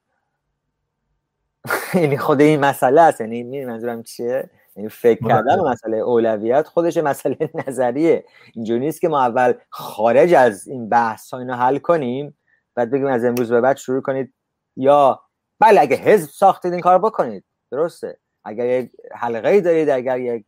یعنی 1.94 2.18
خود 2.18 2.40
این 2.40 2.60
مسئله 2.60 3.00
است. 3.00 3.20
یعنی 3.20 3.64
منظورم 3.64 4.02
چیه؟ 4.02 4.50
یعنی 4.76 4.88
فکر 4.88 5.28
کردن 5.28 5.60
مسئله 5.60 5.96
اولویت 5.96 6.66
خودش 6.66 6.96
مسئله 6.96 7.36
نظریه. 7.66 8.24
اینجوری 8.54 8.80
نیست 8.80 9.00
که 9.00 9.08
ما 9.08 9.20
اول 9.20 9.52
خارج 9.68 10.34
از 10.34 10.68
این 10.68 10.88
بحث 10.88 11.30
ها 11.30 11.38
اینو 11.38 11.54
حل 11.54 11.78
کنیم 11.78 12.38
بعد 12.74 12.90
بگیم 12.90 13.06
از 13.06 13.24
امروز 13.24 13.52
به 13.52 13.60
بعد 13.60 13.76
شروع 13.76 14.02
کنید. 14.02 14.34
یا 14.76 15.20
بله 15.60 15.80
اگه 15.80 15.96
حزب 15.96 16.30
ساختید 16.30 16.72
این 16.72 16.80
کار 16.80 16.98
بکنید. 16.98 17.44
درسته. 17.70 18.18
اگر 18.44 18.66
یک 18.66 18.90
حلقه 19.12 19.48
ای 19.48 19.60
دارید 19.60 19.90
اگر 19.90 20.20
یک 20.20 20.44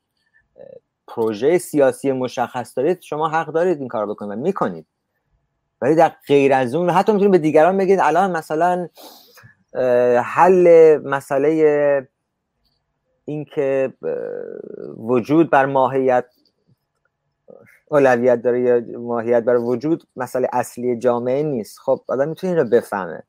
پروژه 1.06 1.58
سیاسی 1.58 2.12
مشخص 2.12 2.78
دارید 2.78 3.00
شما 3.00 3.28
حق 3.28 3.46
دارید 3.46 3.78
این 3.78 3.88
کار 3.88 4.06
بکنید 4.06 4.32
و 4.32 4.40
می‌کنید. 4.40 4.86
ولی 5.80 5.94
در 5.94 6.12
غیر 6.26 6.52
از 6.52 6.74
اون 6.74 6.90
حتی 6.90 7.12
می‌تونید 7.12 7.32
به 7.32 7.38
دیگران 7.38 7.78
بگید 7.78 7.98
الان 8.02 8.30
مثلا 8.30 8.88
حل 10.22 10.98
مسئله 11.04 12.08
اینکه 13.24 13.92
وجود 14.96 15.50
بر 15.50 15.66
ماهیت 15.66 16.24
اولویت 17.86 18.42
داره 18.42 18.60
یا 18.60 18.98
ماهیت 18.98 19.42
بر 19.42 19.56
وجود 19.56 20.04
مسئله 20.16 20.48
اصلی 20.52 20.98
جامعه 20.98 21.42
نیست. 21.42 21.78
خب 21.78 22.00
آدم 22.08 22.28
می‌تونه 22.28 22.52
این 22.52 22.62
رو 22.62 22.68
بفهمه. 22.68 23.22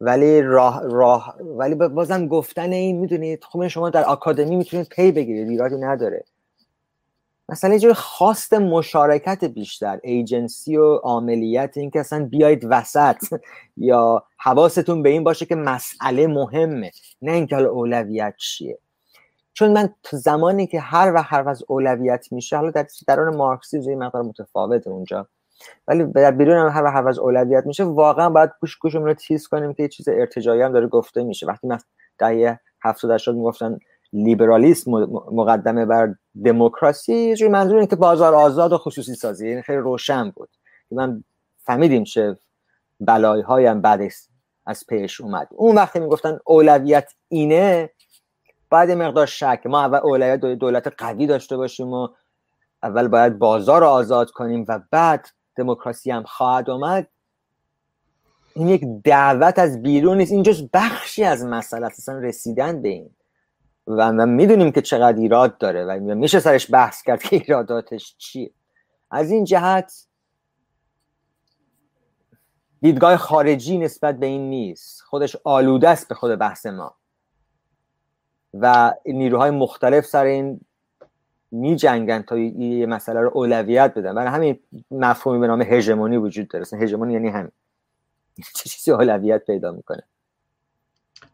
ولی 0.00 0.42
راه, 0.42 0.82
راه 0.84 1.36
ولی 1.40 1.74
بازم 1.74 2.28
گفتن 2.28 2.72
این 2.72 2.98
می‌دونید 2.98 3.44
خب 3.44 3.68
شما 3.68 3.90
در 3.90 4.04
آکادمی 4.04 4.56
می‌تونید 4.56 4.88
پی 4.88 5.12
بگیرید 5.12 5.48
ایرادی 5.48 5.76
نداره. 5.76 6.24
مثلا 7.50 7.74
یه 7.74 7.94
خواست 7.94 8.54
مشارکت 8.54 9.44
بیشتر 9.44 10.00
ایجنسی 10.02 10.76
و 10.76 10.94
عاملیت 10.94 11.76
این 11.76 11.90
که 11.90 12.00
اصلا 12.00 12.24
بیاید 12.24 12.66
وسط 12.70 13.16
یا 13.76 14.24
حواستون 14.38 15.02
به 15.02 15.08
این 15.08 15.24
باشه 15.24 15.46
که 15.46 15.54
مسئله 15.54 16.26
مهمه 16.26 16.90
نه 17.22 17.32
اینکه 17.32 17.54
حالا 17.54 17.70
اولویت 17.70 18.34
چیه. 18.38 18.78
چون 19.52 19.72
من 19.72 19.94
تو 20.02 20.16
زمانی 20.16 20.66
که 20.66 20.80
هر 20.80 21.12
و 21.14 21.22
هر 21.22 21.48
از 21.48 21.62
اولویت 21.68 22.32
میشه 22.32 22.56
حالا 22.56 22.70
در 22.70 22.86
درون 23.06 23.36
مارکسیسم 23.36 23.90
یه 23.90 23.96
مقدار 23.96 24.22
متفاوته 24.22 24.90
اونجا. 24.90 25.28
ولی 25.88 26.04
در 26.04 26.30
بیرون 26.30 26.56
هم 26.56 26.86
هر 26.86 27.08
از 27.08 27.18
اولویت 27.18 27.66
میشه 27.66 27.84
واقعا 27.84 28.30
باید 28.30 28.50
گوش 28.60 28.76
گوشمون 28.76 29.04
رو 29.04 29.14
تیز 29.14 29.48
کنیم 29.48 29.74
که 29.74 29.82
یه 29.82 29.88
چیز 29.88 30.08
ارتجایی 30.08 30.62
هم 30.62 30.72
داره 30.72 30.86
گفته 30.86 31.22
میشه. 31.22 31.46
وقتی 31.46 31.66
من 31.66 31.78
دهه 32.18 32.60
70 32.82 33.10
80 33.10 33.36
می‌گفتن 33.36 33.78
لیبرالیسم 34.12 34.90
مقدمه 35.32 35.86
بر 35.86 36.14
دموکراسی 36.44 37.34
یه 37.40 37.48
منظور 37.48 37.74
اینه 37.74 37.86
که 37.86 37.96
بازار 37.96 38.34
آزاد 38.34 38.72
و 38.72 38.78
خصوصی 38.78 39.14
سازی 39.14 39.48
یعنی 39.48 39.62
خیلی 39.62 39.78
روشن 39.78 40.30
بود. 40.30 40.48
که 40.88 40.94
من 40.94 41.24
فهمیدیم 41.58 42.04
چه 42.04 42.36
بلای 43.00 43.40
هایم 43.40 43.80
بعد 43.80 44.00
از 44.66 44.84
پیش 44.88 45.20
اومد. 45.20 45.48
اون 45.50 45.76
وقتی 45.76 46.00
می‌گفتن 46.00 46.38
اولویت 46.44 47.12
اینه 47.28 47.90
بعد 48.70 48.90
مقدار 48.90 49.26
شک. 49.26 49.62
ما 49.64 49.80
اول 49.80 49.98
اولویت 50.02 50.40
دولت 50.40 50.92
قوی 50.98 51.26
داشته 51.26 51.56
باشیم 51.56 51.92
و 51.92 52.08
اول 52.82 53.08
باید 53.08 53.38
بازار 53.38 53.80
رو 53.80 53.86
آزاد 53.86 54.30
کنیم 54.30 54.64
و 54.68 54.80
بعد 54.90 55.28
دموکراسی 55.56 56.10
هم 56.10 56.22
خواهد 56.22 56.70
آمد. 56.70 57.08
این 58.54 58.68
یک 58.68 58.84
دعوت 59.04 59.58
از 59.58 59.82
بیرون 59.82 60.16
نیست. 60.16 60.32
این 60.32 60.42
جز 60.42 60.68
بخشی 60.72 61.24
از 61.24 61.44
مسئله 61.44 61.86
اصلا 61.86 62.18
رسیدن 62.18 62.82
به 62.82 62.88
این. 62.88 63.10
و 63.86 64.26
می‌دونیم 64.26 64.72
که 64.72 64.82
چقدر 64.82 65.18
ایراد 65.18 65.58
داره 65.58 65.84
و 65.84 66.14
میشه 66.14 66.40
سرش 66.40 66.70
بحث 66.70 67.02
کرد 67.02 67.22
که 67.22 67.36
ایراداتش 67.36 68.16
چیه. 68.18 68.50
از 69.10 69.30
این 69.30 69.44
جهت 69.44 70.06
دیدگاه 72.80 73.16
خارجی 73.16 73.78
نسبت 73.78 74.18
به 74.18 74.26
این 74.26 74.50
نیست. 74.50 75.02
خودش 75.02 75.36
آلوده 75.44 75.88
است 75.88 76.08
به 76.08 76.14
خود 76.14 76.36
بحث 76.36 76.66
ما. 76.66 76.94
و 78.54 78.94
نیروهای 79.06 79.50
مختلف 79.50 80.06
سر 80.06 80.24
این 80.24 80.60
می 81.52 81.76
جنگن 81.76 82.22
تا 82.22 82.38
یه 82.38 82.86
مسئله 82.86 83.20
رو 83.20 83.30
اولویت 83.34 83.94
بدن. 83.96 84.14
برای 84.14 84.28
همین 84.28 84.58
مفهومی 84.90 85.38
به 85.38 85.46
نام 85.46 85.62
هژمونی 85.62 86.16
وجود 86.16 86.48
داره. 86.48 86.64
هژمونی 86.80 87.12
یعنی 87.12 87.28
همین. 87.28 87.52
چه 88.56 88.70
چیزی 88.70 88.90
اولویت 88.90 89.46
پیدا 89.46 89.72
می‌کنه؟ 89.72 90.02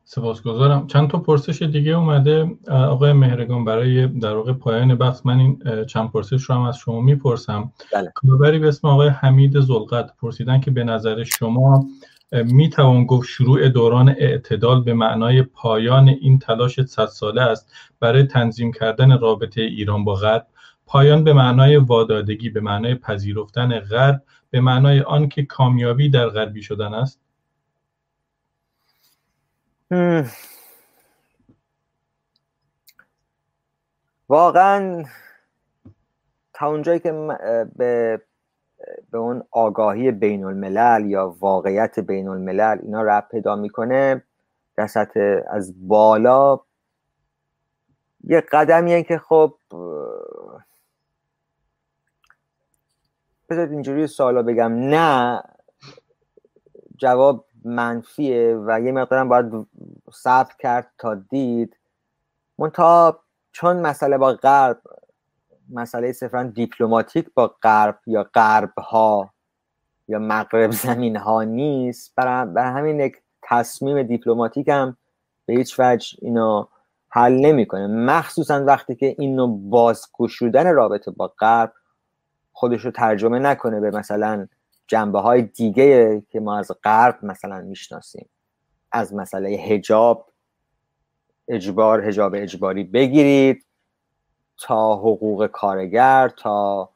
سپاسگزارم. 0.05 0.87
چند 0.87 1.11
تا 1.11 1.19
پرسش 1.19 1.63
دیگه 1.63 1.93
اومده. 1.93 2.51
آقای 2.69 3.13
مهرگان 3.13 3.65
برای 3.65 4.07
در 4.07 4.35
واقع 4.35 4.53
پایان 4.53 4.95
بحث 4.95 5.27
من 5.27 5.39
این 5.39 5.85
چند 5.85 6.11
پرسش 6.11 6.43
رو 6.43 6.55
هم 6.55 6.63
از 6.63 6.77
شما 6.77 7.01
می‌پرسم. 7.01 7.73
بله. 7.93 8.13
کاربری 8.15 8.59
به 8.59 8.69
اسم 8.69 8.89
آقای 8.89 9.09
حمید 9.09 9.61
زلقت 9.61 10.17
پرسیدن 10.21 10.61
که 10.61 10.71
به 10.71 10.85
نظر 10.85 11.25
شما 11.25 11.87
می‌توان 12.33 13.07
گفت 13.07 13.29
شروع 13.29 13.69
دوران 13.69 14.09
اعتدال 14.09 14.83
به 14.85 14.95
معنای 14.95 15.43
پایان 15.43 16.09
این 16.09 16.39
تلاش 16.39 16.83
صد 16.83 17.07
ساله 17.07 17.43
است 17.43 17.73
برای 18.01 18.23
تنظیم 18.23 18.73
کردن 18.73 19.19
رابطه 19.19 19.61
ایران 19.61 20.05
با 20.05 20.15
غرب. 20.15 20.47
پایان 20.87 21.25
به 21.25 21.33
معنای 21.33 21.77
وادادگی 21.77 22.51
به 22.51 22.61
معنای 22.61 22.95
پذیرفتن 22.95 23.81
غرب 23.81 24.23
به 24.51 24.61
معنای 24.61 25.01
آنکه 25.01 25.43
کامیابی 25.43 26.11
در 26.11 26.29
غربی 26.29 26.63
شدن 26.63 26.95
است. 26.95 27.21
واقعا 34.29 35.05
تا 36.55 36.67
اونجایی 36.67 37.01
که 37.01 37.13
به 37.77 38.21
به 39.11 39.19
اون 39.19 39.43
آگاهی 39.51 40.11
بین 40.11 40.45
الملل 40.45 41.11
یا 41.11 41.37
واقعیت 41.41 42.01
بین 42.01 42.29
الملل 42.29 42.79
اینا 42.83 43.03
رب 43.03 43.29
پیدا 43.31 43.57
می‌کنه 43.57 44.23
در 44.77 44.87
سطح 44.87 45.41
از 45.51 45.89
بالا. 45.89 46.61
یه 48.25 48.41
قدمیه 48.41 49.03
که 49.03 49.19
خب 49.19 49.55
بذارید 53.51 53.73
اینجوری 53.73 54.07
سوالا 54.07 54.43
بگم. 54.43 54.73
نه 54.73 55.43
جواب 56.97 57.45
منفیه 57.65 58.63
و 58.67 58.81
یه 58.81 58.93
مقدارم 58.93 59.29
باید 59.29 59.67
صبر 60.13 60.53
کرد 60.59 60.91
تا 60.99 61.15
دید. 61.15 61.77
منتها 62.59 63.21
چون 63.53 63.81
مسئله 63.81 64.19
با 64.19 64.33
غرب 64.33 64.81
مسئله 65.71 66.13
صرفا 66.13 66.53
دیپلماتیک 66.55 67.27
با 67.35 67.55
غرب 67.63 67.99
یا 68.07 68.23
غرب 68.35 68.79
ها 68.79 69.31
یا 70.09 70.19
مغرب 70.19 70.71
زمین 70.71 71.17
ها 71.17 71.43
نیست 71.43 72.13
برای 72.17 72.65
همین 72.65 73.01
یک 73.01 73.17
تصمیم 73.43 74.03
دیپلماتیک 74.03 74.69
هم 74.69 74.97
به 75.47 75.55
هیچ 75.55 75.77
وجه 75.79 76.19
اینو 76.23 76.67
حل 77.09 77.33
نمی‌کنه. 77.33 77.87
مخصوصا 77.87 78.65
وقتی 78.65 78.95
که 78.95 79.17
اینو 79.19 79.47
بازگشودن 79.47 80.75
رابطه 80.75 81.11
با 81.11 81.29
غرب 81.29 81.73
خودش 82.53 82.85
رو 82.85 82.91
ترجمه 82.91 83.39
نکنه 83.39 83.81
به 83.81 83.91
مثلا 83.91 84.49
جنبه 84.87 85.21
های 85.21 85.43
دیگه 85.43 86.23
که 86.31 86.41
ما 86.41 86.59
از 86.59 86.71
غرب 86.85 87.19
مثلا 87.23 87.61
می‌شناسیم. 87.61 88.29
از 88.93 89.15
مسئله 89.15 89.49
هجاب 89.49 90.33
اجبار 91.49 92.09
هجاب 92.09 92.35
اجباری 92.35 92.85
بگیرید. 92.85 93.66
تا 94.59 94.97
حقوق 94.97 95.47
کارگر 95.47 96.29
تا 96.29 96.91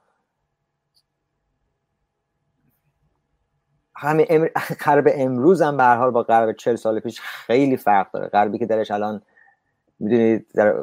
همین 3.97 4.27
ام... 4.31 4.49
غرب 4.85 5.09
امروز 5.15 5.63
هم 5.63 5.77
به 5.77 5.85
حال 5.85 6.11
با 6.11 6.23
غرب 6.23 6.53
چل 6.53 6.77
سال 6.77 7.01
پیش 7.01 7.21
خیلی 7.21 7.77
فرق 7.77 8.11
داره. 8.13 8.29
غربی 8.29 8.59
که 8.59 8.67
درش 8.67 8.91
الان 8.91 9.23
می‌دونید 9.99 10.47
در 10.55 10.75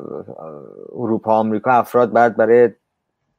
اروپا 0.94 1.38
آمریکا 1.38 1.72
افراد 1.72 2.14
بعد 2.14 2.38
برای 2.38 2.70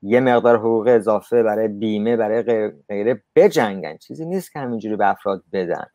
یه 0.03 0.21
مقدار 0.21 0.57
حقوق 0.57 0.87
اضافه 0.89 1.43
برای 1.43 1.69
بیمه 1.69 2.17
برای 2.17 2.71
غیره 2.89 3.23
بجنگن. 3.37 3.97
چیزی 3.97 4.27
نیست 4.27 4.53
که 4.53 4.59
همینجوری 4.59 4.97
به 4.97 5.07
افراد 5.07 5.43
بدن. 5.53 5.87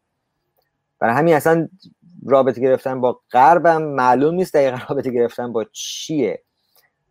برای 1.00 1.16
همین 1.16 1.36
اصلا 1.36 1.68
رابطه 2.26 2.62
گرفتن 2.62 3.02
با 3.02 3.22
غربم 3.32 3.84
معلوم 3.84 4.36
نیست 4.36 4.54
دقیقا 4.54 4.78
رابطه 4.90 5.12
گرفتن 5.12 5.54
با 5.54 5.64
چیه. 5.72 6.44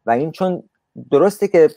و 0.06 0.10
این 0.10 0.32
چون 0.32 0.62
درسته 1.10 1.48
که 1.48 1.68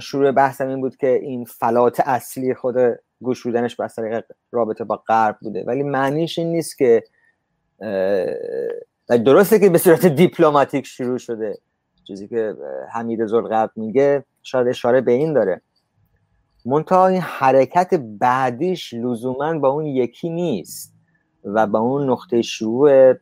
شروع 0.00 0.32
بحثم 0.32 0.68
این 0.68 0.80
بود 0.80 0.96
که 0.96 1.08
این 1.08 1.44
فلات 1.44 2.00
اصلی 2.00 2.54
خود 2.54 2.76
گوش 3.20 3.42
بودنش 3.42 3.76
بر 3.76 3.88
طریق 3.88 4.24
رابطه 4.52 4.84
با 4.84 4.96
غرب 4.96 5.38
بوده. 5.42 5.64
ولی 5.66 5.82
معنیش 5.82 6.38
این 6.38 6.52
نیست 6.52 6.78
که 6.78 7.04
درسته 9.08 9.58
که 9.58 9.68
به 9.68 9.78
صورت 9.78 10.06
دیپلماتیک 10.06 10.86
شروع 10.86 11.18
شده 11.18 11.58
چیزی 12.04 12.28
که 12.28 12.56
حمید 12.92 13.26
زلغب 13.26 13.70
میگه 13.76 14.24
شاید 14.42 14.68
اشاره 14.68 15.00
به 15.00 15.12
این 15.12 15.32
داره. 15.32 15.60
منتها 16.64 17.06
این 17.06 17.20
حرکت 17.20 17.94
بعدیش 17.94 18.94
لزوما 18.94 19.58
با 19.58 19.68
اون 19.68 19.86
یکی 19.86 20.30
نیست 20.30 20.94
و 21.44 21.66
با 21.66 21.78
اون 21.78 22.10
نقطه 22.10 22.42
شروع 22.42 23.14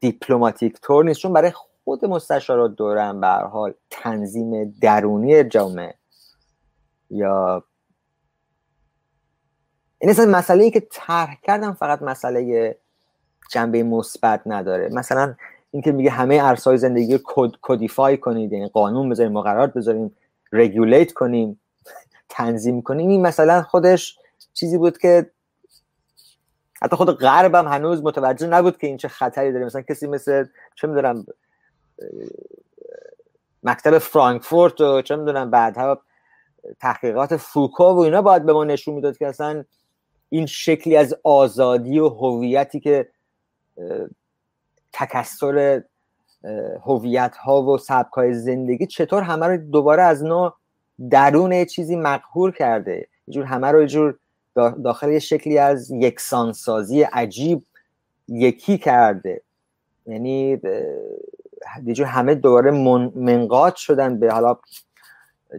دیپلماتیک 0.00 0.80
طور 0.80 1.04
نیست. 1.04 1.20
چون 1.20 1.32
برای 1.32 1.52
خود 1.84 2.04
مستشارات 2.04 2.74
دورم 2.74 3.20
به 3.20 3.26
حال 3.26 3.74
تنظیم 3.90 4.74
درونی 4.80 5.44
جامعه 5.44 5.94
یا 7.10 7.64
این 9.98 10.10
اصلا 10.10 10.26
مسئله 10.26 10.64
ای 10.64 10.70
که 10.70 10.86
طرح 10.90 11.36
کردم 11.42 11.72
فقط 11.72 12.02
مسئله 12.02 12.76
جنبه 13.50 13.82
مثبت 13.82 14.42
نداره. 14.46 14.88
مثلا 14.88 15.34
اینکه 15.70 15.92
میگه 15.92 16.10
همه 16.10 16.40
ارسای 16.42 16.78
زندگی 16.78 17.20
کدیفای 17.62 18.16
کنید 18.16 18.52
یعنی 18.52 18.68
قانون 18.68 19.08
بذاریم 19.08 19.32
مقررات 19.32 19.74
بذاریم 19.74 20.16
رگولیت 20.52 21.12
کنیم 21.12 21.60
تنظیم 22.28 22.82
کنیم 22.82 23.08
این 23.08 23.22
مثلا 23.22 23.62
خودش 23.62 24.18
چیزی 24.54 24.78
بود 24.78 24.98
که 24.98 25.30
حتی 26.82 26.96
خود 26.96 27.18
غرب 27.18 27.54
هنوز 27.54 28.02
متوجه 28.02 28.46
نبود 28.46 28.78
که 28.78 28.86
این 28.86 28.96
چه 28.96 29.08
خطری 29.08 29.52
داره. 29.52 29.64
مثلا 29.64 29.82
کسی 29.82 30.06
مثل 30.06 30.44
چه 30.74 30.88
می‌دونم 30.88 31.26
مکتب 33.62 33.98
فرانکفورت 33.98 34.80
و 34.80 35.02
چه 35.02 35.16
می‌دونم 35.16 35.50
بعدها 35.50 36.02
تحقیقات 36.80 37.36
فوکو 37.36 37.84
و 37.84 37.98
اینا 37.98 38.22
باید 38.22 38.46
به 38.46 38.52
ما 38.52 38.64
نشون 38.64 38.94
می‌داد 38.94 39.18
که 39.18 39.26
اصلا 39.26 39.64
این 40.28 40.46
شکلی 40.46 40.96
از 40.96 41.16
آزادی 41.22 41.98
و 41.98 42.08
هویتی 42.08 42.80
که 42.80 43.08
تکسر 44.92 45.82
هویت 46.84 47.36
ها 47.36 47.62
و 47.62 47.78
سبک 47.78 48.12
های 48.12 48.34
زندگی 48.34 48.86
چطور 48.86 49.22
همه 49.22 49.46
رو 49.46 49.56
دوباره 49.56 50.02
از 50.02 50.24
نوع 50.24 50.54
درون 51.10 51.64
چیزی 51.64 51.96
مقهور 51.96 52.50
کرده. 52.52 53.08
جور 53.28 53.44
همه 53.44 53.68
رو 53.68 53.86
جور 53.86 54.18
داخل 54.84 55.10
یه 55.10 55.18
شکلی 55.18 55.58
از 55.58 55.90
یکسانسازی 55.90 57.02
عجیب 57.02 57.62
یکی 58.28 58.78
کرده. 58.78 59.42
یعنی 60.06 60.60
دیجور 61.84 62.06
همه 62.06 62.34
دوباره 62.34 62.70
منقاد 63.14 63.76
شدن 63.76 64.18
به 64.18 64.32
حالا 64.32 64.56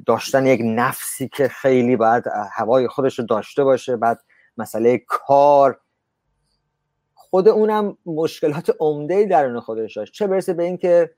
داشتن 0.05 0.45
یک 0.45 0.61
نفسی 0.63 1.29
که 1.29 1.47
خیلی 1.47 1.95
باید 1.95 2.23
هوای 2.51 2.87
خودش 2.87 3.19
رو 3.19 3.25
داشته 3.25 3.63
باشه. 3.63 3.95
بعد 3.97 4.21
مسئله 4.57 4.97
کار. 5.07 5.79
خود 7.13 7.47
اونم 7.47 7.97
مشکلات 8.05 8.75
عمده 8.79 9.25
درون 9.25 9.59
خودش 9.59 9.97
داشت. 9.97 10.13
چه 10.13 10.27
برسه 10.27 10.53
به 10.53 10.63
اینکه 10.63 11.15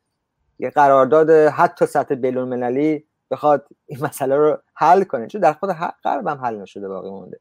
یه 0.60 0.70
قرارداد 0.70 1.30
حتی 1.30 1.86
سطح 1.86 2.16
بین 2.16 2.38
المللی 2.38 3.06
بخواد 3.32 3.68
این 3.86 4.04
مسئله 4.04 4.36
رو 4.36 4.58
حل 4.74 5.04
کنه. 5.04 5.28
چون 5.28 5.42
در 5.42 5.54
خود 5.54 5.70
غرب 6.04 6.28
هم 6.28 6.38
حل 6.38 6.56
نشده 6.62 6.88
باقی 6.88 7.10
مونده. 7.10 7.40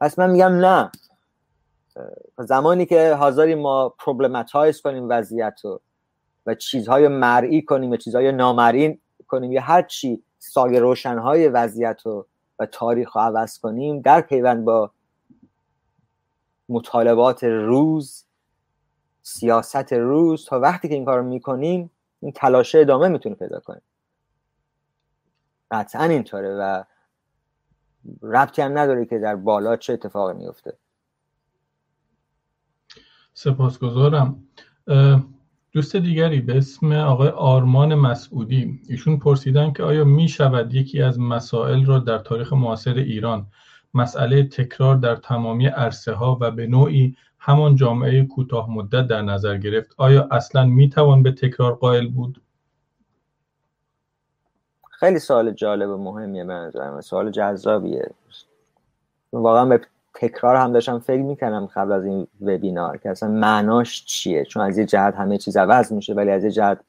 پس 0.00 0.18
من 0.18 0.30
میگم 0.30 0.52
نه. 0.52 0.90
زمانی 2.38 2.86
که 2.86 3.14
حاضری 3.14 3.54
ما 3.54 3.88
پروبلماتایز 3.88 4.80
کنیم 4.80 5.06
وضعیت 5.08 5.60
رو. 5.64 5.80
و 6.46 6.54
چیزهای 6.54 7.08
مرئی 7.08 7.62
کنیم 7.62 7.90
و 7.90 7.96
چیزهای 7.96 8.32
نامرئی 8.32 8.98
کنیم 9.26 9.52
یا 9.52 9.60
هر 9.60 9.82
چی 9.82 10.22
سایه 10.38 10.80
روشنهای 10.80 11.48
وضعیت 11.48 12.00
رو 12.04 12.26
و 12.58 12.66
تاریخ 12.66 13.16
رو 13.16 13.22
عوض 13.22 13.58
کنیم 13.58 14.00
در 14.00 14.20
پیوند 14.20 14.64
با 14.64 14.90
مطالبات 16.68 17.44
روز 17.44 18.24
سیاست 19.22 19.92
روز 19.92 20.44
تا 20.44 20.60
وقتی 20.60 20.88
که 20.88 20.94
این 20.94 21.04
کار 21.04 21.18
رو 21.18 21.24
می‌کنیم 21.24 21.90
این 22.20 22.32
تلاشه 22.32 22.78
ادامه 22.78 23.08
می‌تونه 23.08 23.34
پیدا 23.34 23.60
کنیم 23.60 23.82
قطعا 25.70 26.04
اینطوره 26.04 26.56
و 26.56 26.84
ربطی 28.22 28.62
هم 28.62 28.78
نداره 28.78 29.04
که 29.06 29.18
در 29.18 29.36
بالا 29.36 29.76
چه 29.76 29.92
اتفاقی 29.92 30.34
میفته 30.34 30.76
سپاسگزارم. 33.34 34.48
دوست 35.76 35.96
دیگری 35.96 36.40
به 36.40 36.56
اسم 36.56 36.92
آقای 36.92 37.28
آرمان 37.28 37.94
مسعودی. 37.94 38.80
ایشون 38.88 39.18
پرسیدن 39.18 39.72
که 39.72 39.82
آیا 39.82 40.04
می 40.04 40.28
شود 40.28 40.74
یکی 40.74 41.02
از 41.02 41.20
مسائل 41.20 41.84
را 41.84 41.98
در 41.98 42.18
تاریخ 42.18 42.52
معاصر 42.52 42.94
ایران 42.94 43.46
مسئله 43.94 44.42
تکرار 44.42 44.96
در 44.96 45.16
تمامی 45.16 45.66
عرصه 45.66 46.12
ها 46.12 46.38
و 46.40 46.50
به 46.50 46.66
نوعی 46.66 47.16
همان 47.38 47.76
جامعه 47.76 48.24
کوتاه 48.24 48.70
مدت 48.70 49.06
در 49.06 49.22
نظر 49.22 49.56
گرفت 49.56 49.94
آیا 49.96 50.28
اصلا 50.30 50.64
می 50.64 50.88
توان 50.88 51.22
به 51.22 51.32
تکرار 51.32 51.74
قائل 51.74 52.08
بود؟ 52.08 52.40
خیلی 54.90 55.18
سوال 55.18 55.52
جالب 55.52 55.90
و 55.90 55.96
مهمیه 55.96 56.44
من 56.44 57.00
سوال 57.00 57.30
جذابیه. 57.30 58.10
واقعا 59.32 59.64
به 59.64 59.80
تکرار 60.20 60.56
هم 60.56 60.72
داشتم 60.72 60.98
فکر 60.98 61.22
می‌کنم 61.22 61.68
قبل 61.74 61.92
از 61.92 62.04
این 62.04 62.26
وبینار 62.40 62.96
که 62.96 63.10
اصلا 63.10 63.28
معناش 63.28 64.04
چیه؟ 64.04 64.44
چون 64.44 64.62
از 64.62 64.78
یه 64.78 64.84
جهت 64.84 65.14
همه 65.14 65.38
چیز 65.38 65.56
عوض 65.56 65.92
میشه 65.92 66.14
ولی 66.14 66.30
از 66.30 66.44
یه 66.44 66.50
جهت 66.50 66.80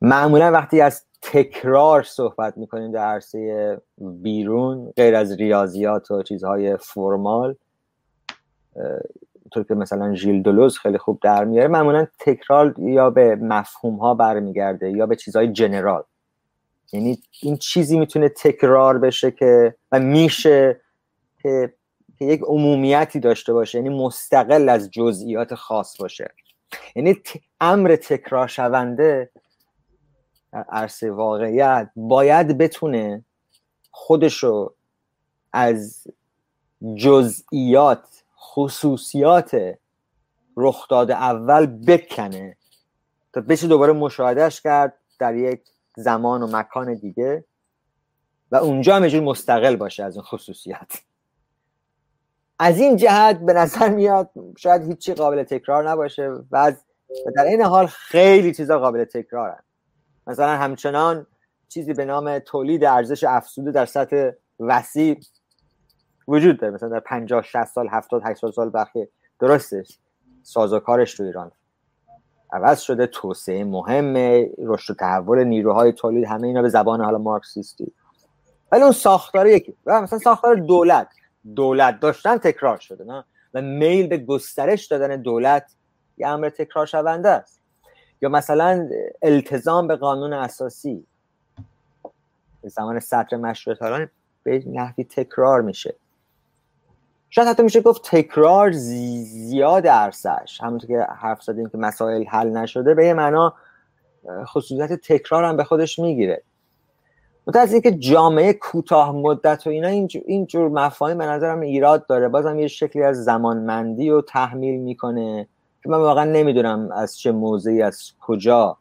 معمولا 0.00 0.50
وقتی 0.50 0.80
از 0.80 1.04
تکرار 1.22 2.02
صحبت 2.02 2.58
می‌کنیم 2.58 2.92
در 2.92 3.04
عرصه 3.04 3.80
بیرون 3.98 4.92
غیر 4.96 5.14
از 5.14 5.32
ریاضیات 5.32 6.10
و 6.10 6.22
چیزهای 6.22 6.76
فرمال 6.76 7.54
طور 9.52 9.64
که 9.64 9.74
مثلا 9.74 10.14
ژیل 10.14 10.42
دولوز 10.42 10.78
خیلی 10.78 10.98
خوب 10.98 11.18
در 11.22 11.44
میاره 11.44 11.68
معمولا 11.68 12.06
تکرار 12.20 12.74
یا 12.78 13.10
به 13.10 13.36
مفهوم 13.36 13.96
ها 13.96 14.14
برمیگرده 14.14 14.90
یا 14.90 15.06
به 15.06 15.16
چیزهای 15.16 15.48
جنرال. 15.48 16.02
یعنی 16.92 17.18
این 17.42 17.56
چیزی 17.56 17.98
می‌تونه 17.98 18.28
تکرار 18.28 18.98
بشه 18.98 19.30
که 19.30 19.74
و 19.92 20.00
میشه 20.00 20.80
که 21.42 21.74
که 22.18 22.24
یک 22.24 22.40
عمومیتی 22.42 23.20
داشته 23.20 23.52
باشه 23.52 23.78
یعنی 23.78 23.88
مستقل 23.88 24.68
از 24.68 24.90
جزئیات 24.90 25.54
خاص 25.54 25.96
باشه. 26.00 26.34
یعنی 26.96 27.20
امر 27.60 27.96
تکرار 27.96 28.48
شونده 28.48 29.30
در 30.52 30.64
عرصه 30.68 31.10
واقعیت 31.10 31.90
باید 31.96 32.58
بتونه 32.58 33.24
خودشو 33.90 34.74
از 35.52 36.06
جزئیات 36.96 38.22
خصوصیات 38.38 39.74
رخداد 40.56 41.10
اول 41.10 41.66
بکنه. 41.66 42.56
تا 43.32 43.40
بشه 43.40 43.66
دوباره 43.66 43.92
مشاهدهش 43.92 44.60
کرد 44.60 44.98
در 45.18 45.36
یک 45.36 45.60
زمان 45.96 46.42
و 46.42 46.46
مکان 46.56 46.94
دیگه 46.94 47.44
و 48.52 48.56
اونجا 48.56 48.96
هم 48.96 49.20
مستقل 49.20 49.76
باشه 49.76 50.04
از 50.04 50.16
این 50.16 50.22
خصوصیت 50.22 51.02
از 52.58 52.80
این 52.80 52.96
جهت 52.96 53.38
به 53.38 53.52
نظر 53.52 53.88
میاد 53.88 54.30
شاید 54.58 54.82
هیچی 54.82 55.14
قابل 55.14 55.42
تکرار 55.42 55.90
نباشه 55.90 56.30
و 56.50 56.72
در 57.36 57.44
این 57.44 57.62
حال 57.62 57.86
خیلی 57.86 58.54
چیزا 58.54 58.78
قابل 58.78 59.04
تکرارن. 59.04 59.62
مثلا 60.26 60.56
همچنان 60.56 61.26
چیزی 61.68 61.94
به 61.94 62.04
نام 62.04 62.38
تولید 62.38 62.84
ارزش 62.84 63.24
افزوده 63.24 63.70
در 63.70 63.86
سطح 63.86 64.30
وسیع 64.60 65.20
وجود 66.28 66.60
داره. 66.60 66.74
مثلا 66.74 66.88
در 66.88 67.00
50 67.00 67.42
60 67.42 67.64
سال 67.64 67.88
70 67.88 68.22
80 68.24 68.52
سال 68.52 68.70
بخی 68.74 69.08
درسته 69.40 69.84
سازوکارش 70.42 71.14
تو 71.14 71.22
ایران 71.22 71.52
عوض 72.52 72.80
شده. 72.80 73.06
توسعه 73.06 73.64
مهمه 73.64 74.50
رشد 74.58 74.90
و 74.90 74.94
تحول 74.94 75.44
نیروهای 75.44 75.92
تولید 75.92 76.24
همه 76.24 76.46
اینا 76.46 76.62
به 76.62 76.68
زبان 76.68 77.00
حالا 77.00 77.18
مارکسیستی. 77.18 77.92
ولی 78.72 78.82
اون 78.82 78.92
ساختار 78.92 79.46
یکی. 79.46 79.76
مثلا 79.86 80.18
ساختار 80.18 80.54
دولت. 80.54 81.08
دولت 81.56 82.00
داشتن 82.00 82.38
تکرار 82.38 82.78
شده 82.78 83.04
نه؟ 83.04 83.24
و 83.54 83.62
میل 83.62 84.06
به 84.06 84.18
گسترش 84.18 84.86
دادن 84.86 85.22
دولت 85.22 85.74
یه 86.18 86.28
امر 86.28 86.48
تکرار 86.48 86.86
شونده 86.86 87.28
است. 87.28 87.60
یا 88.22 88.28
مثلا 88.28 88.88
التزام 89.22 89.86
به 89.86 89.96
قانون 89.96 90.32
اساسی. 90.32 91.06
زمان 92.62 93.00
سطر 93.00 93.36
مشروطه 93.36 94.10
به 94.42 94.62
نحوی 94.66 95.04
تکرار 95.04 95.62
میشه. 95.62 95.94
شاید 97.30 97.48
حتی 97.48 97.62
میشه 97.62 97.80
گفت 97.80 98.10
تکرار 98.10 98.72
زیاد 98.72 99.86
عرصش 99.86 100.58
همونطور 100.60 100.88
که 100.88 101.06
حرف 101.12 101.42
زدیم 101.42 101.68
که 101.68 101.78
مسائل 101.78 102.24
حل 102.24 102.48
نشده 102.48 102.94
به 102.94 103.06
یه 103.06 103.14
معنا 103.14 103.54
خصوصیت 104.44 104.92
تکرار 104.92 105.44
هم 105.44 105.56
به 105.56 105.64
خودش 105.64 105.98
می‌گیره. 105.98 106.42
متأ 107.48 107.60
از 107.60 107.72
اینکه 107.72 107.90
جامعه 107.90 108.52
کوتاه 108.52 109.12
مدت 109.12 109.66
و 109.66 109.70
اینا 109.70 109.88
این 110.26 110.46
جور 110.46 110.68
مفاهیم 110.68 111.18
به 111.18 111.26
نظرم 111.26 111.60
ایراد 111.60 112.06
داره. 112.06 112.28
بازم 112.28 112.58
یه 112.58 112.68
شکلی 112.68 113.02
از 113.02 113.24
زمانمندی 113.24 114.10
رو 114.10 114.22
تحمیل 114.22 114.80
می‌کنه 114.80 115.48
که 115.82 115.88
من 115.88 115.98
واقعا 115.98 116.24
نمی‌دونم 116.24 116.88
از 116.92 117.18
چه 117.18 117.32
موضعی 117.32 117.82
از 117.82 118.12
کجا 118.20 118.76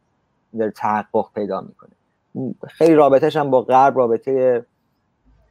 در 0.57 0.69
تحقق 0.69 1.25
پیدا 1.35 1.61
می‌کنه. 1.61 1.89
خیلی 2.67 2.95
رابطهش 2.95 3.35
هم 3.35 3.51
با 3.51 3.61
غرب 3.61 3.97
رابطه 3.97 4.65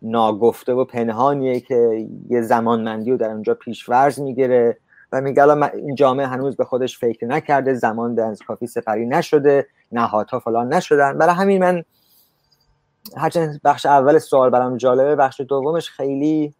ناگفته 0.02 0.72
و 0.72 0.84
پنهانیه 0.84 1.60
که 1.60 2.06
یه 2.28 2.42
زمانمندی 2.42 3.10
رو 3.10 3.16
در 3.16 3.30
اونجا 3.30 3.54
پیشورز 3.54 4.20
می‌گیره 4.20 4.78
و 5.12 5.20
میگه 5.20 5.48
این 5.74 5.94
جامعه 5.94 6.26
هنوز 6.26 6.56
به 6.56 6.64
خودش 6.64 6.98
فکر 6.98 7.26
نکرده 7.26 7.74
زمان 7.74 8.14
دنز 8.14 8.42
کافی 8.42 8.66
سپری 8.66 9.06
نشده 9.06 9.66
نهادها 9.92 10.38
فلان 10.38 10.74
نشدن. 10.74 11.18
برای 11.18 11.34
همین 11.34 11.60
من 11.60 11.84
هرچند 13.16 13.60
بخش 13.64 13.86
اول 13.86 14.18
سوال 14.18 14.50
برام 14.50 14.76
جالبه 14.76 15.16
بخش 15.16 15.40
دومش 15.40 15.90
خیلی 15.90 16.54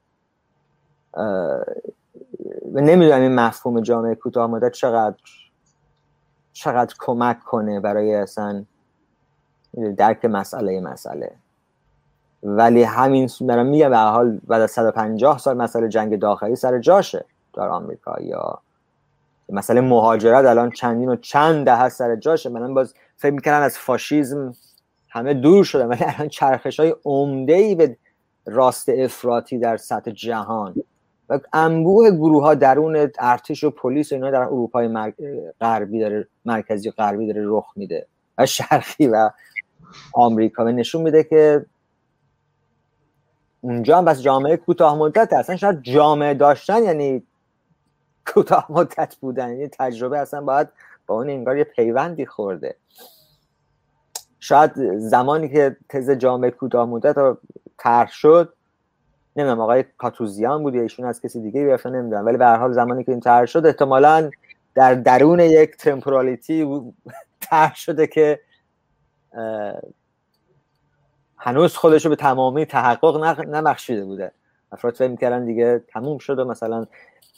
نمی‌دونم 2.73 3.21
این 3.21 3.35
مفهوم 3.35 3.81
جامعه 3.81 4.15
کوتاه 4.15 4.51
مدت 4.51 4.73
چقدر 4.73 5.17
چقدر 6.53 6.95
کمک 6.99 7.41
کنه 7.41 7.81
برای 7.81 8.15
اصلا 8.15 8.65
درک 9.97 10.25
مسئله 10.25 10.81
مسئله. 10.81 11.33
ولی 12.43 12.83
همین 12.83 13.31
دارم 13.49 13.67
میگم 13.67 13.91
به 13.91 13.99
حال 13.99 14.41
بعد 14.47 14.63
از 14.63 14.71
150 14.71 15.39
سال 15.39 15.57
مسئله 15.57 15.89
جنگ 15.89 16.19
داخلی 16.19 16.57
سر 16.57 16.79
جاشه 16.79 17.25
در 17.55 17.69
آمریکا 17.69 18.21
یا 18.21 18.59
مسئله 19.49 19.81
مهاجرت 19.81 20.45
الان 20.45 20.71
چندین 20.71 21.09
و 21.09 21.17
چند 21.17 21.67
ده 21.67 21.89
سر 21.89 22.17
جاشه. 22.17 22.49
من 22.49 22.75
باز 22.75 22.95
فکر 23.17 23.33
می‌کنن 23.33 23.55
از 23.55 23.79
فاشیزم 23.79 24.55
همه 25.17 25.35
دور 25.35 25.65
شده 25.65 25.85
ولی 25.85 26.05
الان 26.05 26.29
چرخش 26.29 26.81
های 26.81 26.95
عمده 27.05 27.55
ای 27.55 27.75
به 27.75 27.97
راست 28.47 28.89
افراطی 28.89 29.59
در 29.59 29.77
سطح 29.77 30.11
جهان 30.11 30.75
و 31.29 31.41
انبوه 31.53 32.11
گروه 32.11 32.43
ها 32.43 32.55
درون 32.55 33.11
ارتش 33.19 33.65
و 33.65 33.71
پلیس 33.71 34.13
و 34.13 34.15
اینا 34.15 34.31
در 34.31 34.41
اروپای 34.41 35.13
غربی 35.61 36.01
داره 36.01 36.29
مرکزی 36.45 36.91
غربی 36.91 37.27
داره 37.27 37.43
رخ 37.45 37.73
میده 37.77 38.07
و 38.39 38.47
شرقی 38.47 39.07
و 39.07 39.31
آمریکا. 40.13 40.65
و 40.65 40.69
نشون 40.69 41.03
میده 41.03 41.25
که 41.25 41.67
اونجا 43.61 43.99
هم 43.99 44.05
بس 44.05 44.23
جامعه 44.23 44.57
کوتاه 44.57 44.99
مدت 44.99 45.33
اصلا 45.33 45.57
شاید 45.57 45.83
جامعه 45.83 46.35
داشتن 46.35 46.83
یعنی 46.83 47.23
کوتاه 48.27 48.67
مدت 48.69 49.17
بودن 49.21 49.49
یعنی 49.49 49.69
تجربه 49.69 50.19
اصلا 50.19 50.41
باید 50.41 50.69
با 51.07 51.15
اون 51.15 51.31
انگار 51.31 51.57
یه 51.57 51.65
پیوندی 51.65 52.27
خورده. 52.27 52.77
شاید 54.47 54.99
زمانی 54.99 55.49
که 55.49 55.77
تز 55.89 56.11
جامعه 56.11 56.51
کوتاه 56.51 56.89
مدت 56.89 57.37
طرح 57.79 58.11
شد 58.11 58.53
نمی‌دونم 59.37 59.61
آقای 59.61 59.85
کاتوزیان 59.99 60.63
بود 60.63 60.75
یا 60.75 60.83
ایشون 60.83 61.07
از 61.07 61.21
کسی 61.21 61.41
دیگه 61.41 61.65
گرفتن 61.65 61.95
نمی‌دونم 61.95 62.27
ولی 62.27 62.37
به 62.37 62.45
هر 62.45 62.57
حال 62.57 62.73
زمانی 62.73 63.05
که 63.05 63.13
این 63.13 63.21
طرح 63.21 63.47
شد 63.47 63.67
احتمالا 63.67 64.31
در 64.75 64.95
درون 64.95 65.41
یک 65.41 65.77
تمپورالیتی 65.77 66.83
طرح 67.51 67.75
شده 67.75 68.07
که 68.07 68.41
هنوز 71.37 71.77
خودش 71.77 72.05
رو 72.05 72.11
به 72.11 72.17
تمامی 72.17 72.67
تحقق 72.67 73.45
نبخشیده 73.49 74.05
بوده. 74.05 74.33
افراد 74.73 74.95
فکر 74.95 75.09
می‌کردن 75.09 75.45
دیگه 75.45 75.83
تموم 75.89 76.19
شد 76.19 76.39
و 76.39 76.45
مثلا 76.45 76.87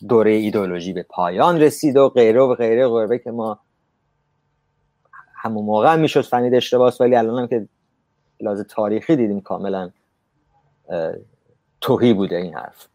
دوره 0.08 0.30
ایدولوژی 0.30 0.92
به 0.92 1.06
پایان 1.08 1.60
رسید 1.60 1.96
و 1.96 2.08
غیره 2.08 2.40
و 2.40 2.54
غیره 2.54 2.88
غیره 2.88 3.18
که 3.18 3.30
ما 3.30 3.58
همون 5.40 5.64
موقع 5.64 5.92
هم 5.92 5.98
می‌شد 5.98 6.20
فنید 6.20 6.54
اشتباس 6.54 7.00
ولی 7.00 7.16
الان 7.16 7.38
هم 7.38 7.46
که 7.46 7.68
لازم 8.40 8.62
تاریخی 8.62 9.16
دیدیم 9.16 9.40
کاملا 9.40 9.90
توهی 11.80 12.12
بوده 12.12 12.36
این 12.36 12.54
حرف. 12.54 12.88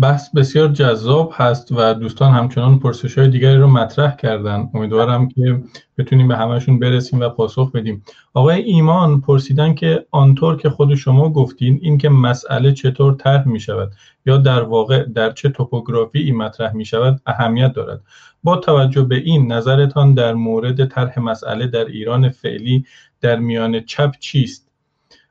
بحث 0.00 0.30
بسیار 0.34 0.68
جذاب 0.68 1.32
هست 1.34 1.72
و 1.72 1.94
دوستان 1.94 2.32
همچنان 2.32 2.78
پرسش 2.78 3.18
های 3.18 3.28
دیگری 3.28 3.56
رو 3.56 3.66
مطرح 3.66 4.16
کردن. 4.16 4.70
امیدوارم 4.74 5.28
که 5.28 5.62
بتونیم 5.98 6.28
به 6.28 6.36
همشون 6.36 6.78
برسیم 6.78 7.20
و 7.20 7.28
پاسخ 7.28 7.72
بدیم. 7.72 8.04
آقای 8.34 8.62
ایمان 8.62 9.20
پرسیدن 9.20 9.74
که 9.74 10.06
آنطور 10.10 10.56
که 10.56 10.70
خود 10.70 10.94
شما 10.94 11.28
گفتین 11.28 11.78
این 11.82 11.98
که 11.98 12.08
مسئله 12.08 12.72
چطور 12.72 13.14
طرح 13.14 13.48
می 13.48 13.60
شود 13.60 13.92
یا 14.26 14.36
در 14.36 14.62
واقع 14.62 15.04
در 15.04 15.30
چه 15.30 15.48
توپوگرافی 15.48 16.18
این 16.18 16.36
مطرح 16.36 16.72
می 16.72 16.84
شود 16.84 17.20
اهمیت 17.26 17.72
دارد. 17.72 18.00
با 18.46 18.56
توجه 18.56 19.02
به 19.02 19.16
این 19.16 19.52
نظرتان 19.52 20.14
در 20.14 20.34
مورد 20.34 20.84
طرح 20.84 21.18
مسئله 21.18 21.66
در 21.66 21.84
ایران 21.84 22.28
فعلی 22.28 22.84
در 23.20 23.38
میان 23.38 23.80
چپ 23.80 24.18
چیست؟ 24.20 24.70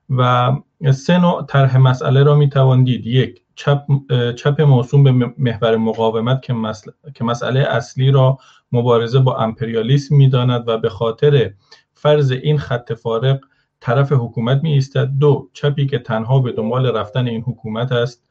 و 0.09 0.51
سه 0.91 1.17
نوع 1.17 1.45
طرح 1.45 1.77
مسئله 1.77 2.23
را 2.23 2.35
می 2.35 2.49
توان 2.49 2.83
دید. 2.83 3.07
یک 3.07 3.41
چپ, 3.55 3.81
چپ 4.35 4.61
موسوم 4.61 5.03
به 5.03 5.33
محور 5.37 5.77
مقاومت 5.77 6.41
که, 6.41 6.53
که 7.13 7.23
مسئله 7.23 7.59
اصلی 7.59 8.11
را 8.11 8.37
مبارزه 8.71 9.19
با 9.19 9.37
امپریالیسم 9.37 10.15
می 10.15 10.29
داند 10.29 10.67
و 10.67 10.77
به 10.77 10.89
خاطر 10.89 11.53
فرض 11.93 12.31
این 12.31 12.57
خط 12.57 12.93
فارق 12.93 13.39
طرف 13.79 14.11
حکومت 14.11 14.63
می 14.63 14.73
ایستد. 14.73 15.09
دو 15.19 15.49
چپی 15.53 15.87
که 15.87 15.99
تنها 15.99 16.39
به 16.39 16.51
دنبال 16.51 16.85
رفتن 16.85 17.27
این 17.27 17.41
حکومت 17.41 17.91
است 17.91 18.24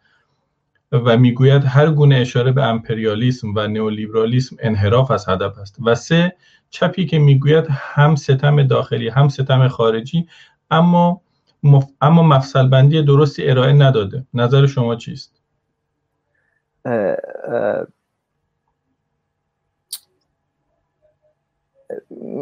و 0.93 1.17
می‌گوید 1.17 1.65
هر 1.65 1.91
گونه 1.91 2.17
اشاره 2.17 2.53
به 2.53 2.63
امپریالیسم 2.63 3.55
و 3.55 3.67
نئولیبرالیسم 3.67 4.57
انحراف 4.59 5.11
از 5.11 5.29
هدف 5.29 5.59
است. 5.59 5.77
و 5.85 5.95
سه 5.95 6.37
چپی 6.71 7.07
که 7.07 7.19
می‌گوید 7.19 7.65
هم 7.71 8.15
ستم 8.15 8.63
داخلی 8.63 9.09
هم 9.09 9.29
ستم 9.29 9.69
خارجی 9.69 10.29
اما 10.71 11.21
مف... 11.63 11.91
اما 12.01 12.23
مفصل 12.23 12.69
بندی 12.69 13.03
درستی 13.03 13.51
ارائه 13.51 13.73
نداده. 13.73 14.27
نظر 14.35 14.67
شما 14.67 14.97
چیست؟ 14.97 15.41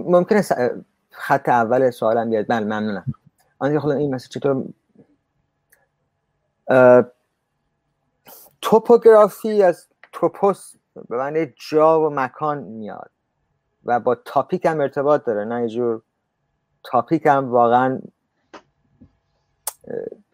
ممکنه 0.07 0.43
خط 1.11 1.49
اول 1.49 1.91
سوالم 1.91 2.31
بیاد. 2.31 2.47
بله 2.49 2.65
ممنونم. 2.65 3.05
آنجا 3.59 3.81
خدا 3.81 3.93
این 3.93 4.15
مثل 4.15 4.29
چطور 4.29 4.65
توپوگرافی 8.63 9.63
از 9.63 9.87
توپوس 10.13 10.75
به 11.09 11.17
معنی 11.17 11.47
جا 11.71 12.01
و 12.01 12.11
مکان 12.15 12.59
میاد 12.59 13.11
و 13.85 14.01
با 14.01 14.15
تاپیک 14.15 14.67
هم 14.67 14.81
ارتباط 14.81 15.25
داره 15.25 15.45
نه 15.45 15.69
جور 15.69 16.03
تاپیک 16.85 17.27
هم 17.27 17.51
واقعا 17.51 18.01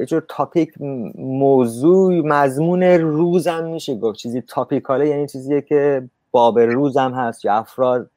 یه 0.00 0.06
جور 0.06 0.26
تاپیک 0.28 0.74
موضوع 1.18 2.26
مضمون 2.26 2.82
روزم 2.82 3.64
میشه 3.64 3.94
گفت. 3.94 4.18
چیزی 4.18 4.40
تاپیکاله 4.40 5.08
یعنی 5.08 5.26
چیزیه 5.26 5.60
که 5.60 6.08
باب 6.30 6.58
روزم 6.58 7.12
هست 7.12 7.44
یا 7.44 7.54
افراد 7.54 8.10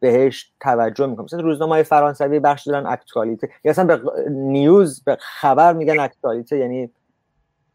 بهش 0.00 0.52
توجه 0.60 1.06
می‌کنم 1.06 1.24
مثلا 1.24 1.40
روزنامه 1.40 1.82
فرانسوی 1.82 2.40
بخش 2.40 2.66
دارن 2.66 2.86
اکتوالیته 2.86 3.50
یا 3.64 3.70
اصلا 3.70 3.84
به 3.84 4.00
نیوز 4.30 5.04
به 5.04 5.18
خبر 5.20 5.72
میگن 5.72 6.00
اکتوالیته 6.00 6.58
یعنی 6.58 6.90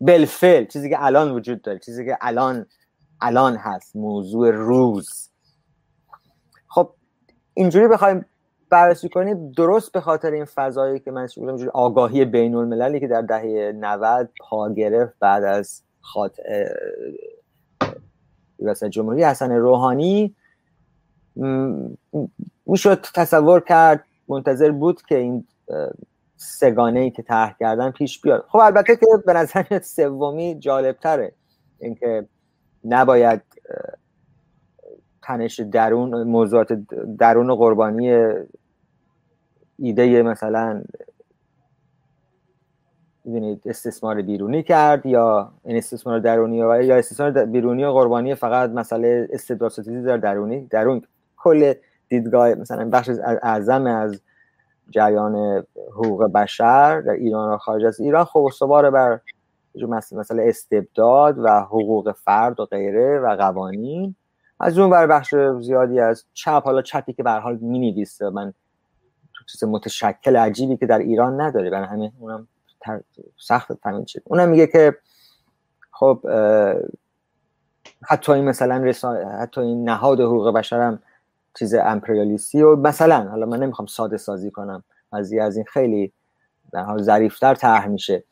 بلفل 0.01 0.65
چیزی 0.65 0.89
که 0.89 1.05
الان 1.05 1.31
وجود 1.31 1.61
داره 1.61 1.79
چیزی 1.79 2.05
که 2.05 2.17
الان 2.21 2.65
الان 3.21 3.55
هست 3.55 3.95
موضوع 3.95 4.51
روز. 4.51 5.29
خب 6.67 6.93
اینجوری 7.53 7.87
بخوایم 7.87 8.25
بررسی 8.69 9.09
کنیم 9.09 9.51
درست 9.51 9.91
به 9.91 10.01
خاطر 10.01 10.31
این 10.31 10.45
فضایی 10.45 10.99
که 10.99 11.11
من 11.11 11.27
اینجوری 11.37 11.69
آگاهی 11.73 12.25
بین 12.25 12.55
المللی 12.55 12.99
که 12.99 13.07
در 13.07 13.21
دهه 13.21 13.71
90 13.75 14.29
پا 14.49 14.73
گرفت 14.73 15.13
بعد 15.19 15.43
از 15.43 15.83
خاط 16.01 16.39
ریاست 18.59 18.85
جمهوری 18.85 19.23
حسن 19.23 19.51
روحانی 19.51 20.35
می‌شد 22.65 23.01
تصور 23.13 23.59
کرد 23.59 24.05
منتظر 24.27 24.71
بود 24.71 25.01
که 25.01 25.17
این 25.17 25.47
سگانه 26.41 26.99
ای 26.99 27.11
که 27.11 27.22
طرح 27.22 27.55
کردن 27.59 27.91
پیش 27.91 28.22
بیاد. 28.22 28.45
خب 28.47 28.57
البته 28.57 28.95
که 28.95 29.05
به 29.26 29.34
نظر 29.34 29.80
سومی 29.80 30.59
جالب 30.59 30.97
تره 30.99 31.34
اینکه 31.80 32.26
نباید 32.84 33.41
تنش 35.23 35.59
درون 35.59 36.23
موضوعات 36.23 36.73
درون 37.19 37.55
قربانی 37.55 38.34
ایده 39.80 40.23
مثلا 40.23 40.84
ببینید 43.26 43.61
استثمار 43.65 44.22
بیرونی 44.22 44.63
کرد 44.63 45.05
یا 45.05 45.53
این 45.63 45.77
استثمار 45.77 46.19
درونی 46.19 46.57
یا 46.57 46.95
استثمار 46.95 47.45
بیرونی 47.45 47.84
و 47.84 47.91
قربانی 47.91 48.35
فقط 48.35 48.69
مسئله 48.69 49.27
استبداد 49.31 49.72
در 50.05 50.18
درونی 50.18 50.65
درون. 50.65 51.01
کل 51.38 51.73
دیدگاه 52.09 52.53
مثلا 52.55 52.89
بخش 52.89 53.09
اعظم 53.43 53.85
از 53.85 54.22
جریان 54.89 55.65
حقوق 55.91 56.23
بشر 56.23 57.01
در 57.01 57.11
ایران 57.11 57.53
و 57.53 57.57
خارج 57.57 57.85
از 57.85 57.99
ایران. 57.99 58.25
خب 58.25 58.39
استوار 58.39 58.89
بر 58.91 59.19
مثلا 60.11 60.43
استبداد 60.43 61.39
و 61.39 61.49
حقوق 61.49 62.11
فرد 62.11 62.59
و 62.59 62.65
غیره 62.65 63.19
و 63.19 63.35
قوانین. 63.35 64.15
از 64.59 64.77
اون 64.77 64.89
بر 64.89 65.07
بخش 65.07 65.35
زیادی 65.61 65.99
از 65.99 66.25
چپ 66.33 66.61
حالا 66.65 66.81
چپی 66.81 67.13
که 67.13 67.23
به 67.23 67.31
حال 67.31 67.57
می 67.57 68.05
من 68.33 68.53
چیز 69.51 69.63
متشکل 69.63 70.35
عجیبی 70.35 70.77
که 70.77 70.85
در 70.85 70.99
ایران 70.99 71.41
نداره. 71.41 71.69
برای 71.69 71.87
همین 71.87 72.11
اونم 72.19 72.47
سخت 73.37 73.73
فهمید 73.73 74.07
شد 74.07 74.21
اونم 74.25 74.49
میگه 74.49 74.67
که 74.67 74.97
خب 75.91 76.19
حتی 78.03 78.31
این 78.31 78.45
مثلا 78.45 78.93
حتی 79.39 79.61
این 79.61 79.89
نهاد 79.89 80.19
حقوق 80.19 80.53
بشرم 80.53 81.03
چیز 81.59 81.73
امپریالیستی 81.73 82.61
و 82.61 82.75
مثلا 82.75 83.29
حالا 83.29 83.45
من 83.45 83.59
نمی‌خوام 83.59 83.85
ساده 83.85 84.17
سازی 84.17 84.51
کنم 84.51 84.83
از 85.11 85.33
از 85.33 85.55
این 85.55 85.65
خیلی 85.65 86.13
در 86.73 86.83
حال 86.83 87.01
ظریفتر 87.01 87.55
طرح 87.55 87.87
میشه. 87.87 88.23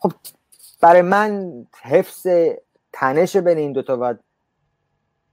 خب 0.00 0.12
برای 0.80 1.02
من 1.02 1.64
حفظ 1.82 2.26
تنش 2.92 3.36
بین 3.36 3.58
این 3.58 3.72
دوتا 3.72 3.98
و 4.00 4.14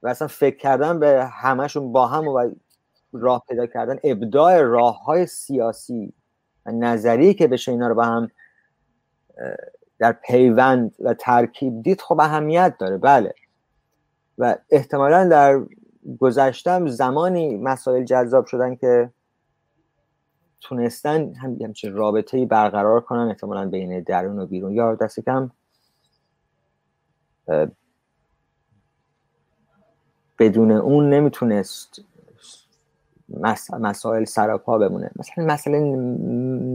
و 0.02 0.08
اصلا 0.08 0.28
فکر 0.28 0.56
کردن 0.56 0.98
به 0.98 1.24
همشون 1.24 1.92
با 1.92 2.06
هم 2.06 2.28
و 2.28 2.50
راه 3.12 3.42
پیدا 3.48 3.66
کردن 3.66 3.98
ابداع 4.04 4.62
راه 4.62 5.04
های 5.04 5.26
سیاسی 5.26 6.12
و 6.66 6.72
نظری 6.72 7.34
که 7.34 7.46
بشه 7.46 7.72
اینا 7.72 7.88
رو 7.88 7.94
با 7.94 8.04
هم 8.04 8.30
در 9.98 10.12
پیوند 10.12 10.94
و 11.00 11.14
ترکیب 11.14 11.82
دید 11.82 12.00
خب 12.00 12.20
اهمیت 12.20 12.74
داره. 12.78 12.98
بله. 12.98 13.34
و 14.38 14.56
احتمالا 14.70 15.28
در 15.28 15.60
گذشتم 16.18 16.86
زمانی 16.86 17.56
مسائل 17.56 18.04
جذاب 18.04 18.46
شدن 18.46 18.74
که 18.74 19.10
تونستن 20.60 21.34
هم 21.34 21.58
همچین 21.62 21.92
رابطه 21.92 22.46
برقرار 22.46 23.00
کنن 23.00 23.28
احتمالا 23.28 23.68
بین 23.68 24.00
درون 24.00 24.38
و 24.38 24.46
بیرون. 24.46 24.72
یا 24.72 24.94
دست 24.94 25.20
کم 25.20 25.50
بدون 30.38 30.70
اون 30.70 31.10
نمی‌تونست 31.10 32.04
مسائل 33.80 34.24
سراپا 34.24 34.78
بمونه. 34.78 35.10
مثلا 35.16 35.44
مسئله 35.44 35.80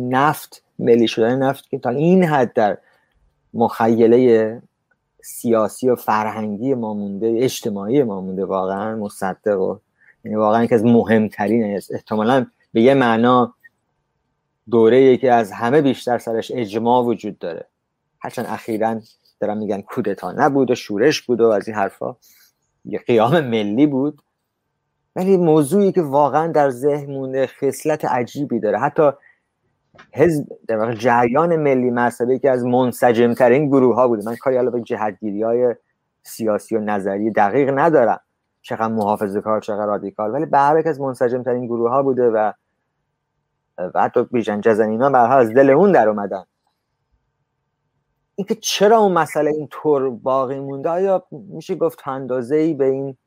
نفت 0.09 0.63
ملی 0.79 1.07
شدن 1.07 1.43
نفت 1.43 1.69
که 1.69 1.79
تا 1.79 1.89
این 1.89 2.23
حد 2.23 2.53
در 2.53 2.77
مخیله 3.53 4.61
سیاسی 5.27 5.89
و 5.89 5.95
فرهنگی 5.95 6.73
ما 6.73 6.93
مونده 6.93 7.35
اجتماعی 7.37 8.03
ما 8.03 8.21
مونده 8.21 8.45
واقعا 8.45 8.95
مصدق 8.95 9.61
و 9.61 9.77
یعنی 10.23 10.37
واقعا 10.37 10.63
یکی 10.63 10.75
از 10.75 10.85
مهمترین 10.85 11.81
احتمالا 11.91 12.45
به 12.73 12.81
یه 12.81 12.93
معنا 12.93 13.53
دوره 14.69 15.17
که 15.17 15.31
از 15.31 15.51
همه 15.51 15.81
بیشتر 15.81 16.17
سرش 16.17 16.51
اجماع 16.55 17.03
وجود 17.03 17.39
داره. 17.39 17.65
هرچند 18.19 18.45
اخیرا 18.49 19.01
دارم 19.39 19.57
میگن 19.57 19.81
کودتا 19.81 20.31
نبود 20.31 20.71
و 20.71 20.75
شورش 20.75 21.21
بود 21.21 21.41
و 21.41 21.45
از 21.45 21.67
این 21.67 21.77
حرفا. 21.77 22.15
یه 22.85 22.99
قیام 22.99 23.41
ملی 23.41 23.87
بود. 23.87 24.21
ولی 25.15 25.37
موضوعی 25.37 25.91
که 25.91 26.01
واقعا 26.01 26.51
در 26.51 26.69
ذهن 26.69 27.11
مونده 27.11 27.47
خصلت 27.47 28.05
عجیبی 28.05 28.59
داره. 28.59 28.79
حتی 28.79 29.11
حزب 30.13 30.45
در 30.67 30.77
واقع 30.77 30.93
جریان 30.93 31.55
ملی 31.55 31.91
مذهبی 31.91 32.39
که 32.39 32.51
از 32.51 32.65
منسجم 32.65 33.33
ترین 33.33 33.67
گروه 33.67 33.95
ها 33.95 34.07
بوده. 34.07 34.25
من 34.25 34.35
کاری 34.35 34.55
حالا 34.55 34.69
به 34.69 34.81
جهتگیری 34.81 35.43
های 35.43 35.75
سیاسی 36.23 36.75
و 36.75 36.79
نظری 36.79 37.31
دقیق 37.31 37.71
ندارم. 37.75 38.19
چقدر 38.61 38.87
محافظه 38.87 39.41
کار 39.41 39.61
چقدر 39.61 39.85
رادیکال. 39.85 40.33
ولی 40.33 40.45
به 40.45 40.57
هر 40.57 40.83
از 40.85 41.01
منسجم 41.01 41.43
ترین 41.43 41.65
گروه 41.65 41.89
ها 41.89 42.03
بوده 42.03 42.29
و 42.29 42.51
و 43.77 44.01
حتی 44.01 44.23
بیژن 44.23 44.61
جزنینا 44.61 45.09
برها 45.09 45.35
از 45.35 45.53
دل 45.53 45.69
اون 45.69 45.91
در 45.91 46.09
اومدن. 46.09 46.43
اینکه 48.35 48.55
چرا 48.55 48.97
اون 48.97 49.11
مسئله 49.11 49.51
اینطور 49.51 50.09
باقی 50.09 50.59
مونده؟ 50.59 50.89
آیا 50.89 51.23
میشه 51.31 51.75
گفت 51.75 52.07
اندازه 52.07 52.55
ای 52.55 52.73
به 52.73 52.85
این 52.85 53.17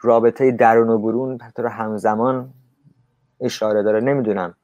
رابطه 0.00 0.50
درون 0.50 0.88
و 0.88 0.98
برون 0.98 1.38
طور 1.56 1.66
همزمان 1.66 2.54
اشاره 3.42 3.82
داره 3.82 4.00
نمی‌دونم. 4.00 4.54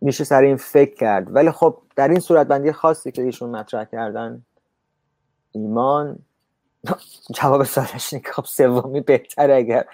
میشه 0.00 0.24
سر 0.24 0.42
این 0.42 0.56
فکر 0.56 0.94
کرد. 0.94 1.34
ولی 1.34 1.50
خب 1.50 1.82
در 1.96 2.08
این 2.08 2.20
صورت 2.20 2.46
بندی 2.46 2.72
خاصی 2.72 3.12
که 3.12 3.22
ایشون 3.22 3.50
مطرح 3.50 3.84
کردن 3.84 4.42
ایمان 5.52 6.18
جواب 7.36 7.64
سالش 7.64 8.14
خب 8.14 8.44
سومی 8.44 9.00
بهتر 9.00 9.50
اگر 9.50 9.84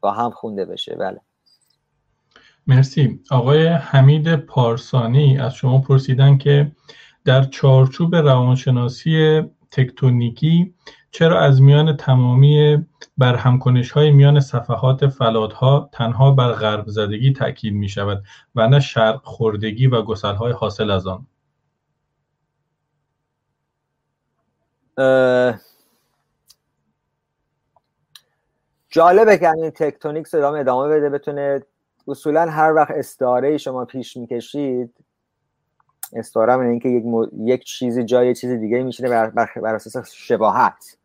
با 0.00 0.12
هم 0.12 0.30
خونده 0.30 0.64
بشه. 0.64 0.96
بله. 0.96 1.20
مرسی. 2.66 3.20
آقای 3.30 3.66
حمید 3.66 4.36
پارسانی 4.36 5.38
از 5.38 5.54
شما 5.54 5.78
پرسیدن 5.78 6.38
که 6.38 6.72
در 7.24 7.42
چارچوب 7.42 8.16
روانشناسی 8.16 9.42
تکتونیکی 9.70 10.74
چرا 11.10 11.40
از 11.40 11.62
میان 11.62 11.96
تمامی 11.96 12.86
برهمکنش 13.18 13.90
های 13.90 14.10
میان 14.10 14.40
صفحات 14.40 15.02
ها 15.52 15.90
تنها 15.92 16.30
بر 16.30 16.52
غرب 16.52 16.88
زدگی 16.88 17.32
تاکید 17.32 17.74
می 17.74 17.88
شود 17.88 18.22
و 18.54 18.68
نه 18.68 18.80
شرق 18.80 19.20
خوردگی 19.24 19.86
و 19.86 20.02
گسل 20.02 20.34
های 20.34 20.52
حاصل 20.52 20.90
از 20.90 21.06
آن؟ 21.06 21.26
جالبه 28.88 29.38
که 29.38 29.50
این 29.50 29.70
تکتونیک 29.70 30.26
صدام 30.26 30.54
ادامه 30.54 30.88
بده 30.88 31.10
بتونه 31.10 31.62
اصولا 32.08 32.50
هر 32.50 32.72
وقت 32.72 32.90
استعاره 32.90 33.58
شما 33.58 33.84
پیش 33.84 34.16
می‌کشید 34.16 34.94
استعاره 36.12 36.58
اینکه 36.58 36.88
یک, 36.88 37.04
یک 37.44 37.64
چیزی 37.64 38.04
جای 38.04 38.34
چیز 38.34 38.50
دیگه 38.50 38.82
میشینه 38.82 39.08
بر, 39.08 39.30
بر... 39.30 39.74
اساس 39.74 40.12
شباهت. 40.12 40.97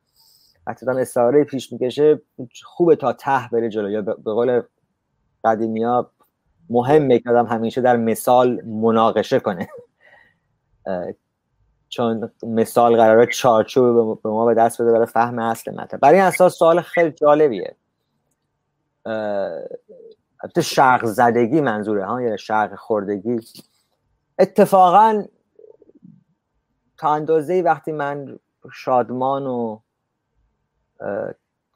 وقتی 0.68 0.85
دام 0.85 0.98
استعاره 0.98 1.44
پیش 1.44 1.73
می‌کشه 1.73 2.22
خوبه 2.64 2.95
تا 2.95 3.14
ته 3.14 3.49
بره 3.52 3.69
جلو. 3.69 3.90
یا 3.90 4.02
به 4.02 4.34
قول 4.34 4.61
قدیمی 5.44 5.84
ها 5.84 6.11
مهمه 6.69 7.19
که 7.19 7.30
آدم 7.30 7.45
همیشه 7.45 7.81
در 7.81 7.98
مثال 7.98 8.65
مناقشه 8.65 9.40
کنه. 9.40 9.69
چون 11.90 12.31
مثال 12.44 12.95
قراره 12.95 13.26
چارچوب 13.26 14.22
به 14.23 14.30
ما 14.30 14.45
به 14.45 14.53
دست 14.53 14.81
بده 14.81 14.91
برای 14.91 15.06
فهم 15.06 15.40
اصل 15.40 15.73
مطلب 15.73 15.99
برای 15.99 16.15
این 16.15 16.26
اساس 16.26 16.56
سوال 16.56 16.81
خیلی 16.81 17.11
جالبیه. 17.11 17.76
البته 20.44 20.61
شرق 20.61 21.06
زدگی 21.06 21.61
منظوره 21.61 22.06
ها 22.06 22.22
یا 22.22 22.38
شرق 22.38 22.76
خوردگی. 22.76 23.40
اتفاقا 24.40 25.23
تا 26.98 27.14
اندازه 27.14 27.61
وقتی 27.61 27.91
من 27.91 28.40
شادمان 28.73 29.48
و 29.48 29.80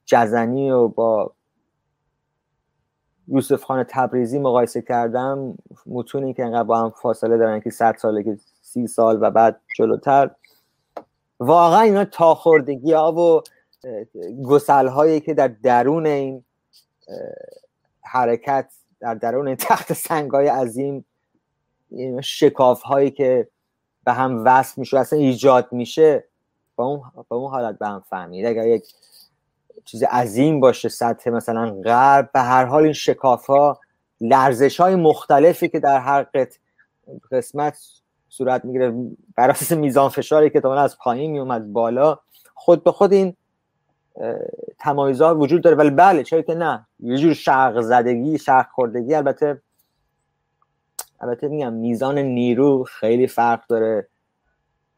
جزنی 0.05 0.71
و 0.71 0.87
با 0.87 1.33
یوسف 3.27 3.63
خان 3.63 3.85
تبریزی 3.89 4.39
مقایسه 4.39 4.81
کردم. 4.81 5.57
متونی 5.85 6.33
که 6.33 6.45
انقدر 6.45 6.63
با 6.63 6.79
هم 6.79 6.89
فاصله 6.89 7.37
دارن 7.37 7.59
که 7.59 7.69
صد 7.69 7.95
ساله 7.97 8.23
که 8.23 8.37
سی 8.61 8.87
سال 8.87 9.17
و 9.21 9.31
بعد 9.31 9.61
جلوتر. 9.75 10.31
واقعا 11.39 11.81
اینا 11.81 12.05
تاخوردگی 12.05 12.93
ها 12.93 13.13
و 13.13 13.41
گسل 14.45 14.87
هایی 14.87 15.19
که 15.19 15.33
در 15.33 15.47
درون 15.47 16.05
این 16.05 16.43
حرکت 18.01 18.71
در 18.99 19.15
درون 19.15 19.55
تخت 19.55 19.93
سنگ 19.93 20.31
های 20.31 20.47
عظیم 20.47 21.05
شکاف 22.21 22.81
هایی 22.81 23.11
که 23.11 23.47
به 24.05 24.13
هم 24.13 24.43
وصل 24.45 24.73
میشه 24.77 24.99
اصلا 24.99 25.19
ایجاد 25.19 25.71
میشه 25.71 26.23
با 26.75 26.85
اون, 26.85 27.01
با 27.27 27.37
اون 27.37 27.51
حالت 27.51 27.77
به 27.77 27.87
هم 27.87 28.03
فهمید. 28.09 28.45
اگر 28.45 28.67
یک 28.67 28.93
چیز 29.85 30.03
عظیم 30.03 30.59
باشه 30.59 30.89
سطح 30.89 31.29
مثلا 31.29 31.81
غرب 31.85 32.31
به 32.33 32.39
هر 32.39 32.65
حال 32.65 32.83
این 32.83 32.93
شکاف 32.93 33.45
ها 33.45 33.79
لرزش 34.21 34.79
های 34.79 34.95
مختلفی 34.95 35.69
که 35.69 35.79
در 35.79 35.99
هر 35.99 36.27
قسمت 37.31 37.77
صورت 38.29 38.65
می‌گیره 38.65 38.93
بر 39.35 39.49
اساس 39.49 39.71
میزان 39.71 40.09
فشاری 40.09 40.49
که 40.49 40.67
از 40.67 40.97
پایین 40.97 41.31
میومد 41.31 41.73
بالا 41.73 42.19
خود 42.53 42.83
به 42.83 42.91
خود 42.91 43.13
این 43.13 43.35
تمایزها 44.79 45.35
وجود 45.35 45.61
داره. 45.61 45.75
ولی 45.75 45.89
بله 45.89 46.23
چرا 46.23 46.41
که 46.41 46.55
نه. 46.55 46.87
یه 46.99 47.17
جور 47.17 47.33
شرق 47.33 47.81
زدگی 47.81 48.37
شرق 48.37 48.67
خوردگی 48.71 49.13
البته 49.13 49.61
البته 51.19 51.47
میگم 51.47 51.73
میزان 51.73 52.17
نیرو 52.17 52.83
خیلی 52.83 53.27
فرق 53.27 53.67
داره. 53.67 54.07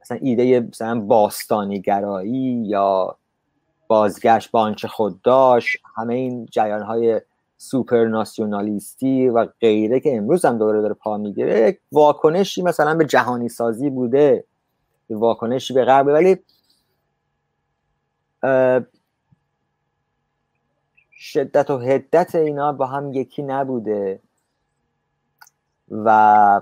مثلا 0.02 0.18
ایده 0.22 0.60
مثلا 0.60 1.00
باستانی 1.00 1.82
گرایی 1.82 2.64
یا 2.66 3.18
بازگشت 3.90 4.52
به 4.52 4.60
آنچه 4.60 4.88
خود 4.88 5.22
داشت 5.22 5.78
همه 5.96 6.14
این 6.14 6.46
جریان 6.46 6.82
های 6.82 7.22
سوپر 7.58 8.06
ناسیونالیستی 8.06 9.30
و 9.30 9.48
غیره 9.62 10.00
که 10.00 10.18
امروز 10.18 10.46
هم 10.46 10.58
دوره 10.58 10.82
داره 10.82 10.94
پا 10.94 11.18
می‌گیره 11.18 11.78
واکنشی 11.92 12.62
مثلا 12.62 12.96
به 12.96 13.06
جهانی 13.06 13.50
سازی 13.50 13.90
بوده 13.90 14.44
واکنشی 15.10 15.74
به 15.74 15.86
غرب. 15.86 16.08
ولی 16.08 16.38
شدت 21.12 21.70
و 21.70 21.78
هدت 21.78 22.36
اینا 22.36 22.72
با 22.74 22.86
هم 22.86 23.14
یکی 23.14 23.44
نبوده 23.44 24.20
و 25.92 26.62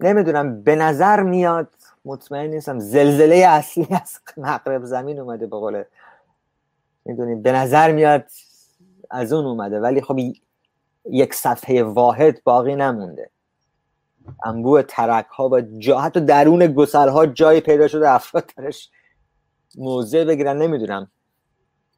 نمی‌دونم 0.00 0.62
به 0.62 0.76
نظر 0.76 1.22
میاد 1.22 1.68
مطمئن 2.08 2.50
نیستم. 2.50 2.78
زلزله 2.78 3.36
اصلی 3.36 3.86
از 4.02 4.20
مغرب 4.36 4.84
زمین 4.84 5.20
اومده 5.20 5.46
به 5.46 5.56
قول 5.56 5.84
می‌دونید 7.04 7.42
به 7.42 7.52
نظر 7.52 7.92
میاد 7.92 8.24
از 9.10 9.32
اون 9.32 9.44
اومده 9.44 9.80
ولی 9.80 10.00
خب 10.00 10.18
یک 11.10 11.34
صفحه 11.34 11.82
واحد 11.82 12.42
باقی 12.44 12.76
نمونده. 12.76 13.30
انبوه 14.44 14.82
ترک 14.82 15.26
ها 15.26 15.48
و 15.48 15.60
جا 15.60 16.00
حتی 16.00 16.20
درون 16.20 16.66
گسل 16.66 17.08
ها 17.08 17.26
جایی 17.26 17.60
پیدا 17.60 17.88
شده 17.88 18.10
افراد 18.10 18.50
درش 18.56 18.90
موضع 19.78 20.24
بگیرن 20.24 20.62
نمی‌دونم. 20.62 21.10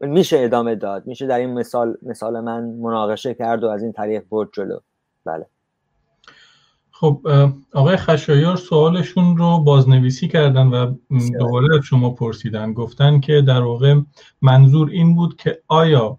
میشه 0.01 0.39
ادامه 0.41 0.74
داد. 0.74 1.07
میشه 1.07 1.27
در 1.27 1.39
این 1.39 1.51
مثال 1.51 1.99
مثال 2.03 2.41
من 2.41 2.65
مناقشه 2.65 3.35
کرد 3.35 3.65
و 3.65 3.69
از 3.69 3.82
این 3.82 3.93
طریق 3.93 4.24
برد 4.31 4.49
جلو. 4.53 4.78
بله. 5.24 5.47
خب 7.01 7.27
آقای 7.72 7.97
خشایار 7.97 8.56
سوالشون 8.56 9.36
رو 9.36 9.59
بازنویسی 9.59 10.28
کردن 10.28 10.66
و 10.66 10.94
دوباره 11.39 11.81
شما 11.81 12.10
پرسیدن. 12.10 12.72
گفتن 12.72 13.20
که 13.20 13.43
در 13.43 13.60
واقع 13.60 14.01
منظور 14.43 14.90
این 14.90 15.14
بود 15.16 15.36
که 15.36 15.62
آیا 15.68 16.18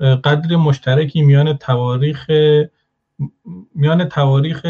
قدر 0.00 0.56
مشترکی 0.56 1.22
میان 1.22 1.52
تواریخ 1.52 2.30
میان 3.74 4.08
تواریخ 4.08 4.66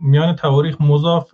میان 0.00 0.36
تواریخ 0.36 0.80
مضاف 0.80 1.30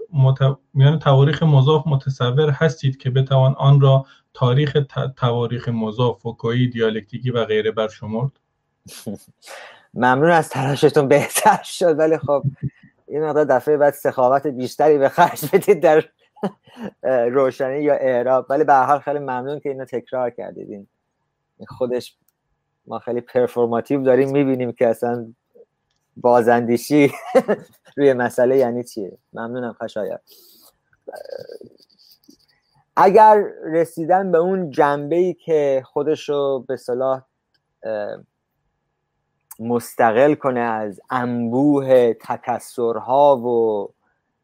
میان 0.75 0.99
تواریخ 0.99 1.43
مضاف 1.43 1.87
متصور 1.87 2.51
هستید 2.51 2.97
که 2.97 3.11
بتوان 3.11 3.55
آن 3.55 3.81
را 3.81 4.07
تاریخ 4.35 4.77
تواریخ 5.17 5.69
مضاف 5.69 6.21
فوکویی 6.23 6.69
دیالکتیکی 6.69 7.31
و 7.31 7.45
غیره 7.45 7.71
برشمرد؟ 7.71 8.31
ممنون 9.95 10.31
از 10.31 10.49
تلاشتون 10.49 11.09
بهتر 11.09 11.61
شد 11.63 11.99
ولی 11.99 12.19
خب 12.19 12.43
این 13.11 13.25
مقدار 13.25 13.45
دفعه 13.45 13.77
بعد 13.77 13.95
سخاوت 13.95 14.47
بیشتری 14.47 14.99
به 14.99 15.09
خرج 15.09 15.45
بدید 15.53 15.81
در 15.81 16.05
روشنی 17.29 17.83
یا 17.83 17.95
اعراب. 17.95 18.47
ولی 18.51 18.65
به 18.65 18.75
حال 18.75 18.99
خیلی 18.99 19.19
ممنون 19.19 19.61
که 19.61 19.69
اینو 19.69 19.85
تکرار 19.85 20.31
کردید 20.31 20.71
این 20.71 20.87
خودش 21.69 22.17
ما 22.87 22.99
خیلی 22.99 23.21
پرفورماتیو 23.21 24.03
داریم 24.03 24.31
می‌بینیم 24.31 24.73
که 24.73 24.89
اصلا 24.89 25.33
بازندیشی 26.17 27.13
روی 27.97 28.13
مسئله 28.13 28.57
یعنی 28.57 28.85
چیه. 28.85 29.19
ممنونم 29.33 29.73
خشایار. 29.73 30.21
اگر 32.97 33.45
رسیدن 33.65 34.33
به 34.33 34.39
اون 34.39 34.71
جنبه 34.71 35.17
ای 35.17 35.35
که 35.35 35.83
خودشو 35.87 36.65
به 36.69 36.77
صلاح 36.77 37.23
مستقل 39.61 40.35
کنه 40.35 40.61
از 40.61 41.01
انبوه 41.11 42.13
تکسرها 42.13 43.37
و 43.37 43.89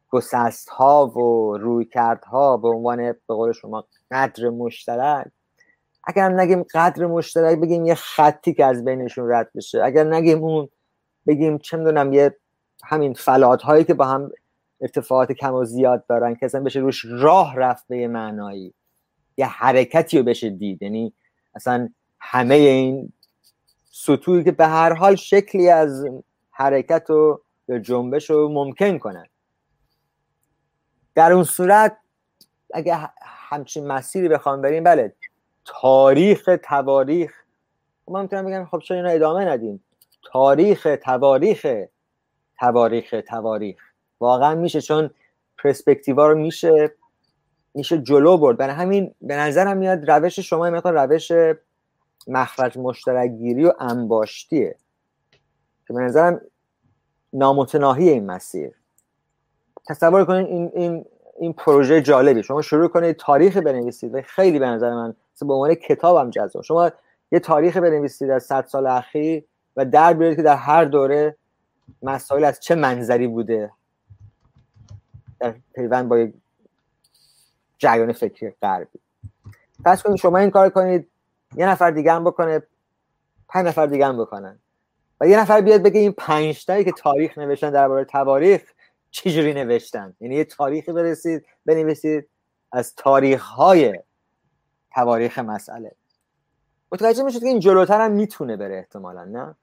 گسستها 0.09 1.07
و 1.07 1.57
رویکردها 1.57 2.57
به 2.57 2.67
عنوان 2.67 2.97
به 2.97 3.35
قول 3.35 3.51
شما 3.51 3.87
قدر 4.11 4.49
مشترک. 4.49 5.27
اگر 6.03 6.29
نگیم 6.29 6.63
قدر 6.73 7.05
مشترک 7.05 7.59
بگیم 7.59 7.85
یه 7.85 7.95
خطی 7.95 8.53
که 8.53 8.65
از 8.65 8.85
بینشون 8.85 9.31
رد 9.31 9.49
بشه. 9.55 9.83
اگر 9.83 10.03
نگیم 10.03 10.43
اون 10.43 10.69
بگیم 11.27 11.57
چه 11.57 11.77
می‌دونم 11.77 12.13
یه 12.13 12.37
همین 12.83 13.13
فلات 13.13 13.61
هایی 13.61 13.83
که 13.83 13.93
با 13.93 14.05
هم 14.05 14.31
ارتفاعات 14.81 15.31
کم 15.31 15.53
و 15.53 15.65
زیاد 15.65 16.05
دارن 16.05 16.35
که 16.35 16.45
اصلا 16.45 16.63
بشه 16.63 16.79
روش 16.79 17.05
راه 17.09 17.55
رفت 17.55 17.85
به 17.87 18.07
معنایی. 18.07 18.73
یه 19.37 19.45
حرکتی 19.45 20.17
رو 20.17 20.23
بشه 20.23 20.49
دید. 20.49 20.81
یعنی 20.81 21.13
اصلا 21.55 21.89
همه 22.19 22.55
این 22.55 23.13
سطوحی 23.99 24.43
که 24.43 24.51
به 24.51 24.67
هر 24.67 24.93
حال 24.93 25.15
شکلی 25.15 25.69
از 25.69 26.05
حرکت 26.51 27.09
و 27.09 27.41
جنبش 27.81 28.29
رو 28.29 28.49
ممکن 28.49 28.97
کنن. 28.97 29.25
در 31.15 31.31
اون 31.31 31.43
صورت 31.43 31.97
اگه 32.73 33.09
همچین 33.49 33.87
مسیری 33.87 34.29
بخوام 34.29 34.61
بریم 34.61 34.83
بله 34.83 35.15
تاریخ 35.65 36.49
تواریخ. 36.63 37.33
من 38.07 38.21
می‌تونم 38.21 38.45
بگم 38.45 38.65
خب 38.65 38.79
چرا 38.79 38.97
اینو 38.97 39.09
ادامه 39.09 39.45
ندیم؟ 39.45 39.83
تاریخ 40.23 40.87
تواریخ 41.03 41.67
تواریخ 42.59 43.15
تواریخ. 43.27 43.81
واقعا 44.19 44.55
میشه 44.55 44.81
چون 44.81 45.09
پرسپکتیوا 45.63 46.27
رو 46.27 46.37
میشه 46.37 46.95
میشه 47.73 47.97
جلو 47.97 48.37
برد. 48.37 48.57
برای 48.57 48.75
همین 48.75 49.15
به 49.21 49.35
نظرم 49.35 49.77
میاد 49.77 50.11
روش 50.11 50.39
شما 50.39 50.69
می‌خواد 50.69 50.97
روش 50.97 51.31
مخرج 52.27 52.77
مشترک 52.77 53.31
گیری 53.31 53.65
و 53.65 53.73
انباشتیه. 53.79 54.75
که 55.87 55.93
به 55.93 55.99
نظرم 55.99 56.41
نامتناهی 57.33 58.09
این 58.09 58.25
مسیر. 58.25 58.71
تصور 59.87 60.25
کنید 60.25 60.47
این, 60.47 60.71
این, 60.75 61.05
این 61.39 61.53
پروژه 61.53 62.01
جالبی 62.01 62.43
شما 62.43 62.61
شروع 62.61 62.87
کنید 62.87 63.15
تاریخ 63.15 63.57
بنویسید 63.57 64.15
و 64.15 64.21
خیلی 64.21 64.59
به 64.59 64.65
نظر 64.65 64.93
من 64.93 65.15
به 65.41 65.53
عنوان 65.53 65.75
کتابم 65.75 66.29
جذاب. 66.29 66.63
شما 66.63 66.91
یه 67.31 67.39
تاریخ 67.39 67.77
بنویسید 67.77 68.29
از 68.29 68.43
صد 68.43 68.65
سال 68.65 68.87
اخیر 68.87 69.43
و 69.75 69.85
در 69.85 70.13
بیارید 70.13 70.37
که 70.37 70.43
در 70.43 70.55
هر 70.55 70.85
دوره 70.85 71.37
مسائل 72.01 72.43
از 72.43 72.59
چه 72.59 72.75
منظری 72.75 73.27
بوده. 73.27 73.71
در 75.39 75.55
پیوند 75.75 76.09
با 76.09 76.19
یک 76.19 76.33
جریان 77.77 78.13
فکری 78.13 78.53
غربی. 78.61 78.99
پس 79.85 80.03
کنید 80.03 80.17
شما 80.17 80.37
این 80.37 80.51
کار 80.51 80.69
کنید. 80.69 81.07
یه 81.55 81.69
نفر 81.69 81.91
دیگه 81.91 82.11
هم 82.11 82.23
بکنه 82.23 82.63
پنج 83.47 83.65
نفر 83.67 83.85
دیگه 83.85 84.05
هم 84.05 84.17
بکنن. 84.17 84.59
و 85.21 85.27
یه 85.27 85.39
نفر 85.39 85.61
بیاد 85.61 85.81
بگه 85.81 85.99
این 85.99 86.11
پنج 86.11 86.65
تایی 86.65 86.83
که 86.83 86.91
تاریخ 86.91 87.37
نوشتن 87.37 87.69
درباره 87.69 88.05
تواریخ 88.05 88.73
چجوری 89.11 89.53
نوشتن؟ 89.53 90.15
یعنی 90.19 90.35
یه 90.35 90.43
تاریخی 90.43 90.91
برسید 90.91 91.45
بنویسید 91.65 92.29
از 92.71 92.95
تاریخ 92.95 93.43
های 93.43 93.99
تواریخ 94.93 95.39
مسئله. 95.39 95.91
متوجه 96.91 97.23
می‌شد 97.23 97.39
که 97.39 97.47
این 97.47 97.59
جلوتر 97.59 98.01
هم 98.01 98.11
می‌تونه 98.11 98.57
بره 98.57 98.77
احتمالا 98.77 99.25
نه؟ 99.25 99.55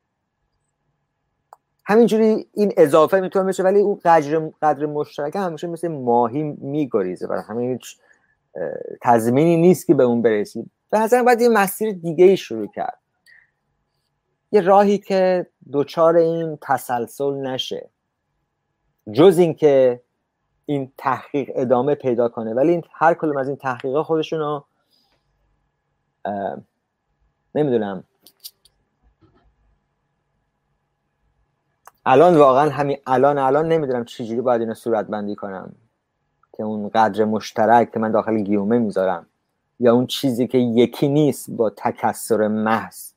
همینجوری 1.87 2.49
این 2.55 2.73
اضافه 2.77 3.21
می‌تونه 3.21 3.45
بشه 3.45 3.63
ولی 3.63 3.81
اون 3.81 4.01
قدر, 4.05 4.51
قدر 4.63 4.87
مشترک 4.87 5.37
همیشه 5.37 5.67
مثل 5.67 5.89
ماهی 5.89 6.43
میگریزه. 6.43 7.27
برای 7.27 7.43
همین 7.49 7.73
هیچ 7.73 7.99
تضمینی 9.03 9.57
نیست 9.57 9.87
که 9.87 9.95
به 9.95 10.03
اون 10.03 10.23
برسید 10.23 10.71
به 10.91 10.99
نظر 10.99 11.23
باید 11.23 11.41
یه 11.41 11.49
مسیر 11.49 11.93
دیگه 11.93 12.25
ای 12.25 12.37
شروع 12.37 12.67
کرد. 12.67 12.99
یه 14.53 14.61
راهی 14.61 14.99
که 14.99 15.47
دوچار 15.73 16.17
این 16.17 16.59
تسلسل 16.63 17.35
نشه. 17.35 17.91
جز 19.13 19.39
اینکه 19.39 20.03
این 20.67 20.93
تحقیق 20.99 21.51
ادامه 21.55 21.95
پیدا 21.95 22.29
کنه. 22.29 22.55
ولی 22.55 22.71
این 22.71 22.83
هر 22.93 23.15
کلم 23.15 23.37
از 23.37 23.49
این 23.49 23.57
تحقیقات 23.57 24.07
خودشون 24.07 24.39
رو 24.39 24.65
نمی‌دونم. 27.55 28.05
الان 32.07 32.37
واقعا 32.37 32.71
همین 32.71 32.99
الان 33.07 33.39
الان 33.39 33.69
نمی‌دونم 33.69 34.05
چجوری 34.05 34.41
باید 34.41 34.61
اینو 34.61 34.75
صورت 34.75 35.07
بندی 35.07 35.35
کنم. 35.35 35.75
که 36.57 36.63
اون 36.63 36.89
قدر 36.89 37.25
مشترک 37.25 37.93
که 37.93 37.99
من 37.99 38.11
داخل 38.11 38.39
گیومه 38.39 38.79
می‌ذارم. 38.79 39.27
یا 39.81 39.95
اون 39.95 40.07
چیزی 40.07 40.47
که 40.47 40.59
یکی 40.59 41.09
نیست 41.09 41.51
با 41.51 41.71
تکسر 41.71 42.49
محض. 42.49 43.13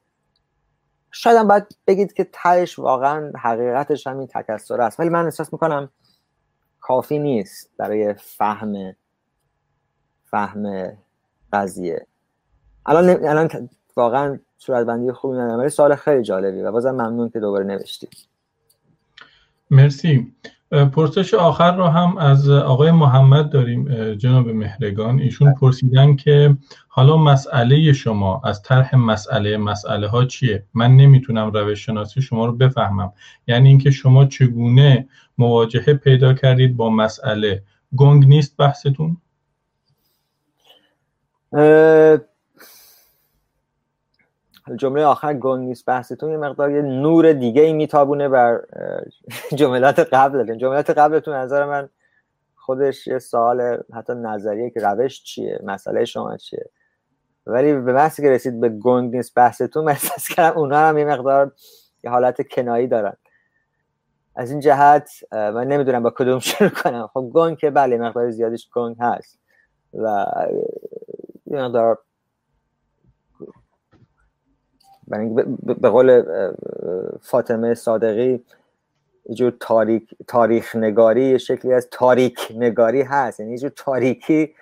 شاید 1.11 1.37
هم 1.37 1.47
باید 1.47 1.63
بگید 1.87 2.13
که 2.13 2.29
تهش 2.33 2.79
واقعا 2.79 3.31
حقیقتش 3.35 4.07
همین 4.07 4.27
تکسر 4.27 4.81
است. 4.81 4.99
ولی 4.99 5.09
من 5.09 5.25
احساس 5.25 5.53
می‌کنم 5.53 5.89
کافی 6.79 7.19
نیست 7.19 7.69
برای 7.77 8.13
فهم 8.13 8.95
فهم 10.23 10.97
قضیه. 11.53 12.07
الان 12.85 13.09
الان 13.09 13.69
واقعا 13.95 14.39
صورتبندی 14.57 15.11
خوبی 15.11 15.37
ندارم 15.37 15.59
ولی 15.59 15.69
سوال 15.69 15.95
خیلی 15.95 16.23
جالبی 16.23 16.61
و 16.61 16.71
بازم 16.71 16.91
ممنون 16.91 17.29
که 17.29 17.39
دوباره 17.39 17.65
نوشتید. 17.65 18.17
مرسی. 19.71 20.35
پرسش 20.71 21.33
آخر 21.33 21.75
رو 21.75 21.83
هم 21.83 22.17
از 22.17 22.49
آقای 22.49 22.91
محمد 22.91 23.49
داریم 23.49 24.13
جناب 24.13 24.49
مهرگان. 24.49 25.19
ایشون 25.19 25.53
پرسیدن 25.53 26.15
که 26.15 26.57
حالا 26.87 27.17
مسئله 27.17 27.93
شما 27.93 28.41
از 28.45 28.61
طرح 28.61 28.95
مسئله 28.95 29.57
مسئله 29.57 30.07
ها 30.07 30.25
چیه؟ 30.25 30.63
من 30.73 30.95
نمی‌تونم 30.97 31.51
روش 31.51 31.85
شناسی 31.85 32.21
شما 32.21 32.45
رو 32.45 32.51
بفهمم. 32.51 33.13
یعنی 33.47 33.69
اینکه 33.69 33.91
شما 33.91 34.25
چگونه 34.25 35.07
مواجهه 35.37 35.93
پیدا 35.93 36.33
کردید 36.33 36.77
با 36.77 36.89
مسئله؟ 36.89 37.63
گنگ 37.95 38.27
نیست 38.27 38.57
بحثتون؟ 38.57 39.17
جمله 44.75 45.05
آخر 45.05 45.33
گنگ 45.33 45.67
نیست 45.67 45.85
بحثتون 45.85 46.31
یه 46.31 46.37
مقدار 46.37 46.71
یه 46.71 46.81
نور 46.81 47.33
دیگه 47.33 47.61
ای 47.61 47.73
میتابونه 47.73 48.29
بر 48.29 48.61
جملات 49.59 49.99
قبل 49.99 50.57
جملات 50.57 50.89
قبلتون 50.89 51.33
نظر 51.33 51.65
من 51.65 51.89
خودش 52.55 53.07
یه 53.07 53.19
سوال 53.19 53.83
حتی 53.93 54.13
نظریه 54.13 54.69
که 54.69 54.79
روش 54.79 55.23
چیه 55.23 55.59
مسئله 55.63 56.05
شما 56.05 56.37
چیه؟ 56.37 56.69
ولی 57.45 57.73
به 57.73 57.93
محضی 57.93 58.21
که 58.21 58.29
رسید 58.29 58.61
به 58.61 58.69
گنگ 58.69 59.15
نیست 59.15 59.35
بحثتون 59.35 59.83
من 59.85 59.91
احساس 59.91 60.27
کردم 60.27 60.57
اونا 60.59 60.77
هم 60.77 60.97
یه 60.97 61.05
مقدار 61.05 61.51
یه 62.03 62.11
حالت 62.11 62.47
کنایی 62.47 62.87
دارن. 62.87 63.13
از 64.35 64.51
این 64.51 64.59
جهت 64.59 65.09
من 65.31 65.67
نمی‌دونم 65.67 66.03
با 66.03 66.09
کدوم 66.09 66.39
شروع 66.49 66.69
کنم. 66.69 67.09
خب 67.13 67.31
گنگ 67.33 67.57
که 67.57 67.69
بله 67.69 67.97
مقدار 67.97 68.29
زیادش 68.31 68.69
گنگ 68.73 68.95
هست 68.99 69.39
و 69.93 70.25
یه 71.45 71.57
مقدار 71.61 71.99
به 75.81 75.89
قول 75.89 76.23
فاطمه 77.21 77.73
صادقی 77.73 78.43
یه 79.29 79.53
تاریخ, 79.59 80.03
تاریخ 80.27 80.75
نگاری 80.75 81.25
یه 81.25 81.37
شکلی 81.37 81.73
از 81.73 81.87
تاریک 81.91 82.51
نگاری 82.55 83.01
هست. 83.01 83.39
یعنی 83.39 83.55
یه 83.61 83.69
تاریکی 83.69 84.53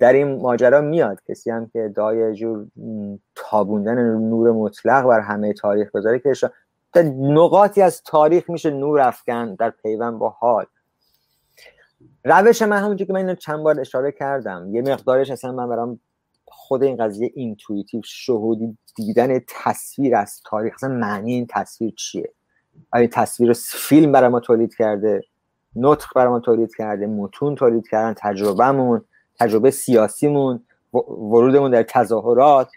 در 0.00 0.12
این 0.12 0.40
ماجرا 0.40 0.80
میاد. 0.80 1.18
کسی 1.28 1.50
هم 1.50 1.66
که 1.66 1.92
داعیه 1.96 2.34
جور 2.34 2.66
تابوندن 3.34 3.98
نور 4.18 4.52
مطلق 4.52 5.04
بر 5.04 5.20
همه 5.20 5.52
تاریخ 5.52 5.90
بذاره 5.94 6.18
که 6.18 6.32
نقاطی 7.20 7.82
از 7.82 8.02
تاریخ 8.02 8.50
میشه 8.50 8.70
نور 8.70 9.00
افکن 9.00 9.54
در 9.54 9.70
پیوند 9.70 10.18
با 10.18 10.28
حال. 10.28 10.66
روش 12.24 12.62
من 12.62 12.78
همونجور 12.78 13.06
که 13.06 13.12
من 13.12 13.18
اینو 13.18 13.34
چند 13.34 13.62
بار 13.62 13.80
اشاره 13.80 14.12
کردم. 14.12 14.74
یه 14.74 14.82
مقدارش 14.82 15.30
اصلا 15.30 15.52
من 15.52 15.68
برام 15.68 16.00
خود 16.50 16.82
این 16.82 16.96
قضیه 16.96 17.30
intuitive 17.34 18.00
شهودی 18.04 18.78
دیدن 18.96 19.40
تصویر 19.48 20.16
از 20.16 20.40
تاریخ 20.44 20.74
اصلا 20.74 20.88
معنی 20.88 21.32
این 21.32 21.46
تصویر 21.50 21.94
چیه؟ 21.96 22.32
آیا 22.92 23.06
تصویر 23.06 23.52
فیلم 23.52 24.12
برای 24.12 24.28
ما 24.28 24.40
تولید 24.40 24.74
کرده؟ 24.74 25.20
نطق 25.76 26.06
برای 26.14 26.28
ما 26.28 26.40
تولید 26.40 26.76
کرده؟ 26.76 27.06
متون 27.06 27.54
تولید 27.54 27.88
کردن؟ 27.88 28.14
تجربهمون 28.18 29.04
تجربه 29.38 29.70
سیاسیمون 29.70 30.64
ورودمون 30.92 31.70
در 31.70 31.82
تظاهرات؟ 31.82 32.70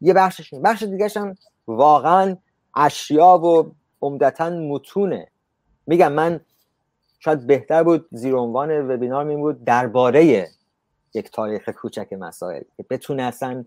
یه 0.00 0.14
بخشش 0.14 0.54
بخش 0.54 0.82
دیگه 0.82 1.08
هم 1.16 1.34
واقعا 1.66 2.36
اشیا 2.76 3.38
و 3.38 3.74
عمدتا 4.02 4.50
متونه. 4.50 5.28
میگم 5.86 6.12
من 6.12 6.40
شاید 7.18 7.46
بهتر 7.46 7.82
بود 7.82 8.08
زیر 8.12 8.34
عنوان 8.34 8.90
وبینار 8.90 9.24
می 9.24 9.36
بود 9.36 9.64
درباره 9.64 10.48
یک 11.14 11.30
تاریخ 11.30 11.68
کوچک 11.68 12.12
مسائل. 12.12 12.62
که 12.76 12.84
بتونه 12.90 13.22
اصلا 13.22 13.64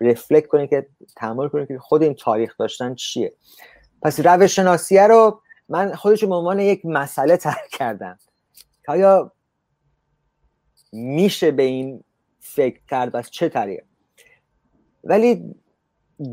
رفلکت 0.00 0.46
کنه 0.46 0.66
که 0.66 0.86
تحمل 1.16 1.48
کنه 1.48 1.66
که 1.66 1.78
خود 1.78 2.02
این 2.02 2.14
تاریخ 2.14 2.56
داشتن 2.58 2.94
چیه. 2.94 3.32
پس 4.02 4.20
روش 4.20 4.56
شناسیه 4.56 5.06
رو 5.06 5.40
من 5.68 5.94
خودش 5.94 6.24
به 6.24 6.34
عنوان 6.34 6.58
یک 6.58 6.80
مسئله 6.84 7.36
ترک 7.36 7.68
کردم. 7.70 8.18
که 8.86 8.92
آیا 8.92 9.32
میشه 10.92 11.50
به 11.50 11.62
این 11.62 12.04
فکر 12.40 12.80
کرد 12.90 13.16
از 13.16 13.30
چه 13.30 13.48
طریق؟ 13.48 13.84
ولی 15.04 15.54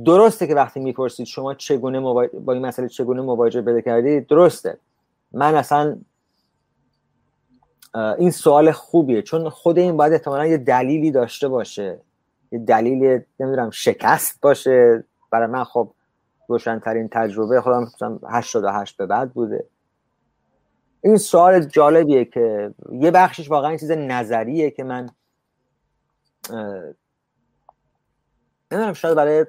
درسته 0.05 0.47
که 0.47 0.55
وقتی 0.55 0.80
می‌پرسید 0.80 1.26
شما 1.26 1.53
چگونه 1.53 1.99
با 1.99 2.53
این 2.53 2.65
مسئله 2.65 2.88
چگونه 2.88 3.21
مواجه 3.21 3.61
بده 3.61 3.81
کردید 3.81 4.27
درسته. 4.27 4.77
من 5.31 5.55
اصلا 5.55 5.97
این 7.95 8.31
سوال 8.31 8.71
خوبیه. 8.71 9.21
چون 9.21 9.49
خود 9.49 9.77
این 9.77 9.97
باید 9.97 10.13
احتمالا 10.13 10.45
یه 10.45 10.57
دلیلی 10.57 11.11
داشته 11.11 11.47
باشه. 11.47 11.99
یه 12.51 12.59
دلیل 12.59 13.21
نمی‌دونم 13.39 13.69
شکست 13.69 14.41
باشه. 14.41 15.03
برای 15.31 15.47
من 15.47 15.63
خب 15.63 15.91
روشنترین 16.47 17.09
تجربه 17.11 17.61
خودم 17.61 17.91
88 18.29 18.97
به 18.97 19.05
بعد 19.05 19.33
بوده. 19.33 19.65
این 21.01 21.17
سوال 21.17 21.59
جالبیه 21.59 22.25
که 22.25 22.73
یه 22.91 23.11
بخشش 23.11 23.51
واقعا 23.51 23.77
چیز 23.77 23.91
نظریه 23.91 24.71
که 24.71 24.83
من 24.83 25.09
نمی‌دونم 28.71 28.93
شاید 28.93 29.15
برای 29.15 29.45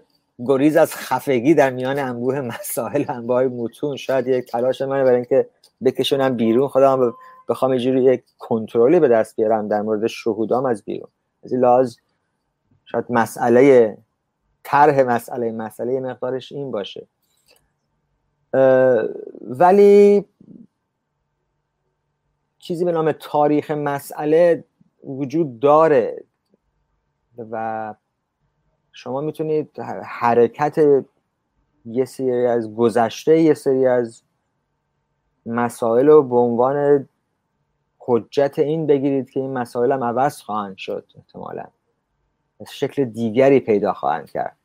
گریز 0.46 0.76
از 0.76 0.94
خفگی 0.94 1.54
در 1.54 1.70
میان 1.70 1.98
انبوه 1.98 2.40
مسائل 2.40 3.04
انبوه 3.08 3.44
متون 3.44 3.96
شاید 3.96 4.28
یک 4.28 4.44
تلاش 4.44 4.82
منه 4.82 5.04
برای 5.04 5.16
اینکه 5.16 5.48
بکشونم 5.84 6.36
بیرون. 6.36 6.68
خودم 6.68 7.14
بخوام 7.50 7.74
یه 7.74 8.02
یک 8.02 8.24
کنترلی 8.38 9.00
به 9.00 9.08
دست 9.08 9.36
بیارم 9.36 9.68
در 9.68 9.82
مورد 9.82 10.06
شهودام 10.06 10.66
از 10.66 10.82
بیرون. 10.82 11.10
از 11.42 11.52
این 11.52 11.60
لحاظ 11.60 11.96
شاید 12.84 13.04
مسئله 13.10 13.96
طرح 14.62 15.02
مسئله 15.02 15.52
مسئله 15.52 16.00
مقدارش 16.00 16.52
این 16.52 16.70
باشه. 16.70 17.06
ولی 19.40 20.24
چیزی 22.58 22.84
به 22.84 22.92
نام 22.92 23.12
تاریخ 23.12 23.70
مسئله 23.70 24.64
وجود 25.04 25.60
داره 25.60 26.24
و 27.50 27.94
شما 28.92 29.20
می‌تونید 29.20 29.80
حرکت 30.04 31.04
یه 31.84 32.04
سری 32.04 32.46
از 32.46 32.74
گذشته 32.74 33.40
یه 33.40 33.54
سری 33.54 33.86
از 33.86 34.22
مسائل 35.46 36.06
رو 36.06 36.22
به 36.22 36.36
عنوان 36.36 37.08
حجت 38.10 38.58
این 38.58 38.86
بگیرید 38.86 39.30
که 39.30 39.40
این 39.40 39.52
مسائل 39.52 39.92
هم 39.92 40.04
عوض 40.04 40.40
خواهند 40.40 40.76
شد 40.76 41.04
احتمالا. 41.16 41.64
شکل 42.70 43.04
دیگری 43.04 43.60
پیدا 43.60 43.92
خواهند 43.92 44.30
کرد. 44.30 44.56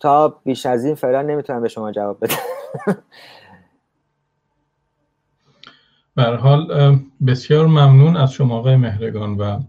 تا 0.00 0.28
بیش 0.28 0.66
از 0.66 0.84
این 0.84 0.94
فعلا 0.94 1.22
نمی‌تونم 1.22 1.62
به 1.62 1.68
شما 1.68 1.92
جواب 1.92 2.24
بدم. 2.24 2.36
حال 6.42 6.98
بسیار 7.26 7.66
ممنون 7.66 8.16
از 8.16 8.32
شما 8.32 8.58
آقای 8.58 8.76
مهرگان 8.76 9.36
و 9.36 9.60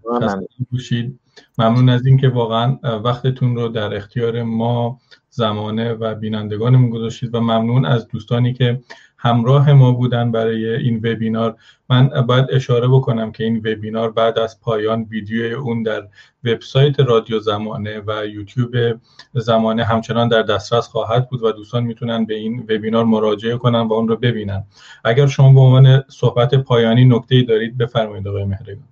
گوشید 0.71 1.19
ممنون. 1.57 1.89
از 1.89 2.05
اینکه 2.05 2.29
واقعا 2.29 2.79
وقتتون 2.83 3.55
رو 3.55 3.67
در 3.67 3.93
اختیار 3.93 4.43
ما 4.43 4.99
زمانه 5.29 5.93
و 5.93 6.15
بینندگانمون 6.15 6.89
گذاشتید 6.89 7.35
و 7.35 7.39
ممنون 7.39 7.85
از 7.85 8.07
دوستانی 8.07 8.53
که 8.53 8.81
همراه 9.17 9.73
ما 9.73 9.91
بودن 9.91 10.31
برای 10.31 10.75
این 10.75 10.97
وبینار. 10.97 11.55
من 11.89 12.07
باید 12.07 12.45
اشاره 12.51 12.87
بکنم 12.87 13.31
که 13.31 13.43
این 13.43 13.57
وبینار 13.57 14.11
بعد 14.11 14.39
از 14.39 14.61
پایان 14.61 15.03
ویدیوی 15.03 15.53
اون 15.53 15.83
در 15.83 16.07
وبسایت 16.43 16.99
رادیو 16.99 17.39
زمانه 17.39 18.01
و 18.07 18.25
یوتیوب 18.25 18.99
زمانه 19.33 19.83
همچنان 19.83 20.27
در 20.27 20.41
دسترس 20.41 20.87
خواهد 20.87 21.29
بود 21.29 21.43
و 21.43 21.51
دوستان 21.51 21.83
می‌تونن 21.83 22.25
به 22.25 22.33
این 22.33 22.59
وبینار 22.59 23.05
مراجعه 23.05 23.57
کنن 23.57 23.81
و 23.81 23.93
اون 23.93 24.07
رو 24.07 24.15
ببینن. 24.15 24.63
اگر 25.03 25.27
شما 25.27 25.53
به 25.53 25.59
عنوان 25.59 26.03
صحبت 26.07 26.55
پایانی 26.55 27.05
نکته 27.05 27.41
دارید 27.41 27.77
بفرمایید 27.77 28.27
آقای 28.27 28.45
مهرگان 28.45 28.83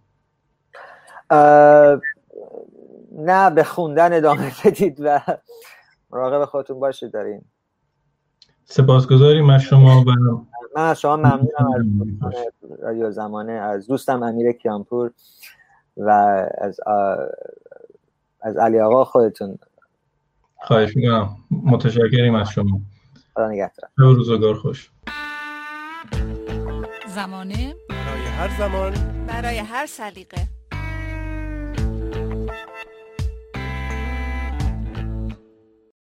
نه 3.17 3.49
به 3.49 3.63
خوندن 3.63 4.13
ادامه 4.13 4.51
بدید 4.65 4.97
و 4.99 5.19
مراقب 6.11 6.45
خودتون 6.45 6.79
باشید 6.79 7.11
در 7.11 7.23
این 7.23 7.41
سپاسگزاریم 8.65 9.49
از 9.49 9.61
شما 9.61 10.01
و 10.01 10.11
من 10.75 10.89
از 10.89 10.99
شما 10.99 11.15
ممنونم 11.15 12.19
از 12.21 12.35
رادیو 12.81 13.11
زمانه 13.11 13.51
از 13.51 13.87
دوستم 13.87 14.23
امیر 14.23 14.51
کیانپور 14.51 15.11
و 15.97 16.09
از 16.57 16.79
از 18.41 18.57
علی 18.57 18.79
آقا 18.79 19.05
خودتون. 19.05 19.57
خواهش 20.57 20.95
می‌کنم. 20.95 21.37
متشکریم 21.51 22.35
از 22.35 22.49
شما. 22.49 22.81
خدا 23.33 23.49
نگهدار. 23.49 23.89
روزگار 23.97 24.55
خوش. 24.55 24.91
زمانه. 27.07 27.75
برای 27.89 28.25
هر 28.25 28.57
زمان. 28.57 28.93
برای 29.27 29.57
هر 29.57 29.85
سلیقه. 29.85 30.52